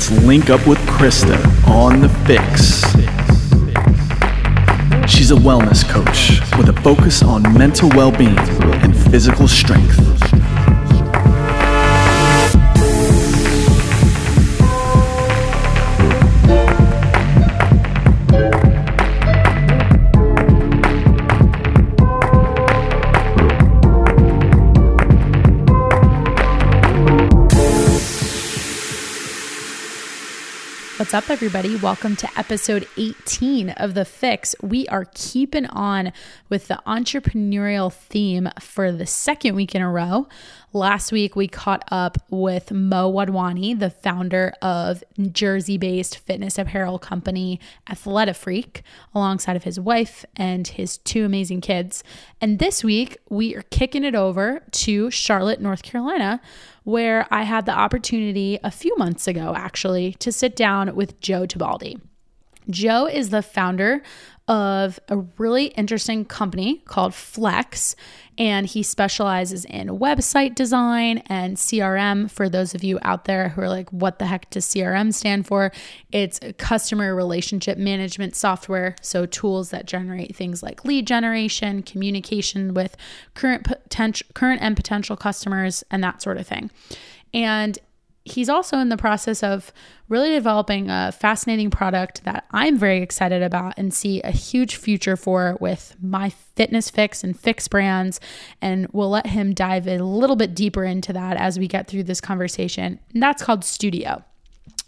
let's 0.00 0.24
link 0.24 0.48
up 0.48 0.66
with 0.66 0.78
Krysta 0.86 1.36
on 1.68 2.00
The 2.00 2.08
FYX. 2.24 2.80
She's 5.06 5.30
a 5.30 5.34
wellness 5.34 5.86
coach 5.86 6.40
with 6.56 6.70
a 6.70 6.80
focus 6.80 7.22
on 7.22 7.42
mental 7.52 7.90
well 7.90 8.10
being 8.10 8.38
and 8.38 8.96
physical 8.96 9.46
strength. 9.46 10.29
What's 31.10 31.24
up, 31.24 31.30
everybody? 31.32 31.74
Welcome 31.74 32.14
to 32.14 32.28
episode 32.38 32.86
18 32.96 33.70
of 33.70 33.94
The 33.94 34.02
FYX. 34.02 34.54
We 34.62 34.86
are 34.86 35.06
keeping 35.12 35.66
on 35.66 36.12
with 36.48 36.68
the 36.68 36.80
entrepreneurial 36.86 37.92
theme 37.92 38.48
for 38.60 38.92
the 38.92 39.06
second 39.06 39.56
week 39.56 39.74
in 39.74 39.82
a 39.82 39.90
row. 39.90 40.28
Last 40.72 41.10
week, 41.10 41.34
we 41.34 41.48
caught 41.48 41.82
up 41.90 42.16
with 42.30 42.70
Mo 42.70 43.12
Wadwani, 43.12 43.76
the 43.76 43.90
founder 43.90 44.52
of 44.62 45.02
Jersey 45.32 45.78
based 45.78 46.18
fitness 46.18 46.58
apparel 46.58 47.00
company 47.00 47.58
Athleta 47.88 48.36
Freak, 48.36 48.84
alongside 49.12 49.56
of 49.56 49.64
his 49.64 49.80
wife 49.80 50.24
and 50.36 50.68
his 50.68 50.98
two 50.98 51.24
amazing 51.24 51.60
kids. 51.60 52.04
And 52.40 52.60
this 52.60 52.84
week, 52.84 53.18
we 53.28 53.56
are 53.56 53.62
kicking 53.62 54.04
it 54.04 54.14
over 54.14 54.62
to 54.70 55.10
Charlotte, 55.10 55.60
North 55.60 55.82
Carolina, 55.82 56.40
where 56.84 57.26
I 57.30 57.42
had 57.42 57.66
the 57.66 57.72
opportunity 57.72 58.58
a 58.62 58.70
few 58.70 58.96
months 58.96 59.26
ago, 59.26 59.54
actually, 59.56 60.12
to 60.14 60.32
sit 60.32 60.56
down 60.56 60.94
with 60.94 61.20
Joe 61.20 61.46
Tebaldi. 61.46 62.00
Joe 62.68 63.06
is 63.06 63.30
the 63.30 63.42
founder 63.42 64.02
of 64.48 64.98
a 65.08 65.18
really 65.38 65.66
interesting 65.66 66.24
company 66.24 66.82
called 66.86 67.12
Flexx, 67.12 67.94
and 68.40 68.66
he 68.66 68.82
specializes 68.82 69.66
in 69.66 69.98
website 69.98 70.54
design 70.54 71.18
and 71.26 71.58
CRM. 71.58 72.30
For 72.30 72.48
those 72.48 72.74
of 72.74 72.82
you 72.82 72.98
out 73.02 73.26
there 73.26 73.50
who 73.50 73.60
are 73.60 73.68
like, 73.68 73.90
what 73.90 74.18
the 74.18 74.24
heck 74.24 74.48
does 74.48 74.66
CRM 74.66 75.12
stand 75.12 75.46
for? 75.46 75.70
It's 76.10 76.40
customer 76.56 77.14
relationship 77.14 77.76
management 77.76 78.34
software. 78.34 78.96
So, 79.02 79.26
tools 79.26 79.68
that 79.70 79.84
generate 79.84 80.34
things 80.34 80.62
like 80.62 80.86
lead 80.86 81.06
generation, 81.06 81.82
communication 81.82 82.72
with 82.72 82.96
current 83.34 83.64
potential, 83.64 84.26
current 84.32 84.62
and 84.62 84.74
potential 84.74 85.18
customers, 85.18 85.84
and 85.90 86.02
that 86.02 86.22
sort 86.22 86.38
of 86.38 86.46
thing. 86.46 86.70
And 87.34 87.78
he's 88.24 88.48
also 88.48 88.78
in 88.78 88.88
the 88.88 88.96
process 88.96 89.42
of 89.42 89.72
really 90.08 90.30
developing 90.30 90.90
a 90.90 91.12
fascinating 91.12 91.70
product 91.70 92.24
that 92.24 92.44
I'm 92.50 92.76
very 92.76 93.02
excited 93.02 93.42
about 93.42 93.74
and 93.76 93.94
see 93.94 94.20
a 94.22 94.30
huge 94.30 94.76
future 94.76 95.16
for 95.16 95.56
with 95.60 95.96
my 96.00 96.30
Fitness 96.30 96.90
FYX 96.90 97.24
and 97.24 97.40
FYX 97.40 97.70
brands. 97.70 98.20
And 98.60 98.88
we'll 98.92 99.10
let 99.10 99.28
him 99.28 99.54
dive 99.54 99.86
a 99.86 99.98
little 99.98 100.36
bit 100.36 100.54
deeper 100.54 100.84
into 100.84 101.12
that 101.12 101.36
as 101.36 101.58
we 101.58 101.68
get 101.68 101.86
through 101.86 102.04
this 102.04 102.20
conversation. 102.20 102.98
And 103.14 103.22
that's 103.22 103.42
called 103.42 103.64
Studio. 103.64 104.24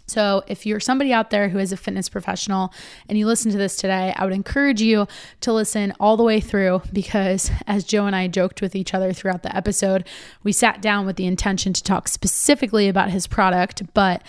So, 0.05 0.43
if 0.47 0.65
you're 0.65 0.81
somebody 0.81 1.13
out 1.13 1.29
there 1.29 1.47
who 1.47 1.59
is 1.59 1.71
a 1.71 1.77
fitness 1.77 2.09
professional 2.09 2.73
and 3.07 3.17
you 3.17 3.25
listen 3.25 3.51
to 3.51 3.57
this 3.57 3.77
today, 3.77 4.13
I 4.15 4.25
would 4.25 4.33
encourage 4.33 4.81
you 4.81 5.07
to 5.41 5.53
listen 5.53 5.93
all 5.99 6.17
the 6.17 6.23
way 6.23 6.41
through 6.41 6.81
because, 6.91 7.49
as 7.67 7.85
Joe 7.85 8.05
and 8.05 8.15
I 8.15 8.27
joked 8.27 8.61
with 8.61 8.75
each 8.75 8.93
other 8.93 9.13
throughout 9.13 9.43
the 9.43 9.55
episode, 9.55 10.05
we 10.43 10.51
sat 10.51 10.81
down 10.81 11.05
with 11.05 11.15
the 11.15 11.25
intention 11.25 11.71
to 11.71 11.83
talk 11.83 12.09
specifically 12.09 12.89
about 12.89 13.11
his 13.11 13.27
product, 13.27 13.83
but 13.93 14.21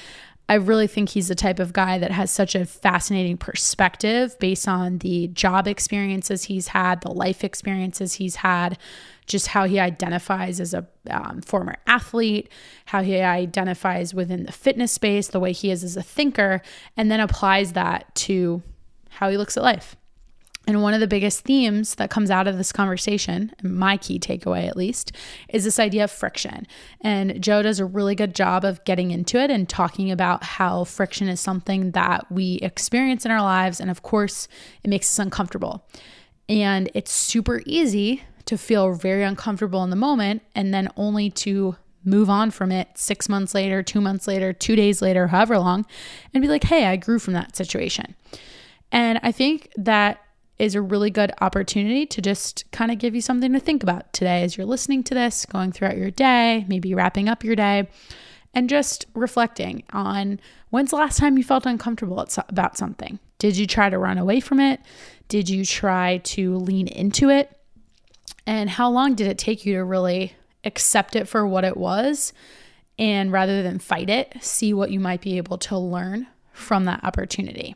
I 0.48 0.54
really 0.54 0.86
think 0.86 1.08
he's 1.08 1.28
the 1.28 1.34
type 1.34 1.58
of 1.58 1.72
guy 1.72 1.98
that 1.98 2.10
has 2.10 2.30
such 2.30 2.54
a 2.54 2.66
fascinating 2.66 3.38
perspective 3.38 4.38
based 4.38 4.68
on 4.68 4.98
the 4.98 5.28
job 5.28 5.66
experiences 5.66 6.44
he's 6.44 6.68
had, 6.68 7.00
the 7.00 7.10
life 7.10 7.42
experiences 7.42 8.14
he's 8.14 8.36
had, 8.36 8.76
just 9.26 9.48
how 9.48 9.66
he 9.66 9.78
identifies 9.78 10.60
as 10.60 10.74
a 10.74 10.86
um, 11.10 11.40
former 11.42 11.76
athlete, 11.86 12.48
how 12.86 13.02
he 13.02 13.20
identifies 13.20 14.12
within 14.14 14.44
the 14.44 14.52
fitness 14.52 14.92
space, 14.92 15.28
the 15.28 15.40
way 15.40 15.52
he 15.52 15.70
is 15.70 15.82
as 15.82 15.96
a 15.96 16.02
thinker, 16.02 16.60
and 16.96 17.10
then 17.10 17.20
applies 17.20 17.72
that 17.72 18.14
to 18.14 18.62
how 19.10 19.30
he 19.30 19.36
looks 19.36 19.56
at 19.56 19.62
life. 19.62 19.96
And 20.66 20.80
one 20.80 20.94
of 20.94 21.00
the 21.00 21.06
biggest 21.06 21.40
themes 21.40 21.96
that 21.96 22.10
comes 22.10 22.30
out 22.30 22.48
of 22.48 22.56
this 22.56 22.72
conversation, 22.72 23.52
my 23.62 23.98
key 23.98 24.18
takeaway 24.18 24.66
at 24.66 24.76
least, 24.78 25.12
is 25.50 25.64
this 25.64 25.78
idea 25.78 26.04
of 26.04 26.10
friction. 26.10 26.66
And 27.02 27.42
Joe 27.42 27.62
does 27.62 27.80
a 27.80 27.84
really 27.84 28.14
good 28.14 28.34
job 28.34 28.64
of 28.64 28.82
getting 28.84 29.10
into 29.10 29.38
it 29.38 29.50
and 29.50 29.68
talking 29.68 30.10
about 30.10 30.42
how 30.42 30.84
friction 30.84 31.28
is 31.28 31.38
something 31.38 31.90
that 31.90 32.30
we 32.32 32.54
experience 32.56 33.26
in 33.26 33.30
our 33.30 33.42
lives. 33.42 33.78
And 33.78 33.90
of 33.90 34.02
course, 34.02 34.48
it 34.82 34.88
makes 34.88 35.12
us 35.12 35.18
uncomfortable. 35.18 35.86
And 36.48 36.90
it's 36.94 37.12
super 37.12 37.60
easy 37.66 38.22
to 38.46 38.58
feel 38.58 38.94
very 38.94 39.22
uncomfortable 39.22 39.82
in 39.84 39.90
the 39.90 39.96
moment 39.96 40.42
and 40.54 40.72
then 40.72 40.88
only 40.96 41.30
to 41.30 41.76
move 42.04 42.28
on 42.28 42.50
from 42.50 42.70
it 42.70 42.88
six 42.94 43.28
months 43.28 43.54
later, 43.54 43.82
two 43.82 44.00
months 44.00 44.26
later, 44.28 44.52
two 44.52 44.76
days 44.76 45.00
later, 45.00 45.28
however 45.28 45.58
long, 45.58 45.86
and 46.32 46.42
be 46.42 46.48
like, 46.48 46.64
hey, 46.64 46.86
I 46.86 46.96
grew 46.96 47.18
from 47.18 47.34
that 47.34 47.56
situation. 47.56 48.14
And 48.92 49.18
I 49.22 49.32
think 49.32 49.72
that 49.76 50.20
is 50.58 50.74
a 50.74 50.82
really 50.82 51.10
good 51.10 51.32
opportunity 51.40 52.06
to 52.06 52.22
just 52.22 52.70
kind 52.70 52.90
of 52.90 52.98
give 52.98 53.14
you 53.14 53.20
something 53.20 53.52
to 53.52 53.58
think 53.58 53.82
about 53.82 54.12
today 54.12 54.42
as 54.42 54.56
you're 54.56 54.66
listening 54.66 55.02
to 55.04 55.14
this, 55.14 55.46
going 55.46 55.72
throughout 55.72 55.96
your 55.96 56.10
day, 56.10 56.64
maybe 56.68 56.94
wrapping 56.94 57.28
up 57.28 57.42
your 57.42 57.56
day, 57.56 57.88
and 58.52 58.68
just 58.68 59.06
reflecting 59.14 59.82
on 59.92 60.38
when's 60.70 60.90
the 60.90 60.96
last 60.96 61.18
time 61.18 61.36
you 61.36 61.42
felt 61.42 61.66
uncomfortable 61.66 62.24
about 62.48 62.76
something? 62.76 63.18
Did 63.38 63.56
you 63.56 63.66
try 63.66 63.90
to 63.90 63.98
run 63.98 64.16
away 64.16 64.40
from 64.40 64.60
it? 64.60 64.80
Did 65.28 65.48
you 65.48 65.64
try 65.64 66.18
to 66.18 66.56
lean 66.56 66.86
into 66.86 67.30
it? 67.30 67.50
And 68.46 68.68
how 68.68 68.90
long 68.90 69.14
did 69.14 69.26
it 69.26 69.38
take 69.38 69.64
you 69.64 69.74
to 69.74 69.84
really 69.84 70.34
accept 70.64 71.16
it 71.16 71.28
for 71.28 71.46
what 71.46 71.64
it 71.64 71.76
was? 71.76 72.32
And 72.98 73.32
rather 73.32 73.62
than 73.62 73.78
fight 73.78 74.10
it, 74.10 74.34
see 74.40 74.72
what 74.72 74.90
you 74.90 75.00
might 75.00 75.20
be 75.20 75.36
able 75.36 75.58
to 75.58 75.78
learn 75.78 76.26
from 76.52 76.84
that 76.84 77.02
opportunity. 77.02 77.74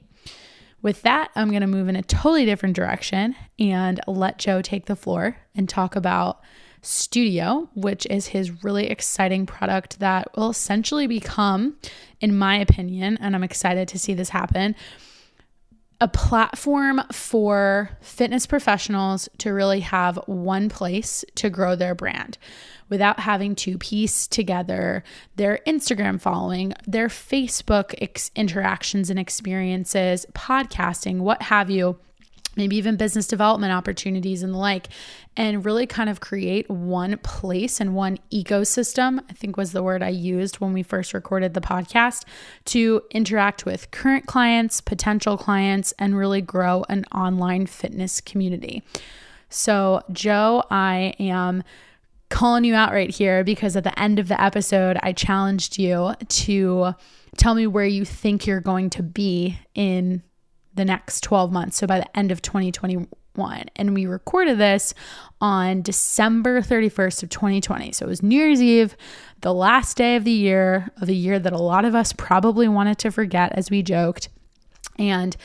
With 0.81 1.03
that, 1.03 1.31
I'm 1.35 1.51
going 1.51 1.63
to 1.63 1.67
move 1.67 1.89
in 1.89 1.97
a 1.97 2.03
totally 2.03 2.45
different 2.45 2.77
direction 2.77 3.35
and 3.59 4.01
let 4.07 4.39
Joe 4.39 4.63
take 4.63 4.87
the 4.87 4.95
floor 4.95 5.37
and 5.57 5.69
talk 5.69 5.97
about 5.97 6.41
Studio, 6.81 7.69
which 7.75 8.07
is 8.07 8.29
his 8.29 8.63
really 8.63 8.87
exciting 8.87 9.47
product 9.47 9.99
that 9.99 10.29
will 10.37 10.51
essentially 10.51 11.09
become, 11.09 11.77
in 12.21 12.39
my 12.39 12.57
opinion, 12.57 13.19
and 13.21 13.35
I'm 13.35 13.43
excited 13.43 13.89
to 13.89 13.99
see 13.99 14.15
this 14.15 14.29
happen, 14.29 14.77
a 16.01 16.09
platform 16.09 17.03
for 17.11 17.91
fitness 18.01 18.47
professionals 18.47 19.29
to 19.39 19.51
really 19.53 19.81
have 19.81 20.17
one 20.27 20.69
place 20.69 21.25
to 21.35 21.51
grow 21.51 21.75
their 21.75 21.95
brand 21.95 22.39
without 22.89 23.21
having 23.21 23.55
to 23.55 23.77
piece 23.79 24.27
together 24.27 25.03
their 25.37 25.59
Instagram 25.67 26.21
following, 26.21 26.73
their 26.87 27.09
Facebook 27.09 27.95
ex- 28.01 28.31
interactions 28.35 29.11
and 29.11 29.19
experiences, 29.19 30.25
podcasting, 30.35 31.19
what 31.19 31.43
have 31.43 31.69
you 31.69 31.99
maybe 32.59 32.77
even 32.77 32.97
business 32.97 33.27
development 33.27 33.73
opportunities 33.73 34.43
and 34.43 34.53
the 34.53 34.59
like, 34.59 34.89
and 35.37 35.65
really 35.65 35.87
kind 35.87 36.11
of 36.11 36.21
create 36.21 36.69
one 36.69 37.17
place 37.19 37.81
and 37.81 37.95
one 37.95 38.19
ecosystem, 38.31 39.21
I 39.31 39.33
think 39.33 39.57
was 39.57 39.73
the 39.73 39.83
word 39.83 40.03
I 40.03 40.11
used 40.11 40.57
when 40.57 40.75
we 40.75 40.83
first 40.83 41.15
recorded 41.15 41.55
the 41.55 41.63
podcast, 41.63 42.25
to 42.67 43.03
interact 43.11 43.65
with 43.65 43.91
current 43.91 44.27
clients, 44.27 44.83
potential 44.83 45.39
clients, 45.39 45.95
and 45.99 46.19
really 46.19 46.43
grow 46.43 46.85
an 46.91 47.07
online 47.15 47.67
fitness 47.67 48.21
community. 48.21 48.83
So, 49.49 50.03
Joe, 50.13 50.65
I 50.71 51.15
am 51.19 51.63
calling 52.29 52.65
you 52.65 52.75
out 52.75 52.93
right 52.93 53.11
here 53.11 53.43
because 53.43 53.77
at 53.77 53.85
the 53.85 53.99
end 53.99 54.19
of 54.19 54.29
the 54.29 54.41
episode, 54.41 54.99
I 55.03 55.13
challenged 55.13 55.79
you 55.79 56.13
to 56.29 56.95
tell 57.39 57.55
me 57.55 57.67
where 57.67 57.87
you 57.87 58.05
think 58.05 58.47
you're 58.47 58.61
going 58.61 58.91
to 58.91 59.03
be 59.03 59.59
in 59.75 60.23
the 60.79 60.85
next 60.85 61.21
12 61.23 61.53
months. 61.53 61.77
So 61.77 61.87
by 61.87 61.99
the 61.99 62.19
end 62.19 62.33
of 62.33 62.41
2021. 62.41 63.69
And 63.77 63.95
we 63.95 64.07
recorded 64.07 64.59
this 64.59 64.95
on 65.41 65.83
December 65.83 66.61
31st 66.63 67.23
of 67.23 67.29
2020. 67.29 67.93
So 67.93 68.07
it 68.07 68.09
was 68.09 68.23
New 68.23 68.37
Year's 68.37 68.63
Eve, 68.63 68.97
the 69.43 69.55
last 69.55 69.97
day 69.97 70.17
of 70.17 70.25
the 70.25 70.33
year, 70.33 70.91
of 71.01 71.09
a 71.09 71.13
year 71.13 71.39
that 71.39 71.53
a 71.53 71.59
lot 71.59 71.85
of 71.85 71.95
us 71.95 72.13
probably 72.13 72.67
wanted 72.67 72.99
to 72.99 73.11
forget 73.11 73.53
as 73.53 73.71
we 73.71 73.83
joked. 73.83 74.29
And 74.99 75.37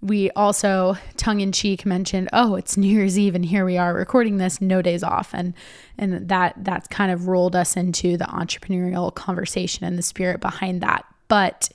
we 0.00 0.30
also 0.32 0.96
tongue 1.16 1.40
in 1.40 1.52
cheek 1.52 1.84
mentioned, 1.84 2.28
"Oh, 2.32 2.54
it's 2.54 2.76
New 2.76 2.88
Year's 2.88 3.18
Eve 3.18 3.34
and 3.34 3.44
here 3.44 3.64
we 3.64 3.76
are 3.76 3.92
recording 3.94 4.36
this 4.36 4.60
no 4.60 4.80
days 4.80 5.02
off." 5.02 5.34
And 5.34 5.54
and 5.96 6.28
that 6.28 6.54
that's 6.58 6.86
kind 6.88 7.10
of 7.10 7.26
rolled 7.26 7.56
us 7.56 7.76
into 7.76 8.16
the 8.16 8.26
entrepreneurial 8.26 9.12
conversation 9.12 9.84
and 9.84 9.98
the 9.98 10.02
spirit 10.02 10.40
behind 10.40 10.80
that. 10.82 11.04
But 11.26 11.70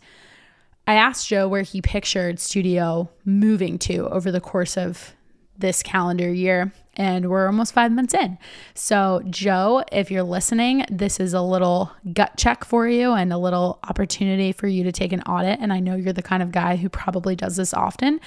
I 0.85 0.95
asked 0.95 1.27
Joe 1.27 1.47
where 1.47 1.61
he 1.61 1.81
pictured 1.81 2.39
studio 2.39 3.09
moving 3.25 3.77
to 3.79 4.07
over 4.09 4.31
the 4.31 4.41
course 4.41 4.77
of 4.77 5.13
this 5.57 5.83
calendar 5.83 6.31
year. 6.31 6.71
and 6.95 7.27
we're 7.27 7.47
almost 7.47 7.73
five 7.73 7.91
months 7.91 8.13
in. 8.13 8.37
So, 8.75 9.23
Joe, 9.27 9.83
if 9.91 10.11
you're 10.11 10.21
listening, 10.21 10.85
this 10.91 11.19
is 11.19 11.33
a 11.33 11.41
little 11.41 11.91
gut 12.13 12.37
check 12.37 12.63
for 12.63 12.87
you 12.87 13.13
and 13.13 13.33
a 13.33 13.37
little 13.39 13.79
opportunity 13.89 14.51
for 14.51 14.67
you 14.67 14.83
to 14.83 14.91
take 14.91 15.11
an 15.11 15.23
audit. 15.23 15.59
And 15.59 15.73
I 15.73 15.79
know 15.79 15.95
you're 15.95 16.13
the 16.13 16.21
kind 16.21 16.43
of 16.43 16.51
guy 16.51 16.75
who 16.75 16.89
probably 16.89 17.35
does 17.35 17.55
this 17.55 17.73
often 17.73 18.19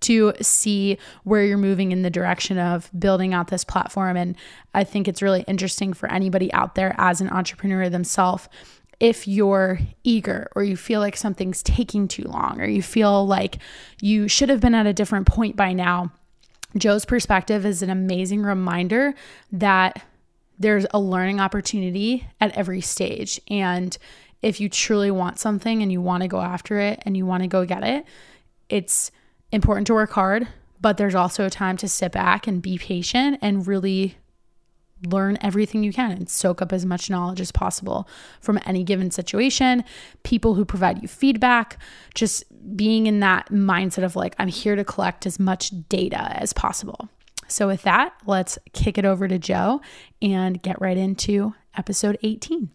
to 0.00 0.32
see 0.40 0.96
where 1.24 1.44
you're 1.44 1.58
moving 1.58 1.92
in 1.92 2.00
the 2.00 2.08
direction 2.08 2.56
of 2.56 2.90
building 2.98 3.34
out 3.34 3.48
this 3.48 3.62
platform. 3.62 4.16
And 4.16 4.36
I 4.72 4.84
think 4.84 5.06
it's 5.06 5.20
really 5.20 5.44
interesting 5.46 5.92
for 5.92 6.10
anybody 6.10 6.50
out 6.54 6.76
there 6.76 6.94
as 6.96 7.20
an 7.20 7.28
entrepreneur 7.28 7.90
themselves 7.90 8.48
if 9.00 9.26
you're 9.28 9.78
eager 10.02 10.48
or 10.54 10.62
you 10.62 10.76
feel 10.76 11.00
like 11.00 11.16
something's 11.16 11.62
taking 11.62 12.08
too 12.08 12.24
long 12.24 12.60
or 12.60 12.66
you 12.66 12.82
feel 12.82 13.26
like 13.26 13.58
you 14.00 14.28
should 14.28 14.48
have 14.48 14.60
been 14.60 14.74
at 14.74 14.86
a 14.86 14.92
different 14.92 15.26
point 15.26 15.56
by 15.56 15.72
now 15.72 16.12
Joe's 16.76 17.04
perspective 17.04 17.64
is 17.64 17.82
an 17.82 17.90
amazing 17.90 18.42
reminder 18.42 19.14
that 19.52 20.02
there's 20.58 20.86
a 20.92 20.98
learning 20.98 21.40
opportunity 21.40 22.26
at 22.40 22.56
every 22.56 22.80
stage. 22.80 23.40
And 23.48 23.96
if 24.42 24.60
you 24.60 24.68
truly 24.68 25.10
want 25.10 25.38
something 25.38 25.82
and 25.82 25.90
you 25.90 26.00
want 26.00 26.22
to 26.22 26.28
go 26.28 26.40
after 26.40 26.78
it 26.78 27.02
and 27.04 27.16
you 27.16 27.26
want 27.26 27.42
to 27.42 27.48
go 27.48 27.64
get 27.64 27.84
it, 27.84 28.04
it's 28.68 29.10
important 29.52 29.86
to 29.86 29.94
work 29.94 30.10
hard, 30.10 30.48
but 30.80 30.96
there's 30.96 31.14
also 31.14 31.46
a 31.46 31.50
time 31.50 31.76
to 31.78 31.88
sit 31.88 32.12
back 32.12 32.46
and 32.46 32.60
be 32.60 32.78
patient 32.78 33.38
and 33.40 33.66
really 33.66 34.16
learn 35.06 35.38
everything 35.40 35.82
you 35.82 35.92
can 35.92 36.10
and 36.10 36.28
soak 36.28 36.62
up 36.62 36.72
as 36.72 36.84
much 36.84 37.10
knowledge 37.10 37.40
as 37.40 37.52
possible 37.52 38.08
from 38.40 38.58
any 38.64 38.84
given 38.84 39.10
situation, 39.10 39.84
people 40.22 40.54
who 40.54 40.64
provide 40.64 41.02
you 41.02 41.08
feedback, 41.08 41.78
just 42.14 42.44
being 42.76 43.06
in 43.06 43.20
that 43.20 43.50
mindset 43.50 44.04
of 44.04 44.16
like, 44.16 44.34
I'm 44.38 44.48
here 44.48 44.76
to 44.76 44.84
collect 44.84 45.26
as 45.26 45.38
much 45.38 45.72
data 45.88 46.40
as 46.40 46.52
possible. 46.52 47.08
So, 47.48 47.66
with 47.66 47.82
that, 47.82 48.14
let's 48.26 48.58
kick 48.72 48.98
it 48.98 49.04
over 49.04 49.28
to 49.28 49.38
Joe 49.38 49.80
and 50.22 50.62
get 50.62 50.80
right 50.80 50.96
into 50.96 51.54
episode 51.76 52.18
18. 52.22 52.70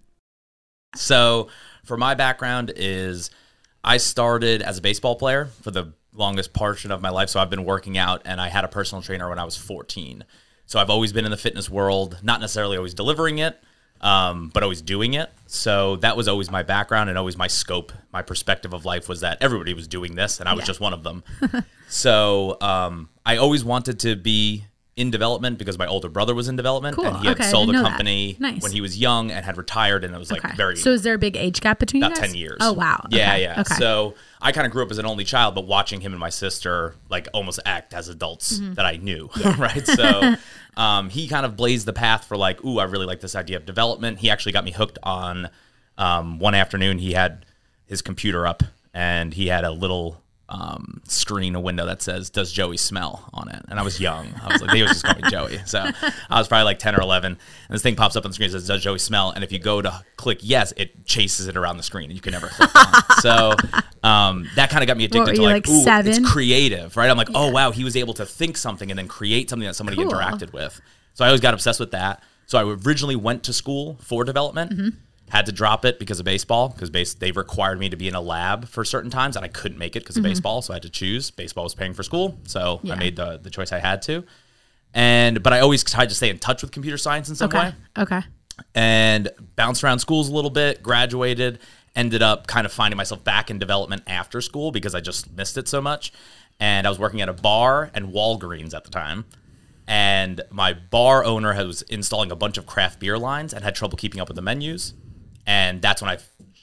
So, 0.95 1.49
for 1.83 1.97
my 1.97 2.13
background 2.13 2.73
is 2.75 3.31
I 3.83 3.97
started 3.97 4.61
as 4.61 4.77
a 4.77 4.81
baseball 4.81 5.15
player 5.15 5.45
for 5.45 5.71
the 5.71 5.93
longest 6.13 6.53
portion 6.53 6.91
of 6.91 7.01
my 7.01 7.09
life. 7.09 7.29
So, 7.29 7.39
I've 7.39 7.49
been 7.49 7.65
working 7.65 7.97
out 7.97 8.21
and 8.25 8.39
I 8.39 8.49
had 8.49 8.63
a 8.63 8.67
personal 8.67 9.01
trainer 9.01 9.27
when 9.27 9.39
I 9.39 9.43
was 9.43 9.57
14. 9.57 10.23
So 10.69 10.77
I've 10.77 10.91
always 10.91 11.11
been 11.11 11.25
in 11.25 11.31
the 11.31 11.37
fitness 11.37 11.67
world, 11.67 12.19
not 12.21 12.41
necessarily 12.41 12.77
always 12.77 12.93
delivering 12.93 13.39
it, 13.39 13.59
um, 14.01 14.51
but 14.53 14.61
always 14.61 14.83
doing 14.83 15.15
it. 15.15 15.31
So 15.47 15.95
that 15.95 16.15
was 16.15 16.27
always 16.27 16.51
my 16.51 16.61
background 16.61 17.09
and 17.09 17.17
always 17.17 17.35
my 17.35 17.47
scope, 17.47 17.91
my 18.13 18.21
perspective 18.21 18.71
of 18.71 18.85
life 18.85 19.09
was 19.09 19.21
that 19.21 19.39
everybody 19.41 19.73
was 19.73 19.87
doing 19.87 20.13
this, 20.13 20.39
and 20.39 20.47
I 20.47 20.53
was 20.53 20.61
yeah. 20.61 20.67
just 20.67 20.79
one 20.79 20.93
of 20.93 21.01
them. 21.01 21.23
so 21.89 22.55
um, 22.61 23.09
I 23.25 23.37
always 23.37 23.65
wanted 23.65 23.99
to 24.01 24.15
be 24.15 24.65
in 24.99 25.11
development 25.11 25.57
because 25.57 25.79
my 25.79 25.87
older 25.87 26.09
brother 26.09 26.35
was 26.35 26.49
in 26.49 26.57
development 26.57 26.97
cool. 26.97 27.05
and 27.05 27.17
he 27.19 27.27
had 27.29 27.39
okay, 27.39 27.49
sold 27.49 27.73
a 27.73 27.81
company 27.81 28.35
nice. 28.37 28.61
when 28.61 28.73
he 28.73 28.81
was 28.81 28.97
young 28.97 29.31
and 29.31 29.45
had 29.45 29.55
retired 29.55 30.03
and 30.03 30.13
it 30.13 30.17
was 30.17 30.29
like 30.29 30.43
okay. 30.43 30.53
very 30.57 30.75
So 30.75 30.91
is 30.91 31.03
there 31.03 31.13
a 31.13 31.17
big 31.17 31.37
age 31.37 31.61
gap 31.61 31.79
between 31.79 32.03
about 32.03 32.17
you 32.17 32.27
10 32.27 32.35
years. 32.35 32.57
Oh 32.59 32.73
wow. 32.73 33.05
Yeah, 33.09 33.31
okay. 33.31 33.41
yeah. 33.43 33.63
So 33.63 34.15
I 34.41 34.51
kind 34.51 34.67
of 34.67 34.73
grew 34.73 34.83
up 34.83 34.91
as 34.91 34.97
an 34.97 35.05
only 35.05 35.23
child 35.23 35.55
but 35.55 35.65
watching 35.65 36.01
him 36.01 36.11
and 36.11 36.19
my 36.19 36.29
sister 36.29 36.95
like 37.09 37.29
almost 37.33 37.61
act 37.65 37.93
as 37.93 38.09
adults 38.09 38.59
mm-hmm. 38.59 38.73
that 38.73 38.85
I 38.85 38.97
knew, 38.97 39.29
yeah. 39.37 39.55
right? 39.61 39.87
So 39.87 40.35
um, 40.79 41.09
he 41.09 41.27
kind 41.27 41.45
of 41.45 41.57
blazed 41.57 41.85
the 41.85 41.93
path 41.93 42.23
for 42.23 42.37
like, 42.37 42.63
ooh, 42.63 42.79
I 42.79 42.85
really 42.85 43.05
like 43.05 43.19
this 43.19 43.35
idea 43.35 43.57
of 43.57 43.65
development. 43.65 44.19
He 44.19 44.29
actually 44.29 44.53
got 44.53 44.63
me 44.63 44.71
hooked 44.71 44.97
on 45.03 45.49
um, 45.97 46.39
one 46.39 46.55
afternoon 46.55 46.99
he 46.99 47.11
had 47.11 47.45
his 47.85 48.01
computer 48.01 48.47
up 48.47 48.63
and 48.93 49.33
he 49.33 49.47
had 49.47 49.65
a 49.65 49.71
little 49.71 50.23
um, 50.49 51.01
screen, 51.07 51.55
a 51.55 51.59
window 51.59 51.85
that 51.85 52.01
says 52.01 52.29
"Does 52.29 52.51
Joey 52.51 52.77
smell?" 52.77 53.29
on 53.33 53.49
it, 53.49 53.63
and 53.69 53.79
I 53.79 53.83
was 53.83 53.99
young. 53.99 54.33
I 54.41 54.51
was 54.51 54.61
like, 54.61 54.71
they 54.71 54.81
was 54.81 54.91
just 54.91 55.05
calling 55.05 55.23
me 55.23 55.29
Joey, 55.29 55.59
so 55.65 55.79
I 56.29 56.37
was 56.37 56.47
probably 56.47 56.65
like 56.65 56.79
ten 56.79 56.95
or 56.95 57.01
eleven. 57.01 57.33
And 57.33 57.75
this 57.75 57.81
thing 57.81 57.95
pops 57.95 58.15
up 58.15 58.25
on 58.25 58.31
the 58.31 58.35
screen 58.35 58.49
says 58.49 58.67
"Does 58.67 58.81
Joey 58.81 58.99
smell?" 58.99 59.31
And 59.31 59.43
if 59.43 59.51
you 59.51 59.59
go 59.59 59.81
to 59.81 60.03
click 60.17 60.39
yes, 60.41 60.73
it 60.75 61.05
chases 61.05 61.47
it 61.47 61.55
around 61.55 61.77
the 61.77 61.83
screen, 61.83 62.05
and 62.09 62.13
you 62.13 62.21
can 62.21 62.33
never 62.33 62.47
click 62.47 62.75
on. 62.75 63.03
So 63.21 63.53
um, 64.03 64.49
that 64.55 64.69
kind 64.69 64.83
of 64.83 64.87
got 64.87 64.97
me 64.97 65.05
addicted 65.05 65.35
to 65.35 65.41
like, 65.41 65.67
like 65.67 65.69
ooh, 65.69 65.83
seven? 65.83 66.11
it's 66.11 66.31
creative, 66.31 66.97
right? 66.97 67.09
I'm 67.09 67.17
like, 67.17 67.29
oh, 67.33 67.45
yeah. 67.45 67.49
oh 67.49 67.51
wow, 67.51 67.71
he 67.71 67.83
was 67.83 67.95
able 67.95 68.13
to 68.15 68.25
think 68.25 68.57
something 68.57 68.89
and 68.89 68.97
then 68.97 69.07
create 69.07 69.49
something 69.49 69.67
that 69.67 69.75
somebody 69.75 69.97
cool. 69.97 70.11
interacted 70.11 70.53
with. 70.53 70.79
So 71.13 71.25
I 71.25 71.27
always 71.27 71.41
got 71.41 71.53
obsessed 71.53 71.79
with 71.79 71.91
that. 71.91 72.23
So 72.45 72.57
I 72.57 72.63
originally 72.63 73.15
went 73.15 73.43
to 73.43 73.53
school 73.53 73.99
for 74.01 74.23
development. 74.23 74.71
Mm-hmm 74.71 74.89
had 75.29 75.45
to 75.45 75.51
drop 75.51 75.85
it 75.85 75.99
because 75.99 76.19
of 76.19 76.25
baseball 76.25 76.69
because 76.69 76.89
base 76.89 77.13
they 77.13 77.31
required 77.31 77.79
me 77.79 77.89
to 77.89 77.95
be 77.95 78.07
in 78.07 78.15
a 78.15 78.21
lab 78.21 78.67
for 78.67 78.83
certain 78.83 79.09
times 79.09 79.35
and 79.35 79.45
I 79.45 79.47
couldn't 79.47 79.77
make 79.77 79.95
it 79.95 80.01
because 80.01 80.17
of 80.17 80.23
mm-hmm. 80.23 80.31
baseball 80.31 80.61
so 80.61 80.73
I 80.73 80.75
had 80.75 80.83
to 80.83 80.89
choose 80.89 81.31
baseball 81.31 81.63
was 81.63 81.75
paying 81.75 81.93
for 81.93 82.03
school 82.03 82.37
so 82.45 82.79
yeah. 82.83 82.93
I 82.93 82.97
made 82.97 83.15
the 83.15 83.37
the 83.37 83.49
choice 83.49 83.71
I 83.71 83.79
had 83.79 84.01
to 84.03 84.23
and 84.93 85.41
but 85.43 85.53
I 85.53 85.59
always 85.59 85.83
tried 85.83 86.09
to 86.09 86.15
stay 86.15 86.29
in 86.29 86.39
touch 86.39 86.61
with 86.61 86.71
computer 86.71 86.97
science 86.97 87.29
in 87.29 87.35
some 87.35 87.49
okay. 87.49 87.59
way 87.59 87.73
okay 87.97 88.21
and 88.75 89.29
bounced 89.55 89.83
around 89.83 89.99
schools 89.99 90.29
a 90.29 90.33
little 90.33 90.49
bit 90.49 90.83
graduated 90.83 91.59
ended 91.95 92.21
up 92.21 92.47
kind 92.47 92.65
of 92.65 92.71
finding 92.71 92.97
myself 92.97 93.23
back 93.23 93.49
in 93.49 93.59
development 93.59 94.03
after 94.07 94.41
school 94.41 94.71
because 94.71 94.95
I 94.95 95.01
just 95.01 95.31
missed 95.35 95.57
it 95.57 95.67
so 95.67 95.81
much 95.81 96.11
and 96.59 96.85
I 96.85 96.89
was 96.89 96.99
working 96.99 97.21
at 97.21 97.29
a 97.29 97.33
bar 97.33 97.91
and 97.93 98.07
Walgreens 98.07 98.73
at 98.73 98.83
the 98.83 98.89
time 98.89 99.25
and 99.87 100.41
my 100.51 100.73
bar 100.73 101.23
owner 101.23 101.53
was 101.65 101.81
installing 101.83 102.31
a 102.31 102.35
bunch 102.35 102.57
of 102.57 102.67
craft 102.67 102.99
beer 102.99 103.17
lines 103.17 103.53
and 103.53 103.63
had 103.63 103.75
trouble 103.75 103.97
keeping 103.97 104.21
up 104.21 104.27
with 104.27 104.35
the 104.35 104.41
menus 104.41 104.93
and 105.49 105.81
that's 105.81 105.99
when 105.99 106.11
I 106.11 106.19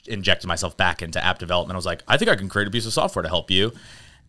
injected 0.07 0.47
myself 0.47 0.77
back 0.77 1.01
into 1.01 1.23
app 1.23 1.39
development. 1.39 1.75
I 1.75 1.77
was 1.77 1.85
like, 1.85 2.03
I 2.07 2.15
think 2.15 2.31
I 2.31 2.37
can 2.37 2.47
create 2.47 2.69
a 2.69 2.71
piece 2.71 2.85
of 2.85 2.93
software 2.93 3.21
to 3.21 3.27
help 3.27 3.51
you, 3.51 3.73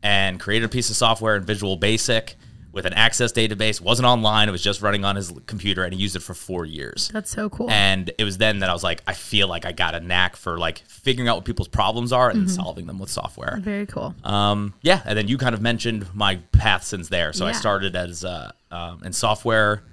and 0.02 0.40
created 0.40 0.66
a 0.66 0.68
piece 0.68 0.90
of 0.90 0.96
software 0.96 1.36
in 1.36 1.44
Visual 1.44 1.76
Basic 1.76 2.34
with 2.72 2.84
an 2.84 2.92
access 2.92 3.32
database. 3.32 3.80
wasn't 3.80 4.06
online. 4.06 4.48
It 4.48 4.52
was 4.52 4.62
just 4.62 4.82
running 4.82 5.04
on 5.04 5.14
his 5.14 5.32
computer, 5.46 5.84
and 5.84 5.94
he 5.94 6.00
used 6.00 6.16
it 6.16 6.22
for 6.22 6.34
four 6.34 6.66
years. 6.66 7.08
That's 7.12 7.30
so 7.30 7.48
cool. 7.48 7.70
And 7.70 8.10
it 8.18 8.24
was 8.24 8.38
then 8.38 8.58
that 8.58 8.68
I 8.68 8.72
was 8.72 8.82
like, 8.82 9.00
I 9.06 9.14
feel 9.14 9.46
like 9.46 9.64
I 9.64 9.70
got 9.70 9.94
a 9.94 10.00
knack 10.00 10.34
for 10.34 10.58
like 10.58 10.78
figuring 10.88 11.28
out 11.28 11.36
what 11.36 11.44
people's 11.44 11.68
problems 11.68 12.12
are 12.12 12.28
and 12.28 12.40
mm-hmm. 12.40 12.48
solving 12.48 12.86
them 12.86 12.98
with 12.98 13.10
software. 13.10 13.58
Very 13.60 13.86
cool. 13.86 14.12
Um, 14.24 14.74
yeah, 14.82 15.02
and 15.04 15.16
then 15.16 15.28
you 15.28 15.38
kind 15.38 15.54
of 15.54 15.62
mentioned 15.62 16.12
my 16.14 16.36
path 16.50 16.82
since 16.82 17.08
there. 17.08 17.32
So 17.32 17.44
yeah. 17.44 17.50
I 17.50 17.52
started 17.52 17.94
as 17.94 18.24
uh, 18.24 18.50
um, 18.72 19.04
in 19.04 19.12
software 19.12 19.84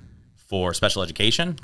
for 0.47 0.73
special 0.73 1.03
education 1.03 1.59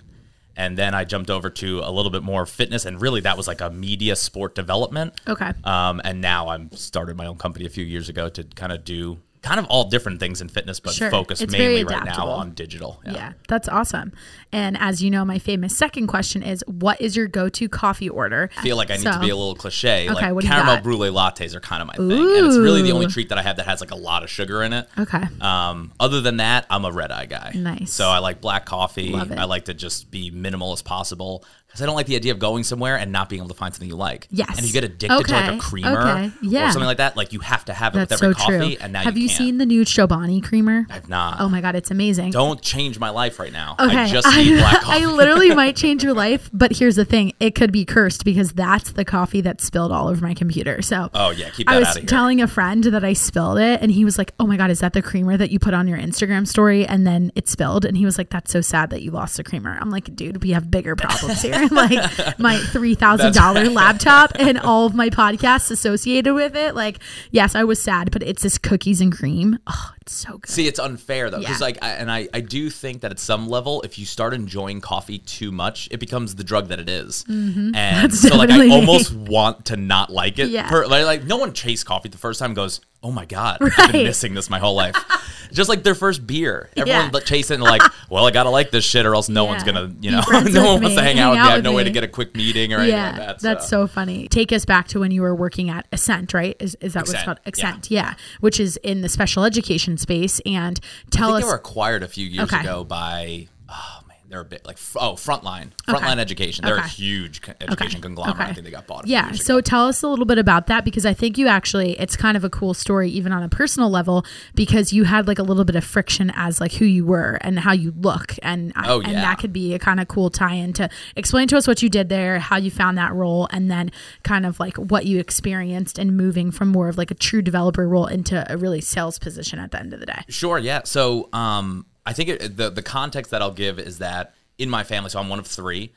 and 0.56 0.78
then 0.78 0.94
I 0.94 1.04
jumped 1.04 1.30
over 1.30 1.50
to 1.50 1.80
a 1.80 1.92
little 1.92 2.12
bit 2.12 2.24
more 2.24 2.46
fitness, 2.46 2.86
and 2.86 3.02
really 3.02 3.22
that 3.22 3.38
was 3.38 3.48
like 3.48 3.62
a 3.62 3.70
media 3.70 4.16
sport 4.16 4.56
development. 4.56 5.14
Okay. 5.28 5.52
Um, 5.64 6.02
and 6.04 6.22
now 6.22 6.50
I'm 6.50 6.72
started 6.72 7.18
my 7.18 7.26
own 7.26 7.38
company 7.38 7.66
a 7.66 7.70
few 7.70 7.86
years 7.86 8.10
ago 8.10 8.30
to 8.30 8.44
kind 8.44 8.72
of 8.72 8.84
do 8.84 9.20
kind 9.42 9.60
of 9.60 9.66
all 9.68 9.86
different 9.86 10.20
things 10.20 10.40
in 10.40 10.48
fitness, 10.48 10.80
but 10.80 10.94
sure. 10.94 11.10
focus 11.10 11.42
it's 11.42 11.52
mainly 11.52 11.84
right 11.84 12.06
now 12.06 12.28
on 12.28 12.52
digital. 12.52 13.02
Yeah. 13.06 13.14
yeah. 13.14 13.34
that's 13.48 13.68
awesome. 13.68 14.14
And 14.52 14.78
as 14.78 15.02
you 15.02 15.10
know, 15.10 15.26
my 15.26 15.40
famous 15.40 15.76
second 15.76 16.08
question 16.08 16.44
is, 16.44 16.64
what 16.68 17.02
is 17.02 17.16
your 17.16 17.28
go-to 17.28 17.68
coffee 17.68 18.10
order? 18.10 18.52
I 18.58 18.62
feel 18.62 18.78
like 18.78 18.92
I 18.92 18.98
need 18.98 19.04
so, 19.04 19.14
to 19.14 19.20
be 19.20 19.30
a 19.30 19.36
little 19.36 19.56
cliche. 19.56 20.10
Okay, 20.10 20.32
like 20.32 20.46
caramel 20.46 20.82
brulee 20.82 21.10
lattes 21.10 21.56
are 21.56 21.60
kind 21.60 21.82
of 21.82 21.88
my 21.88 21.96
Ooh. 22.00 22.10
thing, 22.10 22.38
and 22.38 22.48
it's 22.48 22.58
really 22.58 22.84
the 22.84 22.92
only 22.92 23.08
treat 23.08 23.30
that 23.30 23.38
I 23.38 23.42
have 23.42 23.58
that 23.58 23.66
has 23.66 23.82
like 23.82 23.92
a 23.92 23.96
lot 23.96 24.24
of 24.24 24.30
sugar 24.30 24.62
in 24.62 24.74
it. 24.74 24.88
Okay. 25.00 25.24
Um, 25.40 25.92
other 26.00 26.22
than 26.22 26.38
that, 26.38 26.68
I'm 26.70 26.86
a 26.86 26.92
red 26.92 27.12
eye 27.12 27.26
guy. 27.26 27.54
Nice. 27.56 27.92
So 27.92 28.10
I 28.10 28.20
like 28.20 28.42
black 28.42 28.66
coffee. 28.66 29.16
I 29.16 29.46
like 29.46 29.66
to 29.66 29.74
just 29.74 30.12
be 30.12 30.30
minimal 30.30 30.72
as 30.72 30.82
possible 30.82 31.44
because 31.72 31.82
I 31.82 31.86
don't 31.86 31.96
like 31.96 32.06
the 32.06 32.18
idea 32.18 32.34
of 32.34 32.40
going 32.40 32.66
somewhere 32.66 32.98
and 32.98 33.14
not 33.14 33.30
being 33.30 33.40
able 33.40 33.48
to 33.48 33.56
find 33.56 33.74
something 33.74 33.88
you 33.88 33.96
like. 33.96 34.28
Yes. 34.30 34.50
And 34.50 34.60
if 34.60 34.66
you 34.66 34.74
get 34.74 34.84
addicted 34.84 35.22
okay. 35.22 35.24
to 35.24 35.34
like 35.34 35.56
a 35.56 35.58
creamer 35.58 36.02
okay. 36.02 36.32
yeah. 36.42 36.68
or 36.68 36.72
something 36.74 36.86
like 36.86 36.98
that, 36.98 37.16
like 37.16 37.32
you 37.32 37.40
have 37.40 37.64
to 37.66 37.74
have 37.74 37.96
it 37.96 38.00
That's 38.00 38.22
with 38.22 38.24
every 38.24 38.34
so 38.34 38.40
coffee. 38.40 38.76
True. 38.76 38.84
And 38.84 38.92
now 38.92 39.04
have 39.04 39.16
you, 39.16 39.24
you 39.24 39.30
seen 39.30 39.58
the 39.58 39.66
new 39.66 39.86
Chobani 39.86 40.44
creamer? 40.44 40.86
I've 40.90 41.08
not. 41.08 41.40
Oh 41.40 41.48
my 41.48 41.62
god, 41.62 41.76
it's 41.76 41.90
amazing. 41.90 42.32
Don't 42.32 42.62
change 42.62 43.00
my 43.00 43.10
life 43.10 43.40
right 43.40 43.54
now. 43.54 43.78
Okay. 43.80 43.96
I 43.96 44.08
just 44.10 44.28
need 44.36 44.58
black 44.58 44.82
coffee. 44.82 45.04
I 45.04 45.06
literally 45.06 45.56
might 45.56 45.78
change 45.78 46.04
your 46.04 46.14
life, 46.14 46.50
but 46.52 46.76
here's 46.76 46.98
the 46.98 47.06
thing: 47.06 47.32
it 47.40 47.56
could 47.56 47.72
be 47.72 47.86
cursed 47.86 48.26
because 48.26 48.52
that's 48.52 48.92
the 48.92 49.06
coffee 49.06 49.40
that 49.40 49.62
spilled 49.62 49.94
all 49.94 50.10
over 50.10 50.22
my 50.26 50.34
computer. 50.34 50.82
So 50.82 51.10
oh 51.14 51.30
yeah, 51.30 51.52
keep 51.52 51.68
that 51.68 51.76
I 51.76 51.80
was 51.80 51.98
telling 52.06 52.42
a 52.42 52.48
friend 52.48 52.84
that 52.84 53.06
I 53.06 53.14
spilled 53.14 53.60
it, 53.60 53.82
and 53.82 53.90
he 53.90 54.04
was 54.04 54.18
like, 54.18 54.34
"Oh 54.42 54.46
my 54.46 54.58
god, 54.58 54.72
is 54.72 54.82
that 54.82 54.92
the 54.92 55.02
creamer 55.02 55.38
that 55.38 55.52
you 55.52 55.60
put 55.60 55.74
on 55.74 55.88
your 55.88 55.98
Instagram 55.98 56.46
story 56.46 56.86
and 56.86 57.08
then 57.08 57.32
it 57.36 57.48
spilled?" 57.48 57.86
And 57.86 57.96
he 57.96 58.04
was 58.04 58.18
like, 58.18 58.30
"That's 58.30 58.52
so 58.52 58.60
sad 58.60 58.90
that 58.90 59.02
you 59.02 59.12
lost 59.12 59.38
the 59.38 59.44
creamer." 59.46 59.78
I'm 59.80 59.90
like, 59.90 60.14
"Dude, 60.14 60.44
we 60.44 60.52
have 60.52 60.70
bigger 60.70 60.98
problems 60.98 61.42
here." 61.42 61.61
like 61.72 62.40
my 62.40 62.58
three 62.58 62.96
thousand 62.96 63.34
dollar 63.34 63.66
laptop 63.70 64.32
and 64.36 64.58
all 64.60 64.86
of 64.86 64.96
my 64.96 65.10
podcasts 65.10 65.72
associated 65.72 66.34
with 66.34 66.56
it. 66.56 66.76
Like, 66.76 67.00
yes, 67.32 67.56
I 67.56 67.64
was 67.64 67.82
sad, 67.82 68.12
but 68.12 68.24
it's 68.24 68.44
this 68.44 68.58
cookies 68.58 69.02
and 69.02 69.12
cream. 69.12 69.60
Oh, 69.68 69.92
it's 70.02 70.14
so 70.14 70.38
good. 70.38 70.50
See, 70.50 70.68
it's 70.68 70.80
unfair 70.80 71.30
though, 71.30 71.40
because 71.40 71.60
yeah. 71.60 71.66
like, 71.66 71.78
I, 71.82 71.90
and 71.92 72.12
I, 72.12 72.28
I 72.34 72.42
do 72.42 72.70
think 72.70 73.02
that 73.02 73.12
at 73.12 73.20
some 73.20 73.48
level, 73.48 73.82
if 73.84 74.00
you 74.00 74.06
start 74.06 74.34
enjoying 74.34 74.82
coffee 74.82 75.20
too 75.20 75.52
much, 75.52 75.88
it 75.92 76.00
becomes 76.00 76.36
the 76.36 76.44
drug 76.44 76.68
that 76.70 76.80
it 76.80 76.90
is. 76.90 77.24
Mm-hmm. 77.30 77.76
And 77.76 78.12
That's 78.12 78.20
so, 78.22 78.36
like, 78.36 78.50
I 78.50 78.70
almost 78.70 79.14
want 79.16 79.66
to 79.66 79.78
not 79.78 80.10
like 80.10 80.40
it. 80.40 80.50
Yeah. 80.50 80.70
Per, 80.70 80.88
like, 80.88 81.06
like, 81.06 81.24
no 81.26 81.38
one 81.38 81.54
chased 81.54 81.86
coffee 81.86 82.10
the 82.10 82.18
first 82.18 82.40
time 82.40 82.54
goes, 82.54 82.82
oh 83.04 83.12
my 83.12 83.26
god, 83.26 83.58
I've 83.78 83.92
been 83.92 84.04
missing 84.04 84.36
this 84.36 84.50
my 84.50 84.60
whole 84.60 84.76
life. 84.76 84.96
Just 85.52 85.70
like 85.70 85.84
their 85.84 85.96
first 85.96 86.26
beer, 86.26 86.70
everyone 86.78 87.10
Yeah. 87.14 87.20
chasing 87.22 87.60
like, 87.60 87.82
well, 88.10 88.26
I 88.26 88.32
gotta 88.32 88.50
like 88.52 88.72
this 88.72 88.86
shit, 88.86 89.06
or 89.06 89.16
else 89.16 89.28
no 89.28 89.44
one's 89.44 89.64
gonna, 89.64 89.92
you 90.00 90.12
know, 90.12 90.22
no 90.32 90.74
one 90.74 90.82
wants 90.82 90.96
to 90.96 91.02
hang 91.02 91.18
hang 91.18 91.20
out 91.20 91.32
with 91.32 91.40
me. 91.40 91.46
I 91.48 91.52
have 91.56 91.64
no 91.64 91.74
way 91.74 91.84
to 91.84 91.90
get 91.90 92.04
a 92.04 92.08
quick 92.08 92.36
meeting 92.36 92.74
or 92.74 92.78
anything 92.78 92.98
Yeah, 92.98 93.08
like 93.10 93.18
that. 93.18 93.40
that's 93.40 93.68
so 93.68 93.86
funny. 93.88 94.28
Take 94.30 94.54
us 94.54 94.66
back 94.66 94.88
to 94.90 95.00
when 95.00 95.12
you 95.12 95.22
were 95.24 95.36
working 95.36 95.70
at 95.70 95.88
Excent, 95.92 96.34
right? 96.34 96.56
Is, 96.60 96.78
is 96.80 96.94
that 96.94 97.10
Excent, 97.10 97.26
called? 97.26 97.92
yeah. 97.92 98.02
Yeah. 98.02 98.14
Which 98.40 98.60
is 98.60 98.78
in 98.78 99.02
the 99.02 99.10
special 99.10 99.44
education 99.44 99.91
space. 99.98 100.40
And 100.46 100.80
I 100.84 101.10
tell 101.10 101.28
think 101.30 101.38
us. 101.38 101.44
they 101.44 101.48
were 101.48 101.56
acquired 101.56 102.04
a 102.04 102.08
few 102.08 102.28
years 102.28 102.52
Okay. 102.52 102.62
ago 102.62 102.84
by 102.84 103.48
oh 103.70 104.01
they're 104.32 104.42
a 104.42 104.46
bit 104.46 104.66
like 104.66 104.78
oh 104.96 105.14
Frontline, 105.14 105.72
Frontline 105.88 106.18
Education. 106.20 106.66
They're 106.66 106.76
Okay. 106.78 106.86
a 106.86 106.88
huge 106.88 107.42
education 107.62 108.02
conglomerate. 108.02 108.50
I 108.50 108.54
think 108.54 108.66
they 108.66 108.72
got 108.72 108.88
bought. 108.88 109.08
Yeah. 109.08 109.32
So 109.34 109.56
ago. 109.58 109.62
tell 109.62 109.88
us 109.88 110.02
a 110.04 110.08
little 110.08 110.26
bit 110.26 110.38
about 110.38 110.68
that 110.68 110.86
because 110.86 111.06
I 111.06 111.14
think 111.14 111.38
you 111.38 111.48
actually, 111.48 112.00
it's 112.00 112.16
kind 112.16 112.36
of 112.38 112.44
a 112.44 112.50
cool 112.50 112.74
story, 112.74 113.10
even 113.12 113.32
on 113.32 113.44
a 113.44 113.50
personal 113.50 113.90
level, 113.90 114.26
because 114.56 114.94
you 114.94 115.04
had 115.06 115.28
like 115.28 115.40
a 115.40 115.44
little 115.44 115.66
bit 115.66 115.76
of 115.76 115.84
friction 115.84 116.32
as 116.36 116.60
like 116.62 116.74
who 116.74 116.86
you 116.86 117.06
were 117.06 117.38
and 117.42 117.60
how 117.60 117.74
you 117.74 117.94
look. 118.00 118.36
And, 118.42 118.72
I- 118.76 118.90
Oh, 118.90 119.02
and 119.02 119.12
yeah. 119.14 119.22
that 119.22 119.40
could 119.40 119.54
be 119.54 119.74
a 119.74 119.80
kind 119.80 120.00
of 120.00 120.08
cool 120.08 120.30
tie 120.30 120.56
in 120.56 120.74
to 120.74 120.90
explain 121.16 121.48
to 121.50 121.58
us 121.58 121.68
what 121.68 121.82
you 121.82 121.90
did 121.90 122.10
there, 122.10 122.40
how 122.40 122.58
you 122.58 122.72
found 122.72 122.98
that 122.98 123.14
role, 123.14 123.48
and 123.52 123.70
then 123.72 123.92
kind 124.24 124.46
of 124.46 124.60
like 124.60 124.76
what 124.78 125.06
you 125.06 125.20
experienced 125.20 125.98
and 125.98 126.16
moving 126.18 126.52
from 126.52 126.70
more 126.70 126.88
of 126.90 126.98
like 126.98 127.12
a 127.12 127.16
true 127.16 127.42
developer 127.42 127.88
role 127.88 128.08
into 128.08 128.46
a 128.52 128.58
really 128.58 128.82
sales 128.82 129.18
position 129.20 129.60
at 129.60 129.72
the 129.72 129.80
end 129.80 129.94
of 129.94 130.00
the 130.00 130.06
day. 130.06 130.24
Sure, 130.30 130.58
yeah. 130.58 130.82
So 130.84 131.30
um, 131.34 131.86
I 132.06 132.14
think 132.14 132.30
it, 132.30 132.58
the 132.58 132.70
the 132.70 132.82
context 132.82 133.32
that 133.32 133.42
I'll 133.42 133.52
give 133.52 133.80
is 133.80 134.00
that 134.00 134.34
in 134.58 134.70
my 134.70 134.84
family, 134.84 135.10
so 135.10 135.20
I'm 135.20 135.30
one 135.30 135.40
of 135.40 135.48
three, 135.48 135.92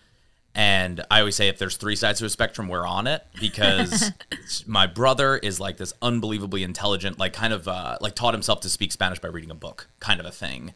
and 0.55 1.05
I 1.11 1.19
always 1.21 1.35
say 1.35 1.49
if 1.49 1.59
there's 1.59 1.77
three 1.77 1.97
sides 1.97 2.21
to 2.21 2.27
a 2.27 2.31
spectrum, 2.31 2.69
we're 2.69 2.87
on 2.87 3.07
it 3.07 3.27
because 3.41 4.13
my 4.67 4.87
brother 4.87 5.37
is 5.37 5.59
like 5.59 5.79
this 5.79 5.93
unbelievably 6.01 6.63
intelligent, 6.63 7.19
like 7.19 7.33
kind 7.33 7.53
of 7.53 7.67
uh, 7.67 7.99
like 8.01 8.15
taught 8.15 8.35
himself 8.35 8.61
to 8.61 8.69
speak 8.69 8.93
Spanish 8.93 9.19
by 9.19 9.29
reading 9.29 9.51
a 9.51 9.55
book, 9.55 9.89
kind 9.99 10.21
of 10.21 10.27
a 10.27 10.31
thing. 10.31 10.73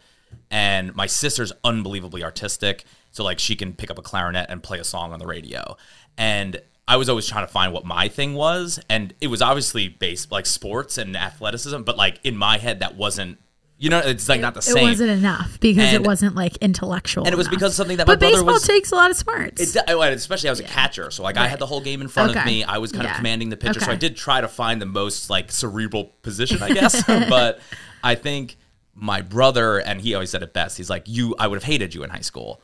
And 0.51 0.95
my 0.95 1.07
sister's 1.07 1.53
unbelievably 1.63 2.25
artistic, 2.25 2.85
so 3.13 3.23
like 3.23 3.39
she 3.39 3.55
can 3.55 3.73
pick 3.73 3.91
up 3.91 3.99
a 3.99 4.03
clarinet 4.03 4.47
and 4.51 4.63
play 4.63 4.79
a 4.81 4.85
song 4.85 5.13
on 5.13 5.21
the 5.21 5.27
radio. 5.27 5.77
And 6.17 6.61
I 6.89 6.97
was 6.97 7.09
always 7.09 7.27
trying 7.27 7.47
to 7.47 7.53
find 7.53 7.73
what 7.73 7.85
my 7.85 8.09
thing 8.09 8.35
was, 8.35 8.81
and 8.89 9.15
it 9.21 9.29
was 9.29 9.41
obviously 9.41 9.89
based 9.89 10.33
like 10.33 10.47
sports 10.47 10.99
and 10.99 11.17
athleticism, 11.17 11.83
but 11.83 11.97
like 11.97 12.19
in 12.25 12.37
my 12.37 12.59
head 12.59 12.81
that 12.81 12.97
wasn't. 12.97 13.39
You 13.81 13.91
know, 13.91 14.01
it's 14.01 14.29
like 14.29 14.41
not 14.41 14.55
the 14.55 14.61
same. 14.63 14.79
It 14.79 14.83
wasn't 14.83 15.11
enough 15.11 15.61
because 15.61 15.85
And- 15.85 15.95
it 15.95 16.03
wasn't 16.05 16.35
like 16.35 16.57
intellectual. 16.57 17.25
and 17.25 17.33
it 17.33 17.37
was 17.37 17.47
enough. 17.47 17.59
because 17.61 17.77
something 17.77 17.97
that 17.99 18.09
my 18.09 18.15
but 18.15 18.21
baseball 18.21 18.47
was- 18.55 18.65
takes 18.67 18.91
a 18.91 18.97
lot 18.97 19.11
of 19.13 19.17
smarts. 19.17 19.63
It, 19.77 19.77
especially 19.89 20.49
I 20.49 20.53
was 20.53 20.59
a 20.59 20.65
catcher, 20.65 21.13
so 21.13 21.23
like 21.23 21.37
I 21.37 21.47
had 21.47 21.61
the 21.61 21.67
whole 21.67 21.81
game 21.81 22.01
in 22.01 22.09
front 22.09 22.31
Okay. 22.33 22.41
of 22.41 22.45
me. 22.47 22.65
I 22.65 22.79
was 22.79 22.91
kind 22.91 23.05
Yeah. 23.05 23.11
of 23.13 23.17
commanding 23.19 23.51
the 23.51 23.57
pitcher, 23.57 23.79
so 23.79 23.93
I 23.93 23.95
did 23.95 24.17
try 24.17 24.41
to 24.41 24.49
find 24.49 24.83
the 24.83 24.87
most 24.87 25.31
like 25.31 25.53
cerebral 25.53 26.07
position, 26.23 26.61
I 26.61 26.71
guess. 26.75 27.05
but 27.07 27.61
I 28.03 28.17
think 28.17 28.57
my 28.97 29.21
brother, 29.23 29.79
and 29.79 30.01
he 30.01 30.13
always 30.15 30.31
said 30.31 30.43
it 30.43 30.53
best. 30.53 30.77
He's 30.77 30.91
like, 30.91 31.05
"You, 31.07 31.37
I 31.39 31.47
would 31.47 31.55
have 31.57 31.63
hated 31.65 31.95
you 31.95 32.03
in 32.03 32.11
high 32.11 32.21
school," 32.23 32.61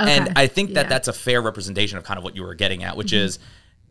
and 0.00 0.32
I 0.34 0.48
think 0.48 0.70
that 0.70 0.74
Yeah. 0.74 0.82
Mm-hmm. 0.82 0.90
that's 0.90 1.06
a 1.06 1.12
fair 1.12 1.40
representation 1.40 1.96
of 1.96 2.02
kind 2.02 2.18
of 2.18 2.24
what 2.24 2.34
you 2.34 2.42
were 2.42 2.54
getting 2.54 2.82
at, 2.82 2.96
which 2.96 3.12
is. 3.12 3.38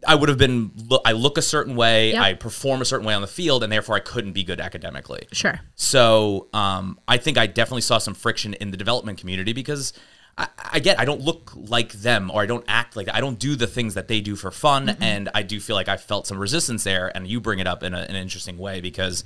I 0.07 0.15
would 0.15 0.29
have 0.29 0.37
been. 0.37 0.71
I 1.05 1.11
look 1.13 1.37
a 1.37 1.41
certain 1.41 1.75
way. 1.75 2.11
Yep. 2.11 2.21
I 2.21 2.33
perform 2.33 2.81
a 2.81 2.85
certain 2.85 3.05
way 3.05 3.13
on 3.13 3.21
the 3.21 3.27
field, 3.27 3.63
and 3.63 3.71
therefore 3.71 3.95
I 3.95 3.99
couldn't 3.99 4.33
be 4.33 4.43
good 4.43 4.59
academically. 4.59 5.27
sure. 5.31 5.59
So 5.75 6.47
um, 6.53 6.99
I 7.07 7.17
think 7.17 7.37
I 7.37 7.47
definitely 7.47 7.81
saw 7.81 7.97
some 7.97 8.13
friction 8.13 8.53
in 8.55 8.71
the 8.71 8.77
development 8.77 9.19
community 9.19 9.53
because 9.53 9.93
I, 10.37 10.47
I 10.73 10.79
get 10.79 10.99
I 10.99 11.05
don't 11.05 11.21
look 11.21 11.51
like 11.55 11.93
them 11.93 12.29
or 12.31 12.41
I 12.41 12.45
don't 12.45 12.65
act 12.67 12.95
like 12.95 13.07
I 13.13 13.19
don't 13.21 13.39
do 13.39 13.55
the 13.55 13.67
things 13.67 13.93
that 13.93 14.07
they 14.07 14.21
do 14.21 14.35
for 14.35 14.51
fun, 14.51 14.87
Mm-hmm. 14.87 15.03
and 15.03 15.29
I 15.33 15.43
do 15.43 15.59
feel 15.59 15.75
like 15.75 15.87
I 15.89 15.97
felt 15.97 16.27
some 16.27 16.37
resistance 16.39 16.83
there. 16.83 17.11
And 17.15 17.27
you 17.27 17.39
bring 17.39 17.59
it 17.59 17.67
up 17.67 17.83
in 17.83 17.93
a, 17.93 17.99
an 17.99 18.15
interesting 18.15 18.57
way 18.57 18.81
because 18.81 19.23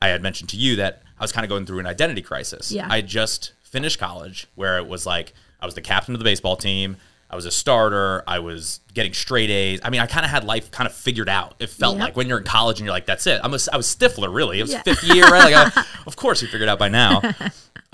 I 0.00 0.08
had 0.08 0.22
mentioned 0.22 0.50
to 0.50 0.56
you 0.56 0.76
that 0.76 1.02
I 1.18 1.22
was 1.24 1.32
kind 1.32 1.44
of 1.44 1.48
going 1.48 1.66
through 1.66 1.78
an 1.78 1.86
identity 1.86 2.22
crisis. 2.22 2.72
Yeah. 2.72 2.86
I 2.90 3.00
just 3.02 3.52
finished 3.62 3.98
college 3.98 4.46
where 4.54 4.78
it 4.78 4.86
was 4.86 5.06
like 5.06 5.32
I 5.60 5.64
was 5.66 5.74
the 5.74 5.80
captain 5.80 6.14
of 6.14 6.18
the 6.18 6.24
baseball 6.24 6.56
team. 6.56 6.96
I 7.32 7.36
was 7.36 7.46
a 7.46 7.50
starter. 7.50 8.22
I 8.26 8.40
was 8.40 8.80
getting 8.92 9.14
straight 9.14 9.48
A's. 9.48 9.80
I 9.82 9.88
mean, 9.90 10.00
I 10.02 10.06
kind 10.06 10.24
of 10.24 10.30
had 10.30 10.44
life 10.44 10.70
kind 10.70 10.86
of 10.86 10.94
figured 10.94 11.28
out. 11.30 11.54
It 11.58 11.70
felt 11.70 11.96
Yep. 11.96 12.04
like 12.04 12.16
when 12.16 12.28
you're 12.28 12.38
in 12.38 12.44
college 12.44 12.78
and 12.78 12.84
you're 12.84 12.92
like, 12.94 13.06
"That's 13.06 13.26
it." 13.26 13.40
I'm 13.42 13.54
a, 13.54 13.58
I 13.72 13.76
was 13.78 13.86
Stifler, 13.86 14.32
really. 14.32 14.58
It 14.58 14.62
was 14.64 14.72
Yeah. 14.72 14.82
fifth 14.82 15.02
year, 15.04 15.24
right? 15.24 15.50
Like, 15.52 15.76
I, 15.78 15.84
of 16.06 16.16
course, 16.16 16.42
you 16.42 16.48
figured 16.48 16.68
out 16.68 16.78
by 16.78 16.88
now. 16.88 17.22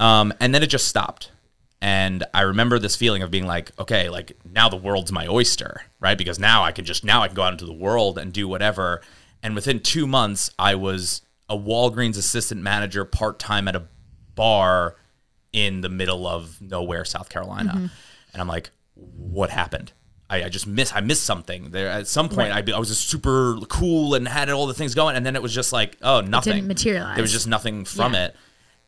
Um, 0.00 0.32
and 0.38 0.54
then 0.54 0.62
it 0.62 0.68
just 0.68 0.86
stopped. 0.86 1.32
And 1.80 2.22
I 2.32 2.42
remember 2.42 2.78
this 2.78 2.94
feeling 2.94 3.22
of 3.22 3.32
being 3.32 3.46
like, 3.48 3.72
okay, 3.80 4.08
like 4.10 4.30
now 4.48 4.68
the 4.68 4.76
world's 4.76 5.10
my 5.10 5.26
oyster, 5.26 5.82
right? 5.98 6.16
Because 6.16 6.38
now 6.38 6.62
I 6.62 6.70
can 6.70 6.84
just 6.84 7.02
now 7.04 7.22
I 7.22 7.26
can 7.26 7.34
go 7.34 7.42
out 7.42 7.52
into 7.52 7.66
the 7.66 7.72
world 7.72 8.16
and 8.16 8.32
do 8.32 8.46
whatever. 8.46 9.00
And 9.42 9.56
within 9.56 9.80
two 9.80 10.06
months, 10.06 10.50
I 10.56 10.76
was 10.76 11.22
a 11.48 11.56
Walgreens 11.58 12.16
assistant 12.16 12.62
manager 12.62 13.04
part 13.04 13.40
time 13.40 13.66
at 13.66 13.74
a 13.74 13.88
bar 14.36 14.94
in 15.52 15.80
the 15.80 15.88
middle 15.88 16.28
of 16.28 16.60
nowhere, 16.60 17.04
South 17.04 17.28
Carolina. 17.28 17.90
And 18.32 18.40
I'm 18.40 18.46
like, 18.48 18.70
what 18.98 19.50
happened? 19.50 19.92
I, 20.30 20.44
I 20.44 20.48
just 20.48 20.66
miss 20.66 20.92
I 20.94 21.00
missed 21.00 21.24
something 21.24 21.70
there. 21.70 21.88
At 21.88 22.06
some 22.06 22.28
point, 22.28 22.52
I, 22.52 22.62
I 22.74 22.78
was 22.78 22.88
just 22.88 23.08
super 23.08 23.58
cool 23.68 24.14
and 24.14 24.28
had 24.28 24.50
all 24.50 24.66
the 24.66 24.74
things 24.74 24.94
going, 24.94 25.16
and 25.16 25.24
then 25.24 25.36
it 25.36 25.42
was 25.42 25.54
just 25.54 25.72
like, 25.72 25.96
oh, 26.02 26.20
nothing 26.20 26.54
Didn't 26.54 26.68
materialize. 26.68 27.16
There 27.16 27.22
was 27.22 27.32
just 27.32 27.46
nothing 27.46 27.84
from 27.84 28.14
Yeah. 28.14 28.26
it. 28.26 28.36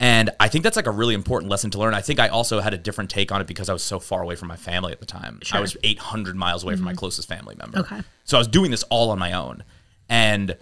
And 0.03 0.31
I 0.41 0.49
think 0.49 0.65
that's 0.65 0.77
like 0.77 0.87
a 0.87 0.91
really 0.91 1.15
important 1.15 1.51
lesson 1.51 1.71
to 1.73 1.79
learn. 1.79 1.93
I 1.93 2.01
think 2.01 2.21
I 2.21 2.29
also 2.29 2.61
had 2.61 2.73
a 2.73 2.79
different 2.79 3.11
take 3.11 3.31
on 3.31 3.43
it 3.43 3.47
because 3.47 3.69
I 3.69 3.75
was 3.75 3.83
so 3.83 3.99
far 4.01 4.23
away 4.23 4.35
from 4.35 4.49
my 4.49 4.57
family 4.57 4.93
at 4.93 5.01
the 5.01 5.07
time. 5.07 5.41
I 5.53 5.61
was 5.61 5.77
800 5.85 6.37
miles 6.37 6.65
away 6.65 6.75
from 6.75 6.87
my 6.87 6.93
mm-hmm. 6.93 6.99
closest 6.99 7.29
family 7.29 7.55
member. 7.57 7.81
Okay. 7.81 8.01
So 8.25 8.39
I 8.39 8.41
was 8.41 8.49
doing 8.49 8.71
this 8.71 8.83
all 8.85 9.11
on 9.11 9.19
my 9.19 9.35
own. 9.35 9.63
And 10.09 10.57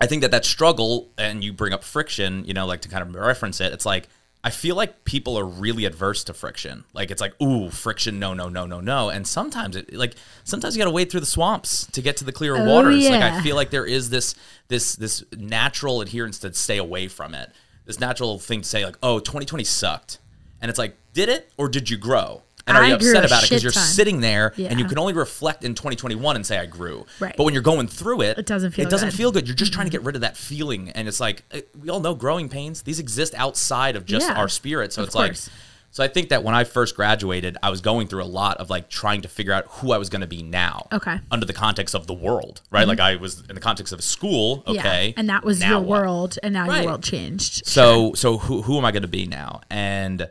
I 0.00 0.06
think 0.06 0.22
that 0.22 0.32
that 0.32 0.44
struggle, 0.44 1.12
and 1.16 1.44
you 1.44 1.52
bring 1.52 1.72
up 1.72 1.84
friction, 1.84 2.44
you 2.44 2.52
know, 2.52 2.66
like 2.66 2.80
to 2.80 2.88
kind 2.88 3.02
of 3.02 3.14
reference 3.14 3.60
it, 3.60 3.72
it's 3.72 3.86
like, 3.86 4.08
I 4.42 4.50
feel 4.50 4.74
like 4.74 5.04
people 5.04 5.38
are 5.38 5.44
really 5.44 5.84
adverse 5.84 6.24
to 6.24 6.34
friction. 6.34 6.84
Like 6.94 7.10
it's 7.10 7.20
like, 7.20 7.38
ooh, 7.42 7.68
friction, 7.68 8.18
no, 8.18 8.32
no, 8.32 8.48
no, 8.48 8.64
no, 8.64 8.80
no. 8.80 9.10
And 9.10 9.26
sometimes 9.26 9.76
it 9.76 9.92
like 9.92 10.14
sometimes 10.44 10.74
you 10.74 10.80
gotta 10.80 10.90
wade 10.90 11.10
through 11.10 11.20
the 11.20 11.26
swamps 11.26 11.86
to 11.88 12.00
get 12.00 12.16
to 12.18 12.24
the 12.24 12.32
clearer 12.32 12.56
Oh, 12.58 12.64
waters. 12.64 13.08
Like. 13.08 13.22
I 13.22 13.42
feel 13.42 13.54
like 13.56 13.70
there 13.70 13.84
is 13.84 14.08
this 14.08 14.34
this 14.68 14.96
this 14.96 15.22
natural 15.36 16.00
adherence 16.00 16.38
to 16.40 16.54
stay 16.54 16.78
away 16.78 17.08
from 17.08 17.34
it. 17.34 17.52
This 17.84 18.00
natural 18.00 18.38
thing 18.38 18.62
to 18.62 18.68
say, 18.68 18.84
like, 18.84 18.96
oh, 19.02 19.18
2020 19.18 19.64
sucked. 19.64 20.18
And 20.62 20.68
it's 20.70 20.78
like, 20.78 20.96
did 21.12 21.28
it 21.28 21.50
or 21.56 21.68
did 21.68 21.90
you 21.90 21.96
grow? 21.96 22.42
And 22.66 22.76
are 22.76 22.86
you 22.86 22.94
upset 22.94 23.24
about 23.24 23.42
it? 23.42 23.48
Because 23.50 23.62
you're 23.62 23.72
ton. 23.72 23.82
sitting 23.82 24.20
there 24.20 24.52
and 24.58 24.78
you 24.78 24.84
can 24.86 24.98
only 24.98 25.12
reflect 25.12 25.64
in 25.64 25.74
2021 25.74 26.36
and 26.36 26.46
say 26.46 26.58
I 26.58 26.66
grew. 26.66 27.06
Right. 27.18 27.34
But 27.36 27.44
when 27.44 27.54
you're 27.54 27.62
going 27.62 27.88
through 27.88 28.22
it, 28.22 28.38
It 28.38 28.46
doesn't 28.46 28.72
feel 28.72 28.86
it 28.86 28.90
doesn't 28.90 29.08
good. 29.08 29.12
Mm-hmm. 29.12 29.16
feel 29.18 29.32
good. 29.32 29.46
You're 29.48 29.56
just 29.56 29.72
trying 29.72 29.86
to 29.86 29.90
get 29.92 30.02
rid 30.02 30.14
of 30.14 30.20
that 30.22 30.36
feeling, 30.36 30.90
and 30.90 31.08
it's 31.08 31.20
like 31.20 31.42
eh, 31.52 31.62
we 31.80 31.88
all 31.88 32.00
know 32.00 32.14
growing 32.14 32.48
pains. 32.48 32.82
These 32.82 32.98
exist 33.00 33.34
outside 33.36 33.96
of 33.96 34.04
just 34.04 34.28
Yeah, 34.28 34.38
our 34.38 34.48
spirit. 34.48 34.92
So 34.92 35.02
of 35.02 35.06
it's 35.08 35.14
course. 35.16 35.46
like, 35.48 35.54
so 35.92 36.04
I 36.04 36.08
think 36.08 36.28
that 36.28 36.44
when 36.44 36.54
I 36.54 36.62
first 36.62 36.94
graduated, 36.94 37.56
I 37.64 37.70
was 37.70 37.80
going 37.80 38.06
through 38.06 38.22
a 38.22 38.30
lot 38.40 38.58
of 38.58 38.70
like 38.70 38.88
trying 38.88 39.22
to 39.22 39.28
figure 39.28 39.52
out 39.52 39.64
who 39.68 39.90
I 39.90 39.98
was 39.98 40.08
going 40.08 40.20
to 40.20 40.28
be 40.28 40.40
now. 40.40 40.86
Okay. 40.92 41.18
Under 41.32 41.44
the 41.46 41.52
context 41.52 41.96
of 41.96 42.06
the 42.06 42.14
world, 42.14 42.60
right? 42.70 42.86
Like 42.86 43.00
I 43.00 43.16
was 43.16 43.42
in 43.48 43.56
the 43.56 43.60
context 43.60 43.92
of 43.92 43.98
a 43.98 44.02
school. 44.02 44.62
Okay. 44.68 45.08
Yeah. 45.08 45.14
And 45.16 45.28
that 45.28 45.42
was 45.44 45.60
your 45.64 45.80
what? 45.80 45.88
world, 46.02 46.38
and 46.44 46.54
now 46.54 46.68
Right. 46.68 46.82
your 46.82 46.92
world 46.92 47.02
changed. 47.02 47.66
So 47.66 48.12
so 48.14 48.38
who 48.38 48.62
who 48.62 48.78
am 48.78 48.84
I 48.84 48.92
going 48.92 49.02
to 49.02 49.08
be 49.08 49.26
now? 49.26 49.62
And 49.68 50.28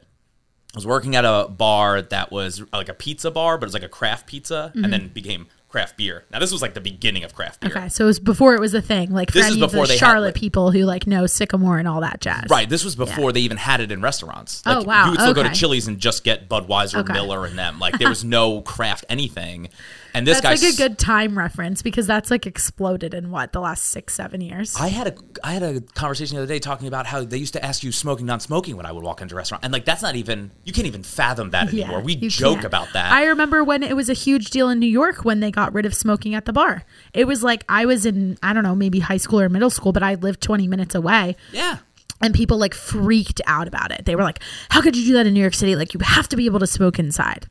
I 0.75 0.77
was 0.77 0.85
working 0.85 1.15
at 1.15 1.25
a 1.25 1.47
bar 1.49 2.01
that 2.01 2.31
was 2.31 2.61
like 2.71 2.89
a 2.89 2.93
pizza 2.93 3.31
bar, 3.31 3.57
but 3.57 3.63
it 3.65 3.67
was 3.67 3.73
like 3.73 3.83
a 3.83 3.89
craft 3.89 4.27
pizza, 4.27 4.71
and 4.75 4.93
then 4.93 5.07
became 5.07 5.47
craft 5.67 5.97
beer. 5.97 6.25
Now 6.31 6.39
this 6.39 6.51
was 6.51 6.61
like 6.63 6.73
the 6.73 6.81
beginning 6.81 7.23
of 7.23 7.33
craft 7.35 7.59
beer. 7.59 7.69
Mm-hmm. 7.69 7.77
Okay, 7.79 7.89
so 7.89 8.03
it 8.03 8.07
was 8.07 8.19
before 8.19 8.55
it 8.55 8.59
was 8.59 8.73
a 8.73 8.81
thing, 8.81 9.11
like 9.11 9.31
This 9.31 9.49
is 9.49 9.57
before 9.57 9.85
the 9.85 9.93
they 9.93 9.97
had, 9.97 9.99
Charlotte 9.99 10.25
like- 10.29 10.35
people 10.35 10.71
who 10.71 10.83
like 10.85 11.05
know 11.07 11.25
Sycamore 11.27 11.77
and 11.79 11.87
all 11.87 12.01
that 12.01 12.21
jazz. 12.21 12.45
Right. 12.49 12.67
This 12.69 12.83
was 12.83 12.95
before 12.95 13.31
they 13.31 13.41
even 13.41 13.57
had 13.57 13.79
it 13.81 13.91
in 13.91 14.01
restaurants. 14.01 14.63
Oh, 14.65 14.79
Like, 14.79 14.87
wow, 14.87 15.05
You 15.05 15.11
would 15.11 15.19
still 15.21 15.33
go 15.33 15.43
to. 15.43 15.49
Chili's 15.51 15.87
and 15.87 15.99
just 15.99 16.23
get 16.23 16.49
Budweiser, 16.49 16.99
Okay. 16.99 17.13
Miller, 17.13 17.45
and 17.45 17.57
them. 17.57 17.77
Like 17.79 17.97
there 17.99 18.09
was 18.15 18.23
no 18.23 18.61
craft 18.61 19.05
anything. 19.09 19.69
And 20.13 20.25
this 20.25 20.41
That's 20.41 20.63
like 20.63 20.73
a 20.73 20.77
good 20.77 20.97
time 20.97 21.37
reference 21.37 21.81
because 21.81 22.07
that's 22.07 22.31
like 22.31 22.45
exploded 22.45 23.13
in 23.13 23.31
what 23.31 23.53
the 23.53 23.59
last 23.59 23.85
six, 23.85 24.15
seven 24.15 24.41
years. 24.41 24.75
I 24.79 24.87
had 24.87 25.07
a 25.07 25.15
I 25.43 25.53
had 25.53 25.63
a 25.63 25.81
conversation 25.81 26.35
the 26.37 26.43
other 26.43 26.53
day 26.53 26.59
talking 26.59 26.87
about 26.87 27.05
how 27.05 27.23
they 27.23 27.37
used 27.37 27.53
to 27.53 27.63
ask 27.63 27.83
you 27.83 27.91
smoking, 27.91 28.25
non-smoking 28.25 28.75
when 28.75 28.85
I 28.85 28.91
would 28.91 29.03
walk 29.03 29.21
into 29.21 29.35
a 29.35 29.37
restaurant, 29.37 29.63
and 29.63 29.71
like 29.71 29.85
that's 29.85 30.01
not 30.01 30.15
even 30.15 30.51
you 30.63 30.73
can't 30.73 30.87
even 30.87 31.03
fathom 31.03 31.51
that 31.51 31.69
anymore. 31.69 32.01
We 32.01 32.15
joke 32.15 32.55
can't. 32.55 32.65
about 32.65 32.93
that. 32.93 33.11
I 33.11 33.25
remember 33.25 33.63
when 33.63 33.83
it 33.83 33.95
was 33.95 34.09
a 34.09 34.13
huge 34.13 34.49
deal 34.49 34.69
in 34.69 34.79
New 34.79 34.87
York 34.87 35.23
when 35.25 35.39
they 35.39 35.51
got 35.51 35.73
rid 35.73 35.85
of 35.85 35.93
smoking 35.93 36.33
at 36.35 36.45
the 36.45 36.53
bar. 36.53 36.83
It 37.13 37.25
was 37.25 37.43
like 37.43 37.63
I 37.69 37.85
was 37.85 38.05
in 38.05 38.37
I 38.41 38.53
don't 38.53 38.63
know 38.63 38.75
maybe 38.75 38.99
high 38.99 39.17
school 39.17 39.39
or 39.39 39.49
middle 39.49 39.69
school, 39.69 39.91
but 39.91 40.03
I 40.03 40.15
lived 40.15 40.41
twenty 40.41 40.67
minutes 40.67 40.95
away. 40.95 41.35
yeah. 41.51 41.79
And 42.21 42.33
people 42.33 42.57
like 42.57 42.73
freaked 42.73 43.39
out 43.47 43.65
about 43.65 43.91
it. 43.91 44.03
They 44.03 44.13
were 44.13 44.23
like, 44.23 44.39
"How 44.67 44.81
could 44.81 44.93
you 44.97 45.05
do 45.05 45.13
that 45.13 45.25
in 45.25 45.33
New 45.33 45.39
York 45.39 45.53
City? 45.53 45.77
Like, 45.77 45.93
you 45.93 46.01
have 46.01 46.27
to 46.27 46.35
be 46.35 46.47
able 46.47 46.59
to 46.59 46.67
smoke 46.67 46.99
inside." 46.99 47.47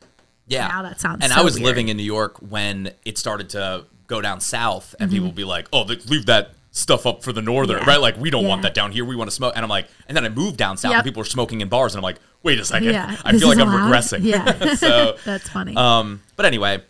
Yeah. 0.48 0.68
Now 0.68 0.82
that 0.82 1.00
sounds 1.00 1.22
And 1.22 1.32
so 1.32 1.40
I 1.40 1.42
was 1.44 1.54
weird. 1.54 1.66
living 1.66 1.88
in 1.88 1.96
New 1.96 2.02
York 2.02 2.36
when 2.38 2.92
it 3.04 3.18
started 3.18 3.50
to 3.50 3.84
go 4.06 4.20
down 4.20 4.40
south, 4.40 4.94
and 4.98 5.08
Mm-hmm. 5.08 5.14
people 5.14 5.28
would 5.28 5.34
be 5.36 5.44
like, 5.44 5.68
"Oh, 5.72 5.82
leave 5.82 6.26
that 6.26 6.52
stuff 6.70 7.06
up 7.06 7.22
for 7.24 7.32
the 7.32 7.42
northern, 7.42 7.78
Yeah. 7.78 7.84
right? 7.90 8.00
Like 8.00 8.16
we 8.18 8.30
don't 8.30 8.46
want 8.46 8.62
that 8.62 8.72
down 8.74 8.92
here. 8.92 9.04
We 9.04 9.16
want 9.16 9.28
to 9.30 9.34
smoke." 9.34 9.52
And 9.56 9.62
I'm 9.64 9.68
like, 9.70 9.88
and 10.06 10.16
then 10.16 10.24
I 10.24 10.28
moved 10.30 10.56
down 10.56 10.76
south, 10.76 10.90
Yep. 10.92 10.98
and 11.00 11.04
people 11.04 11.20
were 11.20 11.24
smoking 11.26 11.60
in 11.60 11.68
bars, 11.68 11.94
and 11.94 11.98
I'm 11.98 12.02
like, 12.04 12.18
"Wait 12.42 12.58
a 12.58 12.64
second, 12.64 12.88
Yeah, 12.88 13.16
I 13.24 13.36
feel 13.38 13.48
like 13.48 13.58
I'm 13.58 13.68
allowed? 13.68 13.90
regressing." 13.92 14.20
Yeah. 14.24 14.74
so 14.74 15.16
That's 15.24 15.48
funny. 15.48 15.76
um, 15.76 16.22
but 16.36 16.46
anyway, 16.46 16.82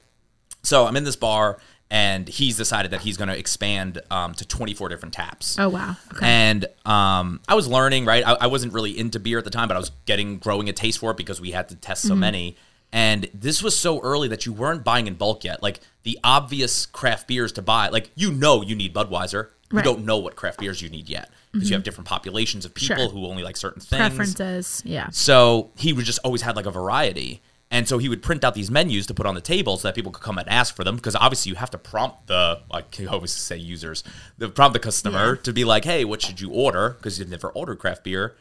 so 0.62 0.87
I'm 0.87 0.97
in 0.97 1.05
this 1.05 1.17
bar 1.17 1.59
and 1.91 2.29
he's 2.29 2.55
decided 2.59 2.91
that 2.91 3.00
he's 3.00 3.17
going 3.17 3.29
to 3.29 3.38
expand 3.38 3.99
um, 4.11 4.35
to 4.35 4.45
24 4.47 4.91
different 4.91 5.15
taps. 5.15 5.59
Oh 5.59 5.71
wow. 5.71 5.97
Okay. 6.12 6.27
And 6.27 6.67
um, 6.85 7.41
I 7.49 7.55
was 7.55 7.67
learning, 7.67 8.05
right? 8.05 8.23
I, 8.27 8.35
I 8.43 8.47
wasn't 8.47 8.75
really 8.75 8.97
into 8.99 9.19
beer 9.19 9.38
at 9.38 9.45
the 9.45 9.50
time, 9.50 9.69
but 9.69 9.75
I 9.77 9.81
was 9.81 9.91
getting 10.05 10.37
growing 10.37 10.69
a 10.69 10.73
taste 10.75 10.99
for 10.99 11.12
it 11.12 11.17
because 11.17 11.41
we 11.41 11.53
had 11.53 11.69
to 11.71 11.75
test 11.77 12.03
Mm-hmm. 12.05 12.09
so 12.09 12.15
many. 12.17 12.57
And 12.92 13.28
this 13.35 13.62
was 13.62 13.78
so 13.78 14.00
early 14.00 14.28
that 14.28 14.47
you 14.47 14.52
weren't 14.52 14.83
buying 14.83 15.07
in 15.07 15.14
bulk 15.14 15.45
yet. 15.45 15.62
Like 15.62 15.80
the 16.04 16.18
obvious 16.25 16.87
craft 16.87 17.28
beers 17.28 17.52
to 17.52 17.62
buy, 17.62 17.88
like 17.88 18.11
you 18.14 18.33
know 18.33 18.62
you 18.62 18.75
need 18.75 18.95
Budweiser. 18.95 19.49
You 19.71 19.76
Right. 19.76 19.85
don't 19.85 20.07
know 20.07 20.16
what 20.16 20.35
craft 20.35 20.61
beers 20.61 20.80
you 20.80 20.88
need 20.88 21.11
yet 21.11 21.30
because 21.52 21.68
you 21.68 21.75
mm-hmm. 21.75 21.80
have 21.80 21.85
different 21.85 22.09
populations 22.09 22.64
of 22.64 22.73
people 22.73 22.97
Sure. 22.97 23.09
who 23.11 23.26
only 23.26 23.42
like 23.42 23.57
certain 23.59 23.83
things. 23.83 24.00
Preferences. 24.00 24.83
Yeah. 24.87 25.09
So 25.11 25.71
he 25.76 25.92
would 25.92 26.07
just 26.07 26.21
always 26.25 26.40
had 26.40 26.57
like 26.57 26.64
a 26.64 26.71
variety. 26.71 27.42
And 27.71 27.87
so 27.87 27.99
he 27.99 28.09
would 28.09 28.23
print 28.23 28.45
out 28.45 28.54
these 28.54 28.71
menus 28.71 29.07
to 29.09 29.14
put 29.14 29.26
on 29.26 29.35
the 29.35 29.42
table 29.42 29.76
so 29.76 29.88
that 29.88 29.95
people 29.95 30.11
could 30.11 30.23
come 30.23 30.38
and 30.38 30.49
ask 30.49 30.75
for 30.75 30.85
them 30.85 30.97
because 30.97 31.14
obviously 31.14 31.50
you 31.50 31.57
have 31.57 31.68
to 31.73 31.76
prompt 31.78 32.28
the 32.28 32.62
like 32.73 32.99
I 32.99 33.04
always 33.07 33.30
say 33.33 33.59
users, 33.59 34.02
the 34.38 34.49
prompt 34.49 34.73
the 34.73 34.78
customer 34.80 35.35
Yeah. 35.35 35.42
to 35.42 35.52
be 35.52 35.66
like, 35.66 35.85
hey, 35.85 36.07
what 36.07 36.23
should 36.23 36.40
you 36.40 36.50
order? 36.50 36.90
Because 36.97 37.18
you've 37.18 37.28
never 37.28 37.50
ordered 37.50 37.78
craft 37.78 38.04
beer. 38.04 38.37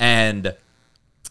And 0.00 0.56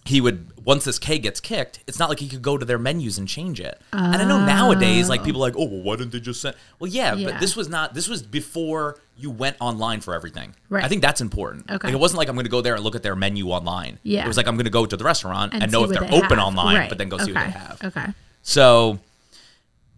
he 0.05 0.20
would 0.20 0.48
once 0.65 0.84
this 0.86 0.98
K 1.00 1.20
gets 1.20 1.39
kicked, 1.39 1.79
it's 1.88 2.00
not 2.00 2.10
like 2.10 2.20
he 2.20 2.27
could 2.27 2.41
go 2.41 2.58
to 2.58 2.65
their 2.65 2.79
menus 2.79 3.17
and 3.20 3.27
change 3.27 3.60
it. 3.60 3.79
And 3.93 4.15
I 4.15 4.24
know 4.25 4.43
nowadays, 4.46 5.10
like 5.10 5.24
people 5.24 5.41
are 5.43 5.48
like, 5.50 5.55
oh, 5.58 5.65
well, 5.65 5.81
why 5.84 5.96
didn't 5.96 6.12
they 6.12 6.20
just 6.20 6.41
send? 6.41 6.55
Well, 6.79 6.89
yeah, 6.89 7.13
Yeah. 7.15 7.31
but 7.31 7.39
this 7.39 7.55
was 7.55 7.70
not. 7.70 7.93
This 7.93 8.08
was 8.08 8.24
before 8.24 9.00
you 9.17 9.29
went 9.29 9.58
online 9.60 10.01
for 10.01 10.15
everything. 10.15 10.55
Right. 10.70 10.84
I 10.84 10.88
think 10.88 11.01
that's 11.03 11.22
important. 11.22 11.70
Okay. 11.70 11.88
Like, 11.88 11.93
it 11.93 12.00
wasn't 12.00 12.17
like 12.17 12.29
I'm 12.29 12.36
going 12.36 12.46
to 12.46 12.51
go 12.51 12.62
there 12.62 12.74
and 12.75 12.84
look 12.84 12.96
at 12.96 13.03
their 13.03 13.15
menu 13.15 13.50
online. 13.50 14.00
Yeah. 14.03 14.24
It 14.25 14.27
was 14.27 14.38
like 14.38 14.48
I'm 14.48 14.55
going 14.55 14.65
to 14.65 14.72
go 14.72 14.86
to 14.88 14.98
the 14.98 15.03
restaurant 15.03 15.53
and, 15.53 15.62
And 15.63 15.72
know 15.72 15.84
if 15.84 15.91
they're 15.91 16.01
they 16.01 16.15
open 16.17 16.38
have. 16.39 16.48
online, 16.48 16.75
Right. 16.77 16.89
but 16.89 16.98
then 16.98 17.10
go 17.10 17.17
see 17.20 17.31
what 17.34 17.46
they 17.46 17.51
have. 17.51 17.79
Okay. 17.84 18.05
So 18.41 19.00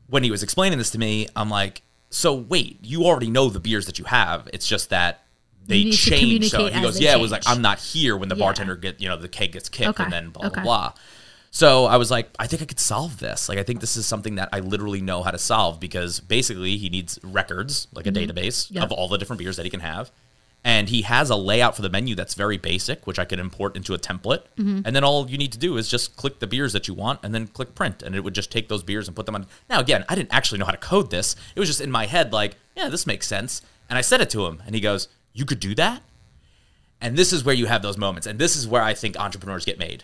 when 0.07 0.24
he 0.24 0.31
was 0.31 0.43
explaining 0.43 0.77
this 0.77 0.91
to 0.91 0.98
me, 1.00 1.27
I'm 1.36 1.50
like, 1.50 1.81
so 2.10 2.33
wait, 2.33 2.79
you 2.83 3.05
already 3.05 3.29
know 3.29 3.50
the 3.50 3.60
beers 3.60 3.86
that 3.88 3.98
you 4.00 4.05
have. 4.05 4.50
It's 4.53 4.67
just 4.67 4.89
that 4.91 5.22
they 5.67 5.91
change. 5.91 6.50
So 6.50 6.67
he 6.67 6.82
goes, 6.82 7.00
yeah, 7.00 7.15
it 7.15 7.22
was 7.22 7.32
like. 7.32 7.43
I'm 7.48 7.62
not 7.62 7.79
here 7.79 8.15
when 8.17 8.29
the 8.29 8.36
Yeah. 8.36 8.46
bartender 8.46 8.75
get 8.75 9.00
you 9.01 9.08
know 9.10 9.17
the 9.17 9.29
keg 9.29 9.51
gets 9.53 9.70
kicked 9.70 9.89
Okay. 9.91 10.03
and 10.03 10.12
then 10.13 10.29
blah 10.29 10.48
Okay. 10.48 10.62
blah 10.62 10.89
blah. 10.89 10.93
So 11.51 11.86
I 11.86 11.98
was 11.98 12.10
like, 12.10 12.29
I 12.39 12.48
think 12.48 12.62
I 12.63 12.65
could 12.65 12.79
solve 12.79 13.20
this. 13.20 13.48
Like 13.48 13.60
I 13.60 13.63
think 13.63 13.79
this 13.79 13.96
is 13.96 14.05
something 14.08 14.36
that 14.36 14.50
I 14.51 14.60
literally 14.60 15.01
know 15.01 15.22
how 15.22 15.29
to 15.32 15.38
solve 15.38 15.79
because 15.79 16.20
basically 16.20 16.77
he 16.77 16.89
needs 16.89 17.20
records, 17.24 17.88
like 17.93 18.08
a 18.08 18.12
database 18.12 18.65
Mm-hmm. 18.65 18.75
Yep. 18.75 18.84
of 18.86 18.91
all 18.91 19.08
the 19.08 19.17
different 19.17 19.38
beers 19.39 19.58
that 19.58 19.63
he 19.63 19.70
can 19.70 19.82
have. 19.82 20.12
And 20.65 20.88
he 20.88 21.01
has 21.01 21.29
a 21.29 21.36
layout 21.36 21.75
for 21.75 21.82
the 21.82 21.89
menu 21.89 22.15
that's 22.15 22.36
very 22.36 22.58
basic, 22.58 23.05
which 23.05 23.20
I 23.20 23.25
could 23.25 23.38
import 23.38 23.75
into 23.75 23.93
a 23.93 24.00
template. 24.00 24.43
Mm-hmm. 24.58 24.82
And 24.86 24.96
then 24.96 25.03
all 25.03 25.29
you 25.29 25.38
need 25.38 25.51
to 25.51 25.58
do 25.60 25.75
is 25.75 25.89
just 25.89 26.15
click 26.15 26.39
the 26.39 26.48
beers 26.48 26.72
that 26.72 26.88
you 26.88 26.93
want 26.93 27.20
and 27.22 27.36
then 27.36 27.48
click 27.48 27.75
print. 27.75 28.01
And 28.01 28.15
it 28.15 28.22
would 28.24 28.34
just 28.34 28.50
take 28.50 28.70
those 28.70 28.82
beers 28.82 29.08
and 29.10 29.15
put 29.15 29.25
them 29.25 29.36
on. 29.36 29.46
Now, 29.70 29.82
again, 29.82 30.05
I 30.08 30.15
didn't 30.15 30.34
actually 30.34 30.60
know 30.60 30.65
how 30.65 30.72
to 30.72 30.77
code 30.77 31.12
this. 31.12 31.36
It 31.53 31.60
was 31.60 31.67
just 31.67 31.82
in 31.82 31.91
my 31.91 32.05
head, 32.05 32.32
like, 32.32 32.55
yeah, 32.77 32.88
this 32.88 33.05
makes 33.05 33.27
sense. 33.27 33.62
And 33.89 33.98
I 33.98 34.01
said 34.01 34.22
it 34.22 34.29
to 34.32 34.46
him, 34.48 34.63
and 34.65 34.74
he 34.74 34.79
goes, 34.79 35.10
You 35.33 35.45
could 35.45 35.59
do 35.59 35.75
that? 35.75 36.01
And 37.01 37.17
this 37.17 37.33
is 37.33 37.43
where 37.43 37.55
you 37.55 37.65
have 37.65 37.81
those 37.81 37.97
moments. 37.97 38.25
And 38.27 38.39
this 38.39 38.55
is 38.55 38.67
where 38.67 38.81
I 38.81 38.93
think 38.93 39.19
entrepreneurs 39.19 39.65
get 39.65 39.77
made. 39.77 40.03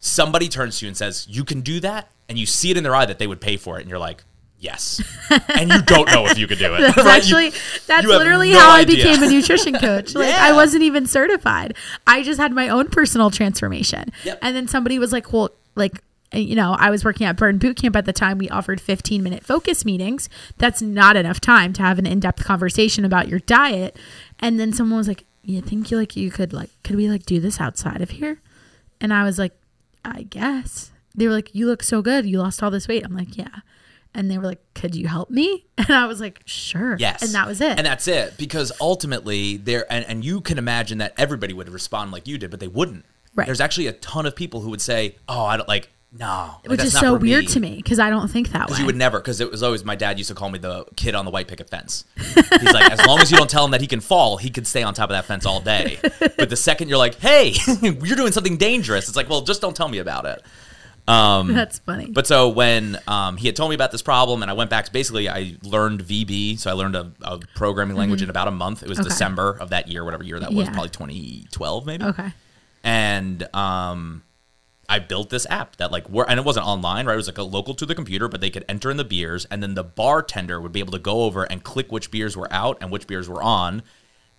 Somebody 0.00 0.48
turns 0.48 0.78
to 0.78 0.86
you 0.86 0.88
and 0.88 0.96
says, 0.96 1.26
You 1.28 1.44
can 1.44 1.60
do 1.60 1.78
that. 1.80 2.08
And 2.28 2.38
you 2.38 2.46
see 2.46 2.70
it 2.70 2.76
in 2.76 2.82
their 2.82 2.94
eye 2.94 3.06
that 3.06 3.18
they 3.18 3.26
would 3.26 3.40
pay 3.40 3.56
for 3.56 3.78
it. 3.78 3.82
And 3.82 3.90
you're 3.90 3.98
like, 3.98 4.24
Yes. 4.58 5.00
and 5.48 5.70
you 5.70 5.80
don't 5.82 6.06
know 6.10 6.26
if 6.26 6.36
you 6.38 6.46
could 6.46 6.58
do 6.58 6.74
it. 6.74 6.80
That's 6.80 6.96
right? 6.98 7.04
You- 7.06 7.10
actually 7.10 7.50
that's 7.86 8.02
you 8.02 8.08
literally 8.10 8.52
no 8.52 8.58
how 8.58 8.72
I 8.72 8.80
idea. 8.80 8.96
became 8.96 9.22
a 9.22 9.28
nutrition 9.30 9.74
coach. 9.78 10.14
Like 10.14 10.28
Yeah. 10.28 10.38
I 10.40 10.52
wasn't 10.52 10.82
even 10.82 11.06
certified. 11.06 11.74
I 12.06 12.22
just 12.22 12.40
had 12.40 12.52
my 12.52 12.68
own 12.68 12.88
personal 12.88 13.30
transformation. 13.30 14.10
Yep. 14.24 14.38
And 14.42 14.56
then 14.56 14.66
somebody 14.68 14.98
was 14.98 15.12
like, 15.12 15.32
"Well, 15.32 15.50
like 15.76 16.02
you 16.32 16.54
know, 16.54 16.76
I 16.78 16.90
was 16.90 17.04
working 17.04 17.26
at 17.26 17.36
Burn 17.36 17.58
Boot 17.58 17.76
Camp 17.76 17.96
at 17.96 18.04
the 18.04 18.12
time. 18.12 18.38
We 18.38 18.48
offered 18.50 18.80
15 18.80 19.22
minute 19.22 19.44
focus 19.44 19.84
meetings. 19.84 20.28
That's 20.58 20.80
not 20.80 21.16
enough 21.16 21.40
time 21.40 21.72
to 21.74 21.82
have 21.82 21.98
an 21.98 22.06
in 22.06 22.20
depth 22.20 22.44
conversation 22.44 23.04
about 23.04 23.26
your 23.28 23.40
diet. 23.40 23.96
And 24.40 24.58
then 24.58 24.72
someone 24.72 24.98
was 24.98 25.08
like, 25.08 25.24
"You 25.42 25.60
think 25.60 25.90
you 25.90 25.96
like 25.96 26.16
you 26.16 26.30
could 26.30 26.52
like 26.52 26.70
could 26.82 26.96
we 26.96 27.08
like 27.08 27.26
do 27.26 27.38
this 27.40 27.60
outside 27.60 28.00
of 28.00 28.10
here?" 28.10 28.40
And 29.00 29.12
I 29.12 29.24
was 29.24 29.38
like, 29.38 29.52
"I 30.04 30.22
guess." 30.22 30.90
They 31.14 31.26
were 31.26 31.32
like, 31.34 31.54
"You 31.54 31.66
look 31.66 31.82
so 31.82 32.02
good. 32.02 32.26
You 32.26 32.38
lost 32.38 32.62
all 32.62 32.70
this 32.70 32.88
weight." 32.88 33.04
I'm 33.04 33.14
like, 33.14 33.36
"Yeah." 33.36 33.60
And 34.12 34.30
they 34.30 34.38
were 34.38 34.46
like, 34.46 34.62
"Could 34.74 34.94
you 34.94 35.06
help 35.08 35.30
me?" 35.30 35.66
And 35.78 35.90
I 35.90 36.06
was 36.06 36.20
like, 36.20 36.40
"Sure." 36.46 36.96
Yes. 36.98 37.22
And 37.22 37.32
that 37.34 37.46
was 37.46 37.60
it. 37.60 37.78
And 37.78 37.86
that's 37.86 38.08
it. 38.08 38.36
Because 38.38 38.72
ultimately 38.80 39.56
there 39.56 39.86
and, 39.92 40.04
and 40.06 40.24
you 40.24 40.40
can 40.40 40.58
imagine 40.58 40.98
that 40.98 41.14
everybody 41.16 41.52
would 41.52 41.68
respond 41.68 42.10
like 42.10 42.26
you 42.26 42.38
did, 42.38 42.50
but 42.50 42.60
they 42.60 42.68
wouldn't. 42.68 43.04
Right. 43.34 43.46
There's 43.46 43.60
actually 43.60 43.86
a 43.86 43.92
ton 43.92 44.26
of 44.26 44.34
people 44.34 44.60
who 44.62 44.70
would 44.70 44.80
say, 44.80 45.16
Oh, 45.28 45.44
I 45.44 45.56
don't 45.56 45.68
like 45.68 45.90
no. 46.12 46.56
like, 46.62 46.70
which 46.70 46.80
is 46.84 46.92
so 46.92 47.14
weird 47.16 47.46
to 47.48 47.60
me 47.60 47.76
because 47.76 47.98
I 47.98 48.10
don't 48.10 48.28
think 48.28 48.50
that 48.50 48.70
way. 48.70 48.78
You 48.78 48.86
would 48.86 48.96
never, 48.96 49.18
because 49.20 49.40
it 49.40 49.50
was 49.50 49.62
always 49.62 49.84
my 49.84 49.96
dad 49.96 50.18
used 50.18 50.28
to 50.28 50.34
call 50.34 50.50
me 50.50 50.58
the 50.58 50.84
kid 50.96 51.14
on 51.14 51.24
the 51.24 51.30
white 51.30 51.48
picket 51.48 51.70
fence. 51.70 52.04
He's 52.16 52.72
like, 52.72 52.90
as 52.90 53.04
long 53.06 53.20
as 53.20 53.30
you 53.30 53.36
don't 53.36 53.50
tell 53.50 53.64
him 53.64 53.70
that 53.70 53.80
he 53.80 53.86
can 53.86 54.00
fall, 54.00 54.36
he 54.36 54.50
could 54.50 54.66
stay 54.66 54.82
on 54.82 54.94
top 54.94 55.10
of 55.10 55.14
that 55.14 55.24
fence 55.26 55.46
all 55.46 55.60
day. 55.60 55.98
But 56.02 56.50
the 56.50 56.56
second 56.56 56.88
you're 56.88 56.98
like, 56.98 57.14
hey, 57.16 57.54
you're 57.82 58.16
doing 58.16 58.32
something 58.32 58.56
dangerous, 58.56 59.06
it's 59.08 59.16
like, 59.16 59.28
well, 59.28 59.42
just 59.42 59.60
don't 59.60 59.76
tell 59.76 59.88
me 59.88 59.98
about 59.98 60.26
it. 60.26 60.42
That's 61.06 61.80
funny. 61.80 62.06
But 62.10 62.26
so 62.28 62.48
when 62.50 62.96
um, 63.08 63.36
he 63.36 63.46
had 63.48 63.56
told 63.56 63.70
me 63.70 63.74
about 63.74 63.90
this 63.90 64.02
problem, 64.02 64.42
and 64.42 64.50
I 64.50 64.54
went 64.54 64.70
back, 64.70 64.92
basically, 64.92 65.28
I 65.28 65.56
learned 65.64 66.02
VB. 66.04 66.58
So 66.58 66.70
I 66.70 66.74
learned 66.74 66.94
a, 66.94 67.10
a 67.22 67.38
programming 67.56 67.96
language 67.96 68.22
in 68.22 68.30
about 68.30 68.46
a 68.46 68.52
month. 68.52 68.82
It 68.82 68.88
was 68.88 68.98
Mm-hmm. 68.98 69.06
Okay. 69.06 69.08
December 69.14 69.56
of 69.60 69.70
that 69.70 69.88
year, 69.88 70.04
whatever 70.04 70.22
year 70.22 70.38
that 70.38 70.52
was, 70.52 70.66
Yeah. 70.66 70.72
probably 70.72 70.90
2012, 70.90 71.86
maybe. 71.86 72.04
okay. 72.04 72.32
And 72.84 73.42
um, 73.54 74.22
I 74.90 74.98
built 74.98 75.30
this 75.30 75.46
app 75.48 75.76
that 75.76 75.92
like 75.92 76.08
wor- 76.08 76.28
and 76.28 76.38
it 76.38 76.44
wasn't 76.44 76.66
online, 76.66 77.06
right? 77.06 77.14
It 77.14 77.16
was 77.16 77.28
like 77.28 77.38
a 77.38 77.44
local 77.44 77.74
to 77.74 77.86
the 77.86 77.94
computer, 77.94 78.26
but 78.26 78.40
they 78.40 78.50
could 78.50 78.64
enter 78.68 78.90
in 78.90 78.96
the 78.96 79.04
beers, 79.04 79.44
and 79.44 79.62
then 79.62 79.74
the 79.74 79.84
bartender 79.84 80.60
would 80.60 80.72
be 80.72 80.80
able 80.80 80.92
to 80.92 80.98
go 80.98 81.22
over 81.22 81.44
and 81.44 81.62
click 81.62 81.92
which 81.92 82.10
beers 82.10 82.36
were 82.36 82.52
out 82.52 82.76
and 82.80 82.90
which 82.90 83.06
beers 83.06 83.28
were 83.28 83.40
on, 83.40 83.84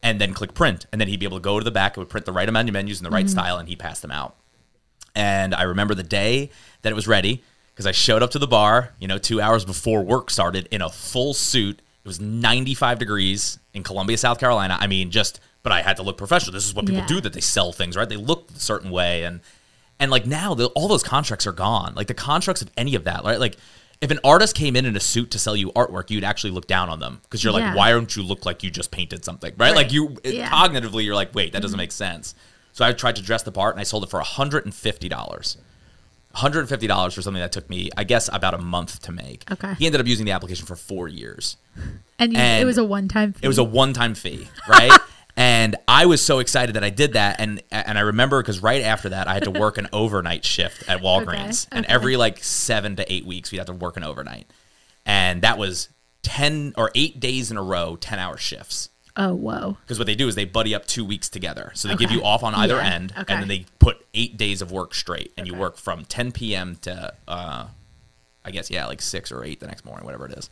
and 0.04 0.20
then 0.20 0.34
click 0.34 0.54
print, 0.54 0.88
and 0.92 1.00
then 1.00 1.08
he'd 1.08 1.22
be 1.22 1.26
able 1.26 1.38
to 1.38 1.42
go 1.42 1.58
to 1.58 1.64
the 1.64 1.72
back, 1.72 1.94
it 1.94 2.00
would 2.00 2.10
print 2.10 2.26
the 2.26 2.34
right 2.34 2.50
amount 2.50 2.68
of 2.68 2.74
menus 2.74 3.00
in 3.00 3.06
the 3.06 3.10
right 3.10 3.26
mm-hmm. 3.26 3.32
style, 3.32 3.58
and 3.58 3.70
he 3.70 3.78
passed 3.78 4.02
them 4.02 4.12
out. 4.12 4.36
And 5.16 5.56
I 5.56 5.64
remember 5.64 5.96
the 5.96 6.04
day 6.04 6.50
that 6.82 6.92
it 6.92 6.96
was 6.96 7.08
ready 7.08 7.44
because 7.74 7.88
I 7.88 7.92
showed 7.94 8.22
up 8.22 8.32
to 8.32 8.40
the 8.40 8.48
bar, 8.48 8.94
you 9.00 9.08
know, 9.08 9.18
two 9.18 9.40
hours 9.40 9.64
before 9.64 10.04
work 10.04 10.30
started 10.30 10.68
in 10.70 10.82
a 10.82 10.90
full 10.90 11.34
suit. 11.34 11.82
It 12.04 12.08
was 12.08 12.20
95 12.20 13.00
degrees 13.00 13.58
in 13.74 13.84
Columbia, 13.84 14.18
South 14.18 14.40
Carolina. 14.40 14.78
I 14.80 14.88
mean, 14.88 15.12
just, 15.12 15.40
but 15.64 15.72
I 15.72 15.82
had 15.82 15.96
to 15.98 16.04
look 16.04 16.18
professional. 16.18 16.52
This 16.52 16.66
is 16.66 16.74
what 16.74 16.86
people 16.86 17.02
Yeah. 17.02 17.08
do 17.08 17.22
that 17.22 17.34
they 17.34 17.42
sell 17.42 17.72
things, 17.72 17.96
right? 17.96 18.10
They 18.10 18.18
look 18.18 18.50
a 18.56 18.60
certain 18.60 18.92
way. 18.92 19.24
And, 19.24 19.40
and 20.02 20.12
like 20.12 20.26
now, 20.26 20.56
the, 20.56 20.66
all 20.70 20.88
those 20.88 21.04
contracts 21.04 21.48
are 21.48 21.54
gone. 21.54 21.94
Like 21.96 22.08
the 22.08 22.14
contracts 22.14 22.62
of 22.62 22.72
any 22.76 22.96
of 22.96 23.06
that, 23.06 23.24
right? 23.24 23.40
Like 23.40 23.56
if 24.02 24.10
an 24.10 24.20
artist 24.24 24.56
came 24.56 24.76
in 24.76 24.86
in 24.86 24.96
a 24.96 25.00
suit 25.00 25.32
to 25.32 25.40
sell 25.40 25.56
you 25.56 25.72
artwork, 25.74 26.10
you'd 26.10 26.24
actually 26.24 26.50
look 26.52 26.66
down 26.66 26.90
on 26.90 27.00
them 27.00 27.22
because 27.22 27.44
you're 27.44 27.54
like, 27.54 27.62
Yeah. 27.62 27.76
why 27.76 27.92
don't 27.92 28.14
you 28.16 28.24
look 28.24 28.46
like 28.46 28.64
you 28.64 28.72
just 28.72 28.90
painted 28.90 29.24
something, 29.24 29.54
right? 29.58 29.76
Like 29.76 29.94
you, 29.94 30.18
Yeah. 30.26 30.50
cognitively, 30.50 31.06
you're 31.06 31.16
like, 31.16 31.36
wait, 31.36 31.54
that 31.54 31.62
doesn't 31.62 31.76
mm-hmm. 31.76 31.84
make 31.84 31.92
sense. 31.92 32.34
So 32.74 32.84
I 32.84 32.94
tried 32.94 33.18
to 33.18 33.22
dress 33.22 33.44
the 33.44 33.52
part 33.52 33.76
and 33.76 33.80
I 33.80 33.84
sold 33.84 34.04
it 34.04 34.10
for 34.10 34.20
$150. 34.20 35.58
$150 36.36 37.14
for 37.14 37.22
something 37.22 37.42
that 37.42 37.52
took 37.52 37.70
me, 37.70 37.90
I 37.96 38.04
guess, 38.04 38.30
about 38.34 38.56
a 38.56 38.58
month 38.58 39.02
to 39.04 39.12
make. 39.12 39.50
Okay. 39.52 39.76
He 39.76 39.86
ended 39.86 40.02
up 40.02 40.08
using 40.08 40.26
the 40.26 40.32
application 40.32 40.66
for 40.66 40.76
four 40.76 41.08
years. 41.08 41.58
And, 42.18 42.34
you, 42.34 42.40
it 42.40 42.66
was 42.66 42.78
a 42.78 42.86
one 42.86 43.08
time. 43.08 43.36
It 43.42 43.48
was 43.48 43.58
a 43.58 43.64
one 43.64 43.94
time 43.94 44.16
fee, 44.16 44.48
right? 44.68 44.98
and 45.38 45.76
I 45.88 46.06
was 46.06 46.24
so 46.24 46.40
excited 46.40 46.76
that 46.76 46.84
I 46.84 46.90
did 46.90 47.14
that. 47.14 47.40
And 47.40 47.62
and 47.72 47.98
I 47.98 48.02
remember 48.02 48.42
because 48.42 48.62
right 48.62 48.82
after 48.82 49.10
that, 49.10 49.28
I 49.28 49.34
had 49.34 49.44
to 49.44 49.52
work 49.52 49.78
an 49.78 49.88
overnight 49.94 50.46
shift 50.46 50.88
at 50.90 51.02
Walgreens. 51.02 51.68
And 51.72 51.86
okay. 51.86 51.94
every 51.94 52.18
like 52.18 52.44
seven 52.44 52.96
to 52.98 53.12
eight 53.12 53.26
weeks, 53.26 53.52
we'd 53.52 53.60
have 53.60 53.68
to 53.68 53.74
work 53.74 53.98
an 53.98 54.04
overnight. 54.04 54.48
And 55.06 55.42
that 55.42 55.58
was 55.58 55.90
10 56.24 56.74
or 56.78 56.92
eight 56.96 57.20
days 57.20 57.50
in 57.50 57.58
a 57.58 57.64
row, 57.64 57.96
10 57.96 58.20
hour 58.20 58.38
shifts. 58.38 58.90
Oh 59.18 59.34
whoa. 59.34 59.78
Because 59.82 60.00
what 60.00 60.06
they 60.06 60.16
do 60.16 60.28
is 60.28 60.36
they 60.36 60.46
buddy 60.46 60.74
up 60.74 60.86
two 60.86 61.04
weeks 61.04 61.28
together. 61.28 61.72
So 61.76 61.88
they 61.88 61.96
give 61.96 62.12
you 62.12 62.24
off 62.24 62.44
on 62.44 62.56
either 62.56 62.76
Yeah, 62.76 62.94
end, 62.94 63.14
okay. 63.18 63.34
and 63.34 63.42
then 63.42 63.50
they 63.50 63.66
put 63.80 64.06
eight 64.14 64.38
days 64.38 64.62
of 64.62 64.72
work 64.72 64.94
straight, 64.94 65.34
and 65.38 65.48
you 65.48 65.54
work 65.54 65.78
from 65.78 66.06
10 66.06 66.32
p.m. 66.32 66.78
to, 66.84 67.14
uh, 67.28 67.68
I 68.46 68.52
guess, 68.52 68.70
yeah, 68.70 68.86
like 68.86 69.02
six 69.02 69.32
or 69.32 69.44
eight 69.44 69.60
the 69.60 69.68
next 69.68 69.84
morning, 69.84 70.06
whatever 70.06 70.28
it 70.28 70.38
is. 70.38 70.50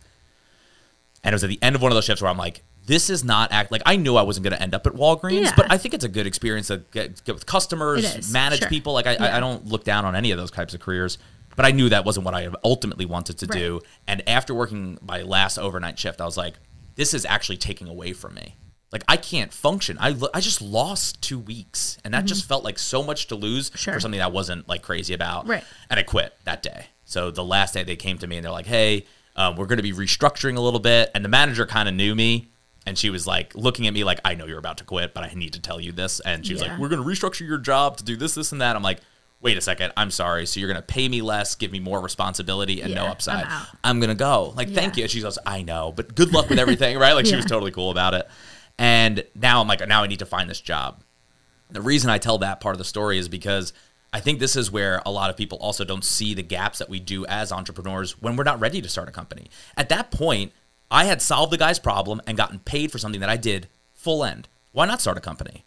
And 1.23 1.33
it 1.33 1.35
was 1.35 1.43
at 1.43 1.49
the 1.49 1.59
end 1.61 1.75
of 1.75 1.81
one 1.81 1.91
of 1.91 1.95
those 1.95 2.05
shifts 2.05 2.21
where 2.21 2.29
I'm 2.31 2.37
like, 2.37 2.63
this 2.89 3.10
is 3.10 3.23
not 3.23 3.52
act 3.52 3.71
like 3.71 3.84
I 3.86 3.95
knew 3.95 4.15
I 4.15 4.23
wasn't 4.23 4.43
going 4.45 4.56
to 4.58 4.62
end 4.62 4.73
up 4.73 4.88
at 4.88 4.93
Walgreens, 4.93 5.43
Yeah. 5.45 5.54
but 5.56 5.71
I 5.71 5.78
think 5.78 5.93
it's 5.93 6.04
a 6.04 6.10
good 6.10 6.25
experience 6.28 6.67
to 6.67 6.78
get, 6.91 7.23
get 7.23 7.36
with 7.36 7.45
customers, 7.45 8.32
manage 8.34 8.60
sure. 8.60 8.67
people. 8.69 8.93
Like 8.93 9.06
I, 9.08 9.12
I, 9.12 9.13
Yeah. 9.13 9.38
I 9.38 9.39
don't 9.39 9.65
look 9.67 9.84
down 9.84 10.06
on 10.06 10.15
any 10.15 10.32
of 10.32 10.38
those 10.38 10.49
types 10.52 10.73
of 10.73 10.80
careers, 10.80 11.17
but 11.56 11.65
I 11.65 11.71
knew 11.71 11.88
that 11.89 12.04
wasn't 12.04 12.25
what 12.25 12.34
I 12.34 12.49
ultimately 12.63 13.06
wanted 13.06 13.38
to 13.39 13.47
do. 13.47 13.82
And 14.08 14.28
after 14.28 14.54
working 14.56 14.97
my 15.02 15.21
last 15.21 15.58
overnight 15.60 15.99
shift, 15.99 16.19
I 16.19 16.25
was 16.25 16.36
like, 16.36 16.56
this 16.95 17.13
is 17.13 17.25
actually 17.25 17.58
taking 17.58 17.88
away 17.88 18.12
from 18.13 18.34
me. 18.34 18.56
Like 18.91 19.04
I 19.08 19.17
can't 19.17 19.54
function. 19.54 19.97
I, 19.99 20.10
lo- 20.10 20.30
I 20.34 20.39
just 20.41 20.60
lost 20.62 21.21
two 21.21 21.38
weeks, 21.38 21.99
and 22.04 22.13
that 22.15 22.25
just 22.25 22.47
felt 22.47 22.63
like 22.63 22.80
so 22.80 23.04
much 23.04 23.28
to 23.28 23.36
lose 23.36 23.69
Mm-hmm. 23.69 23.78
Sure. 23.78 23.93
for 23.93 23.99
something 23.99 24.17
that 24.17 24.25
I 24.25 24.30
wasn't 24.30 24.67
like 24.67 24.82
crazy 24.82 25.13
about. 25.13 25.47
Right. 25.47 25.63
And 25.91 25.99
I 25.99 26.04
quit 26.04 26.34
that 26.45 26.63
day. 26.63 26.88
So 27.06 27.30
the 27.30 27.43
last 27.43 27.75
day 27.75 27.84
they 27.84 27.95
came 27.95 28.17
to 28.17 28.25
me 28.28 28.38
and 28.38 28.43
they're 28.45 28.52
like, 28.52 28.65
"Hey, 28.65 29.06
um, 29.36 29.56
we're 29.58 29.67
going 29.67 29.78
to 29.78 29.84
be 29.84 29.93
restructuring 29.93 30.58
a 30.58 30.60
little 30.62 30.80
bit." 30.80 31.12
And 31.13 31.23
the 31.23 31.30
manager 31.30 31.65
kind 31.67 31.88
of 31.88 31.93
knew 31.93 32.15
me, 32.15 32.49
and 32.85 32.97
she 32.97 33.09
was 33.09 33.27
like 33.27 33.55
looking 33.55 33.87
at 33.87 33.93
me 33.93 34.03
like, 34.03 34.19
"I 34.25 34.35
know 34.35 34.45
you're 34.45 34.59
about 34.59 34.77
to 34.79 34.83
quit, 34.83 35.13
but 35.13 35.23
I 35.23 35.33
need 35.35 35.53
to 35.53 35.61
tell 35.61 35.79
you 35.79 35.91
this." 35.91 36.19
And 36.19 36.45
she 36.45 36.53
was 36.53 36.61
Yeah. 36.61 36.69
like, 36.71 36.79
"We're 36.79 36.89
going 36.89 37.01
to 37.01 37.07
restructure 37.07 37.47
your 37.47 37.57
job 37.57 37.97
to 37.97 38.03
do 38.03 38.15
this, 38.15 38.35
this, 38.35 38.51
and 38.51 38.61
that." 38.61 38.75
I'm 38.75 38.83
like, 38.83 38.99
wait 39.41 39.57
a 39.57 39.61
second, 39.61 39.93
I'm 39.95 40.11
sorry. 40.11 40.45
So 40.45 40.59
you're 40.59 40.67
going 40.67 40.81
to 40.81 40.85
pay 40.85 41.07
me 41.07 41.21
less, 41.21 41.55
give 41.55 41.71
me 41.71 41.79
more 41.79 42.01
responsibility 42.01 42.81
and 42.81 42.93
no 42.93 43.05
upside. 43.05 43.45
I'm. 43.45 43.65
I'm, 43.85 43.99
going 44.01 44.09
to 44.09 44.15
go. 44.15 44.53
Like, 44.55 44.69
thank 44.71 44.97
you. 44.97 45.03
And 45.03 45.09
she 45.11 45.21
goes, 45.21 45.39
I 45.45 45.61
know, 45.61 45.93
but 45.95 46.13
good 46.13 46.33
luck 46.33 46.49
with 46.49 46.59
everything, 46.59 46.97
right? 46.97 47.13
Like, 47.13 47.25
she 47.25 47.37
was 47.37 47.45
totally 47.45 47.71
cool 47.71 47.89
about 47.89 48.13
it. 48.13 48.27
And 48.77 49.23
now 49.35 49.61
I'm 49.61 49.67
like, 49.69 49.85
now 49.87 50.03
I 50.03 50.07
need 50.07 50.19
to 50.19 50.25
find 50.25 50.49
this 50.49 50.59
job. 50.59 51.03
The 51.69 51.79
reason 51.81 52.09
I 52.09 52.17
tell 52.17 52.37
that 52.39 52.59
part 52.59 52.75
of 52.75 52.79
the 52.79 52.83
story 52.85 53.17
is 53.17 53.29
because 53.29 53.71
I 54.11 54.19
think 54.19 54.39
this 54.39 54.55
is 54.57 54.71
where 54.71 55.01
a 55.05 55.11
lot 55.11 55.29
of 55.29 55.37
people 55.37 55.57
also 55.59 55.85
don't 55.85 56.03
see 56.03 56.33
the 56.33 56.43
gaps 56.43 56.79
that 56.79 56.89
we 56.89 56.99
do 56.99 57.25
as 57.27 57.51
entrepreneurs 57.53 58.21
when 58.21 58.35
we're 58.35 58.43
not 58.43 58.59
ready 58.59 58.81
to 58.81 58.89
start 58.89 59.07
a 59.07 59.11
company. 59.11 59.49
At 59.77 59.87
that 59.89 60.11
point, 60.11 60.51
I 60.91 61.06
had 61.06 61.21
solved 61.21 61.52
the 61.52 61.58
guy's 61.58 61.80
problem 61.80 62.21
and 62.25 62.38
gotten 62.38 62.60
paid 62.60 62.91
for 62.91 62.97
something 62.97 63.21
that 63.21 63.30
I 63.30 63.38
did 63.38 63.67
full 63.93 64.23
end. 64.23 64.47
Why 64.71 64.86
not 64.86 65.02
start 65.02 65.17
a 65.17 65.21
company? 65.21 65.65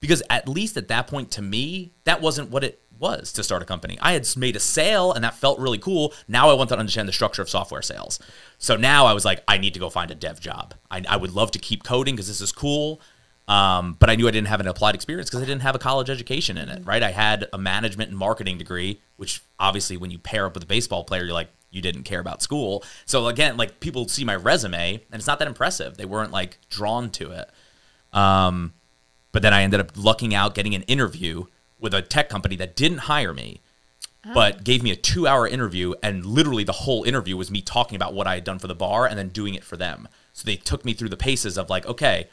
Because 0.00 0.22
at 0.28 0.48
least 0.48 0.76
at 0.76 0.88
that 0.88 1.06
point, 1.06 1.30
to 1.32 1.42
me, 1.42 1.92
that 2.04 2.20
wasn't 2.20 2.50
what 2.50 2.64
it 2.64 2.82
was 2.98 3.32
to 3.32 3.42
start 3.42 3.62
a 3.62 3.64
company. 3.64 3.98
I 4.00 4.12
had 4.12 4.28
made 4.36 4.56
a 4.56 4.60
sale 4.60 5.12
and 5.12 5.24
that 5.24 5.34
felt 5.34 5.58
really 5.58 5.78
cool. 5.78 6.12
Now 6.28 6.50
I 6.50 6.54
want 6.54 6.68
to 6.70 6.78
understand 6.78 7.08
the 7.08 7.12
structure 7.12 7.42
of 7.42 7.50
software 7.50 7.82
sales. 7.82 8.20
So 8.58 8.76
now 8.76 9.06
I 9.06 9.12
was 9.12 9.24
like, 9.24 9.42
I 9.48 9.58
need 9.58 9.74
to 9.74 9.80
go 9.80 9.90
find 9.90 10.10
a 10.10 10.14
dev 10.14 10.40
job. 10.40 10.74
I, 10.90 11.02
I 11.08 11.16
would 11.16 11.32
love 11.32 11.50
to 11.52 11.58
keep 11.58 11.82
coding 11.82 12.14
because 12.14 12.28
this 12.28 12.40
is 12.40 12.52
cool. 12.52 13.00
Um, 13.48 13.96
but 13.98 14.08
I 14.08 14.14
knew 14.14 14.28
I 14.28 14.30
didn't 14.30 14.48
have 14.48 14.60
an 14.60 14.68
applied 14.68 14.94
experience 14.94 15.28
because 15.28 15.42
I 15.42 15.46
didn't 15.46 15.62
have 15.62 15.74
a 15.74 15.78
college 15.80 16.08
education 16.08 16.56
in 16.56 16.68
it, 16.68 16.86
right? 16.86 17.02
I 17.02 17.10
had 17.10 17.48
a 17.52 17.58
management 17.58 18.10
and 18.10 18.18
marketing 18.18 18.56
degree, 18.56 19.00
which 19.16 19.42
obviously 19.58 19.96
when 19.96 20.12
you 20.12 20.18
pair 20.18 20.46
up 20.46 20.54
with 20.54 20.62
a 20.62 20.66
baseball 20.66 21.02
player, 21.02 21.24
you're 21.24 21.34
like, 21.34 21.50
you 21.72 21.82
didn't 21.82 22.04
care 22.04 22.20
about 22.20 22.42
school. 22.42 22.84
So 23.06 23.26
again, 23.26 23.56
like 23.56 23.80
people 23.80 24.06
see 24.08 24.24
my 24.24 24.36
resume 24.36 24.94
and 25.10 25.18
it's 25.18 25.26
not 25.26 25.38
that 25.40 25.48
impressive. 25.48 25.96
They 25.96 26.04
weren't 26.04 26.30
like 26.30 26.58
drawn 26.70 27.10
to 27.12 27.32
it. 27.32 27.50
Um, 28.12 28.74
but 29.32 29.42
then 29.42 29.54
I 29.54 29.62
ended 29.62 29.80
up 29.80 29.92
lucking 29.96 30.34
out 30.34 30.54
getting 30.54 30.74
an 30.74 30.82
interview 30.82 31.46
with 31.80 31.94
a 31.94 32.02
tech 32.02 32.28
company 32.28 32.54
that 32.56 32.76
didn't 32.76 32.98
hire 32.98 33.32
me, 33.34 33.60
but 34.34 34.62
gave 34.62 34.82
me 34.82 34.90
a 34.92 34.96
two 34.96 35.26
hour 35.26 35.48
interview. 35.48 35.94
And 36.02 36.24
literally 36.26 36.62
the 36.64 36.72
whole 36.72 37.02
interview 37.04 37.36
was 37.36 37.50
me 37.50 37.60
talking 37.62 37.96
about 37.96 38.14
what 38.14 38.26
I 38.26 38.34
had 38.34 38.44
done 38.44 38.58
for 38.58 38.68
the 38.68 38.74
bar 38.74 39.06
and 39.06 39.18
then 39.18 39.30
doing 39.30 39.54
it 39.54 39.64
for 39.64 39.76
them. 39.76 40.06
So 40.34 40.44
they 40.44 40.56
took 40.56 40.84
me 40.84 40.92
through 40.92 41.08
the 41.08 41.16
paces 41.16 41.56
of 41.58 41.70
like, 41.70 41.86
okay, 41.86 42.28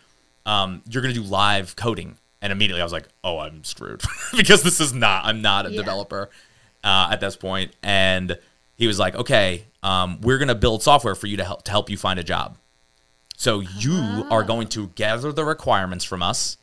um, 0.45 0.81
you're 0.89 1.01
going 1.01 1.13
to 1.13 1.19
do 1.21 1.25
live 1.25 1.75
coding. 1.75 2.17
And 2.41 2.51
immediately 2.53 2.81
I 2.81 2.85
was 2.85 2.93
like, 2.93 3.07
oh, 3.23 3.39
I'm 3.39 3.63
screwed 3.63 4.01
because 4.37 4.63
this 4.63 4.79
is 4.79 4.93
not, 4.93 5.25
I'm 5.25 5.41
not 5.41 5.65
a 5.65 5.71
Yeah. 5.71 5.77
developer 5.77 6.29
uh, 6.83 7.09
at 7.11 7.19
this 7.21 7.35
point. 7.35 7.71
And 7.83 8.37
he 8.79 8.87
was 8.87 8.97
like, 8.97 9.13
okay, 9.13 9.65
um, 9.83 10.19
we're 10.21 10.37
going 10.37 10.47
to 10.47 10.55
build 10.55 10.81
software 10.81 11.13
for 11.13 11.27
you 11.27 11.37
to 11.37 11.43
help, 11.43 11.63
to 11.65 11.71
help 11.71 11.89
you 11.89 11.97
find 11.97 12.17
a 12.19 12.23
job. 12.23 12.57
So 13.35 13.59
you 13.59 14.25
are 14.31 14.43
going 14.43 14.67
to 14.69 14.87
gather 14.95 15.31
the 15.33 15.43
requirements 15.45 16.05
from 16.05 16.23
us, 16.23 16.57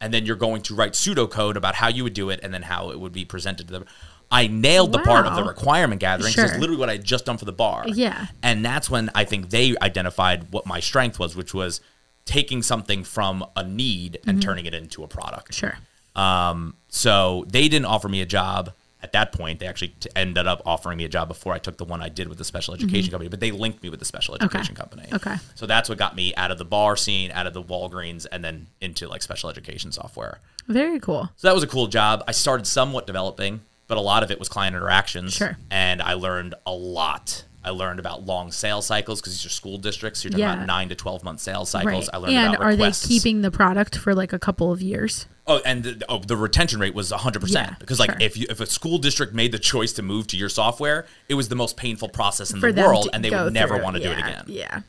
and 0.00 0.12
then 0.12 0.24
you're 0.26 0.36
going 0.36 0.62
to 0.62 0.74
write 0.74 0.94
pseudocode 0.94 1.56
about 1.56 1.74
how 1.76 1.88
you 1.88 2.02
would 2.02 2.14
do 2.14 2.30
it 2.30 2.40
and 2.42 2.52
then 2.52 2.62
how 2.62 2.90
it 2.90 2.98
would 2.98 3.12
be 3.12 3.24
presented 3.26 3.66
to 3.68 3.72
them. 3.74 3.84
I 4.30 4.46
nailed 4.46 4.92
the 4.92 5.00
part 5.00 5.26
of 5.26 5.34
the 5.34 5.44
requirement 5.44 6.00
gathering 6.00 6.32
because 6.32 6.46
Sure. 6.48 6.54
it's 6.54 6.60
literally 6.60 6.78
what 6.80 6.88
I 6.88 6.92
had 6.92 7.04
just 7.04 7.26
done 7.26 7.36
for 7.36 7.44
the 7.44 7.52
bar. 7.52 7.84
Yeah. 7.86 8.28
And 8.42 8.64
that's 8.64 8.88
when 8.88 9.10
I 9.14 9.24
think 9.24 9.50
they 9.50 9.76
identified 9.82 10.50
what 10.52 10.64
my 10.66 10.80
strength 10.80 11.18
was, 11.18 11.36
which 11.36 11.52
was 11.52 11.80
taking 12.24 12.62
something 12.62 13.04
from 13.04 13.44
a 13.56 13.64
need 13.64 14.18
and 14.26 14.40
turning 14.40 14.64
it 14.66 14.72
into 14.74 15.02
a 15.02 15.08
product. 15.08 15.52
Sure. 15.54 15.76
Um, 16.16 16.76
so 16.88 17.44
they 17.48 17.68
didn't 17.68 17.86
offer 17.86 18.08
me 18.08 18.20
a 18.22 18.26
job 18.26 18.72
at 19.02 19.12
that 19.12 19.32
point. 19.32 19.60
They 19.60 19.66
actually 19.66 19.94
t- 20.00 20.10
ended 20.14 20.46
up 20.46 20.62
offering 20.66 20.98
me 20.98 21.04
a 21.04 21.08
job 21.08 21.28
before 21.28 21.52
I 21.52 21.58
took 21.58 21.76
the 21.76 21.84
one 21.84 22.02
I 22.02 22.08
did 22.08 22.28
with 22.28 22.38
the 22.38 22.44
special 22.44 22.74
education 22.74 23.10
company, 23.10 23.28
but 23.28 23.40
they 23.40 23.50
linked 23.50 23.82
me 23.82 23.88
with 23.88 23.98
the 23.98 24.04
special 24.04 24.34
education 24.34 24.74
company. 24.74 25.04
Mm-hmm. 25.04 25.16
Okay. 25.16 25.36
So 25.54 25.66
that's 25.66 25.88
what 25.88 25.98
got 25.98 26.14
me 26.16 26.34
out 26.36 26.50
of 26.50 26.58
the 26.58 26.64
bar 26.64 26.96
scene, 26.96 27.30
out 27.30 27.46
of 27.46 27.54
the 27.54 27.62
Walgreens, 27.62 28.26
and 28.30 28.44
then 28.44 28.66
into 28.80 29.08
like 29.08 29.22
special 29.22 29.50
education 29.50 29.92
software. 29.92 30.40
Very 30.68 31.00
cool. 31.00 31.30
So 31.36 31.48
that 31.48 31.54
was 31.54 31.62
a 31.62 31.66
cool 31.66 31.86
job. 31.86 32.22
I 32.28 32.32
started 32.32 32.66
somewhat 32.66 33.06
developing, 33.06 33.60
but 33.88 33.98
a 33.98 34.00
lot 34.00 34.22
of 34.22 34.30
it 34.30 34.38
was 34.38 34.48
client 34.48 34.76
interactions. 34.76 35.34
Sure. 35.34 35.56
And 35.70 36.00
I 36.00 36.14
learned 36.14 36.54
a 36.66 36.72
lot. 36.72 37.44
I 37.62 37.70
learned 37.70 38.00
about 38.00 38.24
long 38.24 38.52
sales 38.52 38.86
cycles 38.86 39.20
because 39.20 39.34
these 39.34 39.44
are 39.44 39.50
school 39.50 39.76
districts. 39.76 40.24
You're 40.24 40.30
talking 40.30 40.44
Yeah. 40.44 40.54
about 40.54 40.66
nine 40.66 40.88
to 40.88 40.94
12 40.94 41.22
month 41.22 41.40
sales 41.40 41.68
cycles. 41.68 42.06
Right. 42.06 42.14
I 42.14 42.16
learned 42.16 42.32
about 42.32 42.44
And 42.46 42.54
about 42.54 42.64
are 42.64 42.70
requests. 42.70 43.02
they 43.02 43.08
keeping 43.08 43.42
the 43.42 43.50
product 43.50 43.96
for 43.98 44.14
like 44.14 44.32
a 44.32 44.38
couple 44.38 44.72
of 44.72 44.80
years? 44.80 45.26
Oh, 45.46 45.60
and 45.66 45.82
the, 45.84 46.04
oh, 46.08 46.20
the 46.20 46.36
retention 46.36 46.80
rate 46.80 46.94
was 46.94 47.10
100% 47.12 47.78
because 47.80 47.98
like 47.98 48.12
sure. 48.12 48.18
if 48.20 48.36
you 48.36 48.46
if 48.48 48.60
a 48.60 48.66
school 48.66 48.98
district 48.98 49.34
made 49.34 49.52
the 49.52 49.58
choice 49.58 49.92
to 49.94 50.02
move 50.02 50.26
to 50.28 50.36
your 50.38 50.48
software, 50.48 51.06
it 51.28 51.34
was 51.34 51.48
the 51.48 51.54
most 51.56 51.76
painful 51.76 52.08
process 52.08 52.50
in 52.52 52.60
For 52.60 52.72
the 52.72 52.80
world 52.82 53.08
and 53.12 53.22
they 53.24 53.30
would 53.30 53.52
never 53.52 53.74
through. 53.74 53.84
want 53.84 53.96
to 53.96 54.02
do 54.02 54.10
it 54.10 54.18
again. 54.18 54.44
Yeah. 54.46 54.80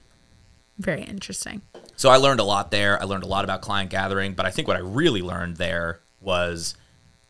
Very 0.80 1.04
interesting. 1.04 1.62
So 1.98 2.10
I 2.10 2.16
learned 2.18 2.40
a 2.40 2.44
lot 2.44 2.72
there. 2.72 3.00
I 3.02 3.06
learned 3.06 3.24
a 3.24 3.28
lot 3.28 3.44
about 3.44 3.62
client 3.62 3.90
gathering, 3.92 4.34
but 4.34 4.46
I 4.46 4.50
think 4.52 4.68
what 4.68 4.78
I 4.78 4.82
really 4.82 5.22
learned 5.22 5.58
there 5.58 6.00
was 6.22 6.76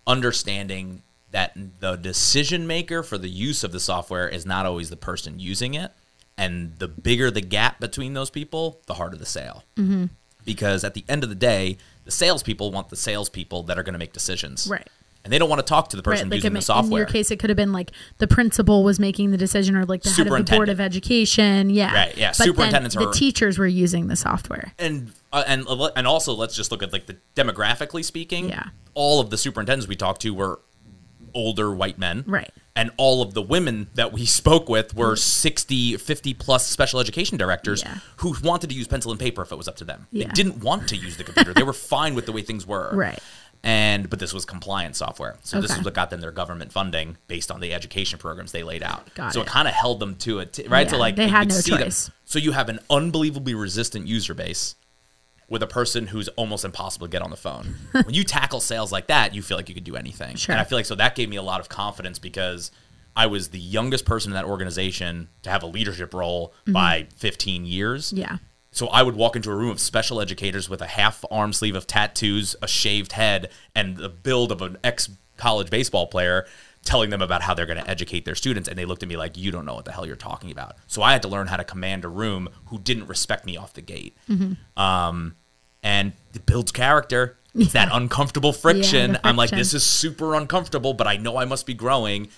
understanding 0.05 1.01
that 1.31 1.57
the 1.79 1.95
decision 1.95 2.67
maker 2.67 3.03
for 3.03 3.17
the 3.17 3.29
use 3.29 3.63
of 3.63 3.71
the 3.71 3.79
software 3.79 4.27
is 4.27 4.45
not 4.45 4.65
always 4.65 4.89
the 4.89 4.97
person 4.97 5.39
using 5.39 5.73
it. 5.73 5.91
And 6.37 6.77
the 6.79 6.87
bigger 6.87 7.29
the 7.29 7.41
gap 7.41 7.79
between 7.79 8.13
those 8.13 8.29
people, 8.29 8.81
the 8.87 8.95
harder 8.95 9.17
the 9.17 9.25
sale. 9.25 9.63
Mm-hmm. 9.75 10.05
Because 10.43 10.83
at 10.83 10.93
the 10.93 11.05
end 11.07 11.23
of 11.23 11.29
the 11.29 11.35
day, 11.35 11.77
the 12.03 12.11
salespeople 12.11 12.71
want 12.71 12.89
the 12.89 12.95
salespeople 12.95 13.63
that 13.63 13.77
are 13.77 13.83
going 13.83 13.93
to 13.93 13.99
make 13.99 14.11
decisions. 14.13 14.67
Right. 14.67 14.87
And 15.23 15.31
they 15.31 15.37
don't 15.37 15.49
want 15.49 15.59
to 15.59 15.65
talk 15.65 15.89
to 15.89 15.97
the 15.97 16.01
person 16.01 16.29
Like 16.29 16.37
using 16.37 16.51
it 16.53 16.55
the 16.55 16.61
software. 16.63 17.03
In 17.03 17.07
your 17.07 17.13
case, 17.13 17.29
it 17.29 17.37
could 17.37 17.51
have 17.51 17.57
been 17.57 17.71
like 17.71 17.91
the 18.17 18.27
principal 18.27 18.83
was 18.83 18.99
making 18.99 19.29
the 19.29 19.37
decision, 19.37 19.75
or 19.75 19.85
like 19.85 20.01
the 20.01 20.09
head 20.09 20.25
of 20.25 20.45
the 20.45 20.55
board 20.55 20.67
of 20.67 20.81
education. 20.81 21.69
Yeah, 21.69 21.93
Right, 21.93 22.17
yeah, 22.17 22.29
But 22.31 22.37
then 22.39 22.47
superintendents 22.47 22.95
the 22.95 23.07
are- 23.07 23.13
teachers 23.13 23.59
were 23.59 23.67
using 23.67 24.07
the 24.07 24.15
software. 24.15 24.73
and 24.79 25.11
uh, 25.31 25.43
and 25.45 25.67
and 25.95 26.07
also 26.07 26.33
let's 26.33 26.55
just 26.55 26.71
look 26.71 26.81
at 26.81 26.91
like 26.91 27.05
the 27.05 27.17
demographically 27.35 28.03
speaking. 28.03 28.49
Yeah. 28.49 28.69
All 28.95 29.19
of 29.19 29.29
the 29.29 29.37
superintendents 29.37 29.87
we 29.87 29.95
talked 29.95 30.21
to 30.23 30.33
were 30.33 30.59
older 31.33 31.73
white 31.73 31.97
men. 31.97 32.23
Right. 32.27 32.51
And 32.75 32.89
all 32.97 33.21
of 33.21 33.33
the 33.33 33.41
women 33.41 33.89
that 33.95 34.13
we 34.13 34.25
spoke 34.25 34.69
with 34.69 34.95
were 34.95 35.15
60, 35.15 35.97
50 35.97 36.33
plus 36.35 36.65
special 36.67 36.99
education 36.99 37.37
directors 37.37 37.83
Yeah. 37.83 37.97
who 38.17 38.35
wanted 38.43 38.69
to 38.69 38.75
use 38.75 38.87
pencil 38.87 39.11
and 39.11 39.19
paper 39.19 39.41
if 39.41 39.51
it 39.51 39.57
was 39.57 39.67
up 39.67 39.75
to 39.77 39.83
them. 39.83 40.07
Yeah. 40.11 40.27
They 40.27 40.31
didn't 40.33 40.63
want 40.63 40.87
to 40.89 40.95
use 40.95 41.17
the 41.17 41.23
computer. 41.25 41.53
they 41.53 41.63
were 41.63 41.73
fine 41.93 42.15
with 42.15 42.25
the 42.25 42.31
way 42.31 42.41
things 42.41 42.65
were. 42.65 42.91
Right. 42.93 43.19
And 43.63 44.09
but 44.09 44.17
this 44.19 44.33
was 44.33 44.43
compliance 44.45 44.97
software. 44.97 45.37
So 45.43 45.61
this 45.61 45.77
is 45.77 45.85
what 45.85 45.93
got 45.93 46.09
them 46.09 46.19
their 46.21 46.31
government 46.31 46.71
funding 46.71 47.17
based 47.27 47.51
on 47.51 47.59
the 47.59 47.73
education 47.75 48.17
programs 48.17 48.51
they 48.51 48.63
laid 48.63 48.81
out. 48.81 49.13
Got 49.13 49.33
so 49.33 49.41
it. 49.41 49.43
it, 49.43 49.49
kind 49.49 49.67
of 49.67 49.73
held 49.75 49.99
them 49.99 50.15
to 50.15 50.39
it, 50.39 50.59
right? 50.67 50.89
So 50.89 50.97
like 50.97 51.15
they 51.15 51.27
had 51.27 51.49
no 51.49 51.53
see 51.55 51.71
them. 51.71 51.83
choice. 51.83 52.09
So 52.25 52.39
you 52.39 52.53
have 52.53 52.69
an 52.69 52.79
unbelievably 52.89 53.53
resistant 53.53 54.07
user 54.07 54.33
base 54.33 54.73
with 55.51 55.61
a 55.61 55.67
person 55.67 56.07
who's 56.07 56.29
almost 56.29 56.63
impossible 56.63 57.05
to 57.07 57.11
get 57.11 57.21
on 57.21 57.29
the 57.29 57.35
phone. 57.35 57.75
when 57.91 58.15
you 58.15 58.23
tackle 58.23 58.61
sales 58.61 58.89
like 58.89 59.07
that, 59.07 59.35
you 59.35 59.41
feel 59.41 59.57
like 59.57 59.67
you 59.67 59.75
could 59.75 59.83
do 59.83 59.97
anything. 59.97 60.37
Sure. 60.37 60.53
And 60.53 60.61
I 60.61 60.63
feel 60.63 60.77
like 60.77 60.85
so 60.85 60.95
that 60.95 61.13
gave 61.13 61.27
me 61.27 61.35
a 61.35 61.41
lot 61.41 61.59
of 61.59 61.67
confidence 61.67 62.19
because 62.19 62.71
I 63.17 63.27
was 63.27 63.49
the 63.49 63.59
youngest 63.59 64.05
person 64.05 64.31
in 64.31 64.35
that 64.35 64.45
organization 64.45 65.27
to 65.43 65.49
have 65.49 65.61
a 65.61 65.67
leadership 65.67 66.13
role 66.13 66.53
by 66.65 67.07
15 67.17 67.65
years. 67.65 68.07
Mm-hmm. 68.07 68.17
Yeah. 68.17 68.37
So 68.71 68.87
I 68.87 69.03
would 69.03 69.17
walk 69.17 69.35
into 69.35 69.51
a 69.51 69.55
room 69.55 69.71
of 69.71 69.81
special 69.81 70.21
educators 70.21 70.69
with 70.69 70.81
a 70.81 70.87
half 70.87 71.25
arm 71.29 71.51
sleeve 71.51 71.75
of 71.75 71.85
tattoos, 71.85 72.55
a 72.61 72.67
shaved 72.67 73.11
head, 73.11 73.51
and 73.75 73.97
the 73.97 74.07
build 74.07 74.53
of 74.53 74.61
an 74.61 74.77
ex 74.85 75.09
college 75.35 75.69
baseball 75.69 76.07
player, 76.07 76.45
telling 76.85 77.09
them 77.09 77.21
about 77.21 77.41
how 77.41 77.53
they're 77.53 77.65
going 77.65 77.83
to 77.83 77.89
educate 77.89 78.23
their 78.23 78.35
students. 78.35 78.69
And 78.69 78.77
they 78.77 78.85
looked 78.85 79.03
at 79.03 79.09
me 79.09 79.17
like, 79.17 79.35
you 79.35 79.51
don't 79.51 79.65
know 79.65 79.75
what 79.75 79.83
the 79.83 79.91
hell 79.91 80.05
you're 80.05 80.15
talking 80.15 80.49
about. 80.49 80.77
So 80.87 81.01
I 81.01 81.11
had 81.11 81.21
to 81.23 81.27
learn 81.27 81.47
how 81.47 81.57
to 81.57 81.65
command 81.65 82.05
a 82.05 82.07
room 82.07 82.47
who 82.67 82.79
didn't 82.79 83.07
respect 83.07 83.45
me 83.45 83.57
off 83.57 83.73
the 83.73 83.81
gate. 83.81 84.15
Mm-hmm. 84.29 84.81
Um, 84.81 85.35
and 85.83 86.13
it 86.33 86.45
builds 86.45 86.71
character. 86.71 87.37
It's 87.53 87.73
that 87.73 87.89
uncomfortable 87.91 88.53
friction. 88.53 89.13
the 89.13 89.27
I'm 89.27 89.35
like, 89.35 89.49
this 89.49 89.73
is 89.73 89.83
super 89.83 90.35
uncomfortable, 90.35 90.93
but 90.93 91.07
I 91.07 91.17
know 91.17 91.37
I 91.37 91.45
must 91.45 91.65
be 91.65 91.73
growing. 91.73 92.29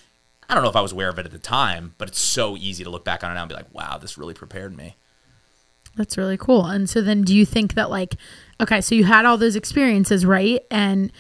I 0.50 0.56
don't 0.56 0.64
know 0.64 0.70
if 0.70 0.76
I 0.76 0.82
was 0.82 0.92
aware 0.92 1.10
of 1.10 1.20
it 1.20 1.26
at 1.26 1.32
the 1.32 1.40
time, 1.40 1.94
but 1.98 2.08
it's 2.08 2.20
so 2.20 2.58
easy 2.58 2.84
to 2.84 2.90
look 2.90 3.06
back 3.06 3.24
on 3.24 3.32
it 3.32 3.36
now 3.36 3.42
and 3.42 3.50
be 3.50 3.56
like, 3.56 3.72
wow, 3.74 3.98
this 3.98 4.18
really 4.18 4.34
prepared 4.34 4.76
me. 4.76 4.96
That's 5.96 6.18
really 6.18 6.38
cool. 6.38 6.66
And 6.66 6.90
so 6.90 7.02
then 7.02 7.22
do 7.22 7.36
you 7.36 7.46
think 7.46 7.76
that 7.76 7.90
like 7.90 8.16
okay, 8.60 8.82
so 8.82 8.96
you 8.96 9.04
had 9.04 9.26
all 9.26 9.38
those 9.38 9.56
experiences, 9.56 10.26
right? 10.26 10.62
And 10.72 11.12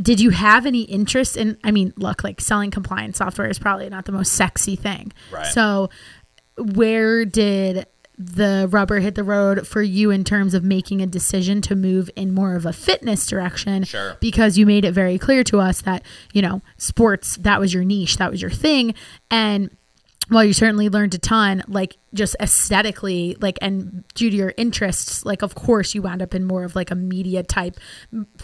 did 0.00 0.20
you 0.20 0.30
have 0.30 0.66
any 0.66 0.82
interest 0.82 1.36
in 1.36 1.56
I 1.64 1.70
mean, 1.70 1.94
look, 1.96 2.22
like 2.22 2.40
selling 2.40 2.70
compliance 2.70 3.18
software 3.18 3.48
is 3.48 3.58
probably 3.58 3.88
not 3.88 4.04
the 4.04 4.12
most 4.12 4.32
sexy 4.32 4.76
thing. 4.76 5.12
Right. 5.32 5.46
So 5.46 5.88
where 6.58 7.24
did 7.24 7.86
the 8.18 8.66
rubber 8.70 8.98
hit 8.98 9.14
the 9.14 9.22
road 9.22 9.66
for 9.66 9.80
you 9.80 10.10
in 10.10 10.24
terms 10.24 10.52
of 10.52 10.64
making 10.64 11.00
a 11.00 11.06
decision 11.06 11.60
to 11.62 11.76
move 11.76 12.10
in 12.16 12.34
more 12.34 12.56
of 12.56 12.66
a 12.66 12.72
fitness 12.72 13.26
direction 13.28 13.84
Sure. 13.84 14.16
because 14.20 14.58
you 14.58 14.66
made 14.66 14.84
it 14.84 14.92
very 14.92 15.18
clear 15.18 15.44
to 15.44 15.60
us 15.60 15.82
that 15.82 16.02
you 16.32 16.42
know 16.42 16.60
sports 16.76 17.36
that 17.36 17.60
was 17.60 17.72
your 17.72 17.84
niche 17.84 18.16
that 18.16 18.30
was 18.30 18.42
your 18.42 18.50
thing. 18.50 18.94
And 19.30 19.70
while 20.30 20.44
you 20.44 20.52
certainly 20.52 20.88
learned 20.90 21.14
a 21.14 21.18
ton 21.18 21.62
like 21.68 21.96
just 22.12 22.36
aesthetically 22.40 23.36
like 23.40 23.56
and 23.62 24.04
due 24.14 24.28
to 24.30 24.36
your 24.36 24.52
interests 24.58 25.24
like 25.24 25.40
of 25.42 25.54
course 25.54 25.94
you 25.94 26.02
wound 26.02 26.20
up 26.20 26.34
in 26.34 26.44
more 26.44 26.64
of 26.64 26.76
like 26.76 26.90
a 26.90 26.94
media 26.94 27.42
type 27.42 27.76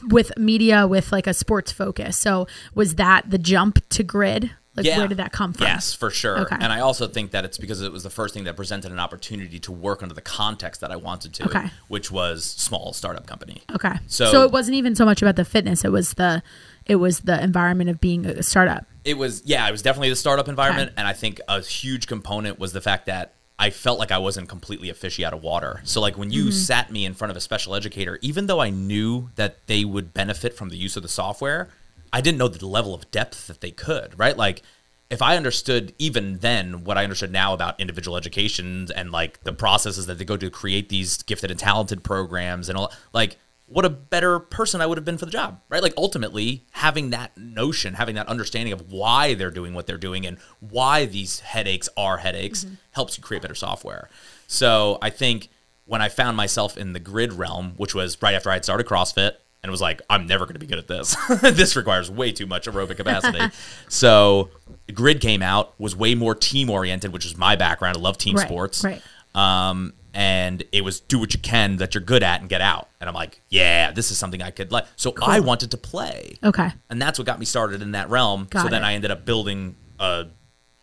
with 0.08 0.32
media 0.38 0.86
with 0.86 1.12
like 1.12 1.26
a 1.26 1.34
sports 1.34 1.72
focus. 1.72 2.16
So 2.16 2.46
was 2.74 2.94
that 2.94 3.28
the 3.28 3.38
jump 3.38 3.86
to 3.90 4.02
grid 4.02 4.52
Like 4.76 4.86
where 4.86 5.06
did 5.08 5.18
that 5.18 5.32
come 5.32 5.52
from? 5.52 5.66
Yes, 5.66 5.94
for 5.94 6.10
sure. 6.10 6.40
Okay. 6.40 6.56
And 6.58 6.72
I 6.72 6.80
also 6.80 7.06
think 7.06 7.30
that 7.30 7.44
it's 7.44 7.58
because 7.58 7.80
it 7.80 7.92
was 7.92 8.02
the 8.02 8.10
first 8.10 8.34
thing 8.34 8.44
that 8.44 8.56
presented 8.56 8.90
an 8.90 8.98
opportunity 8.98 9.60
to 9.60 9.72
work 9.72 10.02
under 10.02 10.14
the 10.14 10.20
context 10.20 10.80
that 10.80 10.90
I 10.90 10.96
wanted 10.96 11.32
to, 11.34 11.44
Okay. 11.44 11.70
which 11.88 12.10
was 12.10 12.44
small 12.44 12.92
startup 12.92 13.26
company. 13.26 13.62
Okay. 13.72 13.94
So- 14.06 14.30
so 14.32 14.42
it 14.42 14.50
wasn't 14.50 14.74
even 14.76 14.96
so 14.96 15.04
much 15.04 15.22
about 15.22 15.36
the 15.36 15.44
fitness. 15.44 15.84
It 15.84 15.92
was 15.92 16.14
the 16.14 16.42
it 16.86 16.96
was 16.96 17.20
the 17.20 17.42
environment 17.42 17.88
of 17.88 18.00
being 18.00 18.26
a 18.26 18.42
startup. 18.42 18.86
It 19.04 19.16
was 19.16 19.42
yeah, 19.44 19.66
it 19.68 19.72
was 19.72 19.82
definitely 19.82 20.10
the 20.10 20.16
startup 20.16 20.48
environment, 20.48 20.92
and 20.96 21.06
I 21.06 21.12
think 21.12 21.40
a 21.48 21.60
huge 21.60 22.06
component 22.06 22.58
was 22.58 22.72
the 22.72 22.80
fact 22.80 23.06
that 23.06 23.34
I 23.58 23.70
felt 23.70 23.98
like 23.98 24.10
I 24.10 24.18
wasn't 24.18 24.48
completely 24.48 24.90
a 24.90 24.94
fishy 24.94 25.24
out 25.24 25.32
of 25.32 25.42
water. 25.42 25.80
So 25.84 26.00
like 26.00 26.18
when 26.18 26.30
you 26.30 26.46
mm-hmm. 26.46 26.52
sat 26.52 26.90
me 26.90 27.04
in 27.04 27.14
front 27.14 27.30
of 27.30 27.36
a 27.36 27.40
special 27.40 27.74
educator, 27.74 28.18
even 28.20 28.46
though 28.46 28.60
I 28.60 28.70
knew 28.70 29.30
that 29.36 29.66
they 29.66 29.84
would 29.84 30.12
benefit 30.12 30.56
from 30.56 30.70
the 30.70 30.76
use 30.76 30.96
of 30.96 31.02
the 31.02 31.08
software, 31.08 31.70
I 32.14 32.20
didn't 32.20 32.38
know 32.38 32.46
the 32.46 32.64
level 32.64 32.94
of 32.94 33.10
depth 33.10 33.48
that 33.48 33.60
they 33.60 33.72
could, 33.72 34.16
right? 34.16 34.36
Like 34.36 34.62
if 35.10 35.20
I 35.20 35.36
understood 35.36 35.94
even 35.98 36.38
then 36.38 36.84
what 36.84 36.96
I 36.96 37.02
understood 37.02 37.32
now 37.32 37.52
about 37.52 37.78
individual 37.80 38.16
educations 38.16 38.92
and 38.92 39.10
like 39.10 39.42
the 39.42 39.52
processes 39.52 40.06
that 40.06 40.18
they 40.18 40.24
go 40.24 40.36
to 40.36 40.48
create 40.48 40.90
these 40.90 41.24
gifted 41.24 41.50
and 41.50 41.58
talented 41.58 42.04
programs 42.04 42.68
and 42.68 42.78
all 42.78 42.92
like 43.12 43.36
what 43.66 43.84
a 43.84 43.90
better 43.90 44.38
person 44.38 44.80
I 44.80 44.86
would 44.86 44.96
have 44.96 45.04
been 45.04 45.18
for 45.18 45.24
the 45.24 45.32
job, 45.32 45.60
right? 45.68 45.82
Like 45.82 45.94
ultimately 45.96 46.64
having 46.70 47.10
that 47.10 47.36
notion, 47.36 47.94
having 47.94 48.14
that 48.14 48.28
understanding 48.28 48.72
of 48.72 48.92
why 48.92 49.34
they're 49.34 49.50
doing 49.50 49.74
what 49.74 49.88
they're 49.88 49.98
doing 49.98 50.24
and 50.24 50.38
why 50.60 51.06
these 51.06 51.40
headaches 51.40 51.88
are 51.96 52.18
headaches 52.18 52.64
mm-hmm. 52.64 52.74
helps 52.92 53.16
you 53.16 53.24
create 53.24 53.42
better 53.42 53.56
software. 53.56 54.08
So 54.46 54.98
I 55.02 55.10
think 55.10 55.48
when 55.84 56.00
I 56.00 56.08
found 56.08 56.36
myself 56.36 56.78
in 56.78 56.92
the 56.92 57.00
grid 57.00 57.32
realm, 57.32 57.74
which 57.76 57.92
was 57.92 58.22
right 58.22 58.34
after 58.34 58.50
I 58.50 58.54
had 58.54 58.64
started 58.64 58.86
CrossFit 58.86 59.32
and 59.64 59.70
was 59.70 59.80
like, 59.80 60.02
I'm 60.10 60.26
never 60.26 60.44
going 60.44 60.56
to 60.56 60.60
be 60.60 60.66
good 60.66 60.78
at 60.78 60.86
this. 60.86 61.16
this 61.40 61.74
requires 61.74 62.10
way 62.10 62.32
too 62.32 62.44
much 62.44 62.66
aerobic 62.66 62.98
capacity. 62.98 63.40
so 63.88 64.50
grid 64.92 65.22
came 65.22 65.40
out, 65.40 65.72
was 65.80 65.96
way 65.96 66.14
more 66.14 66.34
team 66.34 66.68
oriented, 66.68 67.14
which 67.14 67.24
is 67.24 67.38
my 67.38 67.56
background. 67.56 67.96
I 67.96 68.00
love 68.00 68.18
team 68.18 68.36
Right, 68.36 68.46
sports. 68.46 68.84
right. 68.84 69.00
Um, 69.34 69.94
and 70.12 70.62
it 70.70 70.84
was 70.84 71.00
do 71.00 71.18
what 71.18 71.32
you 71.32 71.40
can 71.40 71.76
that 71.78 71.94
you're 71.94 72.04
good 72.04 72.22
at 72.22 72.42
and 72.42 72.48
get 72.50 72.60
out. 72.60 72.88
And 73.00 73.08
I'm 73.08 73.14
like, 73.14 73.40
yeah, 73.48 73.90
this 73.90 74.10
is 74.10 74.18
something 74.18 74.42
I 74.42 74.50
could 74.50 74.70
like. 74.70 74.84
So 74.96 75.14
I 75.22 75.40
wanted 75.40 75.70
to 75.70 75.78
play. 75.78 76.36
Okay. 76.44 76.68
And 76.90 77.00
that's 77.00 77.18
what 77.18 77.24
got 77.24 77.38
me 77.38 77.46
started 77.46 77.80
in 77.80 77.92
that 77.92 78.10
realm. 78.10 78.42
so 78.52 78.62
Got 78.62 78.70
then. 78.70 78.84
I 78.84 78.92
ended 78.92 79.10
up 79.10 79.24
building 79.24 79.76
a 79.98 80.26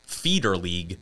feeder 0.07 0.57
league, 0.57 0.97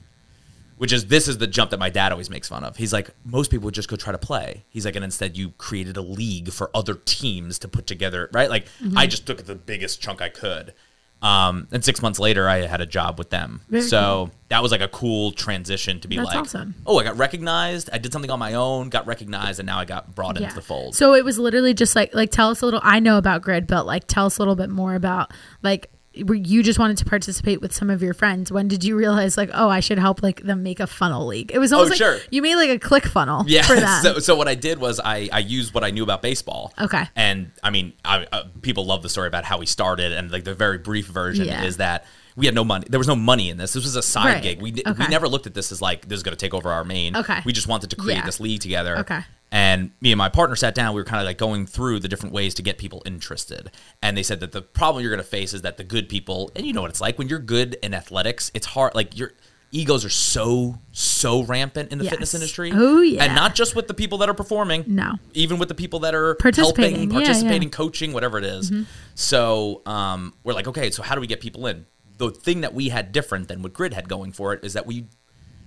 which 0.80 0.94
is 0.94 1.08
this 1.08 1.28
is 1.28 1.38
the 1.38 1.46
jump 1.46 1.72
that 1.72 1.80
my 1.80 1.90
dad 1.90 2.12
always 2.14 2.30
makes 2.30 2.48
fun 2.48 2.64
of. 2.64 2.78
He's 2.78 2.94
like, 2.94 3.10
most 3.26 3.52
people 3.52 3.66
would 3.66 3.74
just 3.74 3.90
go 3.90 3.98
try 3.98 4.14
to 4.14 4.18
play. 4.18 4.64
He's 4.70 4.86
like, 4.86 4.96
and 4.96 5.04
instead 5.04 5.38
you 5.38 5.50
created 5.58 5.98
a 5.98 6.02
league 6.02 6.52
for 6.52 6.72
other 6.74 6.94
teams 6.96 7.60
to 7.60 7.68
put 7.68 7.86
together, 7.86 8.30
right? 8.34 8.50
Like 8.50 8.66
Mm-hmm. 8.82 8.98
I 8.98 9.08
just 9.08 9.28
took 9.28 9.46
the 9.46 9.56
biggest 9.56 10.02
chunk 10.02 10.22
I 10.22 10.30
could. 10.30 10.74
Um, 11.22 11.68
and 11.74 11.84
six 11.84 12.02
months 12.02 12.18
later, 12.18 12.48
I 12.48 12.66
had 12.66 12.80
a 12.80 12.86
job 12.86 13.18
with 13.20 13.30
them. 13.30 13.60
Very 13.68 13.84
so 13.84 14.32
that 14.48 14.64
was 14.64 14.72
like 14.72 14.80
a 14.80 14.88
cool 14.88 15.34
transition 15.34 16.00
to 16.00 16.08
be 16.08 16.16
That's 16.16 16.28
like, 16.30 16.38
awesome. 16.38 16.76
oh, 16.86 16.98
I 16.98 17.04
got 17.04 17.18
recognized. 17.18 17.90
I 17.92 17.98
did 17.98 18.14
something 18.14 18.32
on 18.32 18.40
my 18.40 18.54
own, 18.54 18.88
got 18.88 19.06
recognized, 19.06 19.60
and 19.60 19.68
now 19.68 19.80
I 19.80 19.86
got 19.86 20.16
brought 20.16 20.38
into 20.38 20.56
the 20.56 20.62
fold. 20.62 20.96
So 20.96 21.14
it 21.14 21.26
was 21.26 21.38
literally 21.38 21.74
just 21.74 21.94
like 21.94 22.16
like 22.16 22.32
tell 22.32 22.50
us 22.52 22.62
a 22.62 22.66
little. 22.66 22.80
I 22.84 23.02
know 23.02 23.18
about 23.18 23.42
grid, 23.42 23.68
but 23.68 23.86
like 23.86 24.06
tell 24.08 24.28
us 24.28 24.38
a 24.38 24.42
little 24.42 24.56
bit 24.56 24.70
more 24.70 24.96
about 24.96 25.34
like 25.62 25.92
you 26.14 26.64
just 26.64 26.80
wanted 26.80 26.98
to 26.98 27.06
participate 27.06 27.62
with 27.62 27.72
some 27.74 27.90
of 27.90 28.02
your 28.02 28.14
friends. 28.14 28.52
When 28.52 28.68
did 28.68 28.84
you 28.84 28.96
realize 28.96 29.38
like 29.38 29.50
oh 29.54 29.70
I 29.70 29.80
should 29.80 30.00
help 30.00 30.24
like 30.24 30.42
them 30.44 30.64
make 30.64 30.80
a 30.80 30.88
funnel 30.88 31.28
league? 31.28 31.52
It 31.54 31.60
was 31.60 31.72
almost 31.72 31.92
like 31.92 32.02
Oh, 32.02 32.18
sure. 32.18 32.20
you 32.32 32.42
made 32.42 32.56
like 32.56 32.70
a 32.72 32.80
click 32.80 33.06
funnel 33.06 33.44
Yeah. 33.48 33.62
for 33.62 33.76
that. 33.80 34.02
So, 34.04 34.20
so 34.20 34.36
what 34.36 34.48
I 34.48 34.56
did 34.56 34.80
was 34.80 35.00
I, 35.00 35.30
I 35.32 35.40
used 35.40 35.74
what 35.74 35.84
I 35.84 35.92
knew 35.92 36.04
about 36.04 36.22
baseball. 36.22 36.74
Okay. 36.80 37.04
And 37.16 37.52
I 37.64 37.70
mean, 37.70 37.94
I, 38.04 38.26
uh, 38.32 38.44
people 38.62 38.86
love 38.86 39.04
the 39.04 39.10
story 39.10 39.28
about 39.28 39.46
how 39.46 39.60
we 39.60 39.66
started, 39.66 40.12
and 40.14 40.32
like 40.32 40.44
the 40.46 40.56
very 40.56 40.80
brief 40.80 41.06
version 41.08 41.46
Yeah. 41.46 41.64
is 41.64 41.78
that 41.78 42.06
we 42.36 42.46
had 42.46 42.56
no 42.56 42.64
money. 42.64 42.86
There 42.90 43.00
was 43.00 43.08
no 43.08 43.16
money 43.16 43.50
in 43.50 43.58
this. 43.58 43.74
This 43.74 43.84
was 43.84 43.96
a 43.96 44.02
side 44.04 44.26
Right. 44.26 44.44
gig. 44.44 44.62
We 44.62 44.72
Okay. 44.86 45.04
we 45.04 45.08
never 45.10 45.28
looked 45.28 45.46
at 45.46 45.54
this 45.54 45.72
as 45.72 45.82
like 45.82 46.08
this 46.08 46.18
is 46.18 46.24
going 46.24 46.36
to 46.36 46.40
take 46.44 46.54
over 46.54 46.72
our 46.72 46.84
main. 46.84 47.16
Okay. 47.16 47.40
We 47.46 47.54
just 47.54 47.68
wanted 47.68 47.90
to 47.92 47.96
create 47.96 48.18
Yeah. 48.18 48.26
this 48.26 48.40
league 48.40 48.62
together. 48.62 48.98
Okay. 49.00 49.20
And 49.52 49.92
me 50.00 50.12
and 50.12 50.18
my 50.18 50.30
partner 50.30 50.56
sat 50.56 50.76
down. 50.76 50.94
We 50.94 51.02
were 51.02 51.06
kind 51.06 51.22
of 51.22 51.26
like 51.26 51.38
going 51.40 51.66
through 51.66 52.00
the 52.02 52.08
different 52.08 52.34
ways 52.34 52.54
to 52.56 52.62
get 52.62 52.78
people 52.78 53.02
interested. 53.06 53.72
And 54.02 54.16
they 54.16 54.24
said 54.24 54.40
that 54.42 54.52
the 54.52 54.62
problem 54.62 55.02
you're 55.04 55.12
going 55.12 55.24
to 55.24 55.28
face 55.30 55.54
is 55.54 55.64
that 55.64 55.78
the 55.78 55.84
good 55.84 56.08
people, 56.08 56.52
and 56.56 56.66
you 56.68 56.74
know 56.74 56.82
what 56.82 56.92
it's 56.92 57.02
like 57.02 57.18
when 57.18 57.30
you're 57.30 57.40
good 57.40 57.76
in 57.82 57.94
athletics, 57.96 58.52
it's 58.54 58.68
hard. 58.68 58.94
Like 58.94 59.18
your 59.18 59.32
egos 59.72 60.04
are 60.04 60.10
so 60.10 60.80
so 60.92 61.44
rampant 61.44 61.92
in 61.92 61.98
the 62.00 62.10
fitness 62.10 62.34
industry. 62.34 62.72
Oh, 62.74 63.02
yeah. 63.02 63.24
And 63.24 63.36
not 63.36 63.56
just 63.56 63.76
with 63.76 63.88
the 63.88 63.94
people 63.94 64.20
that 64.20 64.30
are 64.30 64.34
performing. 64.34 64.84
No. 64.88 65.14
Even 65.34 65.58
with 65.60 65.70
the 65.70 65.76
people 65.76 66.00
that 66.02 66.14
are 66.14 66.36
Participating. 66.36 66.96
helping, 66.96 67.12
Yeah, 67.12 67.20
yeah. 67.20 67.26
participating, 67.26 67.70
coaching, 67.72 68.14
whatever 68.14 68.38
it 68.38 68.44
is. 68.46 68.72
So 69.16 69.82
um, 69.86 70.34
we're 70.44 70.54
like, 70.54 70.68
okay, 70.68 70.92
so 70.92 71.04
how 71.04 71.16
do 71.16 71.22
we 71.22 71.28
get 71.28 71.40
people 71.42 71.68
in? 71.68 71.86
The 72.18 72.32
thing 72.32 72.62
that 72.62 72.74
we 72.74 72.90
had 72.90 73.12
different 73.12 73.48
than 73.48 73.62
what 73.62 73.74
Grid 73.74 73.94
had 73.94 74.10
going 74.10 74.32
for 74.32 74.54
it 74.54 74.64
is 74.64 74.74
that 74.74 74.86
we, 74.86 75.06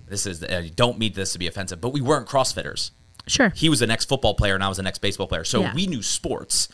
this 0.07 0.25
is, 0.25 0.43
uh, 0.43 0.67
don't 0.75 0.99
mean 0.99 1.13
this 1.13 1.33
to 1.33 1.39
be 1.39 1.47
offensive, 1.47 1.81
but 1.81 1.89
we 1.89 2.01
weren't 2.01 2.27
CrossFitters. 2.27 2.91
Sure. 3.27 3.49
He 3.55 3.69
was 3.69 3.81
an 3.81 3.89
ex 3.91 4.05
football 4.05 4.33
player 4.35 4.55
and 4.55 4.63
I 4.63 4.67
was 4.69 4.79
an 4.79 4.87
ex 4.87 4.97
baseball 4.99 5.27
player. 5.27 5.43
So 5.43 5.61
Yeah. 5.61 5.67
Mm-hmm. 5.67 5.75
we 5.75 5.87
knew 5.87 6.01
sports. 6.01 6.67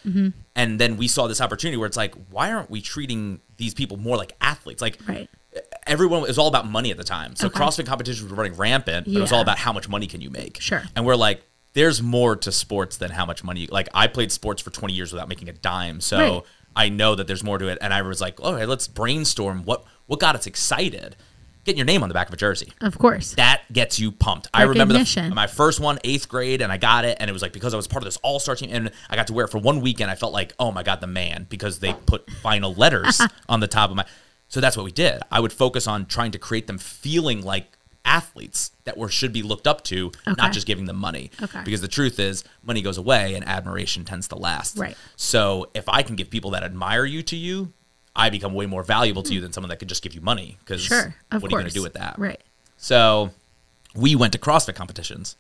And 0.56 0.80
then 0.80 0.98
we 0.98 1.08
saw 1.08 1.28
this 1.28 1.42
opportunity 1.42 1.78
where 1.78 1.88
it's 1.88 1.98
like, 1.98 2.16
why 2.30 2.52
aren't 2.52 2.70
we 2.70 2.82
treating 2.82 3.40
these 3.58 3.74
people 3.74 3.98
more 3.98 4.18
like 4.18 4.34
athletes? 4.42 4.82
Like, 4.82 5.00
Right. 5.08 5.30
everyone 5.88 6.22
was 6.22 6.38
all 6.38 6.48
about 6.48 6.68
money 6.70 6.92
at 6.92 6.98
the 6.98 7.04
time. 7.04 7.36
So 7.36 7.48
Okay. 7.48 7.60
CrossFit 7.60 7.86
competitions 7.86 8.30
were 8.30 8.36
running 8.36 8.54
rampant, 8.56 9.06
but 9.08 9.16
it 9.16 9.22
was 9.22 9.32
all 9.32 9.42
about 9.42 9.58
how 9.60 9.72
much 9.74 9.88
money 9.90 10.08
can 10.08 10.22
you 10.22 10.30
make. 10.30 10.60
Sure. 10.62 10.84
And 10.96 11.06
we're 11.06 11.16
like, 11.16 11.44
there's 11.74 12.02
more 12.02 12.36
to 12.36 12.52
sports 12.52 12.98
than 12.98 13.12
how 13.12 13.26
much 13.26 13.44
money. 13.44 13.68
Like 13.72 13.88
I 13.94 14.08
played 14.08 14.32
sports 14.32 14.62
for 14.62 14.70
20 14.72 14.94
years 14.94 15.12
without 15.14 15.30
making 15.30 15.50
a 15.50 15.54
dime, 15.54 16.02
so 16.02 16.18
Right. 16.18 16.42
I 16.76 16.90
know 16.90 17.16
that 17.16 17.28
there's 17.28 17.44
more 17.44 17.58
to 17.58 17.68
it. 17.68 17.78
And 17.82 17.94
I 17.94 18.02
was 18.02 18.22
like, 18.22 18.40
okay, 18.40 18.66
let's 18.66 18.88
brainstorm 18.88 19.64
what 19.64 19.84
what 20.08 20.20
got 20.20 20.36
us 20.36 20.48
excited. 20.48 21.16
Getting 21.70 21.78
your 21.78 21.86
name 21.86 22.02
on 22.02 22.10
the 22.10 22.14
back 22.16 22.28
of 22.30 22.34
a 22.34 22.38
jersey 22.38 22.74
Of 22.82 22.98
course. 22.98 23.36
that 23.36 23.62
gets 23.72 24.00
you 24.00 24.12
pumped. 24.12 24.48
I 24.52 24.64
remember 24.64 24.96
the, 24.96 25.32
my 25.36 25.46
first 25.46 25.80
one, 25.80 26.00
eighth 26.04 26.28
grade, 26.28 26.62
and 26.64 26.72
I 26.72 26.78
got 26.78 27.06
it, 27.06 27.18
and 27.20 27.30
it 27.30 27.34
was 27.34 27.44
like 27.44 27.54
because 27.54 27.76
I 27.76 27.78
was 27.78 27.88
part 27.88 28.02
of 28.02 28.06
this 28.06 28.18
all 28.24 28.40
star 28.40 28.56
team, 28.56 28.72
and 28.74 28.90
I 29.08 29.16
got 29.16 29.28
to 29.28 29.34
wear 29.34 29.46
it 29.46 29.50
for 29.52 29.60
one 29.60 29.80
weekend. 29.80 30.10
I 30.10 30.16
felt 30.16 30.34
like, 30.34 30.54
oh 30.58 30.72
my 30.72 30.82
god, 30.82 31.00
the 31.00 31.06
man, 31.06 31.46
because 31.48 31.78
they 31.78 31.94
put 31.94 32.28
final 32.42 32.74
letters 32.74 33.22
on 33.50 33.60
the 33.60 33.68
top 33.68 33.92
of 33.92 33.98
my. 33.98 34.06
So 34.48 34.60
that's 34.62 34.76
what 34.76 34.84
we 34.84 34.92
did. 34.92 35.22
I 35.32 35.40
would 35.42 35.54
focus 35.54 35.86
on 35.86 36.08
trying 36.08 36.32
to 36.32 36.40
create 36.40 36.66
them 36.66 36.80
feeling 36.80 37.44
like 37.44 37.68
athletes 38.04 38.72
that 38.86 38.98
were 38.98 39.10
should 39.10 39.32
be 39.32 39.44
looked 39.44 39.68
up 39.68 39.84
to, 39.84 40.08
Okay. 40.28 40.34
not 40.40 40.52
just 40.52 40.66
giving 40.66 40.86
them 40.86 40.98
money. 40.98 41.30
Okay. 41.40 41.62
Because 41.64 41.82
the 41.82 41.88
truth 41.88 42.20
is, 42.20 42.44
money 42.64 42.82
goes 42.82 42.98
away, 42.98 43.36
and 43.36 43.48
admiration 43.48 44.06
tends 44.06 44.28
to 44.30 44.36
last. 44.36 44.76
Right. 44.80 44.98
So 45.18 45.70
if 45.76 45.88
I 45.88 46.02
can 46.02 46.16
give 46.16 46.32
people 46.32 46.50
that 46.52 46.64
admire 46.64 47.06
you 47.06 47.22
to 47.22 47.36
you. 47.36 47.74
I 48.20 48.30
become 48.30 48.54
way 48.54 48.66
more 48.66 48.84
valuable 48.84 49.24
to 49.24 49.34
you 49.34 49.40
hmm. 49.40 49.44
than 49.44 49.54
someone 49.54 49.70
that 49.70 49.80
could 49.80 49.90
just 49.90 50.04
give 50.04 50.14
you 50.14 50.22
money. 50.22 50.58
Because 50.60 50.82
Sure. 50.82 51.16
What 51.30 51.42
course. 51.42 51.44
are 51.44 51.46
you 51.48 51.50
going 51.50 51.68
to 51.68 51.74
do 51.74 51.82
with 51.82 51.94
that? 51.94 52.20
Right. 52.20 52.42
So 52.78 53.32
we 53.96 54.16
went 54.16 54.34
to 54.34 54.40
CrossFit 54.40 54.76
competitions 54.76 55.36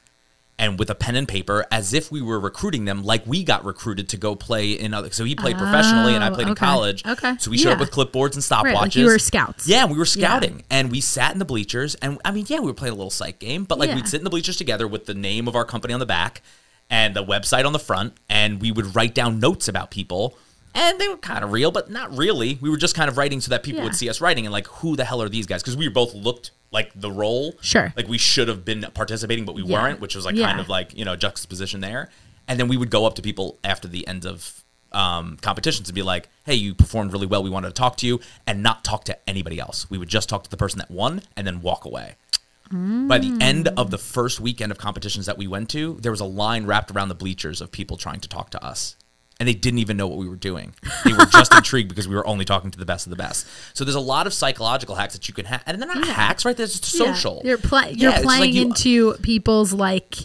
and 0.57 0.77
with 0.77 0.89
a 0.89 0.95
pen 0.95 1.15
and 1.15 1.27
paper 1.27 1.65
as 1.71 1.93
if 1.93 2.11
we 2.11 2.21
were 2.21 2.39
recruiting 2.39 2.85
them 2.85 3.03
like 3.03 3.25
we 3.25 3.43
got 3.43 3.63
recruited 3.63 4.09
to 4.09 4.17
go 4.17 4.35
play 4.35 4.73
in 4.73 4.93
other 4.93 5.09
so 5.09 5.23
he 5.23 5.33
played 5.33 5.55
oh, 5.55 5.59
professionally 5.59 6.13
and 6.15 6.23
I 6.23 6.29
Oh, 6.29 6.35
played 6.35 6.47
in 6.49 6.55
college. 6.55 7.05
Okay. 7.05 7.35
So 7.39 7.49
we 7.49 7.57
showed 7.57 7.73
up 7.73 7.79
with 7.79 7.91
clipboards 7.91 8.33
and 8.33 8.43
stopwatches. 8.43 8.63
Right, 8.63 8.75
like 8.75 8.95
you 8.95 9.05
were 9.05 9.19
scouts. 9.19 9.67
Yeah, 9.67 9.85
we 9.85 9.97
were 9.97 10.05
scouting 10.05 10.63
and 10.69 10.91
we 10.91 11.01
sat 11.01 11.31
in 11.33 11.39
the 11.39 11.45
bleachers 11.45 11.95
and 11.95 12.19
I 12.25 12.31
mean, 12.31 12.45
yeah, 12.47 12.59
we 12.59 12.67
were 12.67 12.73
playing 12.73 12.93
a 12.93 12.97
little 12.97 13.09
psych 13.09 13.39
game, 13.39 13.63
but 13.63 13.79
like 13.79 13.89
Yeah. 13.89 13.95
we'd 13.95 14.07
sit 14.07 14.19
in 14.19 14.25
the 14.25 14.29
bleachers 14.29 14.57
together 14.57 14.87
with 14.87 15.05
the 15.05 15.13
name 15.13 15.47
of 15.47 15.55
our 15.55 15.65
company 15.65 15.93
on 15.93 15.99
the 15.99 16.05
back 16.05 16.41
and 16.89 17.15
the 17.15 17.23
website 17.23 17.65
on 17.65 17.73
the 17.73 17.79
front 17.79 18.13
and 18.29 18.61
we 18.61 18.71
would 18.71 18.95
write 18.95 19.15
down 19.15 19.39
notes 19.39 19.67
about 19.67 19.91
people. 19.91 20.37
And 20.75 20.99
they 20.99 21.07
were 21.07 21.17
kind 21.17 21.43
of 21.43 21.51
real, 21.51 21.71
but 21.71 21.89
not 21.89 22.15
really. 22.15 22.57
We 22.61 22.69
were 22.69 22.77
just 22.77 22.95
kind 22.95 23.09
of 23.09 23.17
writing 23.17 23.41
so 23.41 23.49
that 23.49 23.63
people 23.63 23.79
Yeah. 23.79 23.85
would 23.85 23.95
see 23.95 24.09
us 24.09 24.21
writing 24.21 24.45
and 24.45 24.53
like, 24.53 24.67
who 24.67 24.95
the 24.95 25.03
hell 25.05 25.21
are 25.21 25.29
these 25.29 25.45
guys? 25.45 25.61
Because 25.61 25.75
we 25.75 25.87
both 25.89 26.13
looked 26.13 26.51
like 26.71 26.91
the 26.95 27.11
role. 27.11 27.55
Sure. 27.61 27.91
Like 27.97 28.07
we 28.07 28.17
should 28.19 28.47
have 28.47 28.63
been 28.63 28.85
participating, 28.93 29.45
but 29.45 29.55
we 29.55 29.63
Yeah. 29.63 29.81
weren't, 29.81 29.99
which 29.99 30.15
was 30.15 30.25
like 30.25 30.35
Yeah. 30.35 30.45
kind 30.47 30.59
of 30.59 30.69
like, 30.69 30.95
you 30.95 31.03
know, 31.05 31.15
juxtaposition 31.15 31.81
there. 31.81 32.09
And 32.47 32.59
then 32.59 32.67
we 32.67 32.77
would 32.77 32.89
go 32.89 33.05
up 33.05 33.15
to 33.15 33.21
people 33.21 33.57
after 33.63 33.87
the 33.87 34.07
end 34.07 34.25
of 34.25 34.55
um, 34.91 35.37
competitions 35.41 35.87
and 35.87 35.93
be 35.93 36.01
like, 36.01 36.29
hey, 36.47 36.55
you 36.55 36.73
performed 36.73 37.13
really 37.13 37.27
well. 37.27 37.43
We 37.43 37.51
wanted 37.51 37.67
to 37.67 37.73
talk 37.75 37.95
to 37.97 38.07
you 38.07 38.19
and 38.47 38.63
not 38.63 38.83
talk 38.83 39.03
to 39.05 39.29
anybody 39.29 39.59
else. 39.59 39.87
We 39.87 39.99
would 39.99 40.07
just 40.09 40.27
talk 40.29 40.43
to 40.45 40.49
the 40.49 40.57
person 40.57 40.79
that 40.79 40.89
won 40.89 41.21
and 41.37 41.45
then 41.45 41.61
walk 41.61 41.85
away. 41.85 42.15
By 42.71 43.17
the 43.19 43.37
end 43.39 43.67
of 43.69 43.91
the 43.91 43.99
first 43.99 44.39
weekend 44.39 44.71
of 44.71 44.77
competitions 44.79 45.27
that 45.27 45.37
we 45.37 45.45
went 45.47 45.69
to, 45.71 45.97
there 46.01 46.11
was 46.11 46.21
a 46.21 46.25
line 46.25 46.65
wrapped 46.65 46.89
around 46.89 47.09
the 47.09 47.15
bleachers 47.15 47.61
of 47.61 47.71
people 47.71 47.97
trying 47.97 48.19
to 48.21 48.27
talk 48.27 48.49
to 48.51 48.63
us. 48.63 48.95
And 49.39 49.47
they 49.47 49.53
didn't 49.53 49.79
even 49.79 49.95
know 49.95 50.05
what 50.07 50.17
we 50.17 50.27
were 50.27 50.35
doing. 50.35 50.73
They 51.05 51.13
were 51.13 51.25
just 51.25 51.53
intrigued 51.55 51.87
because 51.87 52.09
we 52.09 52.15
were 52.15 52.27
only 52.27 52.43
talking 52.43 52.71
to 52.71 52.77
the 52.77 52.85
best 52.85 53.05
of 53.05 53.11
the 53.11 53.15
best. 53.15 53.47
So 53.73 53.85
there's 53.85 53.95
a 53.95 53.99
lot 54.01 54.27
of 54.27 54.33
psychological 54.33 54.95
hacks 54.95 55.13
that 55.13 55.29
you 55.29 55.33
can 55.33 55.45
have. 55.45 55.63
And 55.65 55.81
they're 55.81 55.87
not 55.87 56.05
hacks, 56.05 56.43
right? 56.43 56.57
They're 56.57 56.65
just 56.67 56.93
Yeah. 56.93 57.13
social. 57.13 57.41
You're, 57.45 57.57
pla- 57.57 57.85
you're 57.85 58.11
Yeah, 58.11 58.17
it's 58.17 58.25
like 58.25 58.39
playing 58.39 58.53
you- 58.53 58.61
into 58.63 59.13
people's 59.21 59.71
like, 59.71 60.17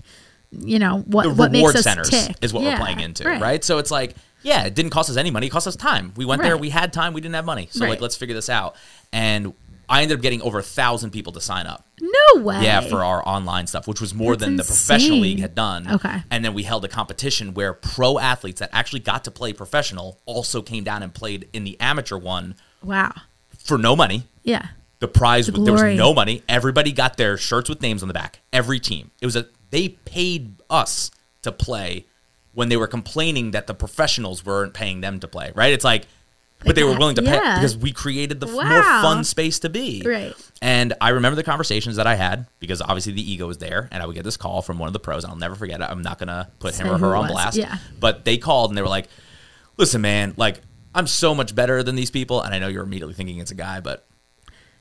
you 0.51 0.79
know 0.79 0.99
what 1.07 1.23
the 1.25 1.31
what 1.31 1.51
reward 1.53 1.75
makes 1.75 1.77
us 1.77 1.83
centers 1.85 2.11
tick 2.11 2.37
is 2.41 2.53
what 2.53 2.63
Yeah, 2.65 2.75
we're 2.75 2.79
playing 2.85 3.01
into, 3.01 3.25
right. 3.25 3.63
So 3.65 3.79
it's 3.79 3.91
like, 3.91 4.15
yeah, 4.45 4.65
it 4.65 4.75
didn't 4.75 4.91
cost 4.91 5.11
us 5.11 5.17
any 5.17 5.31
money; 5.33 5.47
it 5.49 5.51
cost 5.51 5.67
us 5.67 5.75
time. 5.75 6.13
We 6.17 6.25
went 6.25 6.43
there, 6.43 6.57
we 6.57 6.71
had 6.71 6.93
time, 6.93 7.13
we 7.13 7.21
didn't 7.21 7.35
have 7.35 7.45
money, 7.45 7.69
so 7.73 7.81
Right. 7.81 7.91
like, 7.91 8.01
let's 8.01 8.15
figure 8.15 8.35
this 8.37 8.49
out. 8.49 8.77
And 9.13 9.53
I 9.89 10.03
ended 10.03 10.19
up 10.19 10.23
getting 10.23 10.43
over 10.43 10.59
a 10.59 10.63
thousand 10.63 11.11
people 11.11 11.33
to 11.33 11.41
sign 11.41 11.67
up. 11.67 11.87
No 12.01 12.43
way. 12.43 12.63
Yeah, 12.63 12.81
for 12.81 13.05
our 13.05 13.27
online 13.27 13.67
stuff, 13.67 13.87
which 13.87 14.01
was 14.01 14.15
more 14.15 14.35
That's 14.37 14.45
than 14.45 14.57
the 14.57 14.65
professional 14.65 15.19
league 15.19 15.41
had 15.41 15.55
done. 15.55 15.91
Okay. 15.91 16.23
And 16.31 16.45
then 16.45 16.55
we 16.55 16.63
held 16.63 16.85
a 16.85 16.89
competition 16.89 17.55
where 17.55 17.73
pro 17.75 18.19
athletes 18.19 18.61
that 18.61 18.71
actually 18.73 19.01
got 19.01 19.25
to 19.25 19.31
play 19.31 19.53
professional 19.53 20.21
also 20.27 20.63
came 20.63 20.85
down 20.85 21.03
and 21.03 21.15
played 21.15 21.49
in 21.53 21.65
the 21.65 21.79
amateur 21.81 22.17
one 22.17 22.57
wow. 22.83 23.13
for 23.59 23.79
no 23.79 23.95
money. 23.95 24.25
Yeah. 24.43 24.69
The 25.01 25.09
prize 25.09 25.51
was, 25.51 25.65
there 25.65 25.75
was 25.75 25.97
no 25.97 26.15
money. 26.15 26.43
Everybody 26.49 26.93
got 26.93 27.17
their 27.17 27.37
shirts 27.37 27.69
with 27.69 27.83
names 27.83 28.03
on 28.03 28.09
the 28.09 28.15
back. 28.15 28.41
Every 28.53 28.81
team. 28.81 29.11
It 29.21 29.27
was 29.27 29.37
a 29.37 29.47
they 29.71 29.89
paid 29.89 30.55
us 30.71 31.11
to 31.43 31.53
play 31.53 32.07
when 32.55 32.69
they 32.69 32.77
were 32.77 32.87
complaining 32.87 33.51
that 33.51 33.67
the 33.67 33.75
professionals 33.75 34.47
weren't 34.47 34.73
paying 34.73 35.01
them 35.01 35.21
to 35.21 35.29
play. 35.29 35.53
Right? 35.55 35.73
It's 35.73 35.85
like, 35.85 36.07
but 36.65 36.75
they 36.77 36.85
were 36.85 36.97
willing 36.99 37.17
to 37.17 37.23
pay 37.23 37.35
Yeah. 37.35 37.57
because 37.57 37.77
we 37.77 37.93
created 37.93 38.41
the 38.41 38.47
f- 38.47 38.53
more 38.53 38.83
fun 38.83 39.25
space 39.25 39.59
to 39.61 39.69
be. 39.69 40.03
Right. 40.05 40.35
And 40.63 40.95
I 41.01 41.11
remember 41.11 41.37
the 41.37 41.43
conversations 41.45 41.97
that 41.97 42.07
I 42.07 42.15
had 42.15 42.47
because 42.61 42.81
obviously 42.81 43.13
the 43.13 43.31
ego 43.33 43.47
was 43.47 43.59
there, 43.59 43.89
and 43.93 44.03
I 44.03 44.07
would 44.07 44.15
get 44.15 44.25
this 44.25 44.37
call 44.37 44.63
from 44.63 44.79
one 44.79 44.87
of 44.87 44.93
the 44.93 45.01
pros, 45.01 45.25
and 45.25 45.31
I'll 45.33 45.39
never 45.39 45.55
forget 45.55 45.81
it. 45.81 45.85
I'm 45.91 46.03
not 46.03 46.19
gonna 46.19 46.51
put 46.59 46.75
him 46.75 46.89
or 46.89 46.99
her 46.99 47.15
on 47.17 47.29
blast. 47.29 47.57
Yeah. 47.57 47.77
But 48.01 48.25
they 48.25 48.39
called 48.39 48.71
and 48.71 48.79
they 48.79 48.83
were 48.83 48.89
like, 48.89 49.09
"Listen, 49.77 50.01
man, 50.01 50.35
like 50.37 50.61
I'm 50.95 51.07
so 51.07 51.35
much 51.35 51.55
better 51.55 51.83
than 51.83 51.97
these 51.97 52.11
people." 52.11 52.41
And 52.43 52.55
I 52.55 52.59
know 52.59 52.69
you're 52.69 52.85
immediately 52.85 53.15
thinking 53.15 53.39
it's 53.39 53.51
a 53.51 53.55
guy, 53.57 53.81
but 53.81 54.07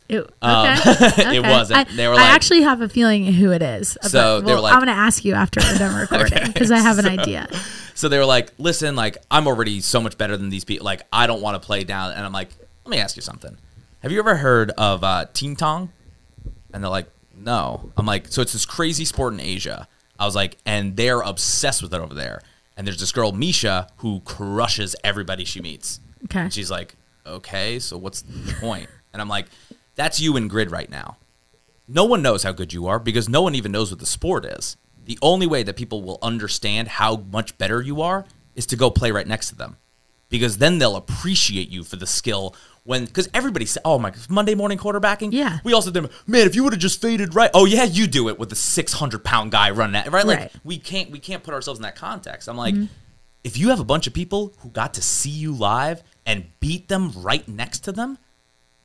It, 0.10 0.20
okay. 0.20 0.30
Um, 0.42 0.78
okay. 0.78 1.38
it 1.38 1.42
wasn't. 1.42 1.80
I, 1.80 1.96
They 1.96 2.08
were 2.08 2.16
I 2.16 2.24
actually 2.24 2.62
have 2.62 2.82
a 2.82 2.90
feeling 2.90 3.26
who 3.34 3.52
it 3.52 3.62
is. 3.62 3.98
So 4.02 4.42
they 4.42 4.54
were 4.54 4.60
like- 4.60 4.74
I'm 4.74 4.80
going 4.80 4.94
to 4.94 5.02
ask 5.02 5.24
you 5.24 5.34
after 5.34 5.62
we're 5.62 5.78
done 5.78 5.96
recording 6.12 6.52
because 6.52 6.72
I 6.72 6.78
have 6.78 7.00
an 7.00 7.08
idea. 7.08 7.48
So 7.96 8.10
they 8.10 8.18
were 8.18 8.26
like, 8.26 8.52
listen, 8.58 8.96
like, 8.96 9.18
I'm 9.32 9.48
already 9.48 9.80
so 9.82 10.02
much 10.02 10.18
better 10.18 10.36
than 10.36 10.50
these 10.50 10.66
people. 10.66 10.84
Like, 10.86 11.04
I 11.12 11.26
don't 11.26 11.42
want 11.42 11.60
to 11.62 11.66
play 11.66 11.84
down. 11.84 12.12
And 12.12 12.26
I'm 12.26 12.34
like, 12.34 12.50
let 12.86 12.92
me 12.92 12.98
ask 13.00 13.16
you 13.16 13.22
something. 13.22 13.58
Have 14.02 14.12
you 14.12 14.20
ever 14.20 14.36
heard 14.36 14.72
of 14.72 15.04
uh, 15.04 15.26
Ting 15.34 15.56
Tong? 15.56 15.92
And 16.74 16.84
they're 16.84 16.92
like, 16.92 17.08
no. 17.36 17.92
I'm 17.98 18.06
like, 18.06 18.28
so 18.28 18.42
it's 18.42 18.52
this 18.54 18.66
crazy 18.66 19.06
sport 19.06 19.34
in 19.34 19.40
Asia. 19.40 19.88
I 20.20 20.26
was 20.26 20.36
like, 20.36 20.58
and 20.66 20.98
they're 20.98 21.22
obsessed 21.22 21.82
with 21.82 21.94
it 21.94 22.00
over 22.02 22.14
there. 22.14 22.42
And 22.76 22.86
there's 22.86 23.00
this 23.00 23.12
girl, 23.12 23.32
Misha, 23.32 23.88
who 23.98 24.20
crushes 24.22 24.96
everybody 25.04 25.46
she 25.46 25.62
meets. 25.62 26.00
Okay. 26.26 26.42
And 26.42 26.54
she's 26.54 26.70
like, 26.72 26.96
okay, 27.26 27.80
so 27.80 27.98
what's 27.98 28.22
the 28.24 28.54
point? 28.60 28.90
And 29.14 29.22
I'm 29.22 29.30
like, 29.30 29.46
that's 29.96 30.20
you 30.20 30.36
in 30.38 30.48
grid 30.48 30.72
right 30.72 30.90
now. 30.90 31.18
No 31.88 32.06
one 32.06 32.22
knows 32.22 32.44
how 32.44 32.52
good 32.52 32.74
you 32.74 32.88
are 32.88 33.00
because 33.00 33.28
no 33.28 33.42
one 33.42 33.56
even 33.56 33.72
knows 33.72 33.92
what 33.92 34.00
the 34.00 34.06
sport 34.06 34.46
is. 34.46 34.78
The 35.06 35.20
only 35.22 35.46
way 35.48 35.64
that 35.64 35.76
people 35.76 36.02
will 36.02 36.20
understand 36.22 36.88
how 36.88 37.18
much 37.32 37.58
better 37.58 37.82
you 37.82 38.02
are 38.02 38.26
is 38.56 38.66
to 38.68 38.76
go 38.76 38.90
play 38.90 39.12
right 39.12 39.28
next 39.28 39.50
to 39.50 39.56
them 39.56 39.78
because 40.30 40.58
then 40.58 40.80
they'll 40.80 40.96
appreciate 40.96 41.70
you 41.70 41.84
for 41.84 41.96
the 41.96 42.08
skill 42.08 42.56
when 42.86 43.06
because 43.06 43.30
everybody 43.34 43.66
said 43.66 43.82
oh 43.86 44.00
my 44.00 44.12
monday 44.30 44.56
morning 44.56 44.78
quarterbacking 44.78 45.30
Yeah. 45.32 45.60
we 45.64 45.74
also 45.74 45.92
did 45.92 46.10
man 46.26 46.48
if 46.48 46.56
you 46.56 46.64
would 46.64 46.74
have 46.74 46.82
just 46.82 47.00
faded 47.02 47.36
right 47.36 47.52
oh 47.54 47.66
yeah 47.66 47.84
you 47.84 48.08
do 48.08 48.30
it 48.30 48.40
with 48.40 48.50
the 48.50 48.56
600 48.56 49.24
pound 49.24 49.52
guy 49.52 49.70
running 49.70 49.96
at 49.96 50.12
right 50.12 50.26
like 50.26 50.40
Right. 50.40 50.52
we 50.64 50.78
can't 50.80 51.12
we 51.12 51.20
can't 51.20 51.44
put 51.44 51.54
ourselves 51.54 51.80
in 51.80 51.84
that 51.84 51.96
context 51.96 52.48
i'm 52.50 52.58
like 52.58 52.74
mm-hmm. 52.74 52.86
if 53.44 53.58
you 53.58 53.70
have 53.70 53.80
a 53.80 53.84
bunch 53.86 54.08
of 54.08 54.14
people 54.14 54.54
who 54.60 54.70
got 54.70 54.96
to 54.96 55.02
see 55.02 55.30
you 55.30 55.54
live 55.54 56.02
and 56.26 56.46
beat 56.60 56.88
them 56.88 57.12
right 57.16 57.48
next 57.48 57.82
to 57.82 57.92
them 57.92 58.18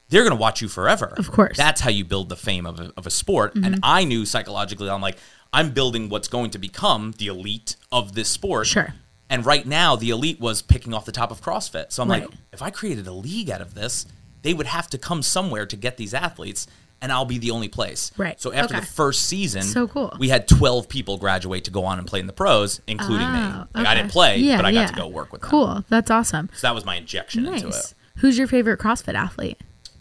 they're 0.08 0.22
going 0.22 0.36
to 0.36 0.40
watch 0.40 0.62
you 0.62 0.68
forever. 0.68 1.12
Of 1.16 1.30
course. 1.30 1.52
Mm-hmm. 1.52 1.62
That's 1.62 1.80
how 1.82 1.90
you 1.90 2.04
build 2.04 2.28
the 2.28 2.36
fame 2.36 2.66
of 2.66 2.80
a, 2.80 2.92
of 2.96 3.06
a 3.06 3.10
sport. 3.10 3.54
And 3.54 3.78
I 3.82 4.04
knew 4.04 4.24
psychologically, 4.26 4.88
I'm 4.88 5.02
like, 5.02 5.18
I'm 5.52 5.70
building 5.70 6.08
what's 6.08 6.28
going 6.28 6.50
to 6.50 6.58
become 6.58 7.14
the 7.18 7.26
elite 7.28 7.76
of 7.92 8.14
this 8.14 8.28
sport. 8.28 8.66
Sure. 8.66 8.94
And 9.30 9.44
right 9.44 9.66
now, 9.66 9.96
the 9.96 10.10
elite 10.10 10.40
was 10.40 10.62
picking 10.62 10.94
off 10.94 11.04
the 11.04 11.12
top 11.12 11.30
of 11.30 11.40
CrossFit. 11.42 11.92
So 11.92 12.02
I'm 12.02 12.08
like, 12.08 12.26
if 12.52 12.62
I 12.62 12.70
created 12.70 13.06
a 13.06 13.12
league 13.12 13.50
out 13.50 13.60
of 13.60 13.74
this, 13.74 14.06
they 14.42 14.54
would 14.54 14.66
have 14.66 14.88
to 14.90 14.98
come 14.98 15.22
somewhere 15.22 15.66
to 15.66 15.76
get 15.76 15.98
these 15.98 16.14
athletes, 16.14 16.66
and 17.02 17.12
I'll 17.12 17.24
be 17.26 17.36
the 17.38 17.50
only 17.50 17.68
place. 17.68 18.10
Right. 18.16 18.40
So 18.40 18.52
after 18.52 18.74
Okay. 18.76 18.80
the 18.80 18.86
first 18.90 19.22
season, 19.26 19.62
So 19.62 19.86
cool. 19.86 20.14
we 20.18 20.28
had 20.30 20.48
12 20.48 20.88
people 20.88 21.18
graduate 21.18 21.64
to 21.64 21.70
go 21.70 21.84
on 21.84 21.98
and 21.98 22.06
play 22.06 22.20
in 22.20 22.26
the 22.26 22.32
pros, 22.32 22.80
including 22.86 23.30
me. 23.30 23.38
Oh, 23.38 23.64
Like 23.74 23.86
I 23.86 23.94
didn't 23.94 24.10
play, 24.10 24.38
Yeah, 24.38 24.56
but 24.56 24.64
I 24.64 24.72
got 24.72 24.88
to 24.88 24.94
go 24.94 25.06
work 25.08 25.30
with 25.32 25.42
them. 25.42 25.50
Cool. 25.50 25.84
That's 25.90 26.10
awesome. 26.10 26.48
So 26.54 26.66
that 26.66 26.74
was 26.74 26.84
my 26.86 26.96
injection 26.96 27.46
into 27.46 27.68
it. 27.68 27.94
Who's 28.16 28.38
your 28.38 28.46
favorite 28.46 28.80
CrossFit 28.80 29.14
athlete? 29.14 29.58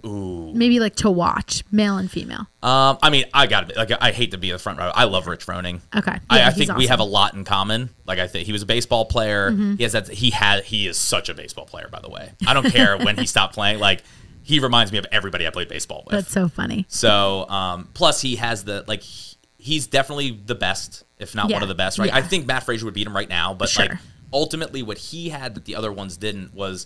Ooh. 0.08 0.54
Maybe 0.54 0.80
like 0.80 0.96
to 0.98 1.12
watch, 1.12 1.64
male 1.72 1.98
and 1.98 2.10
female. 2.10 2.48
Um, 2.64 2.98
I 3.04 3.10
mean, 3.10 3.26
I 3.34 3.48
got 3.48 3.62
to 3.62 3.68
be 3.68 3.74
like 3.76 3.92
I 4.02 4.12
hate 4.12 4.32
to 4.32 4.38
be 4.38 4.52
the 4.52 4.60
front 4.60 4.80
row. 4.80 4.92
I 4.94 5.04
love 5.06 5.28
Rich 5.28 5.46
Froning. 5.46 5.82
Okay. 5.96 6.18
I, 6.30 6.38
Yeah, 6.38 6.48
I 6.48 6.52
he's 6.52 6.68
think 6.68 6.78
we 6.78 6.88
have 6.88 7.00
a 7.00 7.04
lot 7.04 7.34
in 7.34 7.44
common. 7.44 7.90
Like 8.06 8.20
I 8.20 8.28
think 8.28 8.46
he 8.46 8.52
was 8.54 8.62
a 8.62 8.66
baseball 8.66 9.06
player. 9.06 9.52
Mm-hmm. 9.52 9.76
He 9.76 9.84
has 9.84 9.92
that. 9.92 10.08
He 10.08 10.30
had. 10.32 10.64
He 10.64 10.88
is 10.88 10.98
such 10.98 11.30
a 11.30 11.34
baseball 11.34 11.66
player. 11.66 11.88
By 11.92 12.00
the 12.00 12.10
way, 12.10 12.32
I 12.48 12.54
don't 12.54 12.70
care 12.72 12.98
when 12.98 13.18
he 13.18 13.26
stopped 13.26 13.54
playing. 13.54 13.80
Like 13.80 14.04
he 14.44 14.60
reminds 14.60 14.92
me 14.92 14.98
of 14.98 15.06
everybody 15.12 15.46
I 15.46 15.50
played 15.50 15.68
baseball 15.68 16.04
with. 16.06 16.14
That's 16.14 16.32
so 16.32 16.48
funny. 16.48 16.86
so, 16.88 17.48
um, 17.50 17.90
plus 17.94 18.22
he 18.22 18.38
has 18.38 18.64
the 18.64 18.84
like. 18.88 19.02
he- 19.02 19.34
He's 19.60 19.88
definitely 19.88 20.32
the 20.46 20.56
best, 20.56 21.04
if 21.18 21.36
not 21.36 21.50
Yeah. 21.50 21.56
one 21.58 21.64
of 21.64 21.68
the 21.68 21.76
best. 21.76 21.98
Right. 22.00 22.08
Yeah. 22.08 22.16
I 22.16 22.22
think 22.22 22.46
Mat 22.48 22.64
Fraser 22.64 22.86
would 22.86 22.94
beat 22.94 23.06
him 23.06 23.14
right 23.14 23.28
now, 23.28 23.54
but 23.54 23.76
like 23.78 23.92
ultimately, 24.32 24.82
what 24.82 24.98
he 24.98 25.28
had 25.28 25.56
that 25.56 25.66
the 25.66 25.76
other 25.76 25.92
ones 25.92 26.16
didn't 26.16 26.54
was 26.54 26.86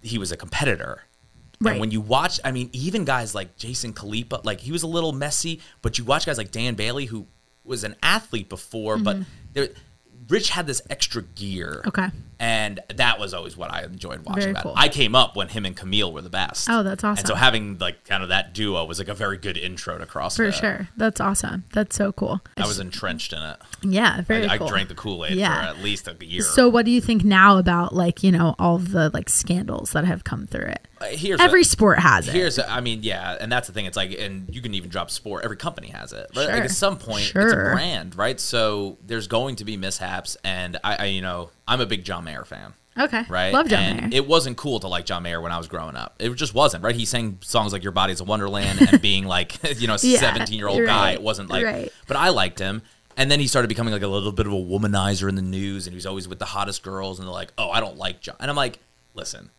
he 0.00 0.16
was 0.16 0.30
a 0.30 0.36
competitor. 0.36 1.02
Right. 1.60 1.72
And 1.72 1.80
when 1.80 1.90
you 1.90 2.00
watch, 2.00 2.38
I 2.44 2.52
mean, 2.52 2.70
even 2.72 3.04
guys 3.04 3.34
like 3.34 3.56
Jason 3.56 3.92
Khalipa, 3.92 4.44
like 4.44 4.60
he 4.60 4.70
was 4.70 4.82
a 4.82 4.86
little 4.86 5.12
messy, 5.12 5.60
but 5.82 5.98
you 5.98 6.04
watch 6.04 6.24
guys 6.26 6.38
like 6.38 6.52
Dan 6.52 6.74
Bailey, 6.74 7.06
who 7.06 7.26
was 7.64 7.84
an 7.84 7.96
athlete 8.02 8.48
before, 8.48 8.96
but 8.96 9.18
there, 9.52 9.68
Rich 10.28 10.50
had 10.50 10.66
this 10.66 10.82
extra 10.90 11.22
gear. 11.22 11.82
Mm-hmm. 11.84 11.88
Okay. 11.88 12.08
And 12.40 12.78
that 12.94 13.18
was 13.18 13.34
always 13.34 13.56
what 13.56 13.72
I 13.72 13.82
enjoyed 13.82 14.20
watching. 14.24 14.40
Very 14.40 14.50
about 14.52 14.62
cool. 14.62 14.74
I 14.76 14.88
came 14.88 15.16
up 15.16 15.34
when 15.34 15.48
him 15.48 15.66
and 15.66 15.76
Camille 15.76 16.12
were 16.12 16.22
the 16.22 16.30
best. 16.30 16.68
Oh, 16.70 16.84
that's 16.84 17.02
awesome. 17.02 17.18
And 17.22 17.26
so 17.26 17.34
having 17.34 17.78
like 17.78 18.04
kind 18.04 18.22
of 18.22 18.28
that 18.28 18.54
duo 18.54 18.84
was 18.84 19.00
like 19.00 19.08
a 19.08 19.14
very 19.14 19.38
good 19.38 19.56
intro 19.56 19.98
to 19.98 20.06
CrossFit. 20.06 20.36
For 20.36 20.52
sure. 20.52 20.88
That's 20.96 21.20
awesome. 21.20 21.64
That's 21.72 21.96
so 21.96 22.12
cool. 22.12 22.40
I 22.56 22.66
was 22.66 22.78
entrenched 22.78 23.32
in 23.32 23.42
it. 23.42 23.56
Yeah, 23.82 24.20
very 24.20 24.46
I, 24.46 24.58
cool. 24.58 24.68
I 24.68 24.70
drank 24.70 24.88
the 24.88 24.94
Kool 24.94 25.24
Aid 25.24 25.36
Yeah. 25.36 25.54
for 25.54 25.78
at 25.78 25.82
least 25.82 26.06
a 26.06 26.16
year. 26.24 26.42
So 26.42 26.68
what 26.68 26.84
do 26.84 26.92
you 26.92 27.00
think 27.00 27.24
now 27.24 27.56
about 27.58 27.92
like, 27.92 28.22
you 28.22 28.30
know, 28.30 28.54
all 28.58 28.78
the 28.78 29.10
like 29.12 29.28
scandals 29.28 29.92
that 29.92 30.04
have 30.04 30.22
come 30.22 30.46
through 30.46 30.66
it? 30.66 30.86
Here's 31.02 31.40
Every 31.40 31.62
a- 31.62 31.64
sport 31.64 31.98
has 31.98 32.28
it. 32.28 32.34
Here's, 32.34 32.58
I 32.58 32.80
mean, 32.80 33.02
yeah, 33.02 33.36
and 33.40 33.50
that's 33.50 33.66
the 33.66 33.72
thing. 33.72 33.86
It's 33.86 33.96
like, 33.96 34.12
and 34.18 34.52
you 34.54 34.60
can 34.60 34.74
even 34.74 34.90
drop 34.90 35.10
sport. 35.10 35.44
Every 35.44 35.56
company 35.56 35.88
has 35.88 36.12
it. 36.12 36.30
Right? 36.34 36.48
Like 36.48 36.64
at 36.64 36.70
some 36.70 36.96
point, 36.96 37.32
it's 37.34 37.52
a 37.52 37.70
brand, 37.72 38.16
right? 38.16 38.38
So 38.40 38.98
there's 39.06 39.26
going 39.26 39.56
to 39.56 39.64
be 39.64 39.76
mishaps, 39.76 40.36
and 40.44 40.78
I, 40.82 40.96
I 40.96 41.04
you 41.06 41.20
know, 41.20 41.50
I'm 41.66 41.80
a 41.80 41.86
big 41.86 42.04
John 42.04 42.24
Mayer 42.24 42.44
fan, 42.44 42.72
okay. 42.98 43.24
right? 43.28 43.52
Love 43.52 43.68
John 43.68 43.82
and 43.82 44.10
Mayer. 44.10 44.22
It 44.22 44.26
wasn't 44.26 44.56
cool 44.56 44.80
to 44.80 44.88
like 44.88 45.06
John 45.06 45.22
Mayer 45.22 45.40
when 45.40 45.52
I 45.52 45.58
was 45.58 45.68
growing 45.68 45.96
up. 45.96 46.16
It 46.18 46.30
just 46.34 46.54
wasn't, 46.54 46.82
right? 46.84 46.94
He 46.94 47.04
sang 47.04 47.38
songs 47.42 47.72
like 47.72 47.82
"Your 47.82 47.92
Body's 47.92 48.20
a 48.20 48.24
Wonderland" 48.24 48.80
and 48.80 49.00
being 49.02 49.24
like, 49.24 49.58
you 49.80 49.86
know, 49.86 49.94
a 49.94 49.98
17 49.98 50.58
year 50.58 50.68
old 50.68 50.84
guy. 50.84 51.12
It 51.12 51.22
wasn't 51.22 51.48
like, 51.50 51.64
right. 51.64 51.92
but 52.06 52.16
I 52.16 52.30
liked 52.30 52.58
him. 52.58 52.82
And 53.16 53.28
then 53.28 53.40
he 53.40 53.48
started 53.48 53.66
becoming 53.66 53.92
like 53.92 54.02
a 54.02 54.06
little 54.06 54.30
bit 54.30 54.46
of 54.46 54.52
a 54.52 54.56
womanizer 54.56 55.28
in 55.28 55.34
the 55.34 55.42
news, 55.42 55.88
and 55.88 55.92
he 55.92 55.96
was 55.96 56.06
always 56.06 56.28
with 56.28 56.38
the 56.38 56.44
hottest 56.44 56.84
girls. 56.84 57.18
And 57.18 57.26
they're 57.26 57.34
like, 57.34 57.52
"Oh, 57.58 57.68
I 57.70 57.80
don't 57.80 57.96
like 57.96 58.20
John." 58.20 58.36
And 58.38 58.48
I'm 58.48 58.56
like, 58.56 58.78
"Listen, 59.14 59.50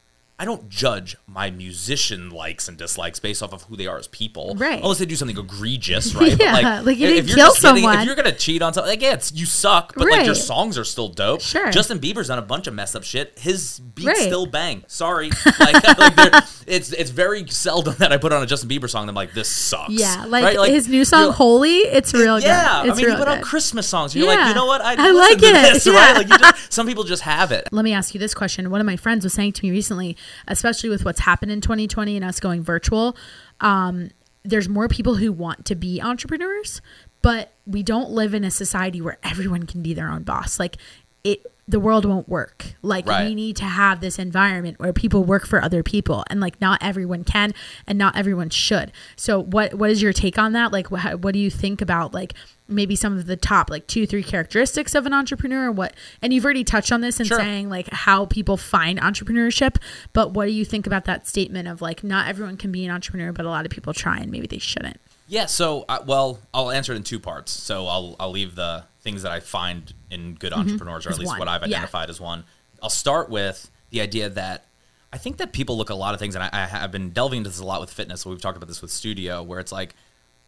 I 0.42 0.46
don't 0.46 0.70
judge 0.70 1.18
my 1.28 1.50
musician 1.52 2.30
likes 2.30 2.70
and 2.70 2.78
dislikes 2.78 3.20
based 3.20 3.44
off 3.44 3.52
of 3.52 3.64
who 3.64 3.76
they 3.76 3.88
are 3.88 3.98
as 3.98 4.08
people, 4.08 4.56
Right. 4.58 4.82
Unless 4.82 5.00
they 5.00 5.06
do 5.06 5.18
something 5.18 5.38
egregious, 5.38 6.16
right? 6.16 6.40
Yeah, 6.40 6.80
like 6.82 6.98
you 6.98 7.08
if 7.08 7.14
didn't 7.14 7.28
you're 7.28 7.36
kill 7.38 7.48
just 7.48 7.62
getting- 7.62 7.84
if 7.84 8.06
you're 8.06 8.16
gonna 8.16 8.32
cheat 8.32 8.62
on 8.62 8.74
something, 8.74 8.90
like 8.90 9.02
yeah, 9.02 9.14
it's, 9.16 9.34
you 9.34 9.46
suck, 9.46 9.94
but 9.98 10.10
like 10.10 10.26
your 10.26 10.36
songs 10.36 10.78
are 10.78 10.86
still 10.86 11.10
dope. 11.10 11.42
Sure. 11.42 11.70
Justin 11.72 12.00
Bieber's 12.00 12.30
done 12.30 12.40
a 12.40 12.42
bunch 12.42 12.68
of 12.68 12.74
messed 12.74 12.96
up 12.96 13.04
shit. 13.04 13.38
His 13.38 13.80
beats 13.80 14.08
Right. 14.08 14.18
still 14.18 14.46
bang. 14.46 14.86
Sorry, 14.88 15.30
like, 15.60 15.84
like 15.98 16.16
they're- 16.16 16.42
it's 16.70 16.92
it's 16.94 17.10
very 17.10 17.46
seldom 17.48 17.96
that 18.00 18.12
I 18.12 18.18
put 18.18 18.32
on 18.32 18.42
a 18.42 18.46
Justin 18.46 18.70
Bieber 18.70 18.90
song. 18.90 19.04
and 19.04 19.10
I'm 19.10 19.16
like, 19.16 19.34
this 19.34 19.50
sucks. 19.50 19.92
yeah, 19.92 20.26
like, 20.28 20.44
Right? 20.58 20.70
his 20.72 20.88
new 20.88 21.04
song 21.04 21.32
"Holy," 21.34 21.78
it's 21.80 22.14
real 22.14 22.40
yeah, 22.40 22.82
good. 22.84 22.90
It's 22.90 22.94
I 22.94 22.96
mean, 22.98 23.06
real 23.06 23.14
you 23.16 23.20
put 23.20 23.28
out 23.28 23.36
good. 23.40 23.46
Christmas 23.46 23.88
songs. 23.88 24.16
You're 24.16 24.28
Yeah. 24.32 24.36
like, 24.36 24.48
you 24.50 24.54
know 24.56 24.66
what? 24.66 24.82
I, 24.82 24.96
I 25.08 25.12
like 25.12 25.38
to 25.40 25.46
it. 25.48 25.74
This, 25.74 25.86
Yeah. 25.86 25.94
right? 25.94 26.16
Like, 26.18 26.30
you 26.30 26.38
just, 26.38 26.72
some 26.74 26.88
people 26.88 27.04
just 27.04 27.24
have 27.24 27.52
it. 27.52 27.68
Let 27.72 27.84
me 27.84 27.94
ask 27.94 28.14
you 28.14 28.20
this 28.20 28.34
question. 28.34 28.70
One 28.70 28.80
of 28.82 28.86
my 28.86 28.96
friends 28.96 29.24
was 29.24 29.34
saying 29.34 29.54
to 29.54 29.66
me 29.66 29.72
recently, 29.72 30.16
especially 30.48 30.90
with 30.90 31.04
what's 31.06 31.22
happened 31.22 31.52
in 31.52 31.62
2020 31.62 32.16
and 32.16 32.24
us 32.26 32.40
going 32.40 32.64
virtual, 32.64 33.16
um, 33.62 34.10
there's 34.44 34.70
more 34.70 34.88
people 34.88 35.16
who 35.16 35.32
want 35.32 35.66
to 35.66 35.76
be 35.76 36.02
entrepreneurs, 36.02 36.82
but 37.22 37.52
we 37.66 37.84
don't 37.84 38.10
live 38.12 38.34
in 38.34 38.44
a 38.44 38.52
society 38.52 39.02
where 39.02 39.18
everyone 39.24 39.64
can 39.66 39.82
be 39.82 39.94
their 39.94 40.10
own 40.10 40.24
boss. 40.24 40.60
Like 40.60 40.78
it 41.24 41.46
the 41.70 41.80
world 41.80 42.04
won't 42.04 42.28
work. 42.28 42.74
Like 42.82 43.06
Right. 43.06 43.28
we 43.28 43.36
need 43.36 43.56
to 43.58 43.66
have 43.66 44.02
this 44.02 44.18
environment 44.18 44.80
where 44.80 44.92
people 44.92 45.24
work 45.24 45.46
for 45.46 45.62
other 45.62 45.84
people 45.84 46.24
and 46.30 46.40
like 46.40 46.60
not 46.60 46.80
everyone 46.82 47.24
can 47.24 47.54
and 47.86 47.98
not 47.98 48.16
everyone 48.18 48.50
should. 48.50 48.92
So 49.16 49.40
what 49.42 49.76
what 49.76 49.90
is 49.92 50.02
your 50.02 50.12
take 50.12 50.38
on 50.40 50.54
that? 50.54 50.72
Like 50.72 50.90
what, 50.90 51.20
what 51.22 51.34
do 51.34 51.40
you 51.40 51.52
think 51.52 51.82
about 51.82 52.14
like 52.14 52.34
maybe 52.68 52.96
some 52.96 53.18
of 53.18 53.26
the 53.28 53.36
top 53.36 53.70
like 53.70 53.86
two 53.88 54.06
three 54.08 54.24
characteristics 54.24 54.94
of 54.96 55.06
an 55.06 55.14
entrepreneur 55.14 55.72
what 55.72 55.96
and 56.22 56.32
you've 56.34 56.44
already 56.46 56.64
touched 56.64 56.92
on 56.92 57.02
this 57.02 57.20
in 57.20 57.26
Sure. 57.26 57.38
saying 57.40 57.68
like 57.70 57.88
how 57.92 58.26
people 58.28 58.58
find 58.58 59.00
entrepreneurship 59.00 59.78
but 60.14 60.34
what 60.34 60.46
do 60.46 60.52
you 60.52 60.64
think 60.64 60.86
about 60.86 61.06
that 61.06 61.28
statement 61.28 61.68
of 61.68 61.82
like 61.82 62.04
not 62.04 62.28
everyone 62.28 62.58
can 62.58 62.72
be 62.72 62.86
an 62.86 62.92
entrepreneur 62.92 63.32
but 63.32 63.44
a 63.46 63.50
lot 63.50 63.66
of 63.66 63.72
people 63.72 63.92
try 63.94 64.18
and 64.20 64.32
maybe 64.32 64.46
they 64.46 64.60
shouldn't 64.60 65.00
Yeah, 65.28 65.46
so 65.48 65.86
uh, 65.90 66.00
well, 66.06 66.40
I'll 66.54 66.70
answer 66.72 66.94
it 66.94 66.98
in 66.98 67.04
two 67.04 67.20
parts. 67.20 67.52
So 67.52 67.86
I'll 67.88 68.16
I'll 68.20 68.32
leave 68.32 68.54
the 68.56 68.86
things 69.02 69.22
that 69.24 69.32
I 69.32 69.40
find 69.40 69.94
in 70.12 70.36
good 70.36 70.54
entrepreneurs, 70.54 71.06
or 71.06 71.12
at 71.12 71.18
least 71.20 71.30
one. 71.30 71.40
what 71.40 71.48
I've 71.48 71.62
Yeah. 71.62 71.78
identified 71.78 72.10
as 72.10 72.20
one. 72.20 72.44
I'll 72.82 72.90
start 72.90 73.30
with 73.30 73.70
the 73.92 74.02
idea 74.02 74.30
that 74.30 74.66
I 75.12 75.18
think 75.18 75.38
that 75.38 75.52
people 75.54 75.76
look 75.78 75.90
at 75.90 75.94
a 75.94 75.96
lot 75.96 76.14
of 76.14 76.20
things, 76.20 76.36
and 76.36 76.44
I, 76.44 76.50
I 76.54 76.66
have 76.68 76.92
been 76.92 77.10
delving 77.10 77.38
into 77.40 77.50
this 77.50 77.60
a 77.60 77.66
lot 77.66 77.82
with 77.82 77.92
fitness. 77.92 78.22
So 78.22 78.30
we've 78.30 78.42
talked 78.42 78.58
about 78.58 78.68
this 78.68 78.82
with 78.82 78.92
studio, 78.92 79.42
where 79.42 79.60
it's 79.60 79.72
like 79.72 79.96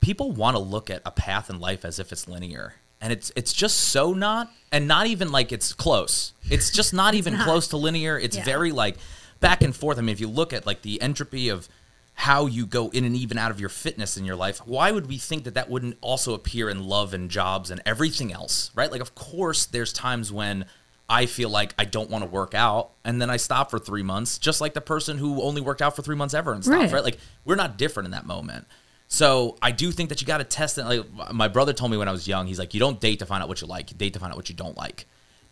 people 0.02 0.32
want 0.32 0.56
to 0.56 0.60
look 0.62 0.90
at 0.90 1.02
a 1.06 1.12
path 1.12 1.50
in 1.50 1.60
life 1.60 1.84
as 1.86 1.98
if 2.00 2.12
it's 2.12 2.28
linear, 2.28 2.76
and 3.02 3.12
it's 3.12 3.32
it's 3.36 3.54
just 3.54 3.78
so 3.78 4.14
not, 4.14 4.52
and 4.72 4.88
not 4.88 5.08
even 5.08 5.32
like 5.32 5.52
it's 5.52 5.74
close. 5.74 6.34
It's 6.50 6.70
just 6.70 6.94
not 6.94 7.16
even 7.22 7.38
close 7.38 7.68
to 7.70 7.78
linear. 7.78 8.18
It's 8.20 8.38
Yeah. 8.38 8.44
very 8.44 8.72
like 8.72 8.98
back 9.40 9.62
and 9.64 9.76
forth. 9.76 9.98
I 9.98 10.02
mean, 10.02 10.14
if 10.14 10.20
you 10.20 10.28
look 10.28 10.54
at 10.54 10.66
like 10.68 10.84
the 10.84 11.02
entropy 11.02 11.50
of 11.50 11.68
how 12.14 12.46
you 12.46 12.66
go 12.66 12.90
in 12.90 13.04
and 13.04 13.16
even 13.16 13.38
out 13.38 13.52
of 13.52 13.60
your 13.60 13.70
fitness 13.70 14.16
in 14.18 14.26
your 14.26 14.36
life, 14.36 14.60
why 14.66 14.92
would 14.92 15.08
we 15.08 15.18
think 15.18 15.44
that 15.46 15.56
that 15.56 15.70
wouldn't 15.70 15.98
also 16.02 16.34
appear 16.34 16.70
in 16.70 16.84
love 16.84 17.14
and 17.14 17.30
jobs 17.32 17.72
and 17.72 17.82
everything 17.86 18.32
else, 18.32 18.70
right? 18.76 18.92
Like, 18.92 19.02
of 19.02 19.16
course, 19.16 19.66
there's 19.66 19.92
times 19.92 20.32
when 20.32 20.66
I 21.10 21.26
feel 21.26 21.50
like 21.50 21.74
I 21.80 21.86
don't 21.86 22.10
want 22.10 22.24
to 22.24 22.30
work 22.30 22.54
out 22.54 22.92
and 23.04 23.22
then 23.22 23.30
I 23.30 23.38
stop 23.38 23.72
for 23.72 23.80
three 23.80 24.04
months, 24.04 24.38
just 24.38 24.62
like 24.62 24.74
the 24.74 24.82
person 24.82 25.18
who 25.18 25.42
only 25.42 25.62
worked 25.62 25.82
out 25.82 25.96
for 25.96 26.04
three 26.04 26.16
months 26.16 26.34
ever 26.34 26.54
and 26.54 26.64
stopped, 26.64 26.80
Right. 26.80 26.92
right? 26.94 27.04
Like, 27.04 27.18
we're 27.44 27.56
not 27.56 27.78
different 27.78 28.06
in 28.06 28.12
that 28.12 28.26
moment. 28.26 28.68
So 29.08 29.58
I 29.62 29.72
do 29.72 29.92
think 29.92 30.08
that 30.10 30.22
you 30.22 30.28
got 30.28 30.38
to 30.38 30.46
test 30.46 30.78
it. 30.78 30.86
Like 30.86 31.34
my 31.34 31.50
brother 31.50 31.74
told 31.74 31.92
me 31.92 31.98
when 31.98 32.08
I 32.08 32.12
was 32.14 32.28
young, 32.30 32.48
he's 32.48 32.60
like, 32.60 32.74
you 32.74 32.80
don't 32.80 33.00
date 33.02 33.20
to 33.20 33.26
find 33.26 33.44
out 33.44 33.50
what 33.50 33.60
you 33.60 33.68
like, 33.68 33.92
you 33.92 33.98
date 33.98 34.14
to 34.14 34.20
find 34.20 34.32
out 34.32 34.38
what 34.38 34.48
you 34.48 34.56
don't 34.56 34.78
like. 34.78 35.06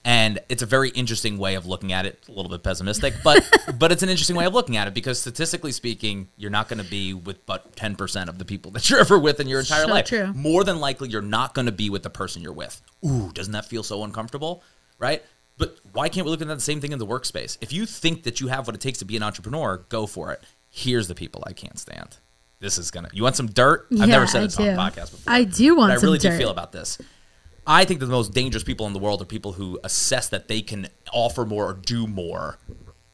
And 0.05 0.39
it's 0.47 0.61
a 0.63 0.65
very 0.65 0.89
interesting 0.91 1.37
way 1.37 1.55
of 1.55 1.65
looking 1.65 1.91
at 1.91 2.05
it. 2.05 2.23
A 2.29 2.31
little 2.31 2.49
bit 2.49 2.63
pessimistic, 2.63 3.13
but 3.23 3.43
but 3.77 3.91
it's 3.91 4.01
an 4.01 4.09
interesting 4.09 4.35
way 4.37 4.45
of 4.45 4.53
looking 4.53 4.77
at 4.77 4.87
it 4.87 4.93
because 4.93 5.19
statistically 5.19 5.71
speaking, 5.73 6.29
you're 6.37 6.49
not 6.51 6.69
going 6.69 6.81
to 6.81 6.89
be 6.89 7.13
with 7.13 7.45
but 7.45 7.75
ten 7.75 7.95
percent 7.95 8.29
of 8.29 8.37
the 8.39 8.45
people 8.45 8.71
that 8.71 8.89
you're 8.89 8.99
ever 9.01 9.19
with 9.19 9.39
in 9.41 9.47
your 9.47 9.59
entire 9.59 9.83
So 9.83 9.89
life. 9.89 10.05
true. 10.05 10.31
More 10.33 10.63
than 10.63 10.79
likely, 10.79 11.09
you're 11.09 11.21
not 11.21 11.53
going 11.53 11.65
to 11.65 11.71
be 11.73 11.89
with 11.89 12.03
the 12.03 12.09
person 12.09 12.41
you're 12.41 12.53
with. 12.53 12.81
Ooh, 13.05 13.31
doesn't 13.33 13.51
that 13.53 13.65
feel 13.65 13.83
so 13.83 14.03
uncomfortable? 14.05 14.63
Right? 14.97 15.21
But 15.57 15.77
why 15.91 16.07
can't 16.07 16.25
we 16.25 16.31
look 16.31 16.41
at 16.41 16.47
the 16.47 16.59
same 16.61 16.79
thing 16.79 16.93
in 16.93 16.99
the 16.99 17.05
workspace? 17.05 17.57
If 17.59 17.73
you 17.73 17.85
think 17.85 18.23
that 18.23 18.39
you 18.39 18.47
have 18.47 18.65
what 18.67 18.75
it 18.77 18.81
takes 18.81 18.99
to 18.99 19.05
be 19.05 19.17
an 19.17 19.23
entrepreneur, 19.23 19.85
go 19.89 20.07
for 20.07 20.31
it. 20.31 20.41
Here's 20.69 21.09
the 21.09 21.15
people 21.15 21.43
I 21.45 21.51
can't 21.51 21.77
stand. 21.77 22.15
This 22.61 22.77
is 22.77 22.89
gonna. 22.91 23.09
You 23.11 23.23
want 23.23 23.35
some 23.35 23.47
dirt? 23.47 23.87
I've 23.91 23.97
Yeah, 23.99 24.05
never 24.05 24.27
said 24.27 24.43
I 24.43 24.45
this 24.45 24.57
on 24.57 24.67
a 24.69 24.71
podcast 24.77 25.11
before. 25.11 25.33
I 25.33 25.43
do 25.43 25.75
want 25.75 25.91
But 25.93 25.99
I 25.99 26.01
really 26.05 26.17
dirt. 26.19 26.31
do 26.31 26.37
feel 26.37 26.49
about 26.51 26.71
this. 26.71 26.97
I 27.68 27.86
think 27.86 27.99
that 27.99 28.07
the 28.07 28.12
most 28.12 28.34
dangerous 28.34 28.64
people 28.64 28.88
in 28.88 28.93
the 28.93 28.99
world 28.99 29.22
are 29.22 29.26
people 29.26 29.53
who 29.53 29.80
assess 29.84 30.30
that 30.30 30.47
they 30.47 30.62
can 30.62 30.88
offer 31.14 31.45
more 31.45 31.70
or 31.70 31.74
do 31.74 32.07
more 32.07 32.57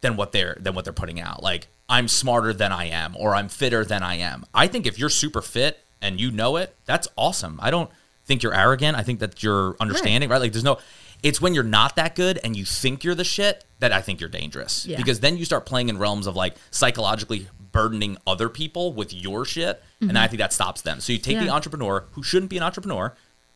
than 0.02 0.16
what 0.18 0.32
they're 0.32 0.58
than 0.60 0.76
what 0.76 0.84
they're 0.86 0.94
putting 0.94 1.20
out. 1.20 1.42
Like 1.44 1.68
I'm 1.90 2.08
smarter 2.08 2.54
than 2.54 2.72
I 2.72 2.86
am, 2.86 3.16
or 3.18 3.36
I'm 3.36 3.48
fitter 3.50 3.84
than 3.86 4.04
I 4.04 4.16
am. 4.16 4.46
I 4.54 4.68
think 4.68 4.86
if 4.86 4.98
you're 5.00 5.10
super 5.10 5.42
fit 5.42 5.80
and 6.02 6.20
you 6.20 6.32
know 6.32 6.58
it, 6.58 6.76
that's 6.86 7.08
awesome. 7.16 7.60
I 7.62 7.72
don't 7.72 7.90
think 8.26 8.44
you're 8.44 8.54
arrogant. 8.54 8.98
I 8.98 9.04
think 9.04 9.20
that 9.20 9.44
you're 9.44 9.76
understanding, 9.80 10.30
right? 10.30 10.40
Like 10.42 10.52
there's 10.52 10.64
no. 10.64 10.80
It's 11.24 11.42
when 11.42 11.56
you're 11.56 11.64
not 11.64 11.96
that 11.96 12.16
good 12.16 12.40
and 12.44 12.56
you 12.56 12.66
think 12.66 13.04
you're 13.04 13.16
the 13.16 13.24
shit 13.24 13.66
that 13.80 13.92
I 13.92 14.02
think 14.02 14.20
you're 14.20 14.30
dangerous 14.30 14.86
Yeah. 14.86 14.98
because 14.98 15.22
then 15.22 15.38
you 15.38 15.46
start 15.46 15.66
playing 15.66 15.90
in 15.90 15.98
realms 15.98 16.28
of 16.28 16.36
like 16.36 16.56
psychologically 16.70 17.48
burdening 17.72 18.18
other 18.28 18.48
people 18.48 18.94
with 18.94 19.12
your 19.14 19.44
shit, 19.44 19.82
and 20.02 20.18
I 20.20 20.28
think 20.28 20.40
that 20.40 20.54
stops 20.54 20.82
them. 20.82 21.00
So 21.00 21.14
you 21.14 21.20
take 21.20 21.38
the 21.40 21.46
Mm-hmm. 21.46 21.54
Entrepreneur 21.56 22.06
who 22.12 22.22
shouldn't 22.24 22.50
be 22.52 22.58
an 22.58 22.64
entrepreneur, 22.64 23.14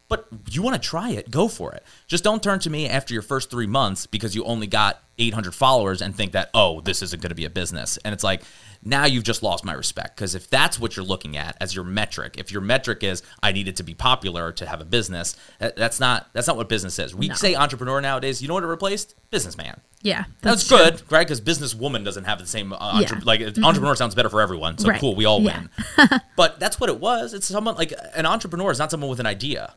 but 0.10 0.28
you 0.52 0.62
want 0.62 0.82
to 0.82 0.90
try 0.90 1.12
it, 1.12 1.32
go 1.32 1.48
for 1.48 1.72
it. 1.74 1.84
Just 2.08 2.24
don't 2.24 2.42
turn 2.44 2.60
to 2.60 2.70
me 2.70 2.88
after 2.90 3.14
your 3.14 3.24
first 3.24 3.50
three 3.50 3.68
months 3.68 4.06
because 4.08 4.36
you 4.36 4.44
only 4.44 4.68
got 4.68 5.02
800 5.20 5.54
followers 5.54 6.02
and 6.02 6.16
think 6.16 6.32
that, 6.32 6.50
oh, 6.54 6.82
this 6.82 7.02
isn't 7.02 7.22
going 7.22 7.30
to 7.30 7.36
be 7.36 7.46
a 7.46 7.50
business. 7.50 7.98
And 8.04 8.14
it's 8.14 8.24
like, 8.24 8.42
now 8.82 9.04
you've 9.06 9.26
just 9.26 9.44
lost 9.44 9.66
my 9.66 9.74
respect. 9.74 10.16
Because 10.16 10.34
if 10.36 10.50
that's 10.50 10.80
what 10.80 10.96
you're 10.96 11.06
looking 11.06 11.36
at 11.36 11.58
as 11.62 11.76
your 11.76 11.84
metric, 11.84 12.36
if 12.38 12.52
your 12.52 12.62
metric 12.62 13.04
is 13.04 13.22
I 13.44 13.52
needed 13.52 13.76
to 13.78 13.84
be 13.84 13.94
popular 13.94 14.52
to 14.54 14.66
have 14.66 14.80
a 14.82 14.86
business, 14.86 15.36
that, 15.60 15.76
that's 15.76 16.00
not 16.00 16.30
that's 16.34 16.48
not 16.48 16.56
what 16.56 16.70
business 16.70 16.98
is. 16.98 17.14
We 17.14 17.28
No. 17.28 17.36
say 17.36 17.54
entrepreneur 17.56 18.00
nowadays. 18.00 18.42
You 18.42 18.48
know 18.48 18.54
what 18.54 18.64
it 18.64 18.68
replaced? 18.68 19.16
Businessman. 19.32 19.82
Yeah, 20.02 20.24
That's, 20.42 20.66
true. 20.66 20.78
good, 20.78 21.02
right? 21.12 21.28
Because 21.28 21.42
businesswoman 21.42 22.06
doesn't 22.06 22.24
have 22.24 22.40
the 22.40 22.48
same 22.48 22.72
uh, 22.72 22.78
entre- 22.78 23.02
Yeah. 23.02 23.08
Mm-hmm. 23.20 23.28
like 23.28 23.42
entrepreneur 23.42 23.96
sounds 23.96 24.16
better 24.16 24.30
for 24.30 24.40
everyone. 24.40 24.78
So 24.78 24.88
Right. 24.88 25.00
cool, 25.02 25.14
we 25.14 25.26
all 25.26 25.42
Yeah. 25.42 25.64
win. 25.98 26.22
but 26.38 26.58
that's 26.62 26.80
what 26.80 26.90
it 26.90 27.02
was. 27.02 27.34
It's 27.34 27.48
someone 27.48 27.76
like 27.76 27.92
an 28.16 28.26
entrepreneur 28.26 28.72
is 28.72 28.80
not 28.80 28.90
someone 28.92 29.10
with 29.10 29.20
an 29.20 29.26
idea. 29.28 29.74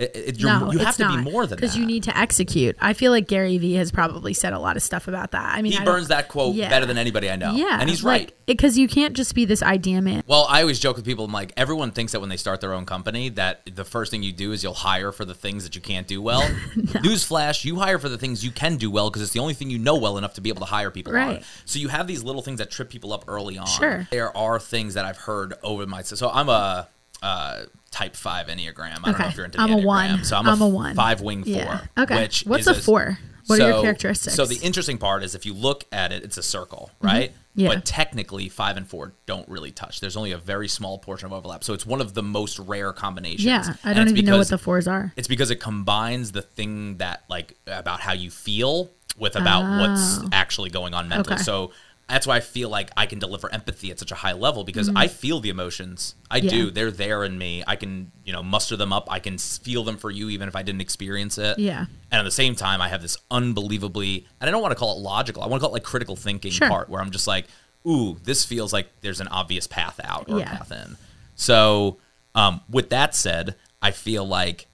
It, 0.00 0.12
it, 0.14 0.42
No, 0.42 0.72
you 0.72 0.78
have 0.78 0.88
it's 0.88 0.96
to 0.96 1.02
not, 1.04 1.24
be 1.24 1.30
more 1.30 1.42
than 1.42 1.50
that. 1.50 1.56
because 1.56 1.76
you 1.76 1.84
need 1.84 2.04
to 2.04 2.16
execute. 2.16 2.74
I 2.80 2.94
feel 2.94 3.12
like 3.12 3.28
Gary 3.28 3.58
Vee 3.58 3.74
has 3.74 3.92
probably 3.92 4.32
said 4.32 4.52
a 4.54 4.58
lot 4.58 4.76
of 4.76 4.82
stuff 4.82 5.08
about 5.08 5.32
that. 5.32 5.54
I 5.54 5.60
mean, 5.60 5.72
he 5.72 5.78
I 5.78 5.84
burns 5.84 6.08
that 6.08 6.28
quote 6.28 6.54
Yeah. 6.54 6.70
better 6.70 6.86
than 6.86 6.96
anybody 6.96 7.30
I 7.30 7.36
know. 7.36 7.54
Yeah, 7.54 7.78
and 7.78 7.88
he's 7.90 8.02
right. 8.02 8.32
because 8.46 8.78
you 8.78 8.88
can't 8.88 9.14
just 9.14 9.34
be 9.34 9.44
this 9.44 9.62
idea 9.62 10.00
man. 10.00 10.22
Well, 10.26 10.46
I 10.48 10.62
always 10.62 10.78
joke 10.80 10.96
with 10.96 11.04
people. 11.04 11.26
I'm 11.26 11.32
like, 11.32 11.52
everyone 11.56 11.90
thinks 11.90 12.12
that 12.12 12.20
when 12.20 12.30
they 12.30 12.38
start 12.38 12.60
their 12.62 12.72
own 12.72 12.86
company, 12.86 13.28
that 13.30 13.60
the 13.70 13.84
first 13.84 14.10
thing 14.10 14.22
you 14.22 14.32
do 14.32 14.52
is 14.52 14.62
you'll 14.62 14.72
hire 14.72 15.12
for 15.12 15.24
the 15.26 15.34
things 15.34 15.64
that 15.64 15.74
you 15.74 15.82
can't 15.82 16.06
do 16.06 16.22
well. 16.22 16.42
Newsflash: 16.76 17.64
you 17.64 17.76
hire 17.76 17.98
for 17.98 18.08
the 18.08 18.18
things 18.18 18.44
you 18.44 18.50
can 18.50 18.76
do 18.76 18.90
well 18.90 19.10
because 19.10 19.22
it's 19.22 19.32
the 19.32 19.40
only 19.40 19.54
thing 19.54 19.70
you 19.70 19.78
know 19.78 19.96
well 19.96 20.18
enough 20.18 20.34
to 20.34 20.40
be 20.40 20.48
able 20.48 20.60
to 20.60 20.66
hire 20.66 20.90
people 20.90 21.12
on. 21.12 21.18
Right. 21.28 21.44
So 21.64 21.78
you 21.78 21.88
have 21.88 22.06
these 22.06 22.22
little 22.22 22.42
things 22.42 22.58
that 22.58 22.70
trip 22.70 22.90
people 22.90 23.12
up 23.12 23.24
early 23.28 23.58
on. 23.58 23.66
Sure. 23.66 24.08
There 24.10 24.34
are 24.36 24.58
things 24.58 24.94
that 24.94 25.04
I've 25.04 25.18
heard 25.18 25.54
over 25.62 25.86
my. 25.86 26.02
So 26.02 26.30
I'm 26.30 26.48
a. 26.48 26.88
Uh, 27.22 27.64
type 27.90 28.14
five 28.16 28.46
enneagram. 28.46 28.80
I 28.80 28.94
don't 28.94 29.02
know 29.02 29.12
Okay. 29.12 29.28
if 29.28 29.36
you're 29.36 29.44
into 29.46 29.60
I'm 29.60 29.70
the 29.70 29.76
a 29.78 29.84
one. 29.84 30.24
So 30.24 30.36
I'm, 30.36 30.48
I'm 30.48 30.62
a, 30.62 30.64
a 30.64 30.68
one. 30.68 30.94
five 30.94 31.20
wing 31.20 31.42
four. 31.44 31.52
Yeah. 31.52 31.80
Okay. 31.98 32.22
Which 32.22 32.42
What's 32.46 32.66
a 32.66 32.74
four? 32.74 33.18
What 33.46 33.60
are 33.60 33.68
your 33.68 33.82
characteristics? 33.82 34.36
So 34.36 34.46
the 34.46 34.56
interesting 34.64 34.96
part 34.96 35.24
is 35.24 35.34
if 35.34 35.44
you 35.44 35.52
look 35.54 35.84
at 35.90 36.12
it, 36.12 36.22
it's 36.22 36.36
a 36.38 36.42
circle, 36.42 36.90
right? 37.02 37.30
Mm-hmm. 37.30 37.36
Yeah. 37.62 37.68
But 37.68 37.84
technically, 37.84 38.48
five 38.48 38.76
and 38.76 38.86
four 38.86 39.12
don't 39.26 39.48
really 39.48 39.72
touch. 39.72 39.98
There's 40.00 40.16
only 40.16 40.30
a 40.30 40.38
very 40.38 40.68
small 40.68 40.98
portion 40.98 41.26
of 41.26 41.32
overlap. 41.32 41.64
So 41.64 41.74
it's 41.74 41.84
one 41.84 42.00
of 42.00 42.14
the 42.14 42.22
most 42.22 42.60
rare 42.60 42.92
combinations. 42.92 43.44
yeah, 43.44 43.74
I 43.82 43.90
And 43.90 43.96
don't 43.96 44.08
even 44.08 44.24
know 44.24 44.38
what 44.38 44.48
the 44.48 44.56
fours 44.58 44.86
are. 44.86 45.12
It's 45.16 45.26
because 45.26 45.50
it 45.50 45.56
combines 45.56 46.30
the 46.30 46.42
thing 46.42 46.98
that 46.98 47.24
like 47.28 47.56
about 47.66 47.98
how 48.00 48.12
you 48.12 48.30
feel 48.30 48.90
with 49.18 49.34
about 49.34 49.64
what's 49.80 50.20
actually 50.32 50.70
going 50.70 50.94
on 50.94 51.08
mentally. 51.08 51.32
Oh. 51.32 51.34
Okay. 51.34 51.42
So 51.42 51.72
that's 52.10 52.26
why 52.26 52.36
I 52.36 52.40
feel 52.40 52.68
like 52.68 52.90
I 52.96 53.06
can 53.06 53.18
deliver 53.18 53.52
empathy 53.52 53.90
at 53.90 53.98
such 53.98 54.10
a 54.12 54.14
high 54.14 54.32
level 54.32 54.64
because 54.64 54.90
I 54.94 55.06
feel 55.08 55.40
the 55.40 55.48
emotions. 55.50 56.14
I 56.30 56.38
Mm-hmm. 56.40 56.44
Yeah. 56.46 56.50
do. 56.50 56.70
They're 56.70 56.90
there 56.90 57.24
in 57.24 57.38
me. 57.38 57.62
I 57.66 57.76
can, 57.76 58.12
you 58.24 58.32
know, 58.32 58.42
muster 58.42 58.76
them 58.76 58.92
up. 58.92 59.06
I 59.10 59.18
can 59.20 59.38
feel 59.38 59.84
them 59.84 59.96
for 59.96 60.10
you 60.10 60.28
even 60.30 60.48
if 60.48 60.56
I 60.56 60.62
didn't 60.62 60.80
experience 60.80 61.38
it. 61.38 61.58
Yeah. 61.58 61.86
And 62.10 62.18
at 62.18 62.24
the 62.24 62.30
same 62.30 62.54
time, 62.56 62.80
I 62.80 62.88
have 62.88 63.02
this 63.02 63.16
unbelievably, 63.30 64.26
and 64.40 64.48
I 64.48 64.50
don't 64.50 64.62
want 64.62 64.72
to 64.72 64.78
call 64.78 64.96
it 64.96 65.00
logical. 65.00 65.42
I 65.42 65.46
want 65.46 65.60
to 65.60 65.66
call 65.66 65.70
it 65.70 65.78
like 65.78 65.84
critical 65.84 66.16
thinking 66.16 66.50
Sure. 66.52 66.68
part 66.68 66.88
where 66.88 67.00
I'm 67.00 67.10
just 67.10 67.26
like, 67.26 67.46
ooh, 67.86 68.16
this 68.24 68.44
feels 68.44 68.72
like 68.72 68.88
there's 69.00 69.20
an 69.20 69.28
obvious 69.28 69.66
path 69.66 70.00
out 70.04 70.28
or 70.28 70.38
Yeah. 70.40 70.52
a 70.54 70.56
path 70.58 70.72
in. 70.72 70.96
So, 71.36 71.98
um, 72.34 72.60
with 72.68 72.90
that 72.90 73.14
said, 73.14 73.54
I 73.82 73.90
feel 73.92 74.26
like 74.26 74.66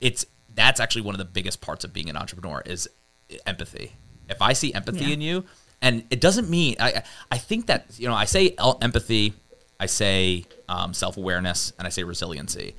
it's 0.00 0.24
that's 0.54 0.80
actually 0.80 1.02
one 1.02 1.14
of 1.14 1.18
the 1.18 1.24
biggest 1.26 1.60
parts 1.60 1.84
of 1.84 1.92
being 1.92 2.08
an 2.08 2.16
entrepreneur 2.16 2.62
is 2.64 2.88
empathy. 3.46 3.92
If 4.28 4.40
I 4.40 4.52
see 4.54 4.72
empathy 4.72 5.04
Yeah. 5.04 5.12
in 5.14 5.20
you, 5.20 5.44
and 5.82 6.04
it 6.10 6.20
doesn't 6.20 6.48
mean 6.48 6.76
I 6.80 7.02
I 7.30 7.38
think 7.38 7.66
that 7.66 7.86
you 7.96 8.08
know 8.08 8.14
I 8.14 8.24
say 8.24 8.54
empathy, 8.82 9.34
I 9.78 9.86
say 9.86 10.44
um, 10.68 10.94
self 10.94 11.16
awareness, 11.16 11.72
and 11.78 11.86
I 11.86 11.90
say 11.90 12.02
resiliency, 12.04 12.74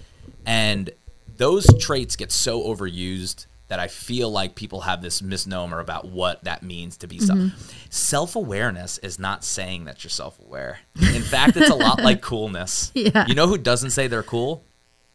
and 0.46 0.90
those 1.38 1.68
traits 1.80 2.16
get 2.16 2.32
so 2.32 2.64
overused 2.64 3.46
that 3.70 3.80
I 3.80 3.88
feel 3.90 4.32
like 4.32 4.56
people 4.56 4.82
have 4.82 5.02
this 5.02 5.22
misnomer 5.22 5.80
about 5.82 6.08
what 6.08 6.44
that 6.46 6.64
means 6.64 6.96
to 6.98 7.08
be 7.08 7.18
Mm-hmm. 7.20 7.50
self. 7.50 7.88
Self 7.90 8.36
awareness 8.38 8.98
is 9.00 9.20
not 9.20 9.44
saying 9.44 9.86
that 9.86 10.04
you're 10.04 10.10
self 10.10 10.40
aware. 10.40 10.80
In 11.14 11.22
fact, 11.22 11.58
it's 11.58 11.70
a 11.70 11.76
lot 11.76 12.02
like 12.02 12.22
coolness. 12.32 12.92
Yeah. 12.96 13.26
You 13.28 13.36
know 13.36 13.48
who 13.48 13.58
doesn't 13.58 13.92
say 13.92 14.08
they're 14.08 14.24
cool? 14.24 14.64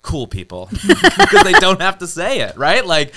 Cool 0.02 0.26
people, 0.26 0.68
because 0.72 1.44
they 1.44 1.52
don't 1.52 1.80
have 1.80 1.98
to 1.98 2.08
say 2.08 2.40
it, 2.40 2.56
right? 2.56 2.84
Like, 2.84 3.14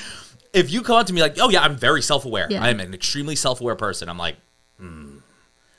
if 0.54 0.72
you 0.72 0.84
come 0.84 0.98
up 0.98 1.08
to 1.08 1.14
me 1.14 1.20
like, 1.22 1.36
"Oh 1.40 1.50
yeah, 1.50 1.64
I'm 1.64 1.76
very 1.76 2.02
self 2.04 2.26
aware. 2.26 2.46
Yeah. 2.50 2.64
I 2.64 2.70
am 2.70 2.80
an 2.80 2.94
extremely 2.94 3.36
self 3.36 3.60
aware 3.60 3.76
person," 3.76 4.08
I'm 4.08 4.20
like, 4.20 4.36
hmm. 4.78 5.18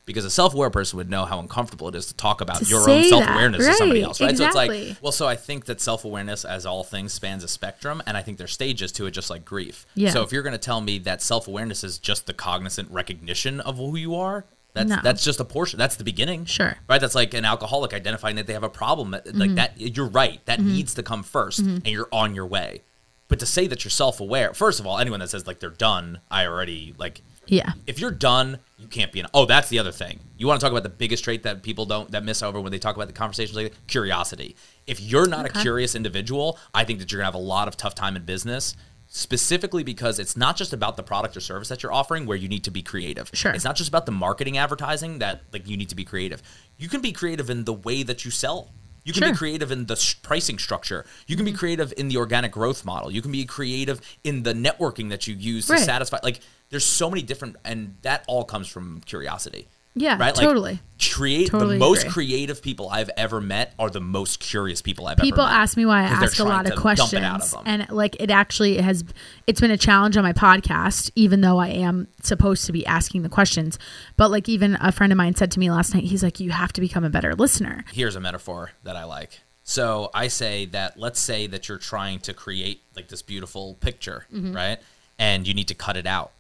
Because 0.05 0.25
a 0.25 0.31
self-aware 0.31 0.71
person 0.71 0.99
would 0.99 1.11
know 1.11 1.25
how 1.25 1.41
uncomfortable 1.41 1.89
it 1.89 1.97
is 1.97 2.07
to 2.07 2.15
talk 2.15 2.41
about 2.41 2.59
To 2.59 2.65
your 2.65 2.89
own 2.89 3.03
self-awareness 3.09 3.67
to 3.67 3.75
somebody 3.75 4.03
else, 4.03 4.21
right? 4.21 4.37
So 4.37 4.47
it's 4.47 4.55
like, 4.55 4.97
well, 5.03 5.11
so 5.11 5.27
I 5.27 5.35
think 5.35 5.65
that 5.65 5.81
self-awareness, 5.81 6.45
as 6.45 6.65
all 6.65 6.85
things, 6.85 7.13
spans 7.13 7.43
a 7.43 7.49
spectrum, 7.49 8.01
and 8.07 8.17
I 8.17 8.23
think 8.23 8.39
there's 8.39 8.53
stages 8.53 8.93
to 8.93 9.07
it, 9.07 9.11
just 9.11 9.31
like 9.31 9.45
grief. 9.45 9.85
Yeah. 9.97 10.11
So 10.11 10.23
if 10.23 10.31
you're 10.31 10.45
going 10.45 10.53
to 10.53 10.59
tell 10.59 10.81
me 10.81 11.01
that 11.01 11.23
self-awareness 11.23 11.83
is 11.83 11.99
just 11.99 12.27
the 12.27 12.35
cognizant 12.35 12.89
recognition 12.93 13.59
of 13.59 13.79
who 13.79 13.97
you 13.97 14.15
are, 14.15 14.45
that's 14.75 14.89
No. 14.91 14.99
that's 15.03 15.25
just 15.25 15.41
a 15.41 15.45
portion. 15.45 15.77
That's 15.77 15.97
the 15.97 16.05
beginning. 16.05 16.45
Sure. 16.45 16.67
Mm-hmm. 16.67 16.85
Right. 16.89 17.01
That's 17.01 17.17
like 17.17 17.35
an 17.35 17.45
alcoholic 17.45 17.93
identifying 17.93 18.37
that 18.37 18.47
they 18.47 18.53
have 18.53 18.63
a 18.63 18.69
problem. 18.69 19.11
Like 19.11 19.57
that. 19.57 19.73
You're 19.81 20.07
right. 20.07 20.39
That 20.47 20.61
needs 20.61 20.95
to 20.95 21.03
come 21.03 21.25
1st 21.25 21.59
and 21.59 21.87
you're 21.89 22.09
on 22.13 22.37
your 22.37 22.47
way. 22.47 22.83
But 23.27 23.41
to 23.41 23.47
say 23.47 23.67
that 23.67 23.83
you're 23.85 23.91
self-aware, 23.91 24.55
first 24.55 24.79
of 24.79 24.87
all, 24.87 24.99
anyone 24.99 25.19
that 25.19 25.31
says 25.31 25.49
like 25.49 25.59
they're 25.59 25.71
done, 25.71 26.21
I 26.31 26.47
already 26.47 26.95
like 26.97 27.23
Yeah. 27.47 27.73
if 27.89 27.99
you're 27.99 28.13
done, 28.13 28.61
you 28.79 28.89
can't 28.89 29.11
be 29.11 29.20
an. 29.20 29.27
Oh, 29.33 29.47
that's 29.47 29.68
the 29.68 29.79
other 29.79 29.93
thing. 29.93 30.20
You 30.37 30.47
want 30.47 30.61
to 30.61 30.64
talk 30.64 30.70
about 30.70 30.83
the 30.83 30.91
biggest 30.91 31.24
trait 31.24 31.43
that 31.45 31.62
people 31.62 31.87
don't 31.87 32.11
that 32.11 32.24
miss 32.24 32.43
over 32.43 32.61
when 32.61 32.72
they 32.72 32.79
talk 32.79 32.95
about 32.95 33.09
the 33.09 33.14
conversations 33.14 33.57
like 33.57 33.72
that? 33.72 33.87
curiosity. 33.87 34.57
If 34.87 35.01
you're 35.01 35.27
not 35.27 35.47
a 35.47 35.49
curious 35.49 35.95
individual, 35.95 36.59
I 36.74 36.85
think 36.85 36.99
that 36.99 37.11
you're 37.11 37.20
gonna 37.20 37.27
have 37.27 37.35
a 37.35 37.39
lot 37.39 37.68
of 37.68 37.77
tough 37.77 37.95
time 37.95 38.16
in 38.16 38.24
business. 38.24 38.77
Specifically 39.09 39.85
because 39.85 40.18
it's 40.18 40.37
not 40.37 40.57
just 40.57 40.72
about 40.72 40.97
the 40.97 41.03
product 41.03 41.37
or 41.37 41.41
service 41.41 41.68
that 41.68 41.83
you're 41.83 41.93
offering 41.93 42.27
where 42.27 42.37
you 42.37 42.49
need 42.49 42.64
to 42.64 42.72
be 42.72 42.83
creative. 42.83 43.31
Sure. 43.33 43.53
It's 43.53 43.64
not 43.64 43.77
just 43.77 43.89
about 43.89 44.05
the 44.05 44.12
marketing 44.12 44.59
advertising 44.59 45.20
that 45.20 45.43
like 45.53 45.68
you 45.68 45.77
need 45.77 45.89
to 45.91 45.95
be 45.95 46.05
creative. 46.05 46.43
You 46.77 46.89
can 46.89 47.01
be 47.01 47.12
creative 47.12 47.49
in 47.49 47.64
the 47.64 47.72
way 47.72 48.03
that 48.03 48.24
you 48.24 48.33
sell. 48.33 48.72
You 49.05 49.12
can 49.12 49.22
Sure. 49.22 49.31
be 49.31 49.37
creative 49.39 49.70
in 49.70 49.87
the 49.87 50.16
pricing 50.22 50.59
structure. 50.59 51.07
You 51.29 51.37
can 51.37 51.45
be 51.45 51.53
mm-hmm. 51.53 51.59
creative 51.59 51.95
in 51.97 52.09
the 52.09 52.16
organic 52.16 52.51
growth 52.51 52.85
model. 52.85 53.09
You 53.12 53.22
can 53.22 53.31
be 53.31 53.45
creative 53.45 54.01
in 54.24 54.43
the 54.43 54.53
networking 54.53 55.11
that 55.11 55.29
you 55.29 55.37
use 55.37 55.68
to 55.68 55.79
satisfy. 55.79 56.18
Like, 56.24 56.41
there's 56.71 56.85
so 56.85 57.09
many 57.11 57.23
different, 57.23 57.57
and 57.64 57.97
that 58.03 58.25
all 58.29 58.45
comes 58.45 58.69
from 58.69 59.01
curiosity. 59.07 59.69
Yeah, 59.99 60.19
right. 60.19 60.35
totally. 60.35 60.81
create 61.11 61.49
Totally 61.49 61.77
the 61.77 61.79
most 61.79 62.01
agree. 62.03 62.12
creative 62.12 62.61
people 62.61 62.91
I've 62.91 63.09
ever 63.17 63.41
met 63.41 63.73
are 63.79 63.89
the 63.89 64.01
most 64.01 64.41
curious 64.41 64.83
people 64.83 65.07
I've 65.07 65.17
people 65.17 65.41
ever 65.41 65.49
met. 65.49 65.53
People 65.55 65.61
ask 65.62 65.77
me 65.79 65.87
why 65.87 66.01
I 66.01 66.05
ask 66.05 66.39
a 66.39 66.45
lot 66.45 66.71
of 66.71 66.79
questions, 66.79 67.55
of 67.55 67.62
and 67.64 67.89
like 67.89 68.14
it 68.21 68.31
actually 68.31 68.77
has. 68.77 69.05
It's 69.47 69.59
been 69.59 69.71
a 69.71 69.79
challenge 69.79 70.19
on 70.19 70.23
my 70.23 70.35
podcast, 70.35 71.11
even 71.14 71.41
though 71.41 71.57
I 71.57 71.69
am 71.69 72.09
supposed 72.23 72.67
to 72.67 72.73
be 72.73 72.85
asking 72.85 73.23
the 73.23 73.31
questions. 73.31 73.79
But 74.19 74.31
like 74.31 74.51
even 74.51 74.77
a 74.83 74.93
friend 74.93 75.14
of 75.14 75.17
mine 75.17 75.35
said 75.35 75.51
to 75.53 75.59
me 75.59 75.71
last 75.71 75.95
night, 75.95 76.05
he's 76.05 76.23
like, 76.23 76.41
"You 76.41 76.51
have 76.51 76.75
to 76.75 76.83
become 76.83 77.03
a 77.05 77.11
better 77.11 77.35
listener." 77.35 77.83
here's 77.95 78.17
a 78.17 78.21
metaphor 78.21 78.73
that 78.83 78.97
I 78.97 79.05
like. 79.05 79.41
So 79.62 80.11
I 80.12 80.29
say 80.29 80.67
that 80.67 80.99
let's 80.99 81.21
say 81.21 81.47
that 81.47 81.71
you're 81.71 81.79
trying 81.79 82.19
to 82.21 82.35
create 82.35 82.83
like 82.95 83.09
this 83.09 83.23
beautiful 83.23 83.75
picture, 83.81 84.27
Mm-hmm. 84.31 84.53
right? 84.55 84.79
And 85.19 85.49
you 85.49 85.55
need 85.55 85.69
to 85.69 85.75
cut 85.75 85.97
it 85.97 86.07
out. 86.07 86.33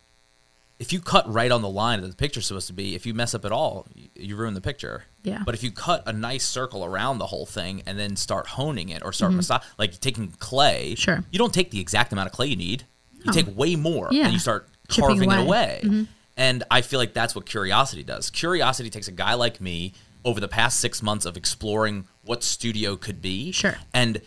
If 0.78 0.92
you 0.92 1.00
cut 1.00 1.32
right 1.32 1.50
on 1.50 1.62
the 1.62 1.70
line 1.70 2.02
that 2.02 2.08
the 2.08 2.14
picture's 2.16 2.46
supposed 2.46 2.66
to 2.66 2.74
be, 2.74 2.94
if 2.94 3.06
you 3.06 3.14
mess 3.14 3.34
up 3.34 3.44
at 3.46 3.52
all, 3.52 3.86
you, 4.14 4.36
ruin 4.36 4.52
the 4.52 4.60
picture. 4.60 5.04
Yeah. 5.22 5.42
But 5.44 5.54
if 5.54 5.62
you 5.62 5.70
cut 5.70 6.02
a 6.06 6.12
nice 6.12 6.44
circle 6.44 6.84
around 6.84 7.16
the 7.18 7.26
whole 7.26 7.46
thing 7.46 7.82
and 7.86 7.98
then 7.98 8.14
start 8.16 8.46
honing 8.48 8.90
it 8.90 9.02
or 9.02 9.12
start 9.12 9.32
massa- 9.32 9.62
like 9.78 9.98
taking 10.00 10.28
clay, 10.38 10.90
Mm-hmm. 10.92 10.94
Sure. 10.96 11.24
you 11.30 11.38
don't 11.38 11.54
take 11.54 11.70
the 11.70 11.80
exact 11.80 12.12
amount 12.12 12.26
of 12.26 12.32
clay 12.34 12.48
you 12.48 12.56
need. 12.56 12.84
You 13.14 13.24
No. 13.26 13.32
take 13.32 13.56
way 13.56 13.74
more 13.74 14.08
Yeah. 14.10 14.24
and 14.24 14.32
you 14.34 14.38
start 14.38 14.68
Chipping 14.90 15.08
carving 15.08 15.30
it 15.32 15.38
away. 15.40 15.80
Mm-hmm. 15.82 15.94
away. 15.94 16.06
And 16.36 16.64
I 16.70 16.82
feel 16.82 16.98
like 17.00 17.14
that's 17.14 17.34
what 17.34 17.46
curiosity 17.46 18.02
does. 18.04 18.28
Curiosity 18.28 18.90
takes 18.90 19.08
a 19.08 19.12
guy 19.12 19.32
like 19.32 19.58
me 19.62 19.94
over 20.26 20.38
the 20.40 20.48
past 20.48 20.78
six 20.80 21.02
months 21.02 21.24
of 21.24 21.38
exploring 21.38 22.06
what 22.22 22.44
studio 22.44 22.96
could 22.96 23.22
be. 23.22 23.50
Sure. 23.52 23.76
And 23.94 24.20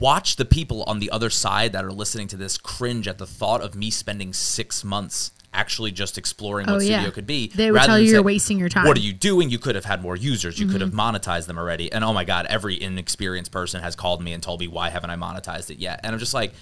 watch 0.00 0.34
the 0.34 0.44
people 0.44 0.82
on 0.84 0.98
the 0.98 1.10
other 1.10 1.30
side 1.30 1.72
that 1.72 1.84
are 1.84 1.92
listening 1.92 2.26
to 2.28 2.36
this 2.36 2.58
cringe 2.58 3.06
at 3.06 3.18
the 3.18 3.26
thought 3.26 3.60
of 3.60 3.76
me 3.76 3.90
spending 3.90 4.32
six 4.32 4.82
months 4.82 5.30
actually 5.56 5.90
just 5.90 6.18
exploring 6.18 6.68
Oh, 6.68 6.74
what 6.74 6.84
yeah. 6.84 6.98
studio 6.98 7.10
could 7.12 7.26
be. 7.26 7.48
They 7.48 7.70
would 7.72 7.82
tell 7.82 7.98
you 7.98 8.10
you're 8.12 8.22
wasting 8.22 8.58
your 8.58 8.68
time. 8.68 8.82
Mm-hmm. 8.82 8.88
What 8.88 8.96
are 8.98 9.00
you 9.00 9.12
doing? 9.12 9.50
You 9.50 9.58
could 9.58 9.74
have 9.74 9.84
had 9.84 10.02
more 10.02 10.14
users. 10.16 10.58
You 10.60 10.66
could 10.68 10.80
have 10.80 10.90
monetized 10.92 11.46
them 11.46 11.58
already. 11.58 11.90
And 11.92 12.04
oh 12.04 12.12
my 12.12 12.24
God, 12.24 12.46
every 12.46 12.80
inexperienced 12.80 13.50
person 13.50 13.82
has 13.82 13.96
called 13.96 14.22
me 14.22 14.32
and 14.32 14.42
told 14.42 14.60
me, 14.60 14.68
why 14.68 14.90
haven't 14.90 15.10
I 15.10 15.16
monetized 15.16 15.70
it 15.70 15.78
yet? 15.78 16.00
And 16.04 16.12
I'm 16.12 16.18
just 16.18 16.34
like, 16.34 16.52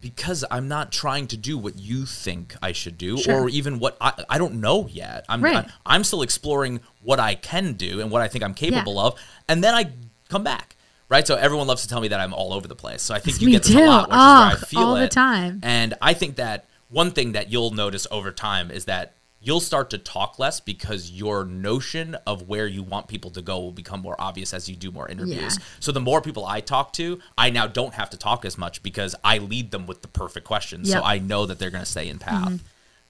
because 0.00 0.44
I'm 0.50 0.68
not 0.68 0.92
trying 0.92 1.26
to 1.28 1.36
do 1.36 1.56
what 1.56 1.78
you 1.78 2.04
think 2.04 2.54
I 2.62 2.72
should 2.72 2.98
do, 2.98 3.16
Sure. 3.16 3.42
or 3.44 3.48
even 3.48 3.78
what 3.78 3.96
I, 4.00 4.12
I 4.28 4.36
don't 4.38 4.56
know 4.60 4.86
yet. 4.86 5.24
I'm 5.30 5.42
Right. 5.42 5.66
I, 5.86 5.94
am 5.96 6.04
still 6.04 6.20
exploring 6.22 6.80
what 7.02 7.18
I 7.18 7.34
can 7.34 7.72
do 7.72 8.00
and 8.00 8.10
what 8.10 8.20
I 8.20 8.28
think 8.28 8.44
I'm 8.44 8.52
capable 8.54 8.98
of, 8.98 9.18
and 9.48 9.64
then 9.64 9.74
I 9.74 9.90
come 10.28 10.44
back. 10.44 10.76
Right, 11.10 11.26
so 11.26 11.36
everyone 11.36 11.66
loves 11.66 11.82
to 11.82 11.88
tell 11.88 12.00
me 12.00 12.08
that 12.08 12.18
I'm 12.18 12.32
all 12.32 12.52
over 12.54 12.66
the 12.66 12.74
place. 12.74 13.02
So 13.02 13.14
I 13.14 13.18
think 13.18 13.38
you 13.40 13.46
Me 13.46 13.52
get 13.52 13.62
this 13.62 13.72
too. 13.72 13.78
a 13.78 13.86
lot, 13.86 14.08
which 14.08 14.16
Oh, 14.18 14.46
is 14.48 14.52
where 14.54 14.56
I 14.56 14.66
feel 14.66 14.80
all 14.80 14.94
the 14.96 15.06
time. 15.08 15.60
And 15.62 15.94
I 16.02 16.12
think 16.14 16.36
that 16.36 16.66
one 16.94 17.10
thing 17.10 17.32
that 17.32 17.50
you'll 17.50 17.72
notice 17.72 18.06
over 18.10 18.30
time 18.30 18.70
is 18.70 18.84
that 18.84 19.14
you'll 19.40 19.60
start 19.60 19.90
to 19.90 19.98
talk 19.98 20.38
less 20.38 20.60
because 20.60 21.10
your 21.10 21.44
notion 21.44 22.16
of 22.26 22.48
where 22.48 22.66
you 22.66 22.82
want 22.82 23.08
people 23.08 23.30
to 23.32 23.42
go 23.42 23.60
will 23.60 23.72
become 23.72 24.00
more 24.00 24.16
obvious 24.18 24.54
as 24.54 24.68
you 24.68 24.76
do 24.76 24.90
more 24.90 25.08
interviews. 25.08 25.58
Yeah. 25.58 25.64
So 25.80 25.92
the 25.92 26.00
more 26.00 26.22
people 26.22 26.46
I 26.46 26.60
talk 26.60 26.92
to, 26.94 27.20
I 27.36 27.50
now 27.50 27.66
don't 27.66 27.92
have 27.94 28.10
to 28.10 28.16
talk 28.16 28.44
as 28.44 28.56
much 28.56 28.82
because 28.82 29.14
I 29.22 29.38
lead 29.38 29.70
them 29.70 29.86
with 29.86 30.00
the 30.02 30.08
perfect 30.08 30.46
questions. 30.46 30.88
Yep. 30.88 30.96
Mm-hmm. 30.96 31.04
So 31.04 31.08
I 31.08 31.18
know 31.18 31.46
that 31.46 31.58
they're 31.58 31.70
going 31.70 31.84
to 31.84 31.90
stay 31.90 32.08
in 32.08 32.18
path. 32.18 32.62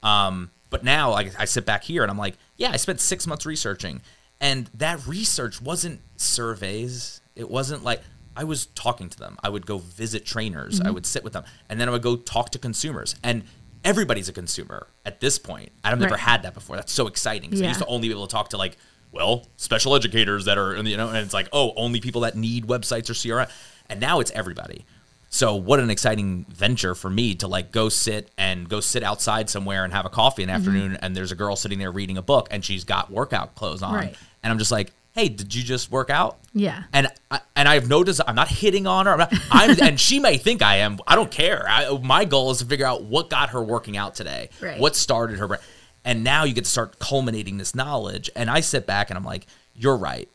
Um, 0.03 0.51
but 0.71 0.83
now 0.83 1.13
like, 1.13 1.39
I 1.39 1.45
sit 1.45 1.65
back 1.67 1.85
here 1.85 2.03
and 2.03 2.11
I'm 2.11 2.19
like, 2.19 2.35
yeah, 2.57 2.71
I 2.73 2.77
spent 2.79 3.01
six 3.01 3.27
months 3.27 3.47
researching. 3.47 4.01
And 4.41 4.69
that 4.75 5.07
research 5.07 5.63
wasn't 5.63 6.01
surveys. 6.17 7.21
It 7.37 7.49
wasn't 7.49 7.85
like 7.85 8.03
I 8.37 8.43
was 8.43 8.67
talking 8.67 9.09
to 9.09 9.19
them. 9.19 9.39
I 9.45 9.51
would 9.51 9.67
go 9.67 9.79
visit 9.79 10.27
trainers. 10.27 10.79
Mm-hmm. 10.79 10.89
I 10.89 10.91
would 10.91 11.07
sit 11.07 11.23
with 11.23 11.33
them. 11.33 11.45
And 11.69 11.81
then 11.81 11.89
I 11.89 11.93
would 11.93 12.03
go 12.03 12.17
talk 12.17 12.51
to 12.51 12.59
consumers. 12.59 13.15
And 13.23 13.45
everybody's 13.85 14.29
a 14.29 14.33
consumer 14.33 14.87
at 15.05 15.21
this 15.21 15.39
point. 15.39 15.71
I've 15.85 15.99
never 15.99 16.13
Right. 16.15 16.21
had 16.21 16.43
that 16.43 16.55
before. 16.55 16.77
That's 16.77 16.93
so 16.93 17.07
exciting. 17.07 17.51
'cause 17.51 17.61
I 17.63 17.67
used 17.67 17.81
to 17.81 17.87
only 17.87 18.09
be 18.09 18.15
able 18.15 18.27
to 18.27 18.33
talk 18.33 18.51
to 18.51 18.57
like, 18.57 18.77
well, 19.13 19.47
special 19.57 19.95
educators 19.95 20.47
that 20.47 20.59
are, 20.59 20.75
you 20.83 20.97
know, 20.97 21.09
and 21.09 21.19
it's 21.19 21.35
like, 21.35 21.49
oh, 21.53 21.73
only 21.77 22.01
people 22.01 22.23
that 22.23 22.37
need 22.37 22.67
websites 22.67 23.09
or 23.11 23.15
CRM. 23.15 23.49
And 23.89 24.01
now 24.01 24.19
it's 24.21 24.31
everybody. 24.33 24.85
So 25.31 25.55
what 25.55 25.81
an 25.81 25.91
exciting 25.91 26.47
venture 26.49 26.95
for 26.95 27.11
me 27.11 27.35
to 27.37 27.49
like 27.49 27.71
go 27.73 27.89
sit 27.89 28.31
and 28.39 28.69
go 28.69 28.81
sit 28.81 29.03
outside 29.03 29.51
somewhere 29.51 29.85
and 29.85 29.93
have 29.93 30.07
a 30.07 30.09
coffee 30.09 30.43
in 30.43 30.49
the 30.49 30.53
Mm-hmm. 30.55 30.61
afternoon 30.69 30.99
and 31.03 31.17
there's 31.17 31.33
a 31.33 31.35
girl 31.37 31.55
sitting 31.57 31.79
there 31.79 31.91
reading 31.93 32.17
a 32.17 32.23
book 32.23 32.49
and 32.51 32.65
she's 32.65 32.85
got 32.85 33.11
workout 33.11 33.55
clothes 33.57 33.83
on. 33.83 33.95
Right. 33.95 34.17
And 34.43 34.51
I'm 34.53 34.59
just 34.59 34.71
like, 34.71 34.93
hey, 35.15 35.29
did 35.29 35.55
you 35.55 35.63
just 35.63 35.93
work 35.93 36.11
out? 36.11 36.39
Yeah. 36.53 36.83
And 36.93 37.07
I, 37.31 37.41
and 37.55 37.69
I've 37.69 37.89
noticed 37.89 38.21
I'm 38.27 38.35
not 38.35 38.49
hitting 38.49 38.87
on 38.87 39.07
her. 39.07 39.13
I'm, 39.13 39.19
not, 39.19 39.33
I'm 39.51 39.77
and 39.83 40.01
she 40.01 40.19
may 40.19 40.37
think 40.37 40.61
I 40.61 40.79
am. 40.79 40.99
I 41.07 41.15
don't 41.15 41.31
care. 41.31 41.65
I, 41.69 41.97
my 42.03 42.25
goal 42.25 42.51
is 42.51 42.59
to 42.59 42.67
figure 42.67 42.85
out 42.85 43.05
what 43.05 43.31
got 43.31 43.51
her 43.51 43.63
working 43.63 43.97
out 43.97 44.17
today. 44.17 44.51
Right. 44.61 44.79
What 44.79 44.97
started 44.97 45.39
her. 45.39 45.61
And 46.05 46.25
now 46.25 46.45
you 46.45 46.53
get 46.53 46.65
to 46.65 46.71
start 46.71 46.99
culminating 46.99 47.59
this 47.59 47.75
knowledge. 47.77 48.29
And 48.35 48.51
I 48.51 48.61
sit 48.61 48.87
back 48.87 49.09
and 49.09 49.17
I'm 49.17 49.25
like, 49.25 49.47
you're 49.75 49.97
right. 49.97 50.29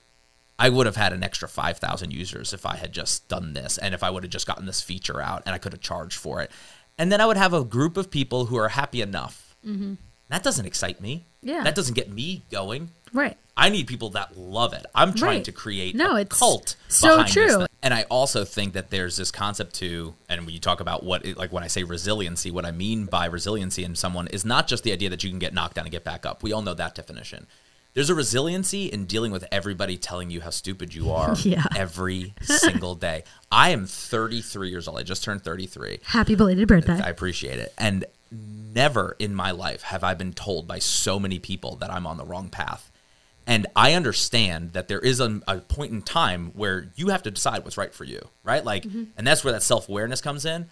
I 0.58 0.70
would 0.70 0.86
have 0.86 0.96
had 0.96 1.14
an 1.14 1.24
extra 1.24 1.48
5,000 1.48 2.12
users 2.12 2.54
if 2.54 2.66
I 2.66 2.78
had 2.78 2.94
just 2.94 3.28
done 3.28 3.54
this 3.54 3.78
and 3.78 3.94
if 3.94 4.04
I 4.04 4.10
would 4.10 4.24
have 4.24 4.32
just 4.32 4.48
gotten 4.48 4.66
this 4.66 4.82
feature 4.82 5.22
out 5.22 5.44
and 5.46 5.54
I 5.54 5.58
could 5.58 5.74
have 5.74 5.82
charged 5.82 6.18
for 6.18 6.42
it. 6.42 6.52
And 6.98 7.12
then 7.12 7.22
I 7.22 7.26
would 7.26 7.38
have 7.38 7.54
a 7.54 7.64
group 7.64 7.96
of 7.98 8.12
people 8.12 8.46
who 8.46 8.58
are 8.58 8.70
happy 8.70 9.02
enough. 9.02 9.56
Mm-hmm. 9.66 9.96
That 10.30 10.44
doesn't 10.44 10.66
excite 10.66 11.02
me. 11.02 11.26
Yeah. 11.42 11.64
That 11.64 11.76
doesn't 11.76 11.94
get 11.96 12.12
me 12.12 12.44
going. 12.52 12.90
Right. 13.14 13.38
I 13.56 13.70
need 13.70 13.88
people 13.88 14.10
that 14.12 14.38
love 14.38 14.74
it. 14.74 14.86
I'm 14.96 15.14
trying 15.14 15.38
Right. 15.38 15.46
to 15.46 15.52
create 15.52 15.96
No, 15.96 16.16
a 16.16 16.22
it's 16.22 16.38
cult 16.38 16.76
so 16.88 17.24
true. 17.24 17.66
And 17.82 17.94
I 17.94 18.04
also 18.04 18.44
think 18.46 18.74
that 18.74 18.90
there's 18.90 19.16
this 19.18 19.32
concept 19.32 19.74
too, 19.76 20.16
and 20.28 20.46
when 20.46 20.54
you 20.54 20.60
talk 20.60 20.80
about 20.82 21.04
what, 21.04 21.26
it, 21.26 21.38
like 21.38 21.52
when 21.52 21.64
I 21.64 21.68
say 21.68 21.84
resiliency, 21.84 22.52
what 22.52 22.66
I 22.66 22.72
mean 22.72 23.06
by 23.06 23.26
resiliency 23.26 23.84
in 23.84 23.96
someone 23.96 24.28
is 24.28 24.44
not 24.46 24.68
just 24.68 24.84
the 24.84 24.92
idea 24.92 25.10
that 25.10 25.24
you 25.24 25.30
can 25.30 25.40
get 25.40 25.54
knocked 25.54 25.76
down 25.76 25.86
and 25.86 25.92
get 25.92 26.04
back 26.04 26.26
up. 26.26 26.44
We 26.44 26.52
all 26.54 26.62
know 26.62 26.74
that 26.74 26.94
definition. 26.96 27.48
There's 27.96 28.10
a 28.10 28.16
resiliency 28.16 28.86
in 28.86 29.06
dealing 29.06 29.32
with 29.32 29.46
everybody 29.52 29.98
telling 29.98 30.30
you 30.30 30.42
how 30.42 30.52
stupid 30.52 30.94
you 30.94 31.12
are 31.12 31.36
Yeah. 31.44 31.64
every 31.76 32.34
single 32.44 32.96
day. 32.96 33.24
I 33.52 33.70
am 33.72 33.88
33 33.88 34.70
years 34.70 34.88
old. 34.88 35.00
I 35.00 35.04
just 35.04 35.24
turned 35.24 35.44
33. 35.44 36.00
Happy 36.04 36.36
belated 36.36 36.68
birthday. 36.68 37.00
I 37.04 37.10
appreciate 37.10 37.60
it. 37.60 37.74
And 37.78 38.06
never 38.32 39.16
in 39.20 39.34
my 39.34 39.52
life 39.52 39.84
have 39.84 40.04
I 40.04 40.14
been 40.14 40.34
told 40.34 40.68
by 40.68 40.80
so 40.80 41.20
many 41.20 41.40
people 41.40 41.76
that 41.78 41.92
I'm 41.92 42.06
on 42.06 42.18
the 42.18 42.26
wrong 42.26 42.50
path. 42.50 42.92
And 43.48 43.66
I 43.76 43.94
understand 43.94 44.74
that 44.74 44.88
there 44.88 45.00
is 45.00 45.20
a, 45.20 45.42
a 45.48 45.58
point 45.58 45.92
in 45.92 46.02
time 46.04 46.52
where 46.54 46.92
you 46.96 47.08
have 47.08 47.24
to 47.24 47.32
decide 47.32 47.64
what's 47.64 47.78
right 47.78 47.94
for 47.94 48.04
you, 48.04 48.22
right? 48.44 48.64
Like, 48.64 48.84
mm-hmm. 48.84 49.06
and 49.18 49.26
that's 49.26 49.44
where 49.44 49.54
that 49.54 49.64
self 49.64 49.90
awareness 49.90 50.22
comes 50.22 50.46
in. 50.46 50.68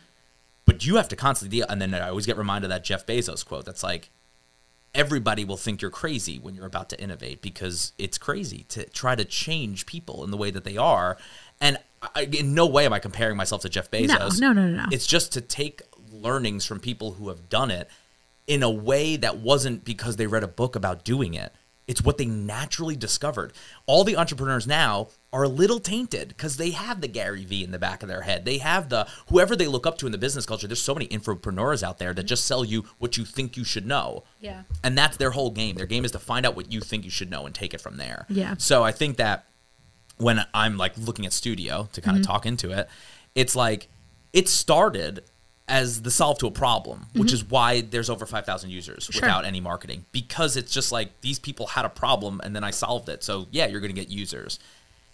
But 0.66 0.86
you 0.86 0.98
have 0.98 1.08
to 1.08 1.16
constantly 1.16 1.58
deal. 1.58 1.66
And 1.70 1.82
then 1.82 1.94
I 1.96 2.10
always 2.10 2.26
get 2.26 2.38
reminded 2.38 2.66
of 2.66 2.70
that 2.70 2.84
Jeff 2.84 3.06
Bezos 3.06 3.44
quote 3.44 3.66
that's 3.66 3.84
like, 3.84 4.12
everybody 4.94 5.46
will 5.46 5.58
think 5.58 5.82
you're 5.82 5.92
crazy 5.92 6.40
when 6.40 6.56
you're 6.56 6.66
about 6.66 6.90
to 6.90 7.00
innovate 7.02 7.42
because 7.42 7.94
it's 7.98 8.18
crazy 8.18 8.66
to 8.70 8.84
try 8.90 9.16
to 9.16 9.26
change 9.26 9.86
people 9.86 10.24
in 10.24 10.32
the 10.32 10.38
way 10.38 10.52
that 10.52 10.64
they 10.64 10.78
are. 10.78 11.18
And 11.62 11.78
I, 12.16 12.24
in 12.24 12.54
no 12.54 12.68
way 12.68 12.86
am 12.86 12.94
I 12.94 13.00
comparing 13.00 13.38
myself 13.38 13.62
to 13.62 13.70
Jeff 13.70 13.90
Bezos. 13.90 14.40
no, 14.40 14.54
no, 14.54 14.68
no, 14.68 14.84
no. 14.84 14.86
It's 14.92 15.08
just 15.08 15.34
to 15.34 15.42
take 15.42 15.82
learnings 16.22 16.66
from 16.66 16.80
people 16.80 17.14
who 17.14 17.30
have 17.30 17.50
done 17.50 17.72
it 17.72 17.90
in 18.48 18.64
a 18.64 18.70
way 18.70 19.18
that 19.18 19.38
wasn't 19.38 19.84
because 19.84 20.16
they 20.16 20.28
read 20.28 20.44
a 20.44 20.48
book 20.48 20.76
about 20.76 21.04
doing 21.04 21.34
it. 21.34 21.54
It's 21.88 22.02
what 22.02 22.18
they 22.18 22.26
naturally 22.26 22.98
discovered. 22.98 23.54
All 23.86 24.04
the 24.04 24.18
entrepreneurs 24.18 24.68
now 24.68 25.08
are 25.32 25.44
a 25.44 25.48
little 25.48 25.80
tainted 25.80 26.30
because 26.30 26.58
they 26.58 26.72
have 26.72 27.00
the 27.00 27.08
Gary 27.08 27.46
Vee 27.46 27.64
in 27.64 27.72
the 27.72 27.80
back 27.80 28.04
of 28.04 28.10
their 28.10 28.22
head. 28.22 28.44
They 28.44 28.58
have 28.58 28.90
the 28.90 29.08
whoever 29.30 29.56
they 29.56 29.68
look 29.68 29.88
up 29.88 29.98
to 30.00 30.06
in 30.06 30.12
the 30.12 30.18
business 30.18 30.46
culture. 30.46 30.68
There's 30.68 30.82
so 30.82 30.94
many 30.94 31.08
infopreneurs 31.08 31.84
out 31.84 31.98
there 31.98 32.14
that 32.14 32.24
just 32.24 32.46
sell 32.46 32.66
you 32.66 32.84
what 32.98 33.16
you 33.16 33.24
think 33.24 33.56
you 33.56 33.64
should 33.64 33.86
know. 33.86 34.26
Yeah. 34.42 34.64
And 34.84 34.98
that's 34.98 35.16
their 35.16 35.32
whole 35.32 35.50
game. 35.50 35.76
Their 35.76 35.86
game 35.86 36.04
is 36.04 36.12
to 36.12 36.20
find 36.20 36.46
out 36.46 36.58
what 36.58 36.74
you 36.74 36.82
think 36.82 37.06
you 37.06 37.12
should 37.12 37.32
know 37.32 37.46
and 37.46 37.56
take 37.56 37.74
it 37.74 37.80
from 37.80 37.96
there. 37.96 38.26
Yeah. 38.28 38.56
So 38.58 38.84
I 38.84 38.92
think 38.92 39.16
that 39.18 39.46
when 40.18 40.46
I'm 40.54 40.76
like 40.76 40.98
looking 40.98 41.26
at 41.26 41.32
studio 41.32 41.88
to 41.94 42.02
kind 42.02 42.18
of 42.18 42.24
mm-hmm. 42.24 42.32
talk 42.32 42.46
into 42.46 42.72
it, 42.72 42.90
it's 43.34 43.56
like 43.56 43.88
it 44.34 44.50
started 44.50 45.24
as 45.68 46.02
the 46.02 46.12
solve 46.12 46.40
to 46.40 46.48
a 46.48 46.52
problem, 46.52 47.08
which 47.14 47.34
is 47.34 47.44
mm-hmm. 47.44 47.54
why 47.54 47.82
there's 47.82 48.10
over 48.10 48.26
5,000 48.26 48.70
users 48.70 49.10
without 49.14 49.44
any 49.44 49.60
marketing 49.60 50.06
because 50.12 50.56
it's 50.56 50.72
just 50.72 50.92
like 50.92 51.20
these 51.22 51.40
people 51.40 51.68
had 51.68 51.84
a 51.84 51.90
problem 51.90 52.40
and 52.44 52.56
then 52.56 52.64
I 52.64 52.72
solved 52.72 53.10
it. 53.10 53.24
So 53.24 53.48
yeah, 53.52 53.68
you're 53.68 53.82
going 53.82 53.94
to 53.94 54.00
get 54.00 54.10
users. 54.10 54.60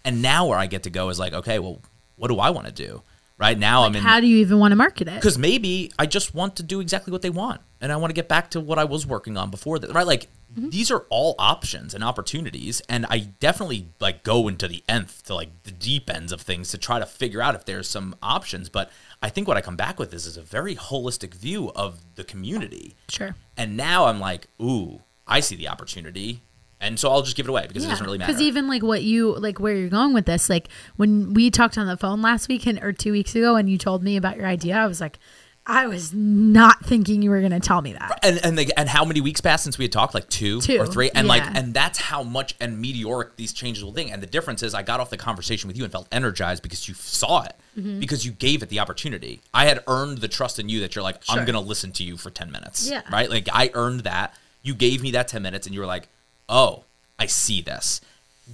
And 0.06 0.22
now 0.22 0.47
where 0.47 0.58
I 0.58 0.68
get 0.68 0.84
to 0.84 0.89
go 0.89 1.10
is 1.10 1.18
like, 1.18 1.34
okay, 1.34 1.58
well, 1.58 1.80
what 2.18 2.28
do 2.28 2.39
I 2.39 2.51
want 2.51 2.68
to 2.68 2.74
do? 2.74 3.01
Right 3.39 3.58
now 3.58 3.84
I'm 3.84 3.95
in 3.95 4.04
How 4.04 4.20
do 4.20 4.28
you 4.28 4.38
even 4.38 4.60
want 4.60 4.74
to 4.74 4.76
market 4.76 5.08
it? 5.08 5.16
because 5.16 5.39
maybe 5.39 5.91
I 5.97 6.06
just 6.06 6.36
want 6.36 6.58
to 6.58 6.64
do 6.64 6.80
exactly 6.80 7.12
what 7.12 7.24
they 7.24 7.32
want, 7.32 7.62
and 7.84 7.92
I 7.92 7.98
want 7.98 8.10
to 8.10 8.16
get 8.16 8.28
back 8.28 8.50
to 8.52 8.60
what 8.60 8.80
I 8.80 8.86
was 8.86 9.06
working 9.06 9.38
on 9.38 9.52
before 9.52 9.78
that. 9.78 9.94
Right? 9.94 10.08
Like 10.08 10.30
Mm-hmm. 10.56 10.70
these 10.70 10.92
are 10.92 11.06
all 11.10 11.34
options 11.40 11.96
and 11.96 12.04
opportunities, 12.04 12.80
and 12.88 13.08
I 13.10 13.18
definitely 13.40 13.88
like 14.00 14.22
go 14.22 14.48
into 14.48 14.68
the 14.68 14.84
nth 14.88 15.24
to 15.24 15.34
like 15.34 15.50
the 15.64 15.72
deep 15.72 16.12
ends 16.12 16.32
of 16.32 16.42
things 16.42 16.70
to 16.70 16.78
try 16.78 17.00
to 17.00 17.08
figure 17.08 17.42
out 17.42 17.56
if 17.56 17.66
there's 17.66 17.90
some 17.90 18.16
options. 18.22 18.70
But 18.70 18.92
I 19.20 19.30
think 19.30 19.48
what 19.48 19.58
I 19.58 19.62
come 19.62 19.76
back 19.76 19.98
with 19.98 20.14
is 20.14 20.28
is 20.28 20.38
a 20.38 20.44
very 20.44 20.76
holistic 20.76 21.34
view 21.34 21.72
of 21.76 22.02
the 22.14 22.24
community. 22.24 22.96
Sure. 23.10 23.36
And 23.58 23.76
now 23.76 24.06
I'm 24.06 24.20
like, 24.20 24.46
ooh, 24.62 25.02
I 25.26 25.40
see 25.40 25.56
the 25.56 25.68
opportunity, 25.70 26.44
and 26.80 27.00
so 27.00 27.10
I'll 27.10 27.24
just 27.24 27.36
give 27.36 27.48
it 27.48 27.50
away 27.50 27.66
because 27.68 27.84
it 27.84 27.88
doesn't 27.88 28.06
really 28.06 28.20
matter. 28.20 28.32
Because 28.32 28.44
even 28.44 28.68
like 28.68 28.84
what 28.84 29.02
you 29.02 29.34
like 29.36 29.60
where 29.60 29.74
you're 29.76 29.90
going 29.90 30.14
with 30.14 30.28
this, 30.28 30.52
like 30.52 30.68
when 30.98 31.34
we 31.34 31.50
talked 31.50 31.80
on 31.80 31.88
the 31.88 31.98
phone 31.98 32.22
last 32.22 32.48
week 32.48 32.68
and 32.68 32.78
or 32.84 32.94
two 32.94 33.12
weeks 33.12 33.36
ago, 33.36 33.56
and 33.56 33.72
you 33.72 33.80
told 33.80 34.04
me 34.04 34.18
about 34.18 34.38
your 34.38 34.46
idea, 34.46 34.78
I 34.78 34.86
was 34.86 35.02
like, 35.02 35.18
I 35.66 35.88
was 35.88 36.14
not 36.14 36.84
thinking 36.86 37.22
you 37.22 37.30
were 37.30 37.39
going 37.39 37.53
to 37.53 37.59
tell 37.61 37.82
me 37.82 37.93
that. 37.93 38.20
and 38.22 38.38
and 38.43 38.57
they, 38.57 38.68
and 38.76 38.89
how 38.89 39.05
many 39.05 39.22
weeks 39.22 39.39
passed 39.39 39.64
since 39.64 39.78
we 39.78 39.86
had 39.86 39.91
talked? 39.93 40.14
Like 40.14 40.28
two, 40.28 40.59
Two, 40.59 40.78
or 40.80 40.86
three? 40.86 41.09
And 41.16 41.28
like 41.28 41.43
and 41.55 41.74
that's 41.74 41.97
how 41.99 42.22
much 42.22 42.53
and 42.59 42.82
meteoric 42.82 43.38
these 43.38 43.53
changes 43.53 43.84
will 43.84 43.93
think 43.93 44.11
and 44.11 44.22
the 44.22 44.28
difference 44.28 44.61
is 44.61 44.74
i 44.74 44.82
got 44.84 44.99
off 44.99 45.09
the 45.09 45.16
conversation 45.18 45.70
with 45.70 45.78
you 45.78 45.84
and 45.86 45.91
felt 45.91 46.07
energized 46.11 46.64
because 46.64 46.88
you 46.88 46.93
saw 46.93 47.43
it 47.43 47.55
Mm-hmm. 47.78 47.99
because 47.99 48.24
you 48.24 48.32
gave 48.32 48.61
it 48.61 48.70
the 48.70 48.80
opportunity. 48.82 49.41
I 49.51 49.66
had 49.66 49.84
earned 49.88 50.20
the 50.20 50.28
trust 50.28 50.59
in 50.59 50.70
you 50.70 50.82
that 50.82 50.93
you're 50.95 51.01
like 51.01 51.22
i'm 51.30 51.43
gonna 51.45 51.59
listen 51.59 51.91
to 51.93 52.03
you 52.03 52.18
for 52.18 52.30
10 52.30 52.51
minutes 52.51 52.88
Yeah. 52.89 53.01
right? 53.11 53.28
Like 53.30 53.47
i 53.51 53.72
earned 53.74 54.01
that. 54.01 54.36
You 54.61 54.76
gave 54.76 55.01
me 55.01 55.11
that 55.11 55.28
10 55.28 55.41
minutes 55.41 55.66
and 55.66 55.74
you 55.74 55.80
were 55.80 55.88
like 55.88 56.07
oh 56.49 56.84
i 57.18 57.26
see 57.26 57.61
this. 57.61 58.01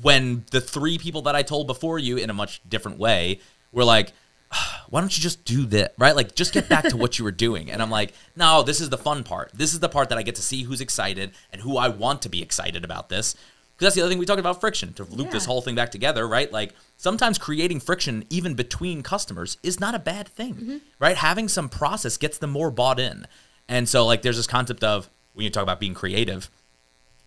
When 0.02 0.46
the 0.52 0.62
three 0.62 0.98
people 0.98 1.22
that 1.24 1.36
i 1.36 1.42
told 1.42 1.68
before 1.68 1.98
you 2.00 2.18
in 2.18 2.30
a 2.30 2.34
much 2.34 2.62
different 2.70 2.98
way 3.00 3.40
were 3.74 3.84
like 3.84 4.14
why 4.90 5.02
don't 5.02 5.16
you 5.18 5.22
just 5.22 5.46
do 5.46 5.66
that 5.68 5.94
right? 5.98 6.16
Like 6.16 6.36
just 6.36 6.54
get 6.54 6.70
back 6.70 6.86
to 6.90 6.98
what 6.98 7.18
you 7.20 7.26
were 7.26 7.32
doing. 7.32 7.70
And 7.72 7.82
i'm 7.82 7.92
like 7.92 8.14
no 8.36 8.64
this 8.64 8.82
is 8.82 8.90
the 8.90 8.98
fun 8.98 9.24
part. 9.24 9.52
This 9.54 9.74
is 9.74 9.80
the 9.80 9.90
part 9.90 10.10
that 10.10 10.18
i 10.18 10.24
get 10.24 10.36
to 10.36 10.42
see 10.42 10.64
who's 10.64 10.82
excited 10.82 11.32
and 11.52 11.62
who 11.62 11.78
i 11.78 11.88
want 11.88 12.22
to 12.24 12.30
be 12.30 12.42
excited 12.42 12.84
about 12.84 13.10
this. 13.10 13.34
Because 13.34 13.86
that's 13.94 13.96
the 13.96 14.02
other 14.02 14.10
thing 14.10 14.20
we 14.20 14.26
talked 14.26 14.42
about 14.42 14.60
friction 14.60 14.92
to 14.94 15.06
loop 15.06 15.32
this 15.32 15.46
whole 15.46 15.62
thing 15.62 15.76
back 15.76 15.92
together 15.92 16.28
right? 16.28 16.52
Like 16.52 16.74
sometimes 16.98 17.38
creating 17.38 17.80
friction 17.80 18.26
even 18.30 18.54
between 18.56 19.04
customers 19.04 19.58
is 19.64 19.80
not 19.80 19.96
a 19.96 20.00
bad 20.00 20.28
thing 20.28 20.54
Mm-hmm. 20.56 20.78
right? 21.00 21.16
Having 21.18 21.48
some 21.50 21.70
process 21.70 22.18
gets 22.18 22.38
them 22.38 22.50
more 22.50 22.72
bought 22.72 23.00
in. 23.00 23.26
And 23.68 23.88
so 23.88 24.06
like 24.06 24.22
there's 24.22 24.38
this 24.38 24.48
concept 24.48 24.84
of 24.84 25.10
when 25.34 25.44
you 25.46 25.50
talk 25.50 25.64
about 25.64 25.80
being 25.80 25.94
creative 25.94 26.50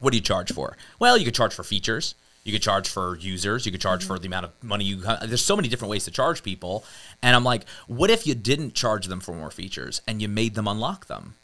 what 0.00 0.10
do 0.10 0.16
you 0.18 0.22
charge 0.22 0.50
for? 0.52 0.76
Well, 0.98 1.16
you 1.16 1.24
could 1.24 1.34
charge 1.36 1.54
for 1.54 1.62
features. 1.62 2.16
You 2.44 2.52
could 2.52 2.62
charge 2.62 2.88
for 2.88 3.16
users. 3.16 3.66
You 3.66 3.72
could 3.72 3.80
charge 3.80 4.04
for 4.04 4.14
mm-hmm. 4.14 4.22
the 4.22 4.26
amount 4.26 4.44
of 4.46 4.52
money 4.62 4.84
you. 4.84 4.96
There's 4.96 5.44
so 5.44 5.56
many 5.56 5.68
different 5.68 5.90
ways 5.90 6.04
to 6.04 6.10
charge 6.10 6.42
people, 6.42 6.84
and 7.22 7.36
I'm 7.36 7.44
like, 7.44 7.68
what 7.86 8.10
if 8.10 8.26
you 8.26 8.34
didn't 8.34 8.74
charge 8.74 9.06
them 9.06 9.20
for 9.20 9.32
more 9.32 9.50
features 9.50 10.02
and 10.06 10.20
you 10.20 10.28
made 10.28 10.54
them 10.54 10.66
unlock 10.66 11.06
them? 11.06 11.34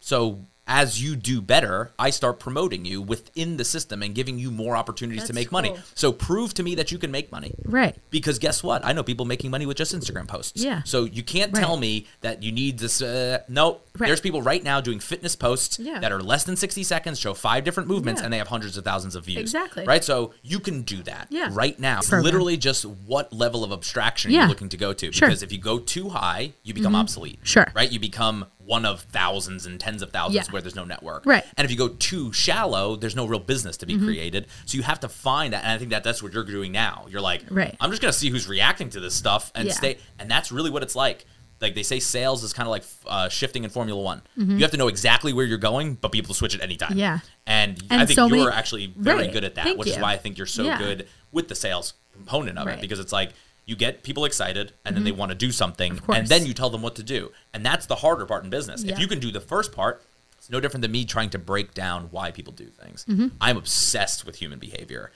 So 0.00 0.46
as 0.72 1.02
you 1.02 1.16
do 1.16 1.40
better, 1.42 1.90
I 1.98 2.10
start 2.10 2.38
promoting 2.38 2.84
you 2.84 3.02
within 3.02 3.56
the 3.56 3.64
system 3.64 4.04
and 4.04 4.14
giving 4.14 4.38
you 4.38 4.52
more 4.52 4.76
opportunities 4.76 5.22
to 5.24 5.32
That's 5.32 5.34
make 5.34 5.50
money. 5.50 5.74
So 5.96 6.12
prove 6.12 6.54
to 6.54 6.62
me 6.62 6.76
that 6.76 6.92
you 6.92 6.96
can 6.98 7.10
make 7.10 7.32
money. 7.32 7.56
Right. 7.64 7.96
Because 8.10 8.38
guess 8.38 8.62
what? 8.62 8.84
I 8.86 8.92
know 8.92 9.02
people 9.02 9.26
making 9.26 9.50
money 9.50 9.66
with 9.66 9.76
just 9.76 9.92
Instagram 9.92 10.28
posts. 10.28 10.62
Yeah. 10.62 10.82
So 10.84 11.04
you 11.04 11.24
can't 11.24 11.52
Right. 11.52 11.60
tell 11.60 11.76
me 11.76 12.06
that 12.20 12.44
you 12.44 12.52
need 12.52 12.78
this. 12.78 13.02
Uh, 13.02 13.40
no, 13.48 13.80
Right. 13.98 14.06
there's 14.06 14.20
people 14.20 14.42
right 14.42 14.62
now 14.62 14.80
doing 14.80 15.00
fitness 15.00 15.34
posts 15.34 15.80
Yeah. 15.80 15.98
that 15.98 16.12
are 16.12 16.22
less 16.22 16.44
than 16.44 16.54
60 16.56 16.84
seconds, 16.84 17.18
show 17.18 17.34
five 17.34 17.64
different 17.64 17.88
movements, 17.88 18.20
Yeah. 18.20 18.26
and 18.26 18.32
they 18.32 18.38
have 18.38 18.46
hundreds 18.48 18.76
of 18.76 18.84
thousands 18.84 19.16
of 19.16 19.24
views. 19.24 19.40
Exactly. 19.40 19.84
Right. 19.84 20.04
So 20.04 20.32
you 20.42 20.60
can 20.60 20.82
do 20.82 21.02
that. 21.02 21.26
Yeah. 21.30 21.48
Right 21.50 21.80
now. 21.80 21.98
It's 21.98 22.12
literally 22.12 22.56
just 22.56 22.84
what 22.84 23.32
level 23.32 23.64
of 23.64 23.72
abstraction 23.72 24.30
Yeah. 24.30 24.42
you're 24.42 24.48
looking 24.50 24.68
to 24.68 24.76
go 24.76 24.92
to. 24.92 25.06
Sure. 25.06 25.10
Mm-hmm. 25.10 25.30
Because 25.30 25.42
if 25.42 25.50
you 25.50 25.58
go 25.58 25.80
too 25.80 26.10
high, 26.10 26.52
you 26.62 26.74
become 26.74 26.94
obsolete. 26.94 27.40
Sure. 27.42 27.66
Right. 27.74 27.90
You 27.90 27.98
become 27.98 28.46
one 28.70 28.86
of 28.86 29.00
thousands 29.00 29.66
and 29.66 29.80
tens 29.80 30.00
of 30.00 30.10
thousands 30.12 30.46
Yeah. 30.46 30.52
where 30.52 30.62
there's 30.62 30.76
no 30.76 30.84
network. 30.84 31.26
Right. 31.26 31.42
Mm-hmm. 31.42 31.52
And 31.56 31.64
if 31.64 31.72
you 31.72 31.76
go 31.76 31.88
too 31.88 32.32
shallow, 32.32 32.94
there's 32.94 33.16
no 33.16 33.26
real 33.26 33.40
business 33.40 33.76
to 33.78 33.86
be 33.86 33.98
created. 33.98 34.46
So 34.64 34.76
you 34.76 34.84
have 34.84 35.00
to 35.00 35.08
find 35.08 35.52
that. 35.52 35.64
And 35.64 35.72
I 35.72 35.78
think 35.78 35.90
that 35.90 36.04
that's 36.04 36.22
what 36.22 36.32
you're 36.32 36.44
doing 36.44 36.70
now. 36.70 37.06
You're 37.10 37.20
like, 37.20 37.42
Right. 37.50 37.74
I'm 37.80 37.90
just 37.90 38.00
gonna 38.00 38.12
see 38.12 38.30
who's 38.30 38.46
reacting 38.48 38.88
to 38.90 39.00
this 39.00 39.14
stuff 39.14 39.50
and 39.56 39.66
Yeah. 39.66 39.74
stay. 39.74 39.98
And 40.20 40.30
that's 40.30 40.52
really 40.52 40.70
what 40.70 40.82
it's 40.84 40.94
like. 40.94 41.26
Like 41.60 41.74
they 41.74 41.82
say, 41.82 41.98
sales 42.00 42.42
is 42.44 42.52
kind 42.54 42.66
of 42.66 42.70
like 42.70 42.84
uh, 43.06 43.28
shifting 43.28 43.64
in 43.64 43.70
Formula 43.70 44.00
One. 44.00 44.22
You 44.36 44.58
have 44.60 44.70
to 44.70 44.76
know 44.78 44.88
exactly 44.88 45.32
where 45.34 45.44
you're 45.44 45.58
going, 45.58 45.96
but 45.96 46.10
be 46.12 46.18
able 46.18 46.28
to 46.28 46.34
switch 46.34 46.54
at 46.54 46.62
any 46.62 46.76
time. 46.76 46.90
Mm-hmm. 46.90 46.98
Yeah. 47.00 47.18
And, 47.46 47.82
And 47.90 48.00
I 48.00 48.06
think 48.06 48.16
so 48.16 48.26
you're 48.28 48.44
many- 48.46 48.56
actually 48.56 48.94
very 48.96 49.18
Right. 49.24 49.32
good 49.32 49.44
at 49.44 49.56
that, 49.56 49.64
Thank 49.64 49.78
which 49.78 49.88
is 49.88 49.98
why 49.98 50.12
I 50.14 50.16
think 50.16 50.38
you're 50.38 50.46
so 50.46 50.62
Yeah. 50.62 50.78
good 50.78 51.06
with 51.32 51.48
the 51.48 51.54
sales 51.54 51.92
component 52.12 52.56
of 52.56 52.66
Right. 52.66 52.78
it 52.78 52.80
because 52.80 52.98
it's 53.00 53.12
like 53.12 53.32
you 53.70 53.76
get 53.76 54.02
people 54.02 54.24
excited 54.24 54.72
and 54.84 54.96
then 54.96 55.04
they 55.04 55.12
want 55.12 55.30
to 55.30 55.34
do 55.36 55.52
something 55.52 55.94
Mm-hmm. 55.96 56.12
and 56.12 56.26
then 56.28 56.44
you 56.44 56.52
tell 56.52 56.70
them 56.70 56.82
what 56.82 56.96
to 56.96 57.02
do. 57.04 57.30
And 57.54 57.64
that's 57.64 57.86
the 57.86 57.94
harder 57.96 58.26
part 58.26 58.42
in 58.44 58.50
business. 58.50 58.82
Yeah. 58.82 58.92
If 58.94 58.98
you 58.98 59.06
can 59.06 59.20
do 59.20 59.30
the 59.30 59.40
first 59.40 59.70
part, 59.72 60.02
it's 60.36 60.50
no 60.50 60.58
different 60.60 60.82
than 60.82 60.90
me 60.90 61.04
trying 61.04 61.30
to 61.30 61.38
break 61.38 61.72
down 61.72 62.08
why 62.10 62.32
people 62.32 62.52
do 62.52 62.66
things. 62.66 63.06
Mm-hmm. 63.08 63.28
I'm 63.40 63.56
obsessed 63.56 64.26
with 64.26 64.36
human 64.36 64.58
behavior 64.58 65.12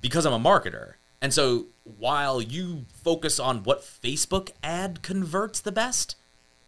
because 0.00 0.24
I'm 0.26 0.32
a 0.32 0.38
marketer. 0.40 0.94
And 1.20 1.34
so 1.34 1.66
while 1.84 2.40
you 2.40 2.86
focus 3.04 3.38
on 3.38 3.64
what 3.64 3.82
Facebook 3.82 4.50
ad 4.62 5.02
converts 5.02 5.60
the 5.60 5.72
best, 5.72 6.16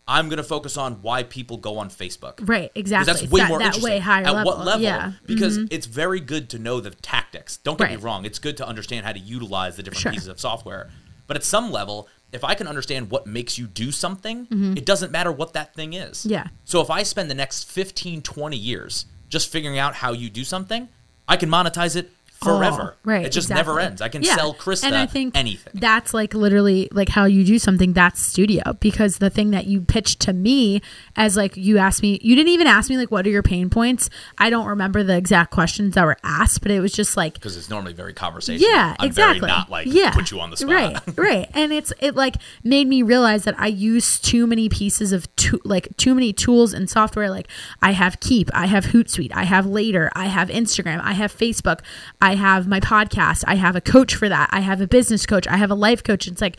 I'm 0.09 0.29
going 0.29 0.39
to 0.39 0.43
focus 0.43 0.77
on 0.77 0.95
why 1.01 1.23
people 1.23 1.57
go 1.59 1.79
on 1.79 1.89
Facebook. 1.89 2.47
Right, 2.47 2.73
exactly. 2.75 3.13
That's 3.13 3.31
way 3.31 3.41
that- 3.41 3.49
more 3.49 3.59
that 3.61 3.79
way 3.79 4.01
higher 4.01 4.27
At 4.27 4.35
what 4.35 4.45
level, 4.59 4.65
level? 4.65 4.83
yeah. 4.83 5.01
Mm-hmm. 5.07 5.27
Because 5.27 5.57
it's 5.71 5.87
very 5.87 6.19
good 6.21 6.51
to 6.51 6.59
know 6.59 6.81
the 6.81 6.91
tactics. 6.91 7.57
Don't 7.59 7.79
get 7.79 7.85
Right. 7.85 7.99
me 7.99 8.05
wrong. 8.05 8.25
It's 8.27 8.41
good 8.41 8.57
to 8.59 8.67
understand 8.67 9.07
how 9.07 9.13
to 9.13 9.21
utilize 9.21 9.77
the 9.77 9.85
different 9.85 10.03
Sure. 10.03 10.13
pieces 10.13 10.27
of 10.29 10.41
software. 10.41 10.91
But 11.27 11.37
at 11.37 11.45
some 11.45 11.71
level, 11.71 12.09
if 12.33 12.45
I 12.45 12.55
can 12.55 12.67
understand 12.67 13.11
what 13.11 13.27
makes 13.27 13.59
you 13.59 13.67
do 13.67 13.93
something, 13.93 14.47
it 14.77 14.87
doesn't 14.87 15.13
matter 15.13 15.31
what 15.31 15.53
that 15.53 15.75
thing 15.75 15.93
is. 15.93 16.21
Mm-hmm. 16.21 16.31
Yeah. 16.31 16.47
So 16.65 16.81
if 16.81 16.91
I 16.91 17.03
spend 17.03 17.31
the 17.31 17.35
next 17.35 17.71
15, 17.71 18.23
20 18.23 18.57
years 18.57 19.07
just 19.29 19.51
figuring 19.51 19.79
out 19.79 19.95
how 19.95 20.13
you 20.13 20.31
do 20.31 20.45
something, 20.45 20.89
I 21.29 21.37
can 21.37 21.49
monetize 21.49 21.97
it 21.97 22.11
Oh, 22.45 22.59
forever. 22.59 22.95
Oh, 22.97 22.99
right. 23.05 23.27
It 23.27 23.33
just 23.33 23.47
exactly. 23.51 23.73
never 23.75 23.81
ends. 23.81 24.03
I 24.03 24.09
can 24.09 24.23
Yeah. 24.23 24.37
sell 24.37 24.55
Krysta 24.55 24.85
and 24.85 24.95
I 24.95 25.07
think 25.07 25.37
anything. 25.37 25.73
That's 25.75 26.13
like 26.15 26.35
literally 26.35 26.89
like 26.93 27.09
how 27.09 27.25
you 27.25 27.45
do 27.45 27.59
something. 27.59 27.93
That's 27.93 28.21
studio 28.21 28.75
because 28.81 29.19
the 29.19 29.31
thing 29.31 29.51
that 29.51 29.67
you 29.67 29.81
pitched 29.81 30.21
to 30.21 30.33
me 30.33 30.83
as 31.17 31.37
like 31.37 31.57
you 31.57 31.79
asked 31.79 32.03
me, 32.03 32.19
you 32.23 32.35
didn't 32.35 32.51
even 32.51 32.67
ask 32.67 32.91
me 32.91 32.97
like 32.97 33.11
what 33.11 33.27
are 33.27 33.31
your 33.31 33.43
pain 33.43 33.71
points. 33.71 34.11
I 34.39 34.51
don't 34.51 34.67
remember 34.67 35.03
the 35.03 35.17
exact 35.17 35.51
questions 35.51 35.95
that 35.95 36.05
were 36.05 36.17
asked, 36.25 36.63
but 36.63 36.71
it 36.71 36.81
was 36.81 36.93
just 36.93 37.17
like 37.17 37.35
because 37.35 37.57
it's 37.57 37.71
normally 37.71 37.93
very 37.93 38.13
conversational. 38.15 38.71
yeah, 38.71 38.97
I'm 38.99 39.07
exactly. 39.09 39.41
very 39.41 39.51
not 39.53 39.71
like 39.71 39.87
yeah, 39.89 40.11
put 40.13 40.31
you 40.31 40.41
on 40.41 40.51
the 40.51 40.57
spot. 40.57 40.71
Right, 40.71 41.01
right. 41.17 41.51
And 41.55 41.73
it's 41.73 41.93
it 42.01 42.15
like 42.15 42.37
made 42.65 42.87
me 42.89 43.03
realize 43.03 43.45
that 43.45 43.55
I 43.59 43.69
use 43.69 44.19
too 44.19 44.47
many 44.47 44.69
pieces 44.69 45.13
of 45.13 45.35
to, 45.37 45.61
like 45.65 45.97
too 45.97 46.15
many 46.15 46.33
tools 46.33 46.73
and 46.73 46.89
software. 46.89 47.31
Like 47.31 47.49
I 47.81 47.93
have 47.93 48.21
Keep, 48.21 48.51
I 48.55 48.67
have 48.67 48.87
Hootsuite, 48.87 49.33
I 49.35 49.45
have 49.45 49.67
Later, 49.67 50.11
I 50.15 50.27
have 50.27 50.49
Instagram, 50.49 51.01
I 51.03 51.13
have 51.13 51.35
Facebook, 51.37 51.81
I 52.21 52.32
have 52.35 52.67
my 52.67 52.81
podcast, 52.81 53.45
I 53.47 53.57
have 53.57 53.77
a 53.77 53.81
coach 53.81 54.15
for 54.15 54.29
that, 54.29 54.49
I 54.53 54.61
have 54.61 54.81
a 54.81 54.87
business 54.87 55.27
coach, 55.27 55.47
I 55.47 55.57
have 55.57 55.71
a 55.71 55.75
life 55.75 56.03
coach. 56.03 56.27
It's 56.27 56.41
like 56.41 56.57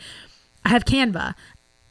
I 0.64 0.70
have 0.70 0.84
Canva. 0.84 1.34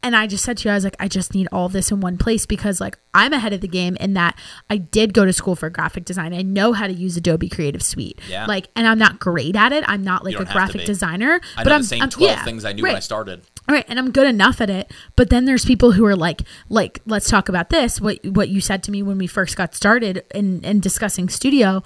And 0.02 0.14
I 0.14 0.26
just 0.26 0.44
said 0.44 0.58
to 0.58 0.68
you, 0.68 0.72
I 0.72 0.74
was 0.74 0.84
like, 0.84 0.96
I 1.00 1.08
just 1.08 1.34
need 1.34 1.48
all 1.50 1.70
this 1.70 1.90
in 1.90 2.00
one 2.00 2.18
place 2.18 2.44
because, 2.44 2.78
like, 2.78 2.98
I'm 3.14 3.32
ahead 3.32 3.54
of 3.54 3.62
the 3.62 3.68
game 3.68 3.96
in 3.98 4.12
that 4.12 4.38
I 4.68 4.76
did 4.76 5.14
go 5.14 5.24
to 5.24 5.32
school 5.32 5.56
for 5.56 5.70
graphic 5.70 6.04
design. 6.04 6.34
I 6.34 6.42
know 6.42 6.74
how 6.74 6.86
to 6.86 6.92
use 6.92 7.16
Adobe 7.16 7.48
Creative 7.48 7.82
Suite. 7.82 8.20
Yeah. 8.28 8.44
Like, 8.44 8.68
and 8.76 8.86
I'm 8.86 8.98
not 8.98 9.18
great 9.18 9.56
at 9.56 9.72
it. 9.72 9.82
I'm 9.88 10.04
not 10.04 10.22
like 10.22 10.34
a 10.34 10.38
don't 10.38 10.46
have 10.48 10.52
to 10.52 10.58
graphic 10.72 10.84
designer. 10.84 11.40
I 11.56 11.64
but 11.64 11.72
I'm 11.72 11.80
the 11.80 11.86
same 11.86 12.02
I'm- 12.02 12.10
12 12.10 12.30
yeah, 12.30 12.44
things 12.44 12.66
I 12.66 12.74
knew 12.74 12.82
when 12.82 12.96
I 12.96 12.98
started. 12.98 13.44
All 13.66 13.74
right, 13.74 13.86
and 13.88 13.98
I'm 13.98 14.10
good 14.10 14.26
enough 14.26 14.60
at 14.60 14.68
it. 14.68 14.92
But 15.16 15.30
then 15.30 15.46
there's 15.46 15.64
people 15.64 15.92
who 15.92 16.04
are 16.04 16.16
like, 16.16 16.42
like, 16.68 17.00
let's 17.06 17.30
talk 17.30 17.48
about 17.48 17.70
this. 17.70 17.98
What 17.98 18.18
what 18.26 18.50
you 18.50 18.60
said 18.60 18.82
to 18.82 18.90
me 18.90 19.02
when 19.02 19.16
we 19.16 19.26
first 19.26 19.56
got 19.56 19.74
started 19.74 20.22
in, 20.34 20.62
in 20.64 20.80
discussing 20.80 21.30
studio 21.30 21.82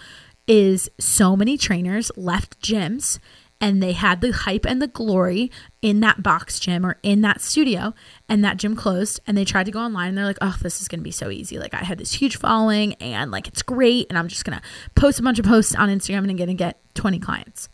is 0.49 0.91
so 0.99 1.37
many 1.37 1.57
trainers 1.57 2.11
left 2.17 2.61
gyms 2.61 3.19
and 3.61 3.83
they 3.83 3.93
had 3.93 4.21
the 4.21 4.31
hype 4.33 4.65
and 4.65 4.81
the 4.81 4.87
glory 4.87 5.51
in 5.83 6.01
that 6.01 6.23
box 6.23 6.59
gym 6.61 6.87
or 6.87 6.97
in 7.03 7.21
that 7.23 7.41
studio 7.41 7.93
and 8.29 8.45
that 8.45 8.57
gym 8.57 8.75
closed 8.77 9.21
and 9.27 9.37
they 9.37 9.45
tried 9.45 9.67
to 9.67 9.73
go 9.73 9.81
online 9.81 10.09
and 10.11 10.19
they're 10.19 10.25
like 10.25 10.39
oh 10.41 10.57
this 10.63 10.81
is 10.81 10.87
going 10.89 11.01
to 11.01 11.05
be 11.05 11.11
so 11.11 11.29
easy 11.29 11.59
like 11.59 11.75
i 11.75 11.79
had 11.85 11.99
this 11.99 12.13
huge 12.15 12.37
following 12.37 12.95
and 12.95 13.31
like 13.31 13.47
it's 13.49 13.63
great 13.63 14.07
and 14.09 14.17
i'm 14.19 14.29
just 14.29 14.45
going 14.45 14.57
to 14.57 14.65
post 14.95 15.19
a 15.19 15.23
bunch 15.23 15.39
of 15.39 15.45
posts 15.45 15.75
on 15.75 15.89
instagram 15.89 16.19
and 16.19 16.31
i'm 16.31 16.37
going 16.37 16.49
to 16.49 16.55
get 16.55 16.81
20 16.95 17.19
clients 17.19 17.69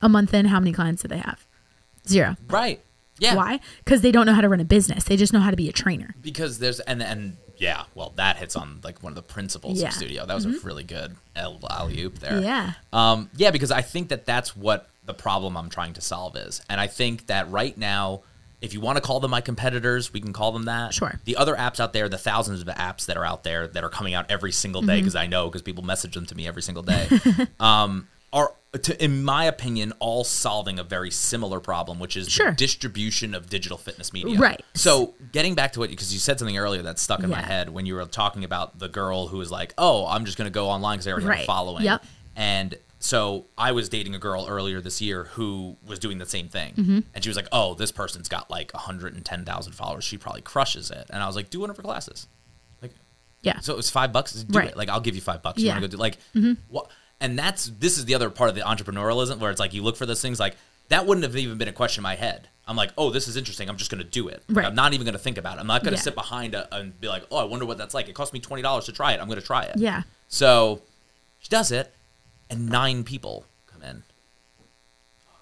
a 0.00 0.08
month 0.08 0.32
in 0.34 0.46
how 0.46 0.58
many 0.58 0.72
clients 0.72 1.02
do 1.02 1.08
they 1.08 1.18
have 1.18 1.46
zero 2.08 2.36
Right. 2.48 2.80
Yeah. 3.18 3.36
why? 3.36 3.60
Because 3.84 4.00
they 4.00 4.10
don't 4.10 4.26
know 4.26 4.32
how 4.34 4.40
to 4.40 4.48
run 4.48 4.58
a 4.58 4.64
business. 4.64 5.04
They 5.04 5.16
just 5.16 5.32
know 5.32 5.38
how 5.38 5.50
to 5.50 5.56
be 5.56 5.68
a 5.68 5.72
trainer. 5.72 6.12
because 6.20 6.58
there's 6.58 6.80
and 6.80 7.00
and 7.00 7.36
yeah, 7.62 7.84
well, 7.94 8.12
that 8.16 8.36
hits 8.36 8.56
on 8.56 8.80
like 8.82 9.02
one 9.02 9.12
of 9.12 9.16
the 9.16 9.22
principles 9.22 9.78
Yeah. 9.80 9.84
Mm-hmm. 9.84 9.88
of 9.88 9.94
studio. 9.94 10.26
That 10.26 10.34
was 10.34 10.44
a 10.46 10.50
really 10.66 10.84
good 10.84 11.16
alley 11.36 12.00
oop 12.02 12.18
there. 12.18 12.40
Yeah. 12.40 12.72
Um, 12.92 13.30
yeah, 13.36 13.50
because 13.52 13.70
I 13.70 13.82
think 13.82 14.08
that 14.08 14.26
that's 14.26 14.56
what 14.56 14.88
the 15.06 15.14
problem 15.14 15.56
I'm 15.56 15.70
trying 15.70 15.94
to 15.94 16.00
solve 16.00 16.36
is, 16.36 16.60
and 16.68 16.80
I 16.80 16.86
think 16.88 17.26
that 17.28 17.50
right 17.50 17.76
now, 17.78 18.22
if 18.60 18.72
you 18.74 18.80
want 18.80 18.96
to 18.96 19.02
call 19.02 19.18
them 19.20 19.30
my 19.32 19.40
competitors, 19.40 20.12
we 20.12 20.20
can 20.20 20.32
call 20.32 20.52
them 20.52 20.66
that. 20.66 20.94
Sure. 20.94 21.18
The 21.24 21.36
other 21.36 21.54
apps 21.56 21.80
out 21.80 21.92
there, 21.92 22.08
the 22.08 22.18
thousands 22.18 22.60
of 22.62 22.68
apps 22.68 23.06
that 23.06 23.16
are 23.16 23.24
out 23.24 23.42
there 23.42 23.66
that 23.66 23.82
are 23.82 23.88
coming 23.88 24.14
out 24.14 24.26
every 24.30 24.52
single 24.52 24.82
Mm-hmm. 24.82 24.88
day, 24.90 25.00
because 25.00 25.16
I 25.16 25.26
know 25.26 25.48
because 25.48 25.62
people 25.62 25.82
message 25.84 26.14
them 26.14 26.26
to 26.26 26.34
me 26.36 26.46
every 26.46 26.62
single 26.62 26.82
day, 26.84 27.08
um, 27.60 28.06
are. 28.32 28.52
To, 28.84 29.04
in 29.04 29.22
my 29.22 29.44
opinion, 29.44 29.92
all 29.98 30.24
solving 30.24 30.78
a 30.78 30.82
very 30.82 31.10
similar 31.10 31.60
problem, 31.60 31.98
which 31.98 32.16
is 32.16 32.30
Sure. 32.30 32.52
the 32.52 32.56
distribution 32.56 33.34
of 33.34 33.50
digital 33.50 33.76
fitness 33.76 34.14
media. 34.14 34.38
Right. 34.38 34.64
So 34.74 35.12
getting 35.30 35.54
back 35.54 35.74
to 35.74 35.78
what 35.80 35.90
because 35.90 36.10
you 36.14 36.18
said 36.18 36.38
something 36.38 36.56
earlier 36.56 36.80
that 36.80 36.98
stuck 36.98 37.22
in 37.22 37.28
my 37.28 37.42
head 37.42 37.68
when 37.68 37.84
you 37.84 37.94
were 37.96 38.04
talking 38.06 38.44
about 38.44 38.78
the 38.78 38.88
girl 38.88 39.26
who 39.28 39.36
was 39.36 39.50
like, 39.50 39.74
"Oh, 39.76 40.06
I'm 40.06 40.24
just 40.24 40.38
going 40.38 40.46
to 40.46 40.50
go 40.54 40.70
online 40.70 40.96
because 40.96 41.06
I 41.06 41.10
already 41.10 41.26
have 41.26 41.34
a 41.34 41.36
Right. 41.40 41.46
following." 41.46 41.84
Yep. 41.84 42.02
And 42.34 42.78
so 42.98 43.44
I 43.58 43.72
was 43.72 43.90
dating 43.90 44.14
a 44.14 44.18
girl 44.18 44.46
earlier 44.48 44.80
this 44.80 45.02
year 45.02 45.24
who 45.24 45.76
was 45.86 45.98
doing 45.98 46.16
the 46.16 46.24
same 46.24 46.48
thing, 46.48 46.72
Mm-hmm. 46.74 47.00
and 47.12 47.22
she 47.22 47.28
was 47.28 47.36
like, 47.36 47.48
"Oh, 47.52 47.74
this 47.74 47.92
person's 47.92 48.28
got 48.30 48.50
like 48.50 48.72
110,000 48.72 49.72
followers. 49.74 50.04
She 50.04 50.16
probably 50.16 50.40
crushes 50.40 50.90
it." 50.90 51.08
And 51.10 51.22
I 51.22 51.26
was 51.26 51.36
like, 51.36 51.50
"Do 51.50 51.60
one 51.60 51.68
of 51.68 51.76
her 51.76 51.82
classes." 51.82 52.26
Like, 52.80 52.92
Yeah. 53.42 53.60
so 53.60 53.74
it 53.74 53.76
was 53.76 53.90
five 53.90 54.14
bucks. 54.14 54.32
Do 54.32 54.58
Right. 54.58 54.68
it. 54.70 54.78
Like 54.78 54.88
I'll 54.88 55.00
give 55.00 55.14
you 55.14 55.20
five 55.20 55.42
bucks. 55.42 55.60
You 55.60 55.66
Yeah. 55.66 55.74
want 55.74 55.82
to 55.82 55.88
go 55.88 55.92
do 55.92 56.00
like 56.00 56.16
what? 56.68 56.88
And 57.22 57.38
that's 57.38 57.66
this 57.78 57.96
is 57.96 58.04
the 58.04 58.14
other 58.14 58.28
part 58.28 58.50
of 58.50 58.56
the 58.56 58.62
entrepreneurialism 58.62 59.38
where 59.38 59.50
it's 59.50 59.60
like 59.60 59.72
you 59.72 59.82
look 59.82 59.96
for 59.96 60.04
those 60.06 60.20
things 60.20 60.38
like 60.40 60.56
that 60.88 61.06
wouldn't 61.06 61.22
have 61.24 61.36
even 61.36 61.56
been 61.56 61.68
a 61.68 61.72
question 61.72 62.00
in 62.00 62.02
my 62.02 62.16
head. 62.16 62.48
I'm 62.66 62.76
like, 62.76 62.90
oh, 62.98 63.10
this 63.10 63.28
is 63.28 63.36
interesting. 63.36 63.68
I'm 63.68 63.76
just 63.76 63.90
going 63.90 64.02
to 64.02 64.08
do 64.08 64.28
it. 64.28 64.42
Like, 64.48 64.64
I'm 64.66 64.74
not 64.74 64.92
even 64.92 65.04
going 65.04 65.14
to 65.14 65.18
think 65.18 65.38
about 65.38 65.56
it. 65.56 65.60
I'm 65.60 65.66
not 65.66 65.82
going 65.82 65.92
to 65.94 65.98
Yeah. 65.98 66.02
sit 66.02 66.14
behind 66.14 66.54
a, 66.54 66.72
and 66.74 67.00
be 67.00 67.08
like, 67.08 67.24
oh, 67.30 67.38
I 67.38 67.44
wonder 67.44 67.64
what 67.64 67.78
that's 67.78 67.94
like. 67.94 68.08
It 68.08 68.14
cost 68.14 68.32
me 68.32 68.40
twenty 68.40 68.62
dollars 68.62 68.84
to 68.86 68.92
try 68.92 69.12
it. 69.12 69.20
I'm 69.20 69.26
going 69.26 69.40
to 69.40 69.44
try 69.46 69.62
it. 69.64 69.76
Yeah. 69.76 70.02
So 70.28 70.82
she 71.38 71.48
does 71.48 71.70
it, 71.72 71.94
and 72.50 72.68
nine 72.68 73.04
people 73.04 73.46
come 73.66 73.82
in. 73.82 74.02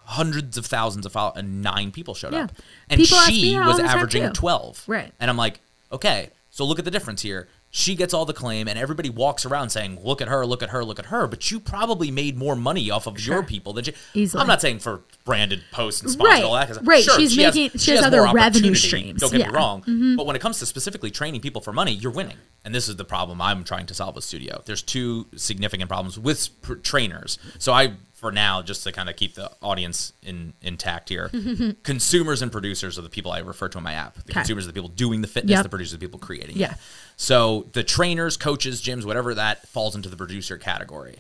Hundreds 0.04 0.56
of 0.58 0.66
thousands 0.66 1.06
of 1.06 1.12
followers, 1.12 1.38
and 1.38 1.62
nine 1.62 1.92
people 1.92 2.14
showed 2.14 2.32
Yeah. 2.32 2.44
up. 2.44 2.52
And 2.88 3.00
People 3.00 3.18
she 3.20 3.56
was 3.56 3.78
averaging 3.78 4.32
12. 4.32 4.84
Right. 4.86 5.12
And 5.20 5.30
I'm 5.30 5.36
like, 5.36 5.60
okay, 5.92 6.30
so 6.50 6.64
look 6.64 6.78
at 6.78 6.84
the 6.84 6.90
difference 6.90 7.22
here. 7.22 7.48
She 7.72 7.94
gets 7.94 8.12
all 8.12 8.24
the 8.24 8.32
claim, 8.34 8.66
and 8.66 8.76
everybody 8.76 9.10
walks 9.10 9.46
around 9.46 9.70
saying, 9.70 10.00
look 10.02 10.20
at 10.20 10.26
her, 10.26 10.44
look 10.44 10.60
at 10.60 10.70
her, 10.70 10.84
look 10.84 10.98
at 10.98 11.06
her. 11.06 11.28
But 11.28 11.52
you 11.52 11.60
probably 11.60 12.10
made 12.10 12.36
more 12.36 12.56
money 12.56 12.90
off 12.90 13.06
of 13.06 13.24
your 13.24 13.44
people 13.44 13.72
than 13.72 13.84
she. 13.84 13.92
Easily. 14.12 14.40
I'm 14.40 14.48
not 14.48 14.60
saying 14.60 14.80
for 14.80 15.02
branded 15.24 15.62
posts 15.70 16.02
and 16.02 16.10
sponsors 16.10 16.30
Right. 16.32 16.36
and 16.38 16.46
all 16.46 16.54
that. 16.54 16.84
Right. 16.84 17.04
Sure, 17.04 17.16
She's 17.16 17.32
she 17.32 17.42
has- 17.42 17.54
making- 17.54 17.78
she 17.78 17.92
has 17.92 18.00
more 18.00 18.26
other 18.26 18.34
revenue 18.34 18.74
streams. 18.74 19.20
Don't 19.20 19.30
get 19.30 19.40
Yeah. 19.40 19.46
Mm-hmm. 19.46 19.92
me 19.92 20.08
wrong. 20.08 20.16
But 20.16 20.26
when 20.26 20.34
it 20.34 20.40
comes 20.42 20.58
to 20.58 20.66
specifically 20.66 21.12
training 21.12 21.42
people 21.42 21.60
for 21.60 21.72
money, 21.72 21.92
you're 21.92 22.10
winning. 22.10 22.38
And 22.64 22.74
this 22.74 22.88
is 22.88 22.96
the 22.96 23.04
problem 23.04 23.40
I'm 23.40 23.62
trying 23.62 23.86
to 23.86 23.94
solve 23.94 24.16
with 24.16 24.24
Studio. 24.24 24.62
There's 24.66 24.82
two 24.82 25.28
significant 25.36 25.88
problems 25.88 26.18
with 26.18 26.40
sp- 26.42 26.82
trainers. 26.82 27.38
So 27.58 27.72
I, 27.72 27.92
for 28.12 28.32
now, 28.32 28.60
just 28.62 28.82
to 28.84 28.92
kind 28.92 29.08
of 29.08 29.14
keep 29.16 29.34
the 29.34 29.50
audience 29.62 30.12
in 30.22 30.52
intact 30.60 31.08
here, 31.08 31.30
consumers 31.84 32.42
and 32.42 32.52
producers 32.52 32.98
are 32.98 33.02
the 33.02 33.08
people 33.08 33.32
I 33.32 33.38
refer 33.38 33.68
to 33.68 33.78
in 33.78 33.84
my 33.84 33.94
app. 33.94 34.14
The 34.24 34.32
consumers 34.32 34.64
are 34.64 34.68
the 34.68 34.72
people 34.74 34.90
doing 34.90 35.22
the 35.22 35.28
fitness. 35.28 35.52
Yep. 35.52 35.62
The 35.62 35.68
producers 35.68 35.94
are 35.94 35.96
the 35.98 36.06
people 36.06 36.18
creating 36.20 36.56
Yeah. 36.56 36.72
it. 36.72 36.78
So 37.20 37.66
the 37.74 37.84
trainers, 37.84 38.38
coaches, 38.38 38.80
gyms, 38.80 39.04
whatever 39.04 39.34
that 39.34 39.68
falls 39.68 39.94
into 39.94 40.08
the 40.08 40.16
producer 40.16 40.56
category. 40.56 41.18